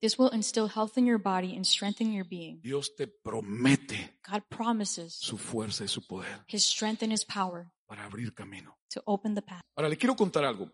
This 0.00 0.18
will 0.18 0.30
instill 0.32 0.68
health 0.68 0.98
in 0.98 1.06
your 1.06 1.18
body 1.18 1.56
and 1.56 1.64
strengthen 1.64 2.12
your 2.12 2.26
being. 2.28 2.60
Dios 2.62 2.94
te 2.96 3.06
promete 3.06 4.18
God 4.30 4.42
promises 4.48 5.14
su 5.14 5.38
fuerza 5.38 5.84
y 5.84 5.88
su 5.88 6.06
poder 6.06 6.44
His 6.48 6.64
strength 6.64 7.02
and 7.02 7.12
His 7.12 7.24
power 7.24 7.70
para 7.86 8.04
abrir 8.04 8.34
camino. 8.34 8.76
to 8.90 9.00
open 9.06 9.34
the 9.34 9.42
path. 9.42 9.62
Ahora 9.76 9.88
le 9.88 9.96
quiero 9.96 10.14
contar 10.14 10.44
algo. 10.44 10.64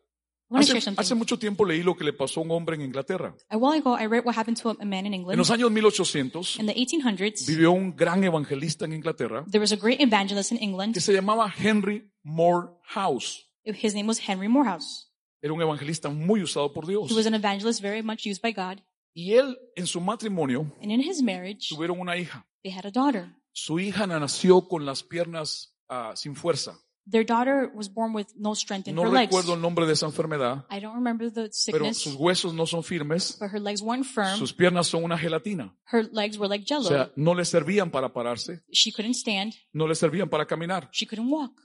I 0.51 0.55
want 0.55 0.67
to 0.67 0.73
Hace, 0.73 0.81
share 0.83 0.95
hace 0.99 1.09
something. 1.09 1.19
mucho 1.19 1.39
tiempo 1.39 1.65
leí 1.65 1.83
lo 1.83 1.97
que 1.97 2.05
le 2.05 2.13
pasó 2.13 2.41
a 2.41 2.43
un 2.43 2.51
hombre 2.51 2.75
en 2.77 2.83
Inglaterra. 2.83 3.35
A 3.49 3.57
while 3.57 3.79
ago, 3.79 3.97
I 3.99 4.07
read 4.07 4.25
what 4.27 4.37
happened 4.37 4.61
to 4.61 4.69
a 4.71 4.85
man 4.85 5.07
in 5.07 5.15
En 5.15 5.21
England. 5.21 5.39
los 5.39 5.51
años 5.51 5.71
1800 5.71 6.59
In 6.61 6.67
the 6.67 6.75
1800s, 6.75 7.47
vivió 7.47 7.73
un 7.73 7.97
gran 7.97 8.23
evangelista 8.25 8.85
en 8.85 8.93
Inglaterra 8.93 9.45
there 9.51 9.61
was 9.61 9.73
a 9.73 9.77
great 9.77 10.01
evangelist 10.01 10.53
in 10.53 10.59
England. 10.59 10.93
que 10.95 11.01
se 11.01 11.13
llamaba 11.15 11.49
Henry 11.57 12.11
Morehouse. 12.25 13.45
His 13.65 13.95
name 13.95 14.07
was 14.09 14.19
Henry 14.29 14.49
Morehouse. 14.49 15.09
Era 15.43 15.53
un 15.53 15.61
evangelista 15.61 16.09
muy 16.09 16.43
usado 16.43 16.73
por 16.73 16.87
Dios. 16.87 17.11
He 17.11 17.15
was 17.15 17.27
an 17.27 17.35
evangelist 17.35 17.83
very 17.83 18.03
much 18.03 18.25
used 18.27 18.41
by 18.41 18.53
God. 18.53 18.81
Y 19.15 19.35
él, 19.35 19.59
en 19.77 19.87
su 19.87 20.01
matrimonio, 20.01 20.67
And 20.81 20.91
in 20.93 21.01
his 21.03 21.21
marriage, 21.23 21.69
tuvieron 21.69 22.01
una 22.01 22.17
hija. 22.17 22.47
they 22.63 22.73
had 22.73 22.87
a 22.87 22.91
daughter. 22.91 23.35
Su 23.53 23.79
hija 23.81 24.07
nació 24.07 24.69
con 24.69 24.87
las 24.87 25.03
piernas 25.03 25.77
ah, 25.89 26.13
sin 26.15 26.35
fuerza. 26.37 26.79
Their 27.11 27.27
daughter 27.27 27.69
was 27.75 27.93
born 27.93 28.15
with 28.15 28.29
no 28.37 28.55
strength 28.55 28.87
in 28.87 28.95
No 28.95 29.03
her 29.03 29.11
legs. 29.11 29.27
recuerdo 29.27 29.55
el 29.55 29.61
nombre 29.61 29.85
de 29.87 29.95
esa 29.95 30.07
enfermedad, 30.07 30.65
I 30.71 30.79
don't 30.79 30.95
remember 30.95 31.29
the 31.33 31.41
pero 31.43 31.53
sickness, 31.53 31.99
sus 31.99 32.15
huesos 32.15 32.55
no 32.55 32.65
son 32.65 32.85
firmes. 32.85 33.37
but 33.41 33.51
her 33.51 33.61
legs 33.61 33.83
weren't 33.83 34.07
firm. 34.07 34.39
Sus 34.39 34.53
piernas 34.55 34.87
son 34.87 35.03
una 35.03 35.19
gelatina. 35.19 35.77
Her 35.93 36.09
legs 36.13 36.39
were 36.39 36.49
like 36.49 36.63
O 36.73 36.77
jello. 36.81 36.89
sea, 36.89 37.11
no 37.17 37.35
le 37.35 37.45
servían 37.45 37.91
para 37.91 38.13
pararse, 38.13 38.63
She 38.71 38.93
couldn't 38.93 39.17
stand. 39.17 39.53
no 39.73 39.89
le 39.89 39.97
servían 39.97 40.31
para 40.31 40.47
caminar. 40.47 40.89
She 40.93 41.05
couldn't 41.05 41.29
walk. 41.29 41.61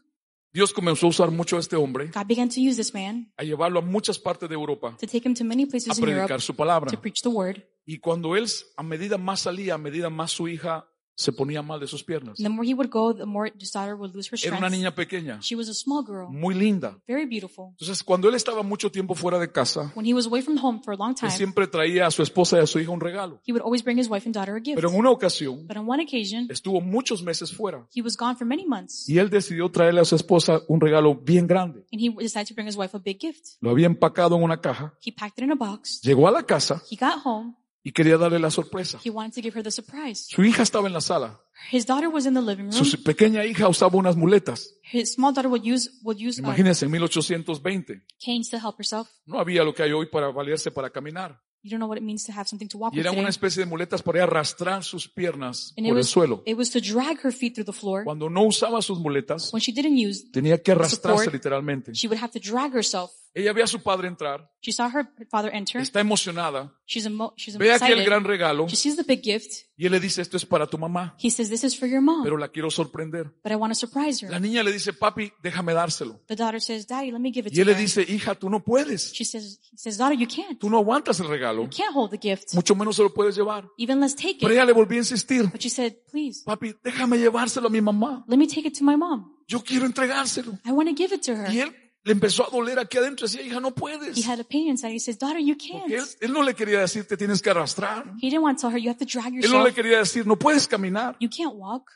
Dios 0.58 0.74
comenzó 0.74 1.06
a 1.06 1.10
usar 1.10 1.30
mucho 1.30 1.58
a 1.58 1.60
este 1.60 1.76
hombre, 1.76 2.08
God 2.08 2.26
began 2.26 2.50
to 2.50 2.56
use 2.60 2.78
this 2.78 2.92
man 2.92 3.32
a 3.38 3.44
llevarlo 3.44 3.78
a 3.78 3.82
muchas 3.84 4.18
partes 4.18 4.50
de 4.50 4.56
Europa 4.56 4.98
to 5.00 5.06
take 5.06 5.22
him 5.24 5.36
to 5.36 5.44
many 5.44 5.66
a 5.66 5.68
places 5.68 5.96
in 5.96 6.04
Europe 6.04 6.26
predicar 6.26 6.42
su 6.42 6.56
palabra. 6.56 6.90
to 6.90 7.00
preach 7.00 7.22
the 7.22 7.30
word. 7.30 7.64
Y 7.86 8.00
cuando 8.00 8.36
él, 8.36 8.48
a 8.76 8.82
medida 8.82 9.20
más 9.20 9.42
salía, 9.42 9.76
a 9.76 9.78
medida 9.78 10.10
más 10.10 10.32
su 10.32 10.48
hija 10.48 10.90
se 11.20 11.32
ponía 11.32 11.64
mal 11.64 11.80
de 11.80 11.88
sus 11.88 12.04
piernas. 12.04 12.38
The 12.38 12.48
more 12.48 12.64
he 12.66 12.76
would 12.76 12.92
go, 12.92 13.12
the 13.14 13.26
more 13.26 13.52
his 13.60 13.72
daughter 13.72 13.96
would 13.96 14.14
lose 14.16 14.30
her 14.32 14.38
Era 14.40 14.56
una 14.58 14.68
strength. 14.68 14.72
niña 14.78 14.94
pequeña, 14.96 15.40
She 15.42 15.56
was 15.56 15.68
a 15.68 15.74
small 15.74 16.04
girl, 16.06 16.28
muy 16.30 16.54
linda. 16.54 17.00
very 17.08 17.26
beautiful. 17.26 17.70
Entonces, 17.72 18.04
cuando 18.04 18.30
él 18.30 18.36
estaba 18.36 18.62
mucho 18.62 18.92
tiempo 18.92 19.16
fuera 19.16 19.40
de 19.40 19.52
casa, 19.52 19.92
When 19.96 20.06
he 20.06 20.14
was 20.14 20.28
away 20.28 20.44
from 20.44 20.58
home 20.64 20.80
for 20.84 20.94
a 20.94 20.98
long 20.98 21.10
él 21.12 21.16
time, 21.16 21.32
siempre 21.32 21.66
traía 21.66 22.06
a 22.06 22.12
su 22.12 22.22
esposa 22.22 22.58
y 22.58 22.62
a 22.62 22.68
su 22.68 22.80
hija 22.80 22.92
un 22.92 23.00
regalo. 23.00 23.42
he 23.48 23.52
would 23.52 23.64
always 23.66 23.84
bring 23.84 23.98
his 24.00 24.08
wife 24.10 24.28
and 24.28 24.36
daughter 24.36 24.56
a 24.56 24.60
gift. 24.60 24.76
Pero 24.76 24.90
en 24.92 24.96
una 24.96 25.10
ocasión, 25.10 25.66
But 25.68 25.78
on 25.78 25.90
one 25.90 26.04
occasion, 26.04 26.48
estuvo 26.52 26.82
muchos 26.82 27.24
meses 27.24 27.52
fuera 27.52 27.88
he 27.96 28.02
was 28.04 28.16
gone 28.16 28.36
for 28.36 28.46
many 28.46 28.66
months, 28.68 29.10
y 29.10 29.18
él 29.18 29.32
decidió 29.32 29.70
traerle 29.72 30.02
a 30.02 30.06
su 30.06 30.16
esposa 30.16 30.62
un 30.68 30.80
regalo 30.80 31.16
bien 31.16 31.48
grande. 31.48 31.80
and 31.92 32.00
he 32.00 32.10
decided 32.22 32.48
to 32.48 32.54
bring 32.54 32.68
his 32.68 32.78
wife 32.78 32.96
a 32.96 33.00
big 33.00 33.18
gift. 33.20 33.58
Lo 33.60 33.72
había 33.72 33.88
empacado 33.88 34.36
en 34.36 34.44
una 34.44 34.62
caja, 34.62 34.94
He 35.04 35.12
packed 35.12 35.40
it 35.40 35.46
in 35.46 35.52
a 35.52 35.56
box. 35.56 36.00
llegó 36.04 36.28
a 36.28 36.32
la 36.32 36.44
casa 36.44 36.80
He 36.92 36.96
got 36.96 37.26
home. 37.26 37.56
Y 37.88 37.92
quería 37.94 38.18
darle 38.18 38.38
la 38.38 38.52
sorpresa. 38.52 39.00
He 39.06 39.10
wanted 39.10 39.34
to 39.36 39.42
give 39.42 39.58
her 39.58 39.64
the 39.64 39.72
surprise. 39.72 40.26
Su 40.30 40.44
hija 40.44 40.62
estaba 40.64 40.88
en 40.88 40.94
la 40.94 41.00
sala. 41.00 41.40
His 41.72 41.86
daughter 41.86 42.10
was 42.10 42.26
in 42.26 42.34
the 42.34 42.42
living 42.42 42.70
room. 42.70 42.74
Su 42.86 43.02
pequeña 43.02 43.46
hija 43.46 43.68
usaba 43.70 43.96
unas 43.98 44.18
muletas. 44.18 44.76
His 44.92 45.14
small 45.14 45.34
daughter 45.34 45.50
would 45.50 45.64
use 45.66 45.90
would 46.04 46.18
use 46.20 46.40
uh, 46.42 46.44
Imagínense, 46.44 46.84
en 46.86 46.92
1820 46.92 48.02
canes 48.24 48.50
to 48.50 48.58
help 48.58 48.78
herself. 48.80 49.08
no 49.26 49.40
había 49.40 49.64
lo 49.64 49.74
que 49.74 49.84
hay 49.84 49.92
hoy 49.94 50.08
para 50.08 50.30
valerse 50.32 50.70
para 50.72 50.90
caminar. 50.90 51.40
You 51.64 51.72
don't 51.72 51.80
know 51.80 51.90
what 51.90 51.98
it 51.98 52.04
means 52.04 52.24
to 52.26 52.32
have 52.34 52.48
something 52.48 52.68
to 52.70 52.78
walk 52.78 52.94
Y 52.94 52.98
with 53.00 53.06
today. 53.06 53.20
una 53.20 53.30
especie 53.30 53.62
de 53.64 53.66
muletas 53.66 54.02
para 54.04 54.24
arrastrar 54.24 54.84
sus 54.84 55.08
piernas 55.10 55.74
And 55.78 55.88
por 55.88 55.98
el 55.98 56.04
suelo. 56.04 56.44
it 56.46 56.56
was 56.58 56.70
to 56.72 56.80
drag 56.80 57.20
her 57.24 57.32
feet 57.34 57.56
through 57.56 57.66
the 57.66 57.74
floor. 57.78 58.04
Cuando 58.04 58.30
no 58.30 58.44
usaba 58.44 58.82
sus 58.82 59.00
muletas, 59.00 59.52
When 59.54 59.62
she 59.62 59.72
didn't 59.74 59.98
use, 59.98 60.30
tenía 60.32 60.62
que 60.62 60.72
arrastrarse 60.74 61.24
Support. 61.26 61.34
literalmente. 61.34 61.92
she 61.96 62.08
would 62.08 62.22
have 62.22 62.32
to 62.32 62.40
drag 62.40 62.74
herself. 62.76 63.12
Ella 63.40 63.54
ve 63.54 63.62
a 63.62 63.68
su 63.68 63.80
padre 63.84 64.08
entrar, 64.08 64.50
She 64.62 64.72
saw 64.72 64.88
her 64.92 65.08
father 65.30 65.54
enter. 65.54 65.80
está 65.80 66.00
emocionada, 66.00 66.74
She's 66.88 67.06
emo- 67.06 67.34
she's 67.38 67.56
ve 67.58 67.72
aquel 67.72 67.90
excited. 68.00 68.06
gran 68.06 68.24
regalo 68.24 68.68
She 68.68 68.76
sees 68.76 68.96
the 68.96 69.04
big 69.04 69.22
gift. 69.22 69.68
y 69.78 69.86
él 69.86 69.92
le 69.92 70.00
dice, 70.00 70.24
esto 70.24 70.38
es 70.38 70.46
para 70.46 70.66
tu 70.66 70.78
mamá, 70.80 71.16
He 71.22 71.30
says, 71.30 71.48
"This 71.50 71.64
is 71.64 71.78
for 71.78 71.88
your 71.88 72.02
mom, 72.02 72.24
pero 72.24 72.36
la 72.38 72.48
quiero 72.48 72.72
sorprender. 72.72 73.26
but 73.44 73.52
I 73.52 73.56
want 73.56 73.72
to 73.72 73.76
surprise 73.80 74.26
La 74.26 74.38
her." 74.38 74.42
niña 74.42 74.64
le 74.64 74.72
dice, 74.72 74.92
papi, 74.94 75.32
déjame 75.44 75.74
dárselo. 75.74 76.20
The 76.28 76.36
daughter 76.36 76.60
says, 76.60 76.88
"Daddy, 76.88 77.12
let 77.12 77.20
me 77.20 77.32
give 77.32 77.48
it 77.48 77.54
Y 77.54 77.58
to 77.58 77.62
él 77.62 77.68
le 77.68 77.74
her." 77.74 77.80
dice, 77.80 78.02
hija, 78.08 78.34
tú 78.34 78.50
no 78.50 78.64
puedes. 78.64 79.14
She 79.14 79.24
says, 79.24 79.60
"He 79.72 79.78
says, 79.78 79.98
daughter, 79.98 80.18
you 80.18 80.28
can't. 80.28 80.58
Tú 80.60 80.70
no 80.70 80.78
aguantas 80.80 81.20
el 81.20 81.28
regalo, 81.28 81.62
You 81.64 81.70
can't 81.70 81.94
hold 81.94 82.10
the 82.10 82.20
gift. 82.20 82.56
mucho 82.56 82.74
menos 82.76 82.96
se 82.96 83.04
lo 83.04 83.14
puedes 83.14 83.36
llevar. 83.36 83.68
Even 83.78 84.00
let's 84.00 84.16
take 84.16 84.38
Pero 84.40 84.52
it." 84.52 84.58
ella 84.58 84.66
le 84.66 84.74
volvió 84.74 84.98
a 84.98 85.02
insistir, 85.02 85.44
But 85.52 85.62
she 85.62 85.70
said, 85.70 85.94
"Please, 86.12 86.42
papi, 86.44 86.74
déjame 86.84 87.18
llevárselo 87.20 87.68
a 87.68 87.70
mi 87.70 87.82
mamá. 87.82 88.26
let 88.28 88.38
me 88.38 88.48
take 88.48 88.68
it 88.68 88.78
to 88.80 88.84
my 88.84 88.98
mom. 88.98 89.32
Yo 89.48 89.64
quiero 89.64 89.86
entregárselo. 89.86 90.58
I 90.66 90.72
want 90.72 90.90
to 90.90 90.96
give 90.96 91.14
it 91.16 91.22
to 91.22 91.34
her." 91.34 91.52
Y 91.54 91.60
él 91.60 91.76
le 92.08 92.14
empezó 92.14 92.48
a 92.48 92.50
doler 92.50 92.80
aquí 92.80 92.98
adentro 92.98 93.28
decía, 93.28 93.42
hija, 93.42 93.60
no 93.60 93.76
puedes. 93.76 94.18
He 94.18 94.24
had 94.26 94.40
a 94.40 94.44
pain 94.46 94.70
inside. 94.70 94.94
He 94.94 95.00
says, 95.00 95.20
"Daughter, 95.20 95.40
you 95.42 95.58
can't." 95.58 95.92
él, 95.92 96.04
él 96.22 96.32
no 96.32 96.42
le 96.42 96.56
quería 96.56 96.80
decir, 96.80 97.06
te 97.06 97.18
tienes 97.18 97.42
que 97.42 97.50
arrastrar. 97.50 98.06
He 98.22 98.30
didn't 98.30 98.44
want 98.44 98.58
to 98.58 98.62
tell 98.62 98.74
her, 98.74 98.80
"You 98.80 98.90
have 98.90 99.00
to 99.00 99.06
drag 99.06 99.34
Él 99.34 99.34
no 99.34 99.40
le 99.42 99.48
yourself. 99.72 99.76
quería 99.76 99.98
decir, 100.00 100.26
no 100.26 100.38
puedes 100.40 100.68
caminar. 100.70 101.18
You 101.20 101.30
can't 101.30 101.54
walk." 101.54 101.92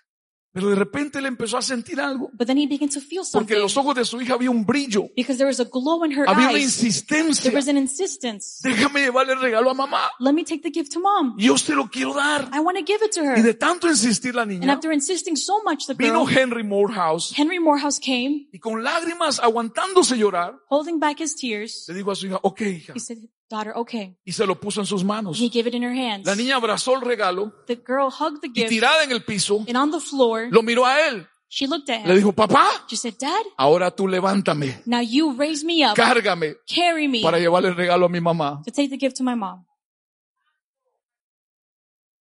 Pero 0.53 0.69
de 0.69 0.75
repente 0.75 1.19
él 1.19 1.25
empezó 1.27 1.57
a 1.57 1.61
sentir 1.61 2.01
algo. 2.01 2.29
But 2.33 2.45
then 2.47 2.57
he 2.57 2.67
began 2.67 2.89
to 2.89 2.99
feel 2.99 3.21
Porque 3.21 3.29
something 3.31 3.55
en 3.55 3.61
los 3.61 3.77
ojos 3.77 3.95
de 3.95 4.03
su 4.03 4.19
hija 4.21 4.33
había 4.33 4.51
un 4.51 4.65
brillo. 4.65 5.09
because 5.15 5.37
there 5.37 5.47
was 5.47 5.61
a 5.61 5.63
glow 5.63 6.03
in 6.03 6.11
her 6.11 6.25
Había 6.27 6.49
una 6.49 6.57
eyes. 6.57 6.63
insistencia. 6.83 7.43
There 7.43 7.55
was 7.55 7.69
an 7.69 7.77
insistence. 7.77 8.59
Déjame 8.61 8.99
llevarle 9.01 9.31
el 9.33 9.39
regalo 9.39 9.69
a 9.69 9.73
mamá. 9.73 10.09
Let 10.19 10.33
me 10.33 10.43
take 10.43 10.61
the 10.61 10.71
gift 10.71 10.91
to 10.93 10.99
mom. 10.99 11.35
Yo 11.37 11.57
se 11.57 11.73
lo 11.73 11.89
quiero 11.89 12.13
dar. 12.13 12.49
I 12.53 12.59
want 12.59 12.77
to 12.77 12.83
give 12.85 12.99
it 13.05 13.11
to 13.13 13.21
her. 13.21 13.37
Y 13.39 13.41
de 13.41 13.53
tanto 13.53 13.87
insistir 13.87 14.35
la 14.35 14.41
And 14.41 14.51
niña, 14.51 14.73
after 14.73 14.91
insisting 14.91 15.37
so 15.37 15.61
much, 15.63 15.85
the 15.87 15.93
vino 15.93 16.25
girl, 16.25 16.37
Henry 16.37 16.63
Morehouse 16.63 17.31
Henry 17.37 17.59
Morehouse 17.59 17.99
came, 17.99 18.49
y 18.51 18.59
con 18.59 18.83
lágrimas 18.83 19.39
aguantándose 19.39 20.17
llorar, 20.17 20.59
holding 20.69 20.99
back 20.99 21.21
his 21.21 21.33
tears. 21.35 21.85
le 21.87 21.93
dijo 21.95 22.11
a 22.11 22.15
su 22.15 22.27
hija, 22.27 22.39
ok 22.43 22.61
hija. 22.61 22.93
He 22.93 22.99
said, 22.99 23.19
daughter, 23.51 23.73
okay. 23.75 24.17
Y 24.25 24.31
se 24.31 24.47
lo 24.47 24.59
puso 24.59 24.79
en 24.79 24.87
sus 24.87 25.03
manos. 25.03 25.37
He 25.39 25.49
gave 25.49 25.67
it 25.69 25.75
in 25.75 25.83
her 25.83 25.93
hands. 25.95 26.25
La 26.25 26.35
niña 26.35 26.55
abrazó 26.55 26.95
el 26.95 27.01
regalo 27.01 27.53
The 27.67 27.75
girl 27.75 28.07
hugged 28.09 28.41
the 28.41 28.47
y 28.47 28.53
gift 28.53 28.69
tirada 28.69 29.03
en 29.03 29.11
el 29.11 29.23
piso, 29.23 29.63
and 29.67 29.75
on 29.77 29.91
the 29.91 29.99
floor, 29.99 30.47
lo 30.49 30.63
miró 30.63 30.85
a 30.85 31.07
él. 31.09 31.27
she 31.49 31.67
looked 31.67 31.89
at 31.93 32.05
Le 32.05 32.13
him. 32.13 32.17
dijo, 32.19 32.31
papá, 32.33 32.67
She 32.87 32.95
said, 32.95 33.15
dad, 33.19 33.41
ahora 33.57 33.91
tú 33.93 34.07
levántame, 34.07 34.81
now 34.85 35.01
you 35.01 35.35
raise 35.37 35.63
me 35.65 35.85
up, 35.85 35.95
cárgame 35.95 36.55
carry 36.65 37.07
me 37.09 37.21
para 37.21 37.37
llevarle 37.39 37.67
el 37.69 37.75
regalo 37.75 38.05
a 38.05 38.09
mi 38.09 38.21
mamá. 38.21 38.61
to 38.65 38.71
take 38.71 38.89
the 38.89 38.97
gift 38.97 39.17
to 39.17 39.23
my 39.23 39.35
mom. 39.35 39.65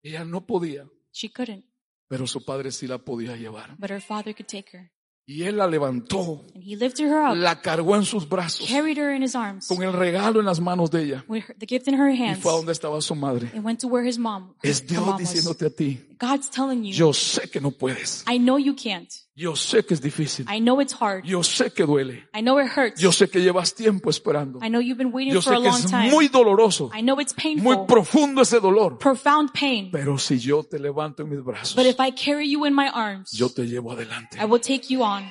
Ella 0.03 0.25
no 0.25 0.45
podía, 0.47 0.89
She 1.13 1.31
couldn't, 1.31 1.65
pero 2.09 2.27
su 2.27 2.45
padre 2.45 2.73
sí 2.73 2.87
la 2.87 2.99
podía 2.99 3.37
llevar. 3.37 3.77
but 3.79 3.91
her 3.91 4.01
father 4.01 4.35
could 4.35 4.49
take 4.49 4.71
her. 4.77 4.91
Y 5.33 5.45
él 5.45 5.59
la 5.59 5.69
levantó, 5.69 6.45
And 6.57 6.65
he 6.65 6.75
lifted 6.75 7.07
her 7.07 7.25
up, 7.31 7.37
la 7.37 7.61
cargó 7.63 7.95
en 7.95 8.05
sus 8.05 8.29
brazos, 8.29 8.67
carried 8.69 8.99
her 8.99 9.15
in 9.15 9.23
his 9.23 9.37
arms, 9.37 9.69
con 9.69 9.81
el 9.85 9.93
regalo 9.93 10.41
en 10.41 10.47
las 10.47 10.59
manos 10.59 10.91
de 10.91 11.05
ella. 11.05 11.25
with 11.29 11.45
her, 11.47 11.55
the 11.57 11.67
gift 11.67 11.87
in 11.87 11.95
her 11.95 12.09
Y 12.11 12.17
hands, 12.21 12.41
fue 12.41 12.51
a 12.53 12.57
donde 12.57 12.73
estaba 12.73 13.01
su 13.01 13.15
madre. 13.15 13.49
and 13.55 13.65
went 13.65 13.79
to 13.81 13.87
where 13.87 14.05
his 14.05 14.19
mom, 14.19 14.55
Es 14.61 14.85
Dios 14.85 15.17
diciéndote 15.19 15.67
a 15.67 15.71
ti, 15.71 16.01
God's 16.19 16.51
telling 16.51 16.83
you, 16.83 16.93
yo 16.93 17.13
sé 17.13 17.49
que 17.49 17.61
no 17.61 17.71
puedes. 17.71 18.25
I 18.29 18.39
know 18.39 18.59
you 18.59 18.75
can't. 18.75 19.09
Yo 19.41 19.57
sé 19.57 19.83
que 19.87 19.95
es 19.95 20.03
difícil. 20.03 20.45
I 20.55 20.61
know 20.61 20.83
it's 20.83 20.93
hard. 20.93 21.25
Yo 21.25 21.43
sé 21.43 21.73
que 21.73 21.87
duele. 21.87 22.29
I 22.35 22.43
know 22.43 22.61
it 22.61 22.69
hurts. 22.77 23.01
Yo 23.01 23.11
sé 23.11 23.31
que 23.31 23.41
llevas 23.41 23.75
tiempo 23.75 24.11
esperando. 24.11 24.59
I 24.63 24.69
know 24.69 24.83
you've 24.83 24.99
been 24.99 25.15
waiting 25.15 25.33
Yo 25.33 25.41
for 25.41 25.55
sé 25.55 25.57
a 25.57 25.63
que 25.63 25.69
long 25.71 25.79
es 25.79 25.91
time. 25.91 26.11
muy 26.11 26.29
doloroso, 26.29 26.91
I 26.95 27.01
know 27.01 27.19
it's 27.19 27.35
muy 27.35 27.55
painful, 27.55 27.87
profundo 27.87 28.43
ese 28.43 28.61
dolor. 28.61 28.99
profound 28.99 29.51
pain. 29.59 29.91
Pero 29.91 30.19
si 30.19 30.39
yo 30.39 30.63
te 30.63 30.79
levanto 30.79 31.23
en 31.23 31.31
mis 31.31 31.43
brazos, 31.43 31.75
But 31.75 31.87
if 31.87 31.99
I 31.99 32.13
carry 32.13 32.51
you 32.51 32.67
in 32.67 32.75
my 32.75 32.91
arms, 32.93 33.33
yo 33.33 33.49
te 33.49 33.67
llevo 33.67 33.93
adelante. 33.93 34.37
I 34.39 34.45
will 34.45 34.61
take 34.61 34.93
you 34.93 35.03
on. 35.03 35.25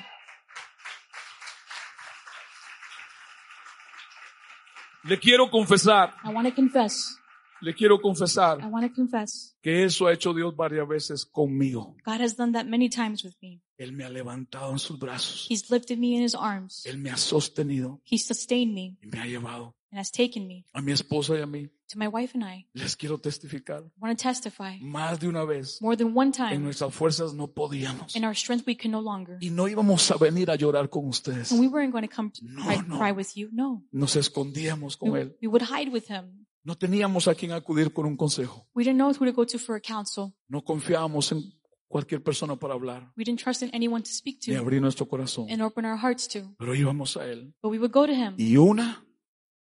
Le 5.04 5.20
quiero 5.20 5.48
confesar, 5.52 6.14
I 6.24 6.30
want 6.30 6.48
to 6.48 6.52
confess. 6.54 7.19
Le 7.62 7.74
quiero 7.74 7.96
I 7.96 8.00
confesar 8.00 8.58
want 8.70 8.86
to 8.88 8.94
confess. 8.94 9.56
que 9.62 9.84
eso 9.84 10.06
ha 10.06 10.12
hecho 10.12 10.32
Dios 10.34 10.54
varias 10.56 10.86
veces 10.88 11.24
conmigo. 11.24 11.96
God 12.04 12.20
has 12.20 12.36
done 12.36 12.52
that 12.52 12.64
many 12.66 12.88
times 12.88 13.24
with 13.24 13.34
me. 13.42 13.60
Él 13.78 13.92
me 13.92 14.04
ha 14.04 14.10
levantado 14.10 14.72
en 14.72 14.78
sus 14.78 14.98
brazos. 14.98 15.46
He's 15.48 15.70
lifted 15.70 15.98
me 15.98 16.14
in 16.16 16.22
his 16.22 16.34
arms. 16.34 16.84
Él 16.86 16.98
me 16.98 17.10
ha 17.10 17.16
sostenido 17.16 18.00
He 18.04 18.18
sustained 18.18 18.74
me 18.74 18.96
y 19.02 19.06
me 19.06 19.18
ha 19.18 19.24
llevado. 19.26 19.74
and 19.92 19.98
has 19.98 20.10
taken 20.12 20.46
me 20.46 20.64
A 20.72 20.80
mi 20.82 20.92
esposa 20.92 21.34
y 21.36 21.40
a 21.42 21.46
mí 21.46 21.68
to 21.88 21.98
my 21.98 22.06
wife 22.06 22.32
and 22.38 22.44
I. 22.44 22.68
les 22.74 22.94
quiero 22.94 23.18
testificar. 23.18 23.82
I 23.82 23.90
want 24.00 24.16
to 24.16 24.22
testify. 24.22 24.78
Más 24.82 25.18
de 25.18 25.26
una 25.28 25.44
vez, 25.44 25.80
More 25.82 25.96
than 25.96 26.12
one 26.16 26.26
en 26.28 26.32
time, 26.32 26.58
nuestras 26.58 26.94
fuerzas 26.94 27.32
no 27.34 27.48
podíamos. 27.48 28.14
in 28.14 28.24
our 28.24 28.36
strength, 28.36 28.64
we 28.66 28.76
can 28.76 28.92
no 28.92 29.00
longer. 29.00 29.38
Y 29.40 29.50
no 29.50 29.66
íbamos 29.66 30.08
a 30.12 30.16
venir 30.18 30.50
a 30.50 30.54
llorar 30.56 30.88
con 30.90 31.08
ustedes. 31.08 31.50
And 31.50 31.60
we 31.60 31.66
weren't 31.66 31.90
going 31.92 32.06
to 32.06 32.14
come 32.14 32.30
to 32.30 32.44
No, 32.44 32.62
cry, 32.62 32.82
no. 32.86 32.98
cry 32.98 33.10
with 33.12 33.28
you. 33.34 33.48
No. 33.50 33.82
Nos 33.90 34.14
escondíamos 34.14 34.96
con 34.96 35.10
We, 35.10 35.22
Él. 35.22 35.36
we 35.42 35.48
would 35.48 35.62
hide 35.62 35.90
with 35.90 36.04
him. 36.08 36.39
No 36.62 36.76
teníamos 36.76 37.26
a 37.28 37.34
quien 37.34 37.52
acudir 37.52 37.92
con 37.92 38.06
un 38.06 38.16
consejo. 38.16 38.66
We 38.74 38.84
didn't 38.84 38.98
know 38.98 39.10
who 39.10 39.24
to 39.26 39.32
go 39.32 39.46
to 39.46 39.58
for 39.58 39.76
a 39.76 39.80
counsel. 39.80 40.34
No 40.48 40.62
confiábamos 40.62 41.32
en 41.32 41.42
cualquier 41.88 42.22
persona 42.22 42.54
para 42.56 42.74
hablar 42.74 43.12
We 43.16 43.24
didn't 43.24 43.42
trust 43.42 43.62
in 43.62 43.70
anyone 43.72 44.02
to 44.02 44.10
speak 44.10 44.38
ni 44.46 44.54
to 44.54 44.60
abrir 44.60 44.80
nuestro 44.80 45.08
corazón. 45.08 45.50
and 45.50 45.62
open 45.62 45.84
our 45.84 45.98
hearts 45.98 46.28
to. 46.28 46.54
Pero 46.58 46.74
íbamos 46.74 47.16
a 47.16 47.26
Él. 47.26 47.54
But 47.62 47.72
we 47.72 47.78
would 47.78 47.92
go 47.92 48.06
to 48.06 48.12
him. 48.12 48.34
Y 48.36 48.56
una 48.56 49.04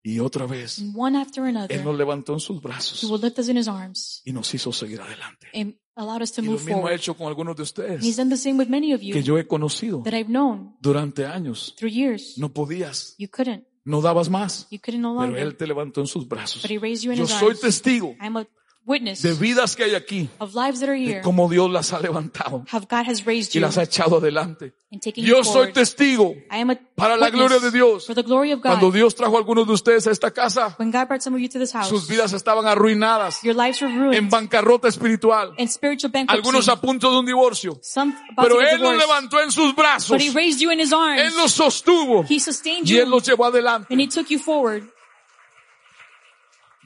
y 0.01 0.19
otra 0.19 0.45
vez, 0.45 0.79
And 0.79 0.93
one 0.95 1.17
after 1.19 1.43
Él 1.43 1.57
another, 1.57 1.83
nos 1.83 1.97
levantó 1.97 2.33
en 2.33 2.39
sus 2.39 2.57
he 2.57 2.61
brazos 2.61 3.03
would 3.09 3.21
lift 3.23 3.37
us 3.39 3.49
in 3.49 3.57
his 3.57 3.67
arms 3.67 4.21
y 4.25 4.31
nos 4.31 4.53
hizo 4.53 4.71
seguir 4.71 5.01
adelante. 5.01 5.47
and 5.53 5.75
allowed 5.95 6.21
us 6.21 6.31
to 6.31 6.41
Y 6.41 6.45
lo 6.45 6.51
move 6.53 6.63
mismo 6.63 6.87
ha 6.87 6.93
hecho 6.93 7.13
con 7.17 7.27
algunos 7.27 7.55
de 7.57 7.63
And 7.63 8.01
he's 8.01 8.11
ustedes 8.11 8.15
done 8.17 8.29
the 8.29 8.37
same 8.37 8.57
with 8.57 8.69
many 8.69 8.93
of 8.93 9.01
que 9.01 9.07
you 9.09 9.19
yo 9.21 9.37
he 9.37 9.45
conocido 9.45 10.01
that 10.03 10.13
I've 10.13 10.29
known 10.31 10.77
durante 10.79 11.25
años. 11.25 11.75
through 11.77 11.91
years. 11.93 12.37
No 12.37 12.53
podías, 12.53 13.15
You 13.17 13.27
couldn't. 13.29 13.65
No 13.87 14.01
dabas 14.01 14.29
más, 14.29 14.67
You 14.69 14.79
couldn't 14.79 15.01
no 15.01 15.17
pero. 15.17 15.37
Él 15.37 15.55
te 15.55 15.65
levantó 15.65 16.01
en 16.01 16.07
sus 16.07 16.27
brazos. 16.27 16.61
Yo 16.61 17.25
soy 17.25 17.55
testigo 17.55 18.15
de 18.87 19.33
vidas 19.33 19.75
que 19.75 19.83
hay 19.83 19.95
aquí, 19.95 20.29
of 20.39 20.55
lives 20.55 20.79
that 20.79 20.87
are 20.87 20.97
de 20.97 21.05
here, 21.05 21.21
cómo 21.21 21.49
Dios 21.49 21.69
las 21.69 21.91
ha 21.91 21.99
levantado 21.99 22.63
how 22.71 22.79
God 22.79 23.05
has 23.05 23.25
raised 23.25 23.53
y 23.53 23.59
las 23.59 23.77
ha 23.77 23.83
echado 23.83 24.17
adelante. 24.17 24.73
Yo 25.17 25.43
soy 25.43 25.73
testigo 25.73 26.33
I 26.49 26.61
am 26.61 26.69
a 26.69 26.79
para 26.95 27.17
la 27.17 27.29
gloria 27.29 27.59
de 27.59 27.69
Dios. 27.69 28.05
for 28.05 28.15
the 28.15 28.23
glory 28.23 28.53
of 28.53 28.61
Cuando 28.61 28.87
God. 28.87 28.95
Dios 28.95 29.13
trajo 29.15 29.35
a 29.35 29.39
algunos 29.39 29.67
de 29.67 29.73
ustedes 29.73 30.07
a 30.07 30.11
esta 30.11 30.31
casa, 30.31 30.73
When 30.79 30.89
God 30.91 31.07
brought 31.09 31.21
some 31.21 31.35
of 31.35 31.41
you 31.41 31.49
to 31.49 31.59
this 31.59 31.73
house, 31.73 31.89
sus 31.89 32.07
vidas 32.07 32.31
estaban 32.31 32.65
arruinadas, 32.65 33.43
your 33.43 33.53
lives 33.55 33.81
were 33.81 34.15
en 34.17 34.29
bancarrota 34.29 34.87
espiritual, 34.87 35.53
algunos 36.29 36.69
a 36.69 36.79
punto 36.79 37.11
de 37.11 37.19
un 37.19 37.25
divorcio. 37.25 37.81
Pero 38.37 38.61
Él 38.61 38.79
los 38.79 38.95
levantó 38.95 39.41
en 39.41 39.51
sus 39.51 39.75
brazos, 39.75 40.11
But 40.11 40.21
He 40.21 40.29
raised 40.29 40.61
you 40.61 40.71
in 40.71 40.79
His 40.79 40.93
arms. 40.93 41.21
Él 41.21 41.35
los 41.35 41.51
sostuvo 41.51 42.23
He 42.29 42.39
sustained 42.39 42.87
y 42.89 42.97
Él 42.97 43.09
los 43.09 43.27
llevó 43.27 43.43
adelante. 43.47 43.93
and 43.93 43.99
He 44.01 44.07
took 44.07 44.29
you 44.29 44.39
forward. 44.39 44.83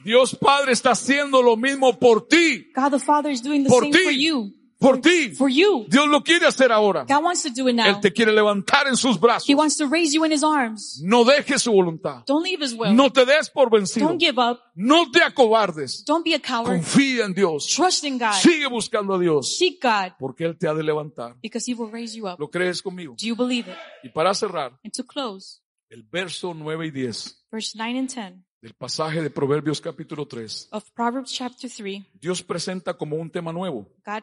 Dios 0.04 0.36
Padre 0.40 0.72
está 0.72 0.90
haciendo 0.92 1.42
lo 1.42 1.56
mismo 1.56 1.98
por 1.98 2.26
ti, 2.28 2.70
God 2.74 2.90
the 2.90 2.98
Father 2.98 3.30
is 3.30 3.42
doing 3.42 3.64
the 3.64 3.68
Por 3.70 3.82
same 3.84 3.92
ti. 3.92 3.98
for 4.04 4.12
you. 4.12 4.52
por 4.78 5.00
ti. 5.00 5.28
For 5.36 5.48
you. 5.48 5.86
Dios 5.88 6.08
lo 6.08 6.24
quiere 6.24 6.44
hacer 6.44 6.72
ahora. 6.72 7.04
God 7.08 7.22
wants 7.22 7.44
to 7.44 7.50
do 7.50 7.68
it 7.68 7.74
now. 7.76 7.86
Él 7.86 8.00
te 8.00 8.12
quiere 8.12 8.32
levantar 8.32 8.88
en 8.88 8.96
sus 8.96 9.16
brazos. 9.20 9.48
He 9.48 9.54
wants 9.54 9.76
to 9.76 9.86
raise 9.86 10.12
you 10.12 10.24
in 10.24 10.32
His 10.32 10.42
arms. 10.42 11.00
No 11.04 11.22
dejes 11.24 11.62
su 11.62 11.70
voluntad. 11.70 12.24
Don't 12.26 12.44
leave 12.44 12.60
His 12.64 12.74
will. 12.74 12.92
No 12.92 13.08
te 13.12 13.24
des 13.24 13.48
por 13.48 13.70
vencido. 13.70 14.08
Don't 14.08 14.20
give 14.20 14.40
up. 14.40 14.58
No 14.74 15.08
te 15.12 15.22
acobardes. 15.22 16.04
Don't 16.04 16.24
be 16.24 16.34
a 16.34 16.40
coward. 16.40 16.78
Confía 16.80 17.26
en 17.26 17.32
Dios. 17.32 17.68
Trust 17.68 18.02
in 18.02 18.18
God. 18.18 18.32
Sigue 18.32 18.66
buscando 18.66 19.14
a 19.14 19.20
Dios. 19.20 19.56
Seek 19.56 19.80
God 19.80 20.14
Porque 20.18 20.46
Él 20.46 20.58
te 20.58 20.66
ha 20.66 20.74
de 20.74 20.82
levantar. 20.82 21.36
because 21.40 21.64
He 21.70 21.74
will 21.74 21.92
raise 21.92 22.16
you 22.16 22.26
up. 22.26 22.40
¿Lo 22.40 22.50
crees 22.50 22.82
conmigo? 22.82 23.14
Do 23.16 23.24
you 23.24 23.36
believe 23.36 23.70
it? 23.70 23.76
Y 24.02 24.08
para 24.08 24.34
cerrar, 24.34 24.72
And 24.82 24.92
to 24.92 25.04
close, 25.06 25.60
el 25.90 26.02
verso 26.02 26.54
9 26.54 26.86
y 26.88 26.90
10 26.90 27.46
verse 27.52 27.74
9 27.78 27.98
and 28.00 28.08
10 28.08 28.34
del 28.62 28.74
pasaje 28.74 29.20
de 29.20 29.28
Proverbios 29.28 29.80
capítulo 29.80 30.24
3, 30.26 30.68
of 30.70 30.88
Proverbs 30.92 31.32
chapter 31.32 31.68
3, 31.68 32.04
Dios 32.20 32.42
presenta 32.44 32.94
como 32.94 33.16
un 33.16 33.28
tema 33.28 33.52
nuevo. 33.52 33.88
God 34.06 34.22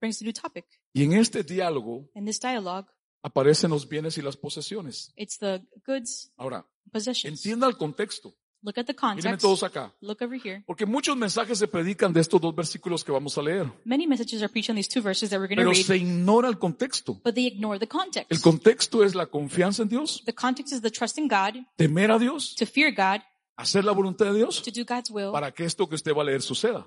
brings 0.00 0.20
a 0.22 0.24
new 0.24 0.32
topic. 0.32 0.64
Y 0.94 1.04
en 1.04 1.12
este 1.12 1.42
diálogo 1.44 2.08
In 2.14 2.24
this 2.24 2.40
dialogue, 2.40 2.86
aparecen 3.22 3.70
los 3.70 3.86
bienes 3.86 4.16
y 4.16 4.22
las 4.22 4.36
posesiones. 4.38 5.12
it's 5.16 5.38
the 5.38 5.60
goods, 5.86 6.32
Ahora, 6.38 6.66
possessions. 6.90 7.38
entienda 7.44 7.66
el 7.66 7.76
contexto. 7.76 8.34
Look 8.62 8.78
at 8.78 8.86
the 8.86 8.94
Mírenme 8.94 9.20
context. 9.20 9.40
todos 9.42 9.62
acá. 9.62 9.92
Look 10.00 10.22
over 10.22 10.40
here. 10.42 10.64
Porque 10.66 10.86
muchos 10.86 11.14
mensajes 11.18 11.58
se 11.58 11.68
predican 11.68 12.14
de 12.14 12.22
estos 12.22 12.40
dos 12.40 12.54
versículos 12.54 13.04
que 13.04 13.12
vamos 13.12 13.36
a 13.36 13.42
leer. 13.42 13.70
Many 13.84 14.06
messages 14.06 14.40
are 14.42 14.48
preached 14.50 14.70
on 14.70 14.76
these 14.76 14.88
two 14.88 15.02
verses 15.02 15.28
that 15.28 15.38
we're 15.38 15.46
going 15.54 15.56
to 15.58 15.70
Pero 15.70 15.72
read, 15.72 15.84
se 15.84 15.96
ignora 15.98 16.48
el 16.48 16.58
contexto. 16.58 17.20
but 17.22 17.34
they 17.34 17.46
ignore 17.46 17.78
the 17.78 17.84
El 17.84 17.88
context. 17.90 18.42
contexto 18.42 19.04
es 19.04 19.14
la 19.14 19.26
confianza 19.26 19.82
en 19.82 19.90
Dios, 19.90 20.22
The 20.24 20.32
context 20.34 20.72
is 20.72 20.80
the 20.80 20.90
trust 20.90 21.18
in 21.18 21.28
God, 21.28 21.56
temer 21.76 22.10
a 22.10 22.18
Dios, 22.18 22.54
to 22.54 22.64
fear 22.64 22.90
God, 22.90 23.20
hacer 23.56 23.84
la 23.84 23.92
voluntad 23.92 24.26
de 24.26 24.34
Dios 24.34 24.62
will, 25.10 25.30
para 25.32 25.52
que 25.52 25.64
esto 25.64 25.88
que 25.88 25.94
usted 25.94 26.12
va 26.14 26.22
a 26.22 26.24
leer 26.24 26.42
suceda. 26.42 26.86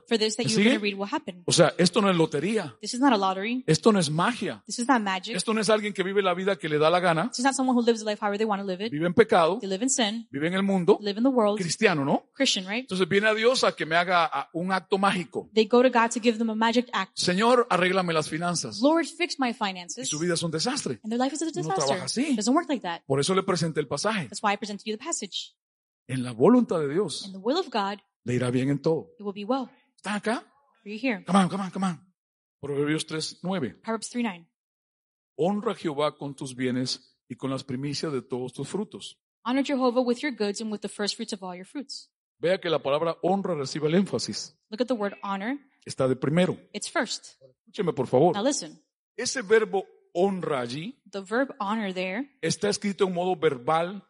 O 1.45 1.51
sea, 1.51 1.73
esto 1.77 2.01
no 2.01 2.09
es 2.09 2.15
lotería, 2.17 2.75
This 2.81 2.93
is 2.95 2.99
not 2.99 3.13
a 3.13 3.17
lottery. 3.17 3.63
esto 3.67 3.91
no 3.91 3.99
es 3.99 4.09
magia, 4.09 4.63
This 4.65 4.79
is 4.79 4.87
not 4.87 5.01
magic. 5.01 5.35
esto 5.35 5.53
no 5.53 5.61
es 5.61 5.69
alguien 5.69 5.93
que 5.93 6.03
vive 6.03 6.21
la 6.21 6.33
vida 6.33 6.55
que 6.57 6.67
le 6.69 6.77
da 6.77 6.89
la 6.89 6.99
gana, 6.99 7.29
This 7.29 7.39
is 7.39 7.45
not 7.45 7.53
someone 7.53 7.77
who 7.77 7.83
lives 7.85 8.03
life 8.03 8.19
however 8.21 8.37
they 8.37 8.45
want 8.45 8.61
to 8.61 8.67
live 8.67 8.83
it. 8.85 8.91
vive 8.91 9.05
en 9.05 9.13
pecado, 9.13 9.59
They 9.59 9.69
live 9.69 9.83
in 9.83 9.89
sin, 9.89 10.27
vive 10.31 10.47
en 10.47 10.53
el 10.53 10.63
mundo, 10.63 10.97
live 11.01 11.17
in 11.17 11.23
the 11.23 11.29
world, 11.29 11.57
cristiano, 11.59 12.03
¿no? 12.03 12.25
Christian, 12.33 12.65
right? 12.67 12.81
Entonces 12.81 13.07
viene 13.07 13.27
a 13.27 13.33
Dios 13.33 13.63
a 13.63 13.73
que 13.75 13.85
me 13.85 13.95
haga 13.95 14.49
un 14.53 14.71
acto 14.71 14.97
mágico. 14.97 15.49
They 15.53 15.65
go 15.65 15.81
to 15.81 15.89
God 15.89 16.09
to 16.13 16.19
give 16.21 16.37
them 16.37 16.49
a 16.49 16.55
magic 16.55 16.89
act. 16.93 17.17
Señor, 17.17 17.67
arréglame 17.69 18.13
las 18.13 18.29
finanzas. 18.29 18.79
Lord, 18.81 19.05
fix 19.05 19.39
my 19.39 19.49
Y 19.49 19.53
finances. 19.53 20.07
su 20.09 20.19
vida 20.19 20.33
es 20.33 20.43
un 20.43 20.51
desastre. 20.51 20.99
And 21.03 21.11
their 21.11 21.19
life 21.19 21.33
is 21.35 21.41
a 21.41 21.45
No 21.45 21.73
trabaja 21.73 22.05
así. 22.05 22.31
It 22.31 22.35
doesn't 22.35 22.53
work 22.53 22.67
like 22.69 22.81
that. 22.81 23.01
Por 23.05 23.19
eso 23.19 23.33
le 23.33 23.43
presenté 23.43 23.79
el 23.79 23.87
pasaje. 23.87 24.27
En 26.07 26.23
la 26.23 26.31
voluntad 26.31 26.79
de 26.79 26.87
Dios 26.89 27.25
In 27.25 27.33
the 27.33 27.37
will 27.39 27.57
of 27.57 27.67
God, 27.69 27.99
le 28.23 28.33
irá 28.33 28.49
bien 28.51 28.69
en 28.69 28.81
todo. 28.81 29.09
it 29.19 29.23
will 29.25 29.33
be 29.33 29.43
well. 29.45 29.69
¿Están 29.95 30.15
acá? 30.15 30.37
Are 30.85 30.89
you 30.93 30.97
here? 31.01 31.23
Come 31.25 31.39
on, 31.39 31.49
come 31.49 31.63
on, 31.63 31.71
come 31.71 31.85
on. 31.85 32.01
Proverbios 32.61 33.05
3, 33.05 33.39
9. 33.43 33.75
Proverbs 33.83 34.09
3 34.09 34.23
9. 34.23 34.47
Honra 35.35 35.73
a 35.73 35.75
Jehová 35.75 36.17
con 36.17 36.35
tus 36.35 36.55
bienes 36.55 37.17
y 37.29 37.35
con 37.35 37.49
las 37.51 37.63
primicias 37.63 38.11
de 38.11 38.21
todos 38.21 38.53
tus 38.53 38.67
frutos. 38.67 39.19
Honor 39.45 39.63
Jehovah 39.63 40.01
with 40.01 40.17
your 40.21 40.31
goods 40.33 40.61
and 40.61 40.71
with 40.71 40.81
the 40.81 40.89
first 40.89 41.15
fruits 41.15 41.33
of 41.33 41.43
all 41.43 41.55
your 41.55 41.65
fruits. 41.65 42.09
Vea 42.39 42.59
que 42.59 42.69
la 42.69 42.79
palabra 42.79 43.17
honra 43.21 43.55
recibe 43.55 43.87
el 43.87 43.95
énfasis. 43.95 44.57
Look 44.69 44.81
at 44.81 44.87
the 44.87 44.93
word 44.93 45.13
honor. 45.23 45.57
Está 45.85 46.07
de 46.07 46.15
primero. 46.15 46.57
It's 46.73 46.89
first. 46.89 47.35
Escúcheme, 47.65 47.93
por 47.93 48.07
favor. 48.07 48.33
Now 48.35 48.43
listen. 48.43 48.81
Ese 49.15 49.41
verbo 49.41 49.85
honra 50.13 50.59
allí 50.61 51.01
The 51.11 51.21
verb 51.21 51.55
honor 51.59 51.93
there, 51.93 52.29
está 52.41 52.69
escrito 52.69 53.05
en 53.07 53.13
modo 53.13 53.35
verbal 53.35 54.03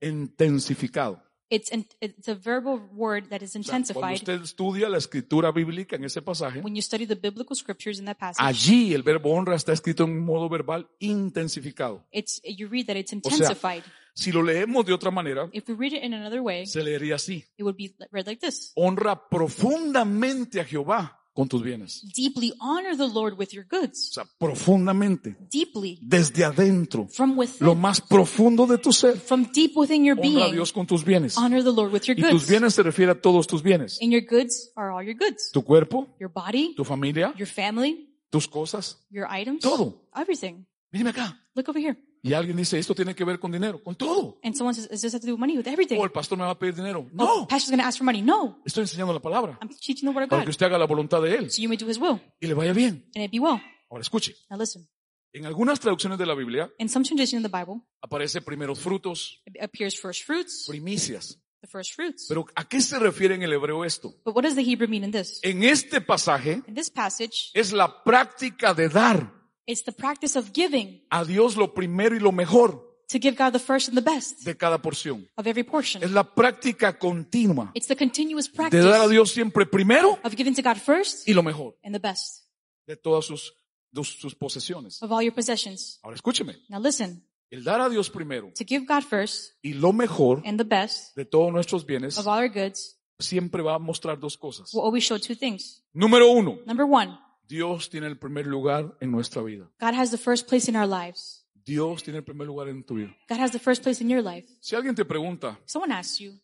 intensificado. 0.00 1.22
It's, 1.50 1.70
in, 1.70 1.86
it's 2.00 2.28
a 2.28 2.34
verbal 2.34 2.80
word 2.94 3.28
that 3.28 3.42
is 3.42 3.54
O 3.56 3.62
sea, 3.62 3.72
cuando 3.72 3.92
intensified. 3.92 4.14
usted 4.14 4.42
estudia 4.42 4.88
la 4.88 4.98
escritura 4.98 5.50
bíblica 5.52 5.96
en 5.96 6.04
ese 6.04 6.22
pasaje, 6.22 6.60
When 6.60 6.74
you 6.74 6.82
study 6.82 7.06
the 7.06 7.16
biblical 7.16 7.56
scriptures 7.56 7.98
in 7.98 8.06
that 8.06 8.16
passage, 8.18 8.42
allí 8.42 8.94
el 8.94 9.02
verbo 9.02 9.30
honra 9.34 9.56
está 9.56 9.72
escrito 9.72 10.04
en 10.04 10.18
modo 10.20 10.48
verbal 10.48 10.88
intensificado. 11.00 12.06
it's, 12.12 12.40
you 12.44 12.68
read 12.68 12.86
that 12.86 12.96
it's 12.96 13.10
sea, 13.10 13.16
intensified. 13.22 13.82
Si 14.14 14.32
lo 14.32 14.42
leemos 14.42 14.84
de 14.84 14.92
otra 14.92 15.10
manera, 15.10 15.48
If 15.52 15.68
we 15.68 15.74
read 15.74 15.92
it 15.92 16.02
in 16.04 16.14
another 16.14 16.40
way, 16.40 16.66
se 16.66 16.82
leería 16.82 17.14
así. 17.16 17.44
it 17.56 17.62
would 17.62 17.76
be 17.76 17.94
read 18.10 18.26
like 18.26 18.40
this. 18.44 18.72
Honra 18.74 19.28
profundamente 19.28 20.60
a 20.60 20.64
Jehová 20.64 21.19
con 21.32 21.48
tus 21.48 21.62
bienes. 21.62 22.02
Deeply 22.14 22.52
honor 22.60 22.96
the 22.96 23.06
Lord 23.06 23.38
with 23.38 23.50
your 23.52 23.64
O 23.70 23.80
goods. 23.80 24.10
sea, 24.12 24.24
profundamente, 24.38 25.36
Deeply. 25.50 25.98
desde 26.02 26.44
adentro, 26.44 27.06
From 27.08 27.36
lo 27.60 27.74
más 27.74 28.00
profundo 28.00 28.66
de 28.66 28.78
tu 28.78 28.92
ser. 28.92 29.16
From 29.18 29.50
deep 29.52 29.76
within 29.76 30.04
your 30.04 30.16
Honra 30.18 30.42
a 30.42 30.44
being. 30.46 30.52
Dios 30.54 30.72
con 30.72 30.86
tus 30.86 31.04
bienes. 31.04 31.36
Honor 31.38 31.62
the 31.62 31.72
Lord 31.72 31.92
with 31.92 32.02
your 32.06 32.18
Y 32.18 32.22
tus 32.22 32.32
goods. 32.42 32.48
bienes 32.48 32.74
se 32.74 32.82
refiere 32.82 33.12
a 33.12 33.20
todos 33.20 33.46
tus 33.46 33.62
bienes. 33.62 33.98
And 34.02 34.10
your 34.12 34.22
goods 34.24 34.70
are 34.76 34.90
all 34.90 35.02
your 35.04 35.16
goods. 35.16 35.50
Tu 35.52 35.62
cuerpo, 35.62 36.08
Your 36.18 36.30
body, 36.32 36.74
tu 36.76 36.84
familia, 36.84 37.32
your 37.36 37.48
family, 37.48 38.08
tus 38.30 38.46
cosas. 38.48 38.98
your 39.10 39.26
items. 39.30 39.62
Todo. 39.62 40.02
Everything. 40.14 40.66
Mírame 40.92 41.10
acá. 41.10 41.38
Look 41.54 41.68
over 41.68 41.80
here. 41.80 41.96
Y 42.22 42.32
alguien 42.34 42.56
dice, 42.56 42.78
esto 42.78 42.94
tiene 42.94 43.14
que 43.14 43.24
ver 43.24 43.38
con 43.38 43.50
dinero. 43.50 43.82
Con 43.82 43.94
todo. 43.94 44.38
And 44.42 44.54
someone 44.54 44.74
says, 44.74 44.88
does 44.88 45.00
this 45.00 45.14
have 45.14 45.20
to 45.20 45.26
do 45.26 45.32
with 45.34 45.40
money? 45.40 45.56
With 45.56 45.66
everything. 45.66 45.98
O 45.98 46.04
el 46.04 46.10
pastor 46.12 46.36
me 46.36 46.44
va 46.44 46.50
a 46.50 46.58
pedir 46.58 46.74
dinero. 46.74 47.06
Oh, 47.06 47.10
No. 47.12 47.46
pastor's 47.48 47.70
going 47.70 47.80
to 47.80 47.86
ask 47.86 47.96
for 47.98 48.04
money. 48.04 48.20
No. 48.22 48.60
Estoy 48.64 48.82
enseñando 48.82 49.12
la 49.14 49.20
palabra. 49.20 49.58
I'm 49.62 49.68
teaching 49.70 50.08
the 50.08 50.14
word 50.14 50.24
of 50.24 50.28
Para 50.28 50.42
God. 50.42 50.44
que 50.46 50.50
usted 50.50 50.66
haga 50.66 50.78
la 50.78 50.86
voluntad 50.86 51.22
de 51.22 51.34
Él. 51.34 51.50
So 51.50 51.62
you 51.62 51.68
may 51.68 51.76
do 51.78 51.88
his 51.88 51.98
will. 51.98 52.20
Y 52.40 52.46
le 52.46 52.54
vaya 52.54 52.72
bien. 52.74 53.06
And 53.14 53.24
it 53.24 53.30
be 53.30 53.38
well. 53.38 53.60
Ahora 53.90 54.02
escuche. 54.02 54.36
Now 54.50 54.58
listen. 54.58 54.86
En 55.32 55.46
algunas 55.46 55.78
traducciones 55.80 56.18
de 56.18 56.26
la 56.26 56.34
Biblia 56.34 56.70
In 56.78 56.88
some 56.88 57.04
tradition 57.04 57.38
in 57.38 57.48
the 57.48 57.56
Bible, 57.56 57.82
aparece 58.02 58.40
primeros 58.42 58.80
frutos, 58.80 59.40
it 59.46 59.56
appears 59.62 59.94
first 59.98 60.24
fruits, 60.24 60.66
primicias. 60.68 61.38
the 61.60 61.68
first 61.68 61.94
fruits. 61.94 62.26
Pero 62.28 62.46
¿a 62.56 62.64
qué 62.68 62.80
se 62.80 62.98
refiere 62.98 63.36
en 63.36 63.42
el 63.44 63.52
hebreo 63.52 63.84
esto? 63.84 64.12
But 64.24 64.34
what 64.34 64.42
does 64.42 64.56
the 64.56 64.62
Hebrew 64.62 64.88
mean 64.88 65.04
in 65.04 65.12
this? 65.12 65.38
En 65.44 65.62
este 65.62 66.00
pasaje 66.00 66.62
In 66.66 66.74
this 66.74 66.90
passage, 66.90 67.50
es 67.54 67.72
la 67.72 68.02
práctica 68.02 68.74
de 68.74 68.88
dar 68.88 69.32
it's 69.70 69.84
the 69.84 69.92
practice 69.92 70.36
of 70.38 70.52
giving 70.52 71.02
a 71.10 71.24
Dios 71.24 71.56
lo 71.56 71.72
primero 71.74 72.14
y 72.14 72.20
lo 72.20 72.32
mejor 72.32 72.88
to 73.08 73.18
give 73.18 73.36
God 73.36 73.52
the 73.52 73.58
first 73.58 73.88
and 73.88 73.96
the 73.98 74.02
best 74.08 74.44
de 74.44 74.56
cada 74.56 74.80
porción. 74.80 75.28
of 75.36 75.46
every 75.46 75.64
portion. 75.64 76.02
Es 76.02 76.10
la 76.12 76.22
práctica 76.34 76.98
continua 76.98 77.70
It's 77.74 77.86
the 77.88 77.96
continuous 77.96 78.46
de 78.50 78.56
practice 78.56 78.84
dar 78.84 79.00
a 79.02 79.08
Dios 79.08 79.30
siempre 79.32 79.66
primero 79.66 80.18
of 80.22 80.34
giving 80.36 80.54
to 80.54 80.62
God 80.62 80.76
first 80.76 81.28
y 81.28 81.32
lo 81.34 81.42
mejor 81.42 81.76
and 81.82 81.94
the 81.94 82.00
best 82.00 82.44
de 82.86 82.96
todas 82.96 83.24
sus, 83.24 83.52
de 83.90 84.04
sus 84.04 84.34
posesiones. 84.34 85.02
of 85.02 85.10
all 85.12 85.22
your 85.22 85.34
possessions. 85.34 85.98
Ahora 86.02 86.16
escúcheme, 86.16 86.56
Now 86.68 86.80
listen, 86.80 87.26
el 87.50 87.64
dar 87.64 87.80
a 87.80 87.88
Dios 87.88 88.10
primero 88.10 88.52
to 88.56 88.64
give 88.64 88.86
God 88.86 89.02
first 89.02 89.54
y 89.62 89.72
lo 89.74 89.92
mejor 89.92 90.42
and 90.44 90.56
the 90.58 90.64
best 90.64 91.16
de 91.16 91.24
todos 91.24 91.52
nuestros 91.52 91.84
bienes 91.84 92.16
of 92.16 92.26
all 92.28 92.38
our 92.38 92.48
goods 92.48 92.96
siempre 93.18 93.60
va 93.62 93.74
a 93.74 93.78
mostrar 93.80 94.18
dos 94.20 94.36
cosas. 94.38 94.72
will 94.72 94.82
always 94.84 95.02
show 95.04 95.18
two 95.18 95.34
things. 95.34 95.82
Número 95.92 96.30
uno, 96.30 96.58
Number 96.64 96.86
one, 96.86 97.18
Dios 97.50 97.90
tiene 97.90 98.06
el 98.06 98.16
primer 98.16 98.46
lugar 98.46 98.96
en 99.00 99.10
nuestra 99.10 99.42
vida. 99.42 99.68
God 99.80 99.94
has 99.94 100.12
the 100.12 100.16
first 100.16 100.48
place 100.48 100.70
in 100.70 100.76
our 100.76 100.86
lives. 100.86 101.44
Dios 101.64 102.00
tiene 102.04 102.18
el 102.18 102.24
primer 102.24 102.46
lugar 102.46 102.68
en 102.68 102.84
tu 102.84 102.94
vida. 102.94 103.12
God 103.28 103.40
has 103.40 103.50
the 103.50 103.58
first 103.58 103.82
place 103.82 104.00
in 104.00 104.08
your 104.08 104.22
life. 104.22 104.48
Si 104.60 104.76
alguien 104.76 104.94
te 104.94 105.04
pregunta, 105.04 105.58
someone 105.66 105.92
asks 105.92 106.18
you, 106.20 106.40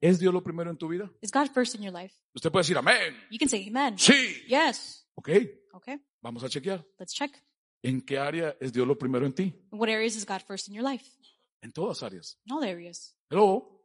¿es 0.00 0.18
Dios 0.18 0.34
lo 0.34 0.42
primero 0.42 0.68
en 0.68 0.76
tu 0.76 0.88
vida? 0.88 1.08
is 1.22 1.30
God 1.30 1.48
first 1.54 1.76
in 1.76 1.82
your 1.82 1.92
life? 1.92 2.12
Usted 2.34 2.50
puede 2.50 2.62
decir, 2.64 2.76
amén. 2.76 3.16
You 3.30 3.38
can 3.38 3.48
say 3.48 3.64
amen. 3.68 3.96
Sí. 3.98 4.42
Yes. 4.48 5.06
Ok, 5.14 5.28
Okay, 5.74 6.00
vamos 6.20 6.42
a 6.42 6.48
chequear. 6.48 6.84
let's 6.98 7.14
check. 7.14 7.30
¿En 7.82 8.00
qué 8.02 8.18
área 8.18 8.56
es 8.60 8.72
Dios 8.72 8.86
lo 8.88 8.98
primero 8.98 9.24
en 9.24 9.32
ti? 9.32 9.44
In 9.72 9.78
what 9.78 9.88
areas 9.88 10.16
is 10.16 10.26
God 10.26 10.42
first 10.44 10.66
in 10.68 10.74
your 10.74 10.84
life? 10.84 11.04
En 11.62 11.70
todas 11.70 12.02
áreas. 12.02 12.36
In 12.46 12.52
all 12.52 12.64
areas. 12.64 13.14
Hello. 13.30 13.80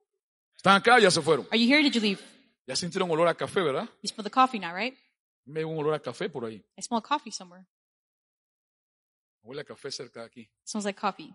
Están 0.57 0.75
acá, 0.77 0.99
ya 0.99 1.11
se 1.11 1.21
fueron. 1.21 1.45
Are 1.51 1.57
you 1.59 1.67
here 1.67 1.77
or 1.79 1.83
did 1.83 1.93
you 1.93 2.01
leave? 2.01 2.19
Ya 2.67 2.75
sintieron 2.75 3.11
olor 3.11 3.27
a 3.27 3.35
café, 3.35 3.61
¿verdad? 3.61 3.87
You 4.01 4.09
smell 4.09 4.23
the 4.23 4.31
coffee 4.31 4.57
now, 4.59 4.73
right? 4.73 4.97
Me 5.45 5.63
un 5.63 5.77
olor 5.77 5.93
a 5.93 5.99
café 6.01 6.29
por 6.29 6.45
ahí. 6.45 6.63
I 6.77 6.81
smell 6.81 7.01
coffee 7.01 7.31
somewhere. 7.31 7.65
Huele 9.43 9.61
a 9.61 9.65
café 9.65 9.91
cerca 9.91 10.21
de 10.21 10.25
aquí. 10.25 10.41
It 10.41 10.49
smells 10.67 10.85
like 10.85 10.99
coffee. 10.99 11.33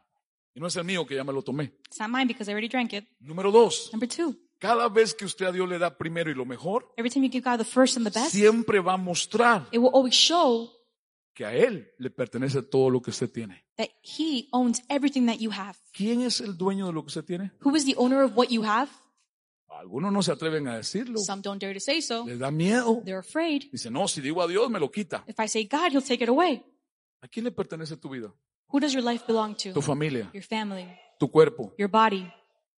Y 0.55 0.61
no 0.61 0.67
es 0.67 0.75
el 0.77 0.85
mío 0.85 1.07
que 1.07 1.15
ya 1.15 1.23
me 1.25 1.33
lo 1.33 1.43
tomé. 1.43 1.73
It's 1.87 2.01
not 2.01 2.11
mine 2.11 2.27
because 2.27 2.51
I 2.51 2.53
already 2.55 2.69
drank 2.69 2.93
it. 2.93 3.05
Número 3.21 3.53
dos. 3.53 3.91
Number 3.93 4.09
two, 4.09 4.35
Cada 4.59 4.89
vez 4.89 5.15
que 5.15 5.25
usted 5.25 5.47
a 5.47 5.53
Dios 5.53 5.69
le 5.69 5.79
da 5.79 5.97
primero 5.97 6.31
y 6.31 6.35
lo 6.35 6.45
mejor, 6.45 6.93
every 6.99 7.09
time 7.09 7.25
you 7.25 7.33
give 7.33 7.49
God 7.49 7.59
the 7.59 7.65
first 7.65 7.97
and 7.97 8.05
the 8.07 8.11
best, 8.13 8.33
siempre 8.33 8.81
va 8.81 8.95
a 8.95 8.97
mostrar 8.99 9.67
it 9.73 9.79
will 9.79 9.91
always 9.95 10.15
show 10.15 10.71
que 11.33 11.47
a 11.47 11.55
Él 11.55 11.91
le 11.99 12.11
pertenece 12.11 12.61
todo 12.63 12.91
lo 12.91 13.01
que 13.01 13.11
usted 13.11 13.31
tiene. 13.31 13.65
that 13.79 13.89
He 14.03 14.49
owns 14.53 14.83
everything 14.91 15.27
that 15.27 15.39
you 15.39 15.51
have. 15.53 15.79
¿Quién 15.93 16.21
es 16.23 16.41
el 16.41 16.59
dueño 16.59 16.87
de 16.89 16.93
lo 16.93 17.03
que 17.03 17.09
usted 17.09 17.25
tiene? 17.25 17.53
Who 17.65 17.75
is 17.77 17.87
the 17.87 17.95
owner 17.97 18.23
of 18.23 18.37
what 18.37 18.49
you 18.49 18.65
have? 18.65 18.91
Algunos 19.81 20.13
no 20.13 20.23
se 20.23 20.31
atreven 20.31 20.69
a 20.69 20.77
decirlo. 20.77 21.19
Some 21.21 21.41
don't 21.41 21.59
dare 21.59 21.73
to 21.73 21.81
say 21.81 22.03
so. 22.03 22.27
Les 22.27 22.39
da 22.39 22.51
miedo. 22.51 23.01
They're 23.03 23.21
afraid. 23.21 23.71
Dice, 23.73 23.91
no, 23.91 24.07
si 24.07 24.21
digo 24.21 24.43
a 24.43 24.47
Dios 24.47 24.69
me 24.69 24.79
lo 24.79 24.91
quita. 24.91 25.25
If 25.27 25.41
I 25.41 25.49
say 25.49 25.65
God, 25.65 25.91
He'll 25.93 26.03
take 26.03 26.23
it 26.23 26.29
away. 26.29 26.63
¿A 27.23 27.29
quién 27.29 27.45
le 27.45 27.51
pertenece 27.51 27.97
tu 27.97 28.11
vida? 28.11 28.31
Who 28.69 28.79
does 28.79 28.93
your 28.93 29.03
life 29.03 29.25
belong 29.27 29.55
to? 29.57 29.73
Tu 29.73 29.81
familia, 29.81 30.31
Your 30.35 30.45
family, 30.45 30.87
tu 31.19 31.29
cuerpo, 31.31 31.73
your 31.79 31.89
body, 31.91 32.31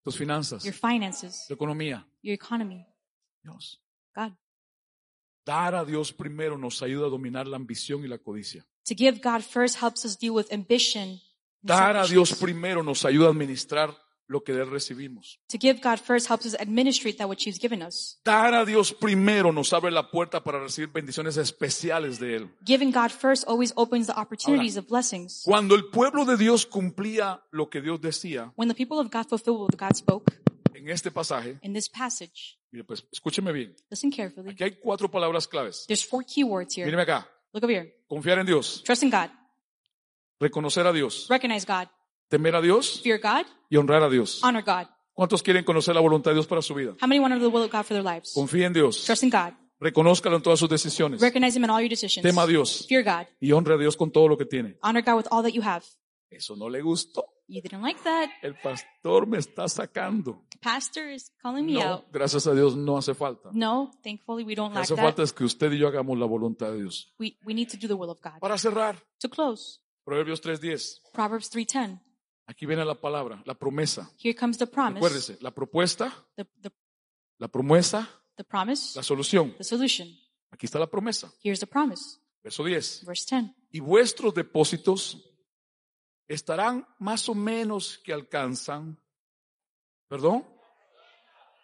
tus 0.05 0.17
finanzas, 0.17 0.65
your 0.65 0.75
finances, 0.75 1.45
tu 1.49 1.55
economía. 1.55 2.07
your 2.23 2.35
economy. 2.35 2.87
Dios. 3.43 3.81
God. 4.15 4.33
Dar 5.45 5.75
a 5.75 5.85
Dios 5.85 6.13
primero 6.13 6.57
nos 6.57 6.83
ayuda 6.83 7.07
a 7.07 7.11
dominar 7.11 7.49
la 7.49 7.57
ambición 7.57 8.05
y 8.05 8.09
la 8.09 8.19
codicia. 8.19 8.65
To 8.85 8.95
give 8.95 9.21
God 9.21 9.43
first 9.43 9.83
helps 9.83 10.05
us 10.05 10.17
deal 10.17 10.35
with 10.35 10.53
ambition. 10.53 11.21
Dar 11.63 11.97
a 11.97 12.07
Dios 12.07 12.33
primero 12.35 12.85
nos 12.85 13.05
ayuda 13.05 13.27
a 13.27 13.31
administrar 13.31 13.93
lo 14.33 14.43
que 14.43 14.53
de 14.53 14.62
él 14.62 14.70
recibimos. 14.70 15.39
To 15.49 15.59
give 15.61 15.80
God 15.83 15.99
first 15.99 16.28
helps 16.28 16.47
us 16.47 16.57
administrate 16.59 17.18
that 17.18 17.28
which 17.28 17.47
He's 17.47 17.61
given 17.61 17.83
us. 17.83 18.18
Dar 18.24 18.55
a 18.55 18.64
Dios 18.64 18.93
primero 18.93 19.53
nos 19.53 19.72
abre 19.72 19.91
la 19.91 20.11
puerta 20.11 20.43
para 20.43 20.59
recibir 20.59 20.91
bendiciones 20.91 21.37
especiales 21.37 22.18
de 22.18 22.37
él. 22.37 22.51
Giving 22.64 22.91
God 22.91 23.11
first 23.11 23.47
always 23.47 23.72
opens 23.76 24.07
the 24.07 24.14
opportunities 24.14 24.76
of 24.76 24.89
blessings. 24.89 25.43
Cuando 25.45 25.74
el 25.74 25.91
pueblo 25.91 26.24
de 26.24 26.37
Dios 26.37 26.66
cumplía 26.66 27.43
lo 27.51 27.68
que 27.68 27.80
Dios 27.80 28.01
decía 28.01 28.53
When 28.57 28.68
the 28.68 28.74
people 28.74 28.99
of 28.99 29.11
God 29.12 29.28
fulfill 29.28 29.61
what 29.61 29.76
God 29.76 29.95
spoke 29.95 30.33
en 30.74 30.89
este 30.89 31.11
pasaje, 31.11 31.59
in 31.62 31.72
this 31.72 31.89
passage, 31.89 32.59
mire 32.70 32.85
pues, 32.85 33.05
escúcheme 33.12 33.53
bien. 33.53 33.76
listen 33.91 34.11
carefully. 34.11 34.51
Aquí 34.51 34.64
hay 34.64 34.72
cuatro 34.72 35.11
palabras 35.11 35.47
claves. 35.47 35.85
There's 35.87 36.05
four 36.05 36.24
key 36.24 36.43
words 36.43 36.76
here. 36.76 36.87
Míreme 36.87 37.03
acá. 37.03 37.28
Look 37.53 37.64
over 37.64 37.74
here. 37.74 37.95
Confiar 38.09 38.39
en 38.39 38.47
Dios, 38.47 38.83
Trust 38.83 39.03
in 39.03 39.11
God, 39.11 39.30
reconocer 40.41 40.87
a 40.87 40.93
Dios, 40.93 41.26
recognize 41.28 41.66
God, 41.66 41.89
temer 42.33 42.57
a 42.57 42.61
Dios 42.62 43.01
fear 43.03 43.20
God, 43.20 43.45
y 43.68 43.76
honrar 43.76 44.03
a 44.03 44.09
Dios. 44.09 44.43
honor 44.43 44.64
God. 44.64 44.87
¿Cuántos 45.12 45.43
quieren 45.43 45.62
conocer 45.64 45.95
la 45.95 46.01
voluntad 46.01 46.30
de 46.30 46.37
Dios 46.37 46.47
para 46.47 46.62
su 46.62 46.74
vida? 46.74 46.93
How 47.03 47.07
many 47.07 47.20
want 47.20 47.35
to 47.35 47.39
know 47.39 47.49
the 47.51 47.55
will 47.55 47.64
of 47.64 47.70
God 47.70 47.83
for 47.85 47.95
their 47.95 48.03
lives? 48.03 48.33
Confíe 48.35 48.64
en 48.64 48.72
Dios, 48.72 49.05
Trust 49.05 49.22
in 49.24 49.30
God, 49.30 49.53
reconózcalo 49.78 50.37
en 50.37 50.43
todas 50.43 50.59
sus 50.59 50.68
decisiones, 50.70 51.20
recognize 51.20 51.57
Him 51.57 51.64
in 51.64 51.70
all 51.70 51.80
your 51.83 51.91
decisions. 51.91 52.22
tema 52.22 52.43
a 52.45 52.47
Dios 52.47 52.87
Fear 52.89 53.05
God, 53.05 53.26
y 53.41 53.53
honre 53.53 53.74
a 53.74 53.76
Dios 53.78 53.97
con 53.97 54.11
todo 54.11 54.26
lo 54.28 54.39
que 54.39 54.47
tiene. 54.47 54.78
honor 54.83 55.03
God 55.05 55.16
with 55.16 55.26
all 55.30 55.43
that 55.43 55.53
you 55.53 55.62
have. 55.62 55.85
Eso 56.30 56.57
no 56.57 56.68
le 56.70 56.80
gustó. 56.80 57.26
You 57.49 57.61
didn't 57.61 57.83
like 57.83 58.01
that. 58.05 58.30
El 58.41 58.55
pastor 58.55 59.26
me 59.26 59.37
está 59.37 59.68
sacando. 59.68 60.47
Pastor 60.62 61.11
is 61.11 61.30
calling 61.43 61.66
me 61.66 61.72
No, 61.74 61.83
out. 61.83 62.05
gracias 62.11 62.47
a 62.47 62.55
Dios 62.55 62.74
no 62.74 62.97
hace 62.97 63.14
falta. 63.14 63.51
No, 63.53 63.91
thankfully 64.03 64.43
we 64.45 64.55
don't 64.55 64.70
que 64.70 64.76
lack 64.76 64.85
hace 64.85 64.95
that. 64.95 65.03
falta 65.05 65.22
es 65.22 65.33
que 65.35 65.45
usted 65.45 65.70
y 65.72 65.78
yo 65.78 65.89
hagamos 65.89 66.16
la 66.18 66.24
voluntad 66.24 66.70
de 66.72 66.78
Dios. 66.78 67.12
We, 67.18 67.37
we 67.45 67.53
need 67.53 67.68
to 67.68 67.76
do 67.76 67.87
the 67.89 67.95
will 67.95 68.09
of 68.09 68.18
God. 68.22 68.39
Para 68.41 68.57
cerrar, 68.57 68.97
To 69.20 69.28
close, 69.28 69.80
Proverbios 70.07 70.41
3.10. 70.41 71.03
Proverbs 71.12 71.51
3.10. 71.55 72.01
Aquí 72.53 72.67
viene 72.67 72.85
la 72.85 72.95
palabra, 72.95 73.43
la 73.47 73.55
promesa. 73.55 74.11
Here 74.23 74.35
comes 74.39 74.59
the 74.59 74.67
promise. 74.67 74.99
Acuérdese, 74.99 75.39
la 75.41 75.53
propuesta, 75.53 76.13
The, 76.37 76.45
the, 76.61 76.71
la 77.39 77.49
promesa, 77.49 78.07
the 78.37 78.45
promise, 78.45 78.95
la 78.95 79.03
solución. 79.03 79.55
the 79.57 79.65
solution. 79.65 80.07
Aquí 80.51 80.67
está 80.67 80.79
la 80.79 80.87
promesa. 80.87 81.33
Here's 81.43 81.61
the 81.61 81.67
promise. 81.67 82.19
Verso 82.45 82.63
10. 82.63 83.07
Verse 83.07 83.25
10. 83.37 83.55
Y 83.71 83.81
vuestros 83.81 84.35
depósitos 84.35 85.17
estarán 86.29 86.87
más 86.99 87.27
o 87.31 87.35
menos 87.35 87.97
que 88.05 88.13
alcanzan, 88.13 89.01
perdón, 90.07 90.45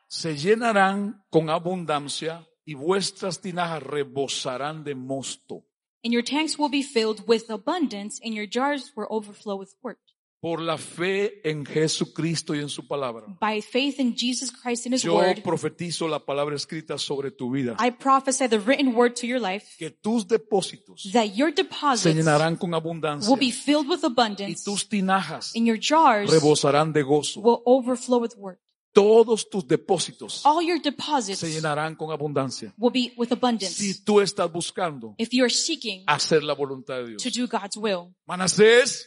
se 0.07 0.39
llenarán 0.39 1.23
con 1.29 1.51
abundancia 1.51 2.49
y 2.65 2.73
vuestras 2.73 3.43
tinajas 3.43 3.83
rebosarán 3.83 4.85
de 4.85 4.95
mosto. 4.95 5.67
And 6.03 6.15
your 6.15 6.25
tanks 6.25 6.59
will 6.59 6.71
be 6.71 6.83
filled 6.83 7.29
with 7.29 7.51
abundance, 7.51 8.19
and 8.25 8.33
your 8.33 8.49
jars 8.51 8.91
will 8.97 9.07
overflow 9.11 9.57
with 9.59 9.75
wort. 9.83 9.99
Por 10.41 10.61
la 10.61 10.79
fe 10.79 11.41
en 11.49 11.67
Jesucristo 11.67 12.55
y 12.55 12.61
en 12.61 12.69
su 12.69 12.87
palabra. 12.87 13.27
By 13.41 13.61
faith 13.61 13.99
in 13.99 14.15
Jesus 14.17 14.53
Christ 14.53 14.87
and 14.87 14.95
His 14.95 15.03
Yo 15.03 15.17
word, 15.17 15.43
profetizo 15.43 16.07
la 16.07 16.25
palabra 16.25 16.55
escrita 16.55 16.97
sobre 16.97 17.33
tu 17.33 17.51
vida. 17.51 17.77
I 17.81 17.91
prophesy 17.91 18.47
the 18.49 18.59
written 18.59 18.95
word 18.95 19.15
to 19.15 19.27
your 19.27 19.41
life 19.41 19.67
Que 19.79 19.91
tus 19.91 20.29
depósitos 20.29 21.11
that 21.13 21.35
your 21.35 21.51
se 21.51 21.63
deposits 21.65 22.15
llenarán 22.15 22.57
con 22.57 22.73
abundancia 22.75 23.29
will 23.29 23.41
be 23.41 23.51
filled 23.51 23.89
with 23.89 23.99
y 24.03 24.07
abundance, 24.07 24.63
tus 24.65 24.89
tinajas 24.89 25.53
and 25.57 25.67
your 25.67 25.79
jars 25.81 26.31
rebosarán 26.31 26.93
de 26.93 27.03
gozo. 27.03 27.41
will 27.41 27.63
overflow 27.67 28.21
with 28.21 28.37
wort. 28.37 28.61
Todos 28.99 29.49
tus 29.49 29.67
depósitos 29.67 30.45
All 30.45 30.65
your 30.67 30.81
deposits 30.81 31.39
se 31.39 31.49
llenarán 31.51 31.95
con 31.95 32.11
abundancia. 32.11 32.73
will 32.77 32.91
be 32.93 33.13
with 33.17 33.31
abundance. 33.33 33.75
Si 33.75 34.03
tú 34.03 34.21
estás 34.21 34.51
buscando 34.51 35.15
If 35.19 35.29
you 35.31 35.45
are 35.45 35.51
seeking 35.53 36.03
hacer 36.07 36.43
la 36.43 36.55
voluntad 36.55 36.97
de 37.05 37.15
to 37.17 37.31
Dios. 37.31 37.35
do 37.37 37.47
God's 37.47 37.77
will, 37.77 38.15
Manasés, 38.27 39.07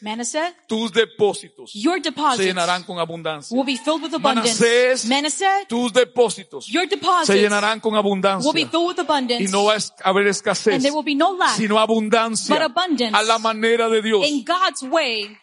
tus 0.68 0.92
depósitos 0.94 1.72
your 1.74 2.00
se 2.02 2.44
llenarán 2.46 2.84
con 2.84 3.00
abundancia. 3.00 3.56
will 3.56 3.66
be 3.66 3.76
filled 3.78 4.02
with 4.02 4.14
abundance. 4.14 4.64
Manasés, 5.08 5.68
tus 5.68 5.92
depósitos 5.92 6.68
your 6.68 6.88
se 7.26 7.36
llenarán 7.42 7.80
con 7.82 7.94
will 7.94 8.02
be 8.02 8.08
abundancia. 8.08 8.52
filled 8.54 8.88
with 8.88 9.00
abundance, 9.00 9.44
Y 9.44 9.48
no 9.48 9.66
va 9.66 9.76
a 9.76 10.10
haber 10.10 10.28
escasez, 10.28 10.74
and 10.76 10.84
there 10.84 10.96
will 10.96 11.04
be 11.06 11.16
no 11.16 11.36
lack 11.36 11.58
sino 11.58 11.78
abundancia 11.80 12.56
but 12.56 12.64
abundance 12.64 13.14
a 13.18 13.24
la 13.24 13.38
manera 13.40 13.90
de 13.90 14.02
Dios. 14.02 14.26
in 14.26 14.46
God's 14.46 14.84
way. 14.84 15.38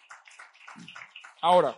Ahora, 1.41 1.77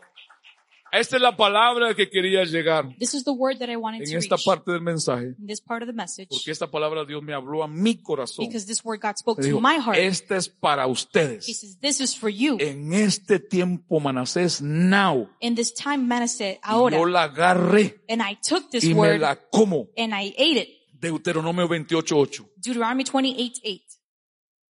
esta 0.91 1.15
es 1.15 1.21
la 1.21 1.35
palabra 1.35 1.93
que 1.93 2.09
quería 2.09 2.43
llegar 2.43 2.87
This 2.97 3.13
is 3.13 3.23
the 3.23 3.31
word 3.31 3.57
that 3.59 3.69
I 3.69 3.75
wanted 3.77 4.01
en 4.03 4.11
to 4.11 4.17
esta 4.17 4.35
reach 4.35 4.45
parte 4.45 4.71
del 4.71 4.81
mensaje, 4.81 5.35
in 5.39 5.47
this 5.47 5.61
part 5.61 5.81
of 5.83 5.87
the 5.87 5.93
message 5.93 6.27
porque 6.29 6.51
esta 6.51 6.69
palabra 6.69 7.05
Dios 7.05 7.21
me 7.23 7.33
habló 7.33 7.63
a 7.63 7.67
mi 7.67 7.95
corazón. 8.01 8.45
because 8.47 8.65
this 8.65 8.83
word 8.83 8.99
God 9.01 9.15
spoke 9.17 9.39
Me 9.41 9.49
to 9.49 9.55
dijo, 9.57 9.61
my 9.61 9.77
heart. 9.79 9.97
esta 9.97 10.35
es 10.35 10.49
para 10.49 10.85
He 10.85 10.91
ustedes. 10.91 11.45
says, 11.45 11.77
this 11.79 11.99
is 12.01 12.15
for 12.15 12.29
you. 12.29 12.57
En 12.59 12.93
este 12.93 13.39
tiempo, 13.39 13.99
Manasés, 13.99 14.61
now. 14.61 15.29
In 15.39 15.55
this 15.55 15.73
time, 15.73 15.99
Manasseh, 16.07 16.59
Y 16.63 16.69
yo 16.71 16.77
ahora. 16.77 17.05
la 17.05 17.23
agarré 17.23 18.01
And 18.09 18.21
I 18.21 18.35
took 18.41 18.69
this 18.69 18.83
y 18.83 18.89
me 18.93 18.99
word 18.99 19.19
la 19.21 19.35
como. 19.51 19.87
and 19.97 20.13
I 20.13 20.33
ate 20.37 20.57
it. 20.61 20.67
Deuteronomio 20.99 21.67
28.8. 21.67 22.45
Deuteronomy 22.57 23.03
28, 23.03 23.61
8. 23.63 23.81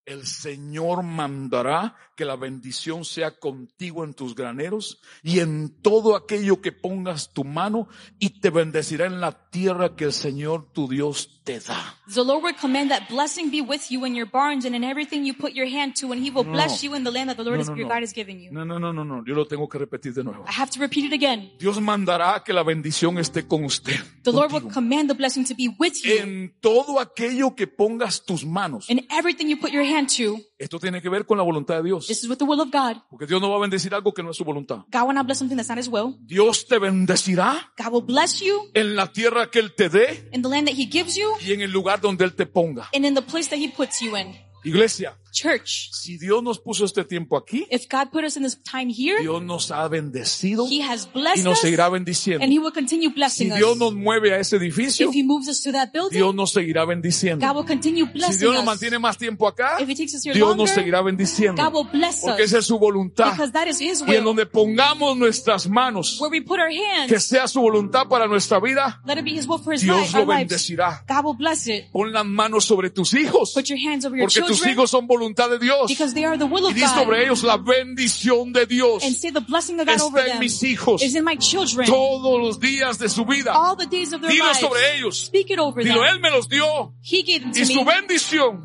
El 0.04 0.26
Señor 0.26 1.02
mandará 1.04 1.96
que 2.16 2.24
la 2.24 2.36
bendición 2.36 3.04
sea 3.04 3.38
contigo 3.38 4.04
en 4.04 4.14
tus 4.14 4.34
graneros 4.34 5.00
y 5.22 5.38
en 5.38 5.80
todo 5.80 6.16
aquello 6.16 6.60
que 6.60 6.72
pongas 6.72 7.32
tu 7.32 7.44
mano 7.44 7.88
y 8.18 8.40
te 8.40 8.50
bendecirá 8.50 9.06
en 9.06 9.20
la 9.20 9.48
tierra 9.50 9.94
que 9.94 10.04
el 10.04 10.12
Señor 10.12 10.72
tu 10.72 10.88
Dios 10.88 11.41
te 11.44 11.58
da. 11.58 11.94
The 12.12 12.22
Lord 12.22 12.42
will 12.44 12.54
command 12.54 12.90
that 12.90 13.08
blessing 13.08 13.50
be 13.50 13.60
with 13.60 13.90
you 13.90 14.04
in 14.06 14.14
your 14.14 14.26
barns 14.30 14.64
and 14.64 14.74
in 14.74 14.84
everything 14.84 15.24
you 15.24 15.34
put 15.34 15.52
your 15.54 15.66
hand 15.68 15.94
to, 16.00 16.12
and 16.12 16.22
He 16.22 16.30
will 16.30 16.44
No. 16.44 16.52
bless 16.52 16.82
you 16.84 16.94
in 16.94 17.04
the 17.04 17.10
land 17.10 17.28
that 17.30 17.36
the 17.36 17.42
Lord 17.44 17.56
No, 17.58 17.62
is, 17.62 17.68
no, 17.68 17.74
your 17.76 17.88
no. 17.88 17.94
God 17.94 18.02
is 18.02 18.12
giving 18.12 18.40
you. 18.40 18.50
No, 18.52 18.64
no, 18.64 18.78
no, 18.78 18.92
no, 18.92 19.02
no. 19.04 19.22
Yo 19.26 19.34
lo 19.34 19.44
tengo 19.46 19.68
que 19.68 19.78
repetir 19.78 20.14
de 20.14 20.22
nuevo. 20.24 20.44
I 20.48 20.52
have 20.52 20.70
to 20.72 20.80
repeat 20.80 21.04
it 21.06 21.12
again. 21.12 21.50
Dios 21.58 21.80
mandará 21.80 22.42
que 22.44 22.52
la 22.52 22.62
bendición 22.62 23.18
esté 23.18 23.46
con 23.46 23.64
usted. 23.64 23.96
The 24.22 24.32
Lord 24.32 24.52
will 24.52 24.70
command 24.72 25.08
the 25.08 25.14
blessing 25.14 25.44
to 25.46 25.54
be 25.54 25.68
with 25.78 25.94
you 26.04 26.16
En 26.18 26.54
todo 26.60 27.00
aquello 27.00 27.54
que 27.56 27.66
pongas 27.66 28.24
tus 28.24 28.44
manos. 28.44 28.88
in 28.88 29.06
everything 29.10 29.48
you 29.48 29.56
put 29.58 29.72
your 29.72 29.84
hand 29.84 30.08
to. 30.16 30.38
Esto 30.62 30.78
tiene 30.78 31.02
que 31.02 31.08
ver 31.08 31.26
con 31.26 31.36
la 31.36 31.42
voluntad 31.42 31.76
de 31.78 31.82
Dios. 31.82 32.06
This 32.06 32.22
is 32.22 32.30
with 32.30 32.36
the 32.38 32.44
will 32.44 32.60
of 32.60 32.68
God. 32.70 33.02
Porque 33.10 33.26
Dios 33.26 33.40
no 33.40 33.50
va 33.50 33.56
a 33.56 33.60
bendecir 33.60 33.92
algo 33.94 34.14
que 34.14 34.22
no 34.22 34.30
es 34.30 34.36
su 34.36 34.44
voluntad. 34.44 34.84
God 34.92 35.02
will 35.08 35.14
not 35.14 35.26
bless 35.26 35.38
something 35.38 35.56
that's 35.56 35.68
not 35.68 35.78
His 35.78 35.88
will. 35.88 36.14
Dios 36.20 36.66
te 36.66 36.78
bendecirá 36.78 37.72
God 37.76 37.92
will 37.92 38.04
bless 38.06 38.40
you 38.40 38.70
en 38.74 38.94
la 38.94 39.10
tierra 39.12 39.50
que 39.50 39.58
Él 39.58 39.74
te 39.74 39.88
dé 39.88 40.28
in 40.32 40.42
the 40.42 40.48
land 40.48 40.68
that 40.68 40.74
He 40.76 40.86
gives 40.90 41.16
you 41.16 41.28
y 41.44 41.52
en 41.52 41.62
el 41.62 41.72
lugar 41.72 42.00
donde 42.00 42.24
Él 42.24 42.34
te 42.34 42.46
ponga. 42.46 42.88
and 42.94 43.04
in 43.04 43.14
the 43.14 43.22
place 43.22 43.48
that 43.50 43.58
He 43.58 43.68
puts 43.68 44.00
you 44.00 44.16
in. 44.16 44.36
Iglesia, 44.64 45.16
Church, 45.32 45.90
si 45.92 46.18
Dios 46.18 46.42
nos 46.42 46.58
puso 46.60 46.84
este 46.84 47.04
tiempo 47.04 47.36
aquí, 47.38 47.66
if 47.70 47.86
God 47.90 48.10
put 48.12 48.22
us 48.24 48.36
in 48.36 48.42
this 48.42 48.58
time 48.62 48.92
here, 48.92 49.20
Dios 49.20 49.42
nos 49.42 49.70
ha 49.70 49.88
bendecido 49.88 50.66
He 50.68 50.82
has 50.82 51.08
y 51.14 51.42
nos 51.42 51.58
seguirá 51.58 51.88
bendiciendo. 51.88 52.44
and 52.44 52.52
He 52.52 52.58
will 52.58 52.72
continue 52.72 53.10
Si 53.30 53.48
Dios 53.50 53.76
nos 53.78 53.94
mueve 53.94 54.34
a 54.34 54.38
ese 54.38 54.56
edificio, 54.56 55.08
If 55.08 55.14
He 55.16 55.22
moves 55.22 55.48
us 55.48 55.62
to 55.62 55.72
that 55.72 55.90
building, 55.92 56.18
Dios 56.18 56.34
nos 56.34 56.52
seguirá 56.52 56.84
bendiciendo. 56.84 57.46
God 57.46 57.56
will 57.56 57.66
continue 57.66 58.04
Si 58.06 58.12
blessing 58.12 58.38
Dios 58.40 58.54
nos 58.54 58.64
mantiene 58.64 58.98
más 58.98 59.16
tiempo 59.16 59.48
acá, 59.48 59.78
If 59.80 59.88
He 59.88 59.94
takes 59.94 60.14
us 60.14 60.24
here 60.24 60.34
Dios 60.34 60.56
nos 60.56 60.70
seguirá 60.70 61.00
bendiciendo. 61.02 61.62
God 61.62 61.72
will 61.74 61.88
bless 61.90 62.20
Porque 62.20 62.42
esa 62.42 62.58
es 62.58 62.66
su 62.66 62.78
voluntad. 62.78 63.32
because 63.32 63.52
that 63.52 63.66
is 63.66 63.80
His 63.80 64.00
Y 64.02 64.04
en 64.04 64.08
will. 64.10 64.24
donde 64.24 64.46
pongamos 64.46 65.16
nuestras 65.16 65.66
manos, 65.66 66.20
Where 66.20 66.30
we 66.30 66.42
put 66.44 66.58
our 66.60 66.68
que 67.08 67.20
sea 67.20 67.48
su 67.48 67.60
voluntad 67.60 68.06
para 68.08 68.26
nuestra 68.26 68.60
vida, 68.60 69.00
let 69.06 69.18
it 69.18 69.24
be 69.24 69.32
His 69.32 69.46
will 69.46 69.58
for 69.58 69.72
His 69.74 69.82
Dios 69.82 70.12
life, 70.12 70.18
lo 70.18 70.26
bendecirá. 70.26 71.04
God 71.08 71.24
will 71.24 71.36
bless 71.36 71.66
it. 71.66 71.90
Pon 71.92 72.12
las 72.12 72.26
manos 72.26 72.64
sobre 72.64 72.90
tus 72.90 73.14
hijos, 73.14 73.52
Put 73.54 73.64
your 73.66 73.78
hands 73.78 74.04
over 74.04 74.18
your 74.18 74.26
porque 74.28 74.42
tus 74.42 74.66
hijos 74.66 74.90
son 74.90 75.06
voluntad 75.22 75.48
de 75.50 75.58
Dios. 75.58 75.88
because 75.88 76.14
they 76.14 76.24
are 76.24 76.36
the 76.36 76.44
will 76.46 76.64
Y 76.64 76.68
of 76.70 76.74
di 76.74 76.80
sobre 76.86 77.18
God. 77.18 77.24
ellos 77.26 77.42
la 77.44 77.56
bendición 77.56 78.52
de 78.52 78.66
Dios. 78.66 79.02
And 79.04 79.14
say 79.14 79.30
the 79.30 79.40
blessing 79.40 79.80
of 79.80 79.86
God 79.86 80.00
over 80.00 80.18
Está 80.20 80.26
en 80.26 80.30
them 80.32 80.40
mis 80.40 80.62
hijos 80.62 81.02
is 81.02 81.14
in 81.14 81.24
my 81.24 81.36
children 81.36 81.86
todos 81.86 82.40
los 82.40 82.58
días 82.58 82.98
de 82.98 83.08
su 83.08 83.24
vida. 83.24 83.52
all 83.54 83.76
the 83.76 83.86
days 83.86 84.12
of 84.12 84.20
their 84.20 84.30
Dilo 84.30 84.54
sobre 84.54 84.80
ellos. 84.96 85.26
Speak 85.26 85.50
it 85.50 85.58
over 85.58 85.82
Dilo, 85.82 86.02
them. 86.02 86.14
Él 86.16 86.20
me 86.20 86.30
los 86.30 86.48
dio. 86.48 86.94
He 87.02 87.22
gave 87.22 87.40
them 87.42 87.52
Y 87.54 87.64
su 87.64 87.84
bendición 87.84 88.64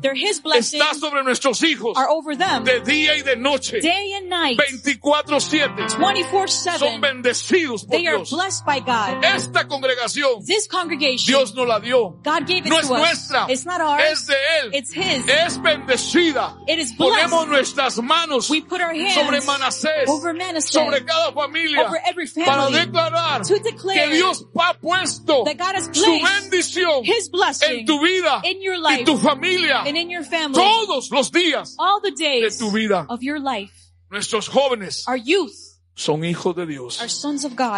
está 0.54 0.94
sobre 0.94 1.22
nuestros 1.24 1.62
hijos 1.62 1.96
are 1.96 2.08
over 2.10 2.36
them 2.36 2.64
de 2.64 2.80
día 2.80 3.16
y 3.16 3.22
de 3.22 3.36
noche. 3.36 3.80
day 3.80 4.14
and 4.14 4.28
night, 4.28 4.58
24-7. 4.58 5.88
Son 5.90 6.00
24-7. 6.00 7.00
bendecidos 7.00 7.84
por 7.84 7.96
They 7.96 8.06
are 8.06 8.16
Dios. 8.18 8.30
blessed 8.30 8.64
by 8.64 8.80
God. 8.80 9.24
Esta 9.24 9.66
congregación, 9.66 10.44
This 10.44 10.66
congregation, 10.68 11.26
Dios 11.26 11.54
nos 11.54 11.66
la 11.66 11.78
dio. 11.80 12.10
God 12.22 12.46
gave 12.46 12.58
it 12.58 12.66
No 12.66 12.78
es 12.78 12.88
nuestra. 12.88 13.46
It's 13.48 13.64
not 13.66 13.80
ours. 13.80 14.02
Es 14.12 14.26
de 14.26 14.34
Él. 14.62 14.74
It's 14.74 14.92
His. 14.92 15.24
Es 15.28 15.60
bendecida 15.60 16.47
bendecida. 16.48 16.68
It 16.68 16.78
is 16.78 16.92
blessed. 16.92 17.30
Ponemos 17.32 17.48
nuestras 17.48 17.98
manos 17.98 18.50
We 18.50 18.60
put 18.60 18.80
our 18.80 18.94
hands 18.94 19.14
sobre 19.14 19.40
Manasés, 19.40 20.08
over 20.08 20.32
Manasseh, 20.34 20.72
sobre 20.72 21.04
cada 21.04 21.32
familia, 21.32 21.82
over 21.82 22.00
every 22.06 22.26
para 22.26 22.66
family, 22.68 22.78
declarar 22.80 23.46
to 23.46 23.58
declare 23.58 24.08
que 24.08 24.16
Dios 24.16 24.44
ha 24.56 24.74
puesto 24.74 25.44
that 25.44 25.56
God 25.56 25.74
has 25.74 25.84
su 25.92 26.04
placed 26.04 26.50
bendición 26.50 27.04
His 27.04 27.28
blessing 27.28 27.80
en 27.80 27.86
tu 27.86 28.00
vida 28.00 28.40
in 28.44 28.62
your 28.62 28.76
y 28.76 28.96
life 28.96 29.04
tu 29.04 29.16
familia 29.18 29.82
and 29.86 29.96
in 29.96 30.10
your 30.10 30.24
family 30.24 30.54
todos 30.60 31.10
los 31.10 31.30
días. 31.30 31.74
all 31.78 32.00
the 32.00 32.12
days 32.12 32.58
de 32.58 32.64
tu 32.64 32.70
vida. 32.70 33.06
of 33.08 33.22
your 33.22 33.38
life. 33.38 33.72
Nuestros 34.10 34.48
jóvenes 34.48 35.06
Our 35.06 35.16
youth 35.18 35.67
son 35.98 36.24
hijos 36.24 36.54
de 36.54 36.64
Dios, 36.64 37.00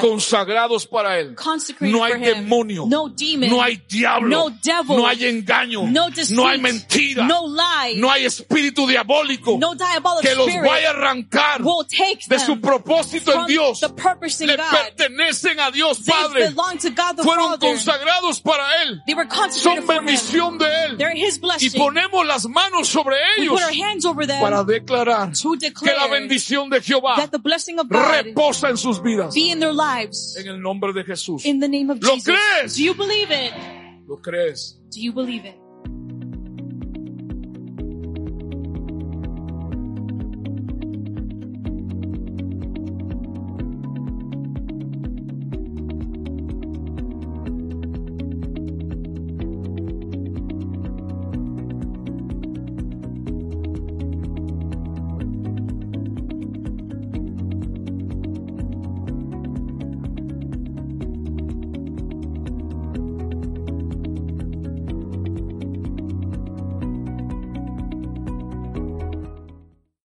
consagrados 0.02 0.86
para 0.86 1.18
Él. 1.18 1.34
No 1.80 2.04
hay 2.04 2.20
demonio, 2.20 2.84
no 2.86 3.08
demon, 3.08 3.48
no 3.48 3.62
hay 3.62 3.82
diablo, 3.88 4.28
no 4.28 4.50
devil, 4.62 4.96
no 4.96 5.06
hay 5.06 5.24
engaño, 5.24 5.84
no 5.84 6.46
hay 6.46 6.60
mentira, 6.60 7.24
no 7.24 7.46
lie, 7.48 7.96
no 7.96 8.10
hay 8.10 8.26
espíritu 8.26 8.86
diabólico 8.86 9.58
que 10.20 10.34
los 10.34 10.46
vaya 10.46 10.88
a 10.88 10.90
arrancar 10.90 11.62
de 12.28 12.38
su 12.38 12.60
propósito 12.60 13.32
en 13.32 13.46
Dios. 13.46 13.80
Le 14.40 14.58
pertenecen 14.58 15.58
a 15.58 15.70
Dios 15.70 16.00
Padre. 16.06 16.52
Fueron 17.22 17.58
consagrados 17.58 18.40
para 18.42 18.82
Él. 18.82 19.02
Son 19.52 19.86
bendición 19.86 20.58
de 20.58 20.66
Él. 20.84 20.98
Y 21.00 21.38
blessing. 21.38 21.72
ponemos 21.78 22.26
las 22.26 22.44
manos 22.46 22.88
sobre 22.88 23.16
ellos 23.38 23.58
para 24.42 24.62
declarar 24.62 25.32
que 25.32 25.92
la 25.96 26.06
bendición 26.06 26.68
de 26.68 26.82
Jehová 26.82 27.16
reposa 28.10 28.68
en 28.70 28.76
sus 28.76 29.02
vidas. 29.02 29.34
be 29.34 29.50
in 29.50 29.60
their 29.60 29.72
lives. 29.72 30.36
En 30.38 30.46
el 30.48 30.60
nombre 30.60 30.92
de 30.92 31.04
Jesús. 31.04 31.44
In 31.44 31.60
the 31.60 31.68
name 31.68 31.90
of 31.92 31.98
¿Lo 32.02 32.14
Jesus. 32.14 32.24
crees? 32.24 32.76
Do 32.76 32.82
you 32.82 32.94
believe 32.94 33.30
it? 33.30 33.52
¿Lo 34.06 34.20
crees? 34.20 34.78
Do 34.94 35.00
you 35.00 35.12
believe 35.12 35.46
it? 35.48 35.54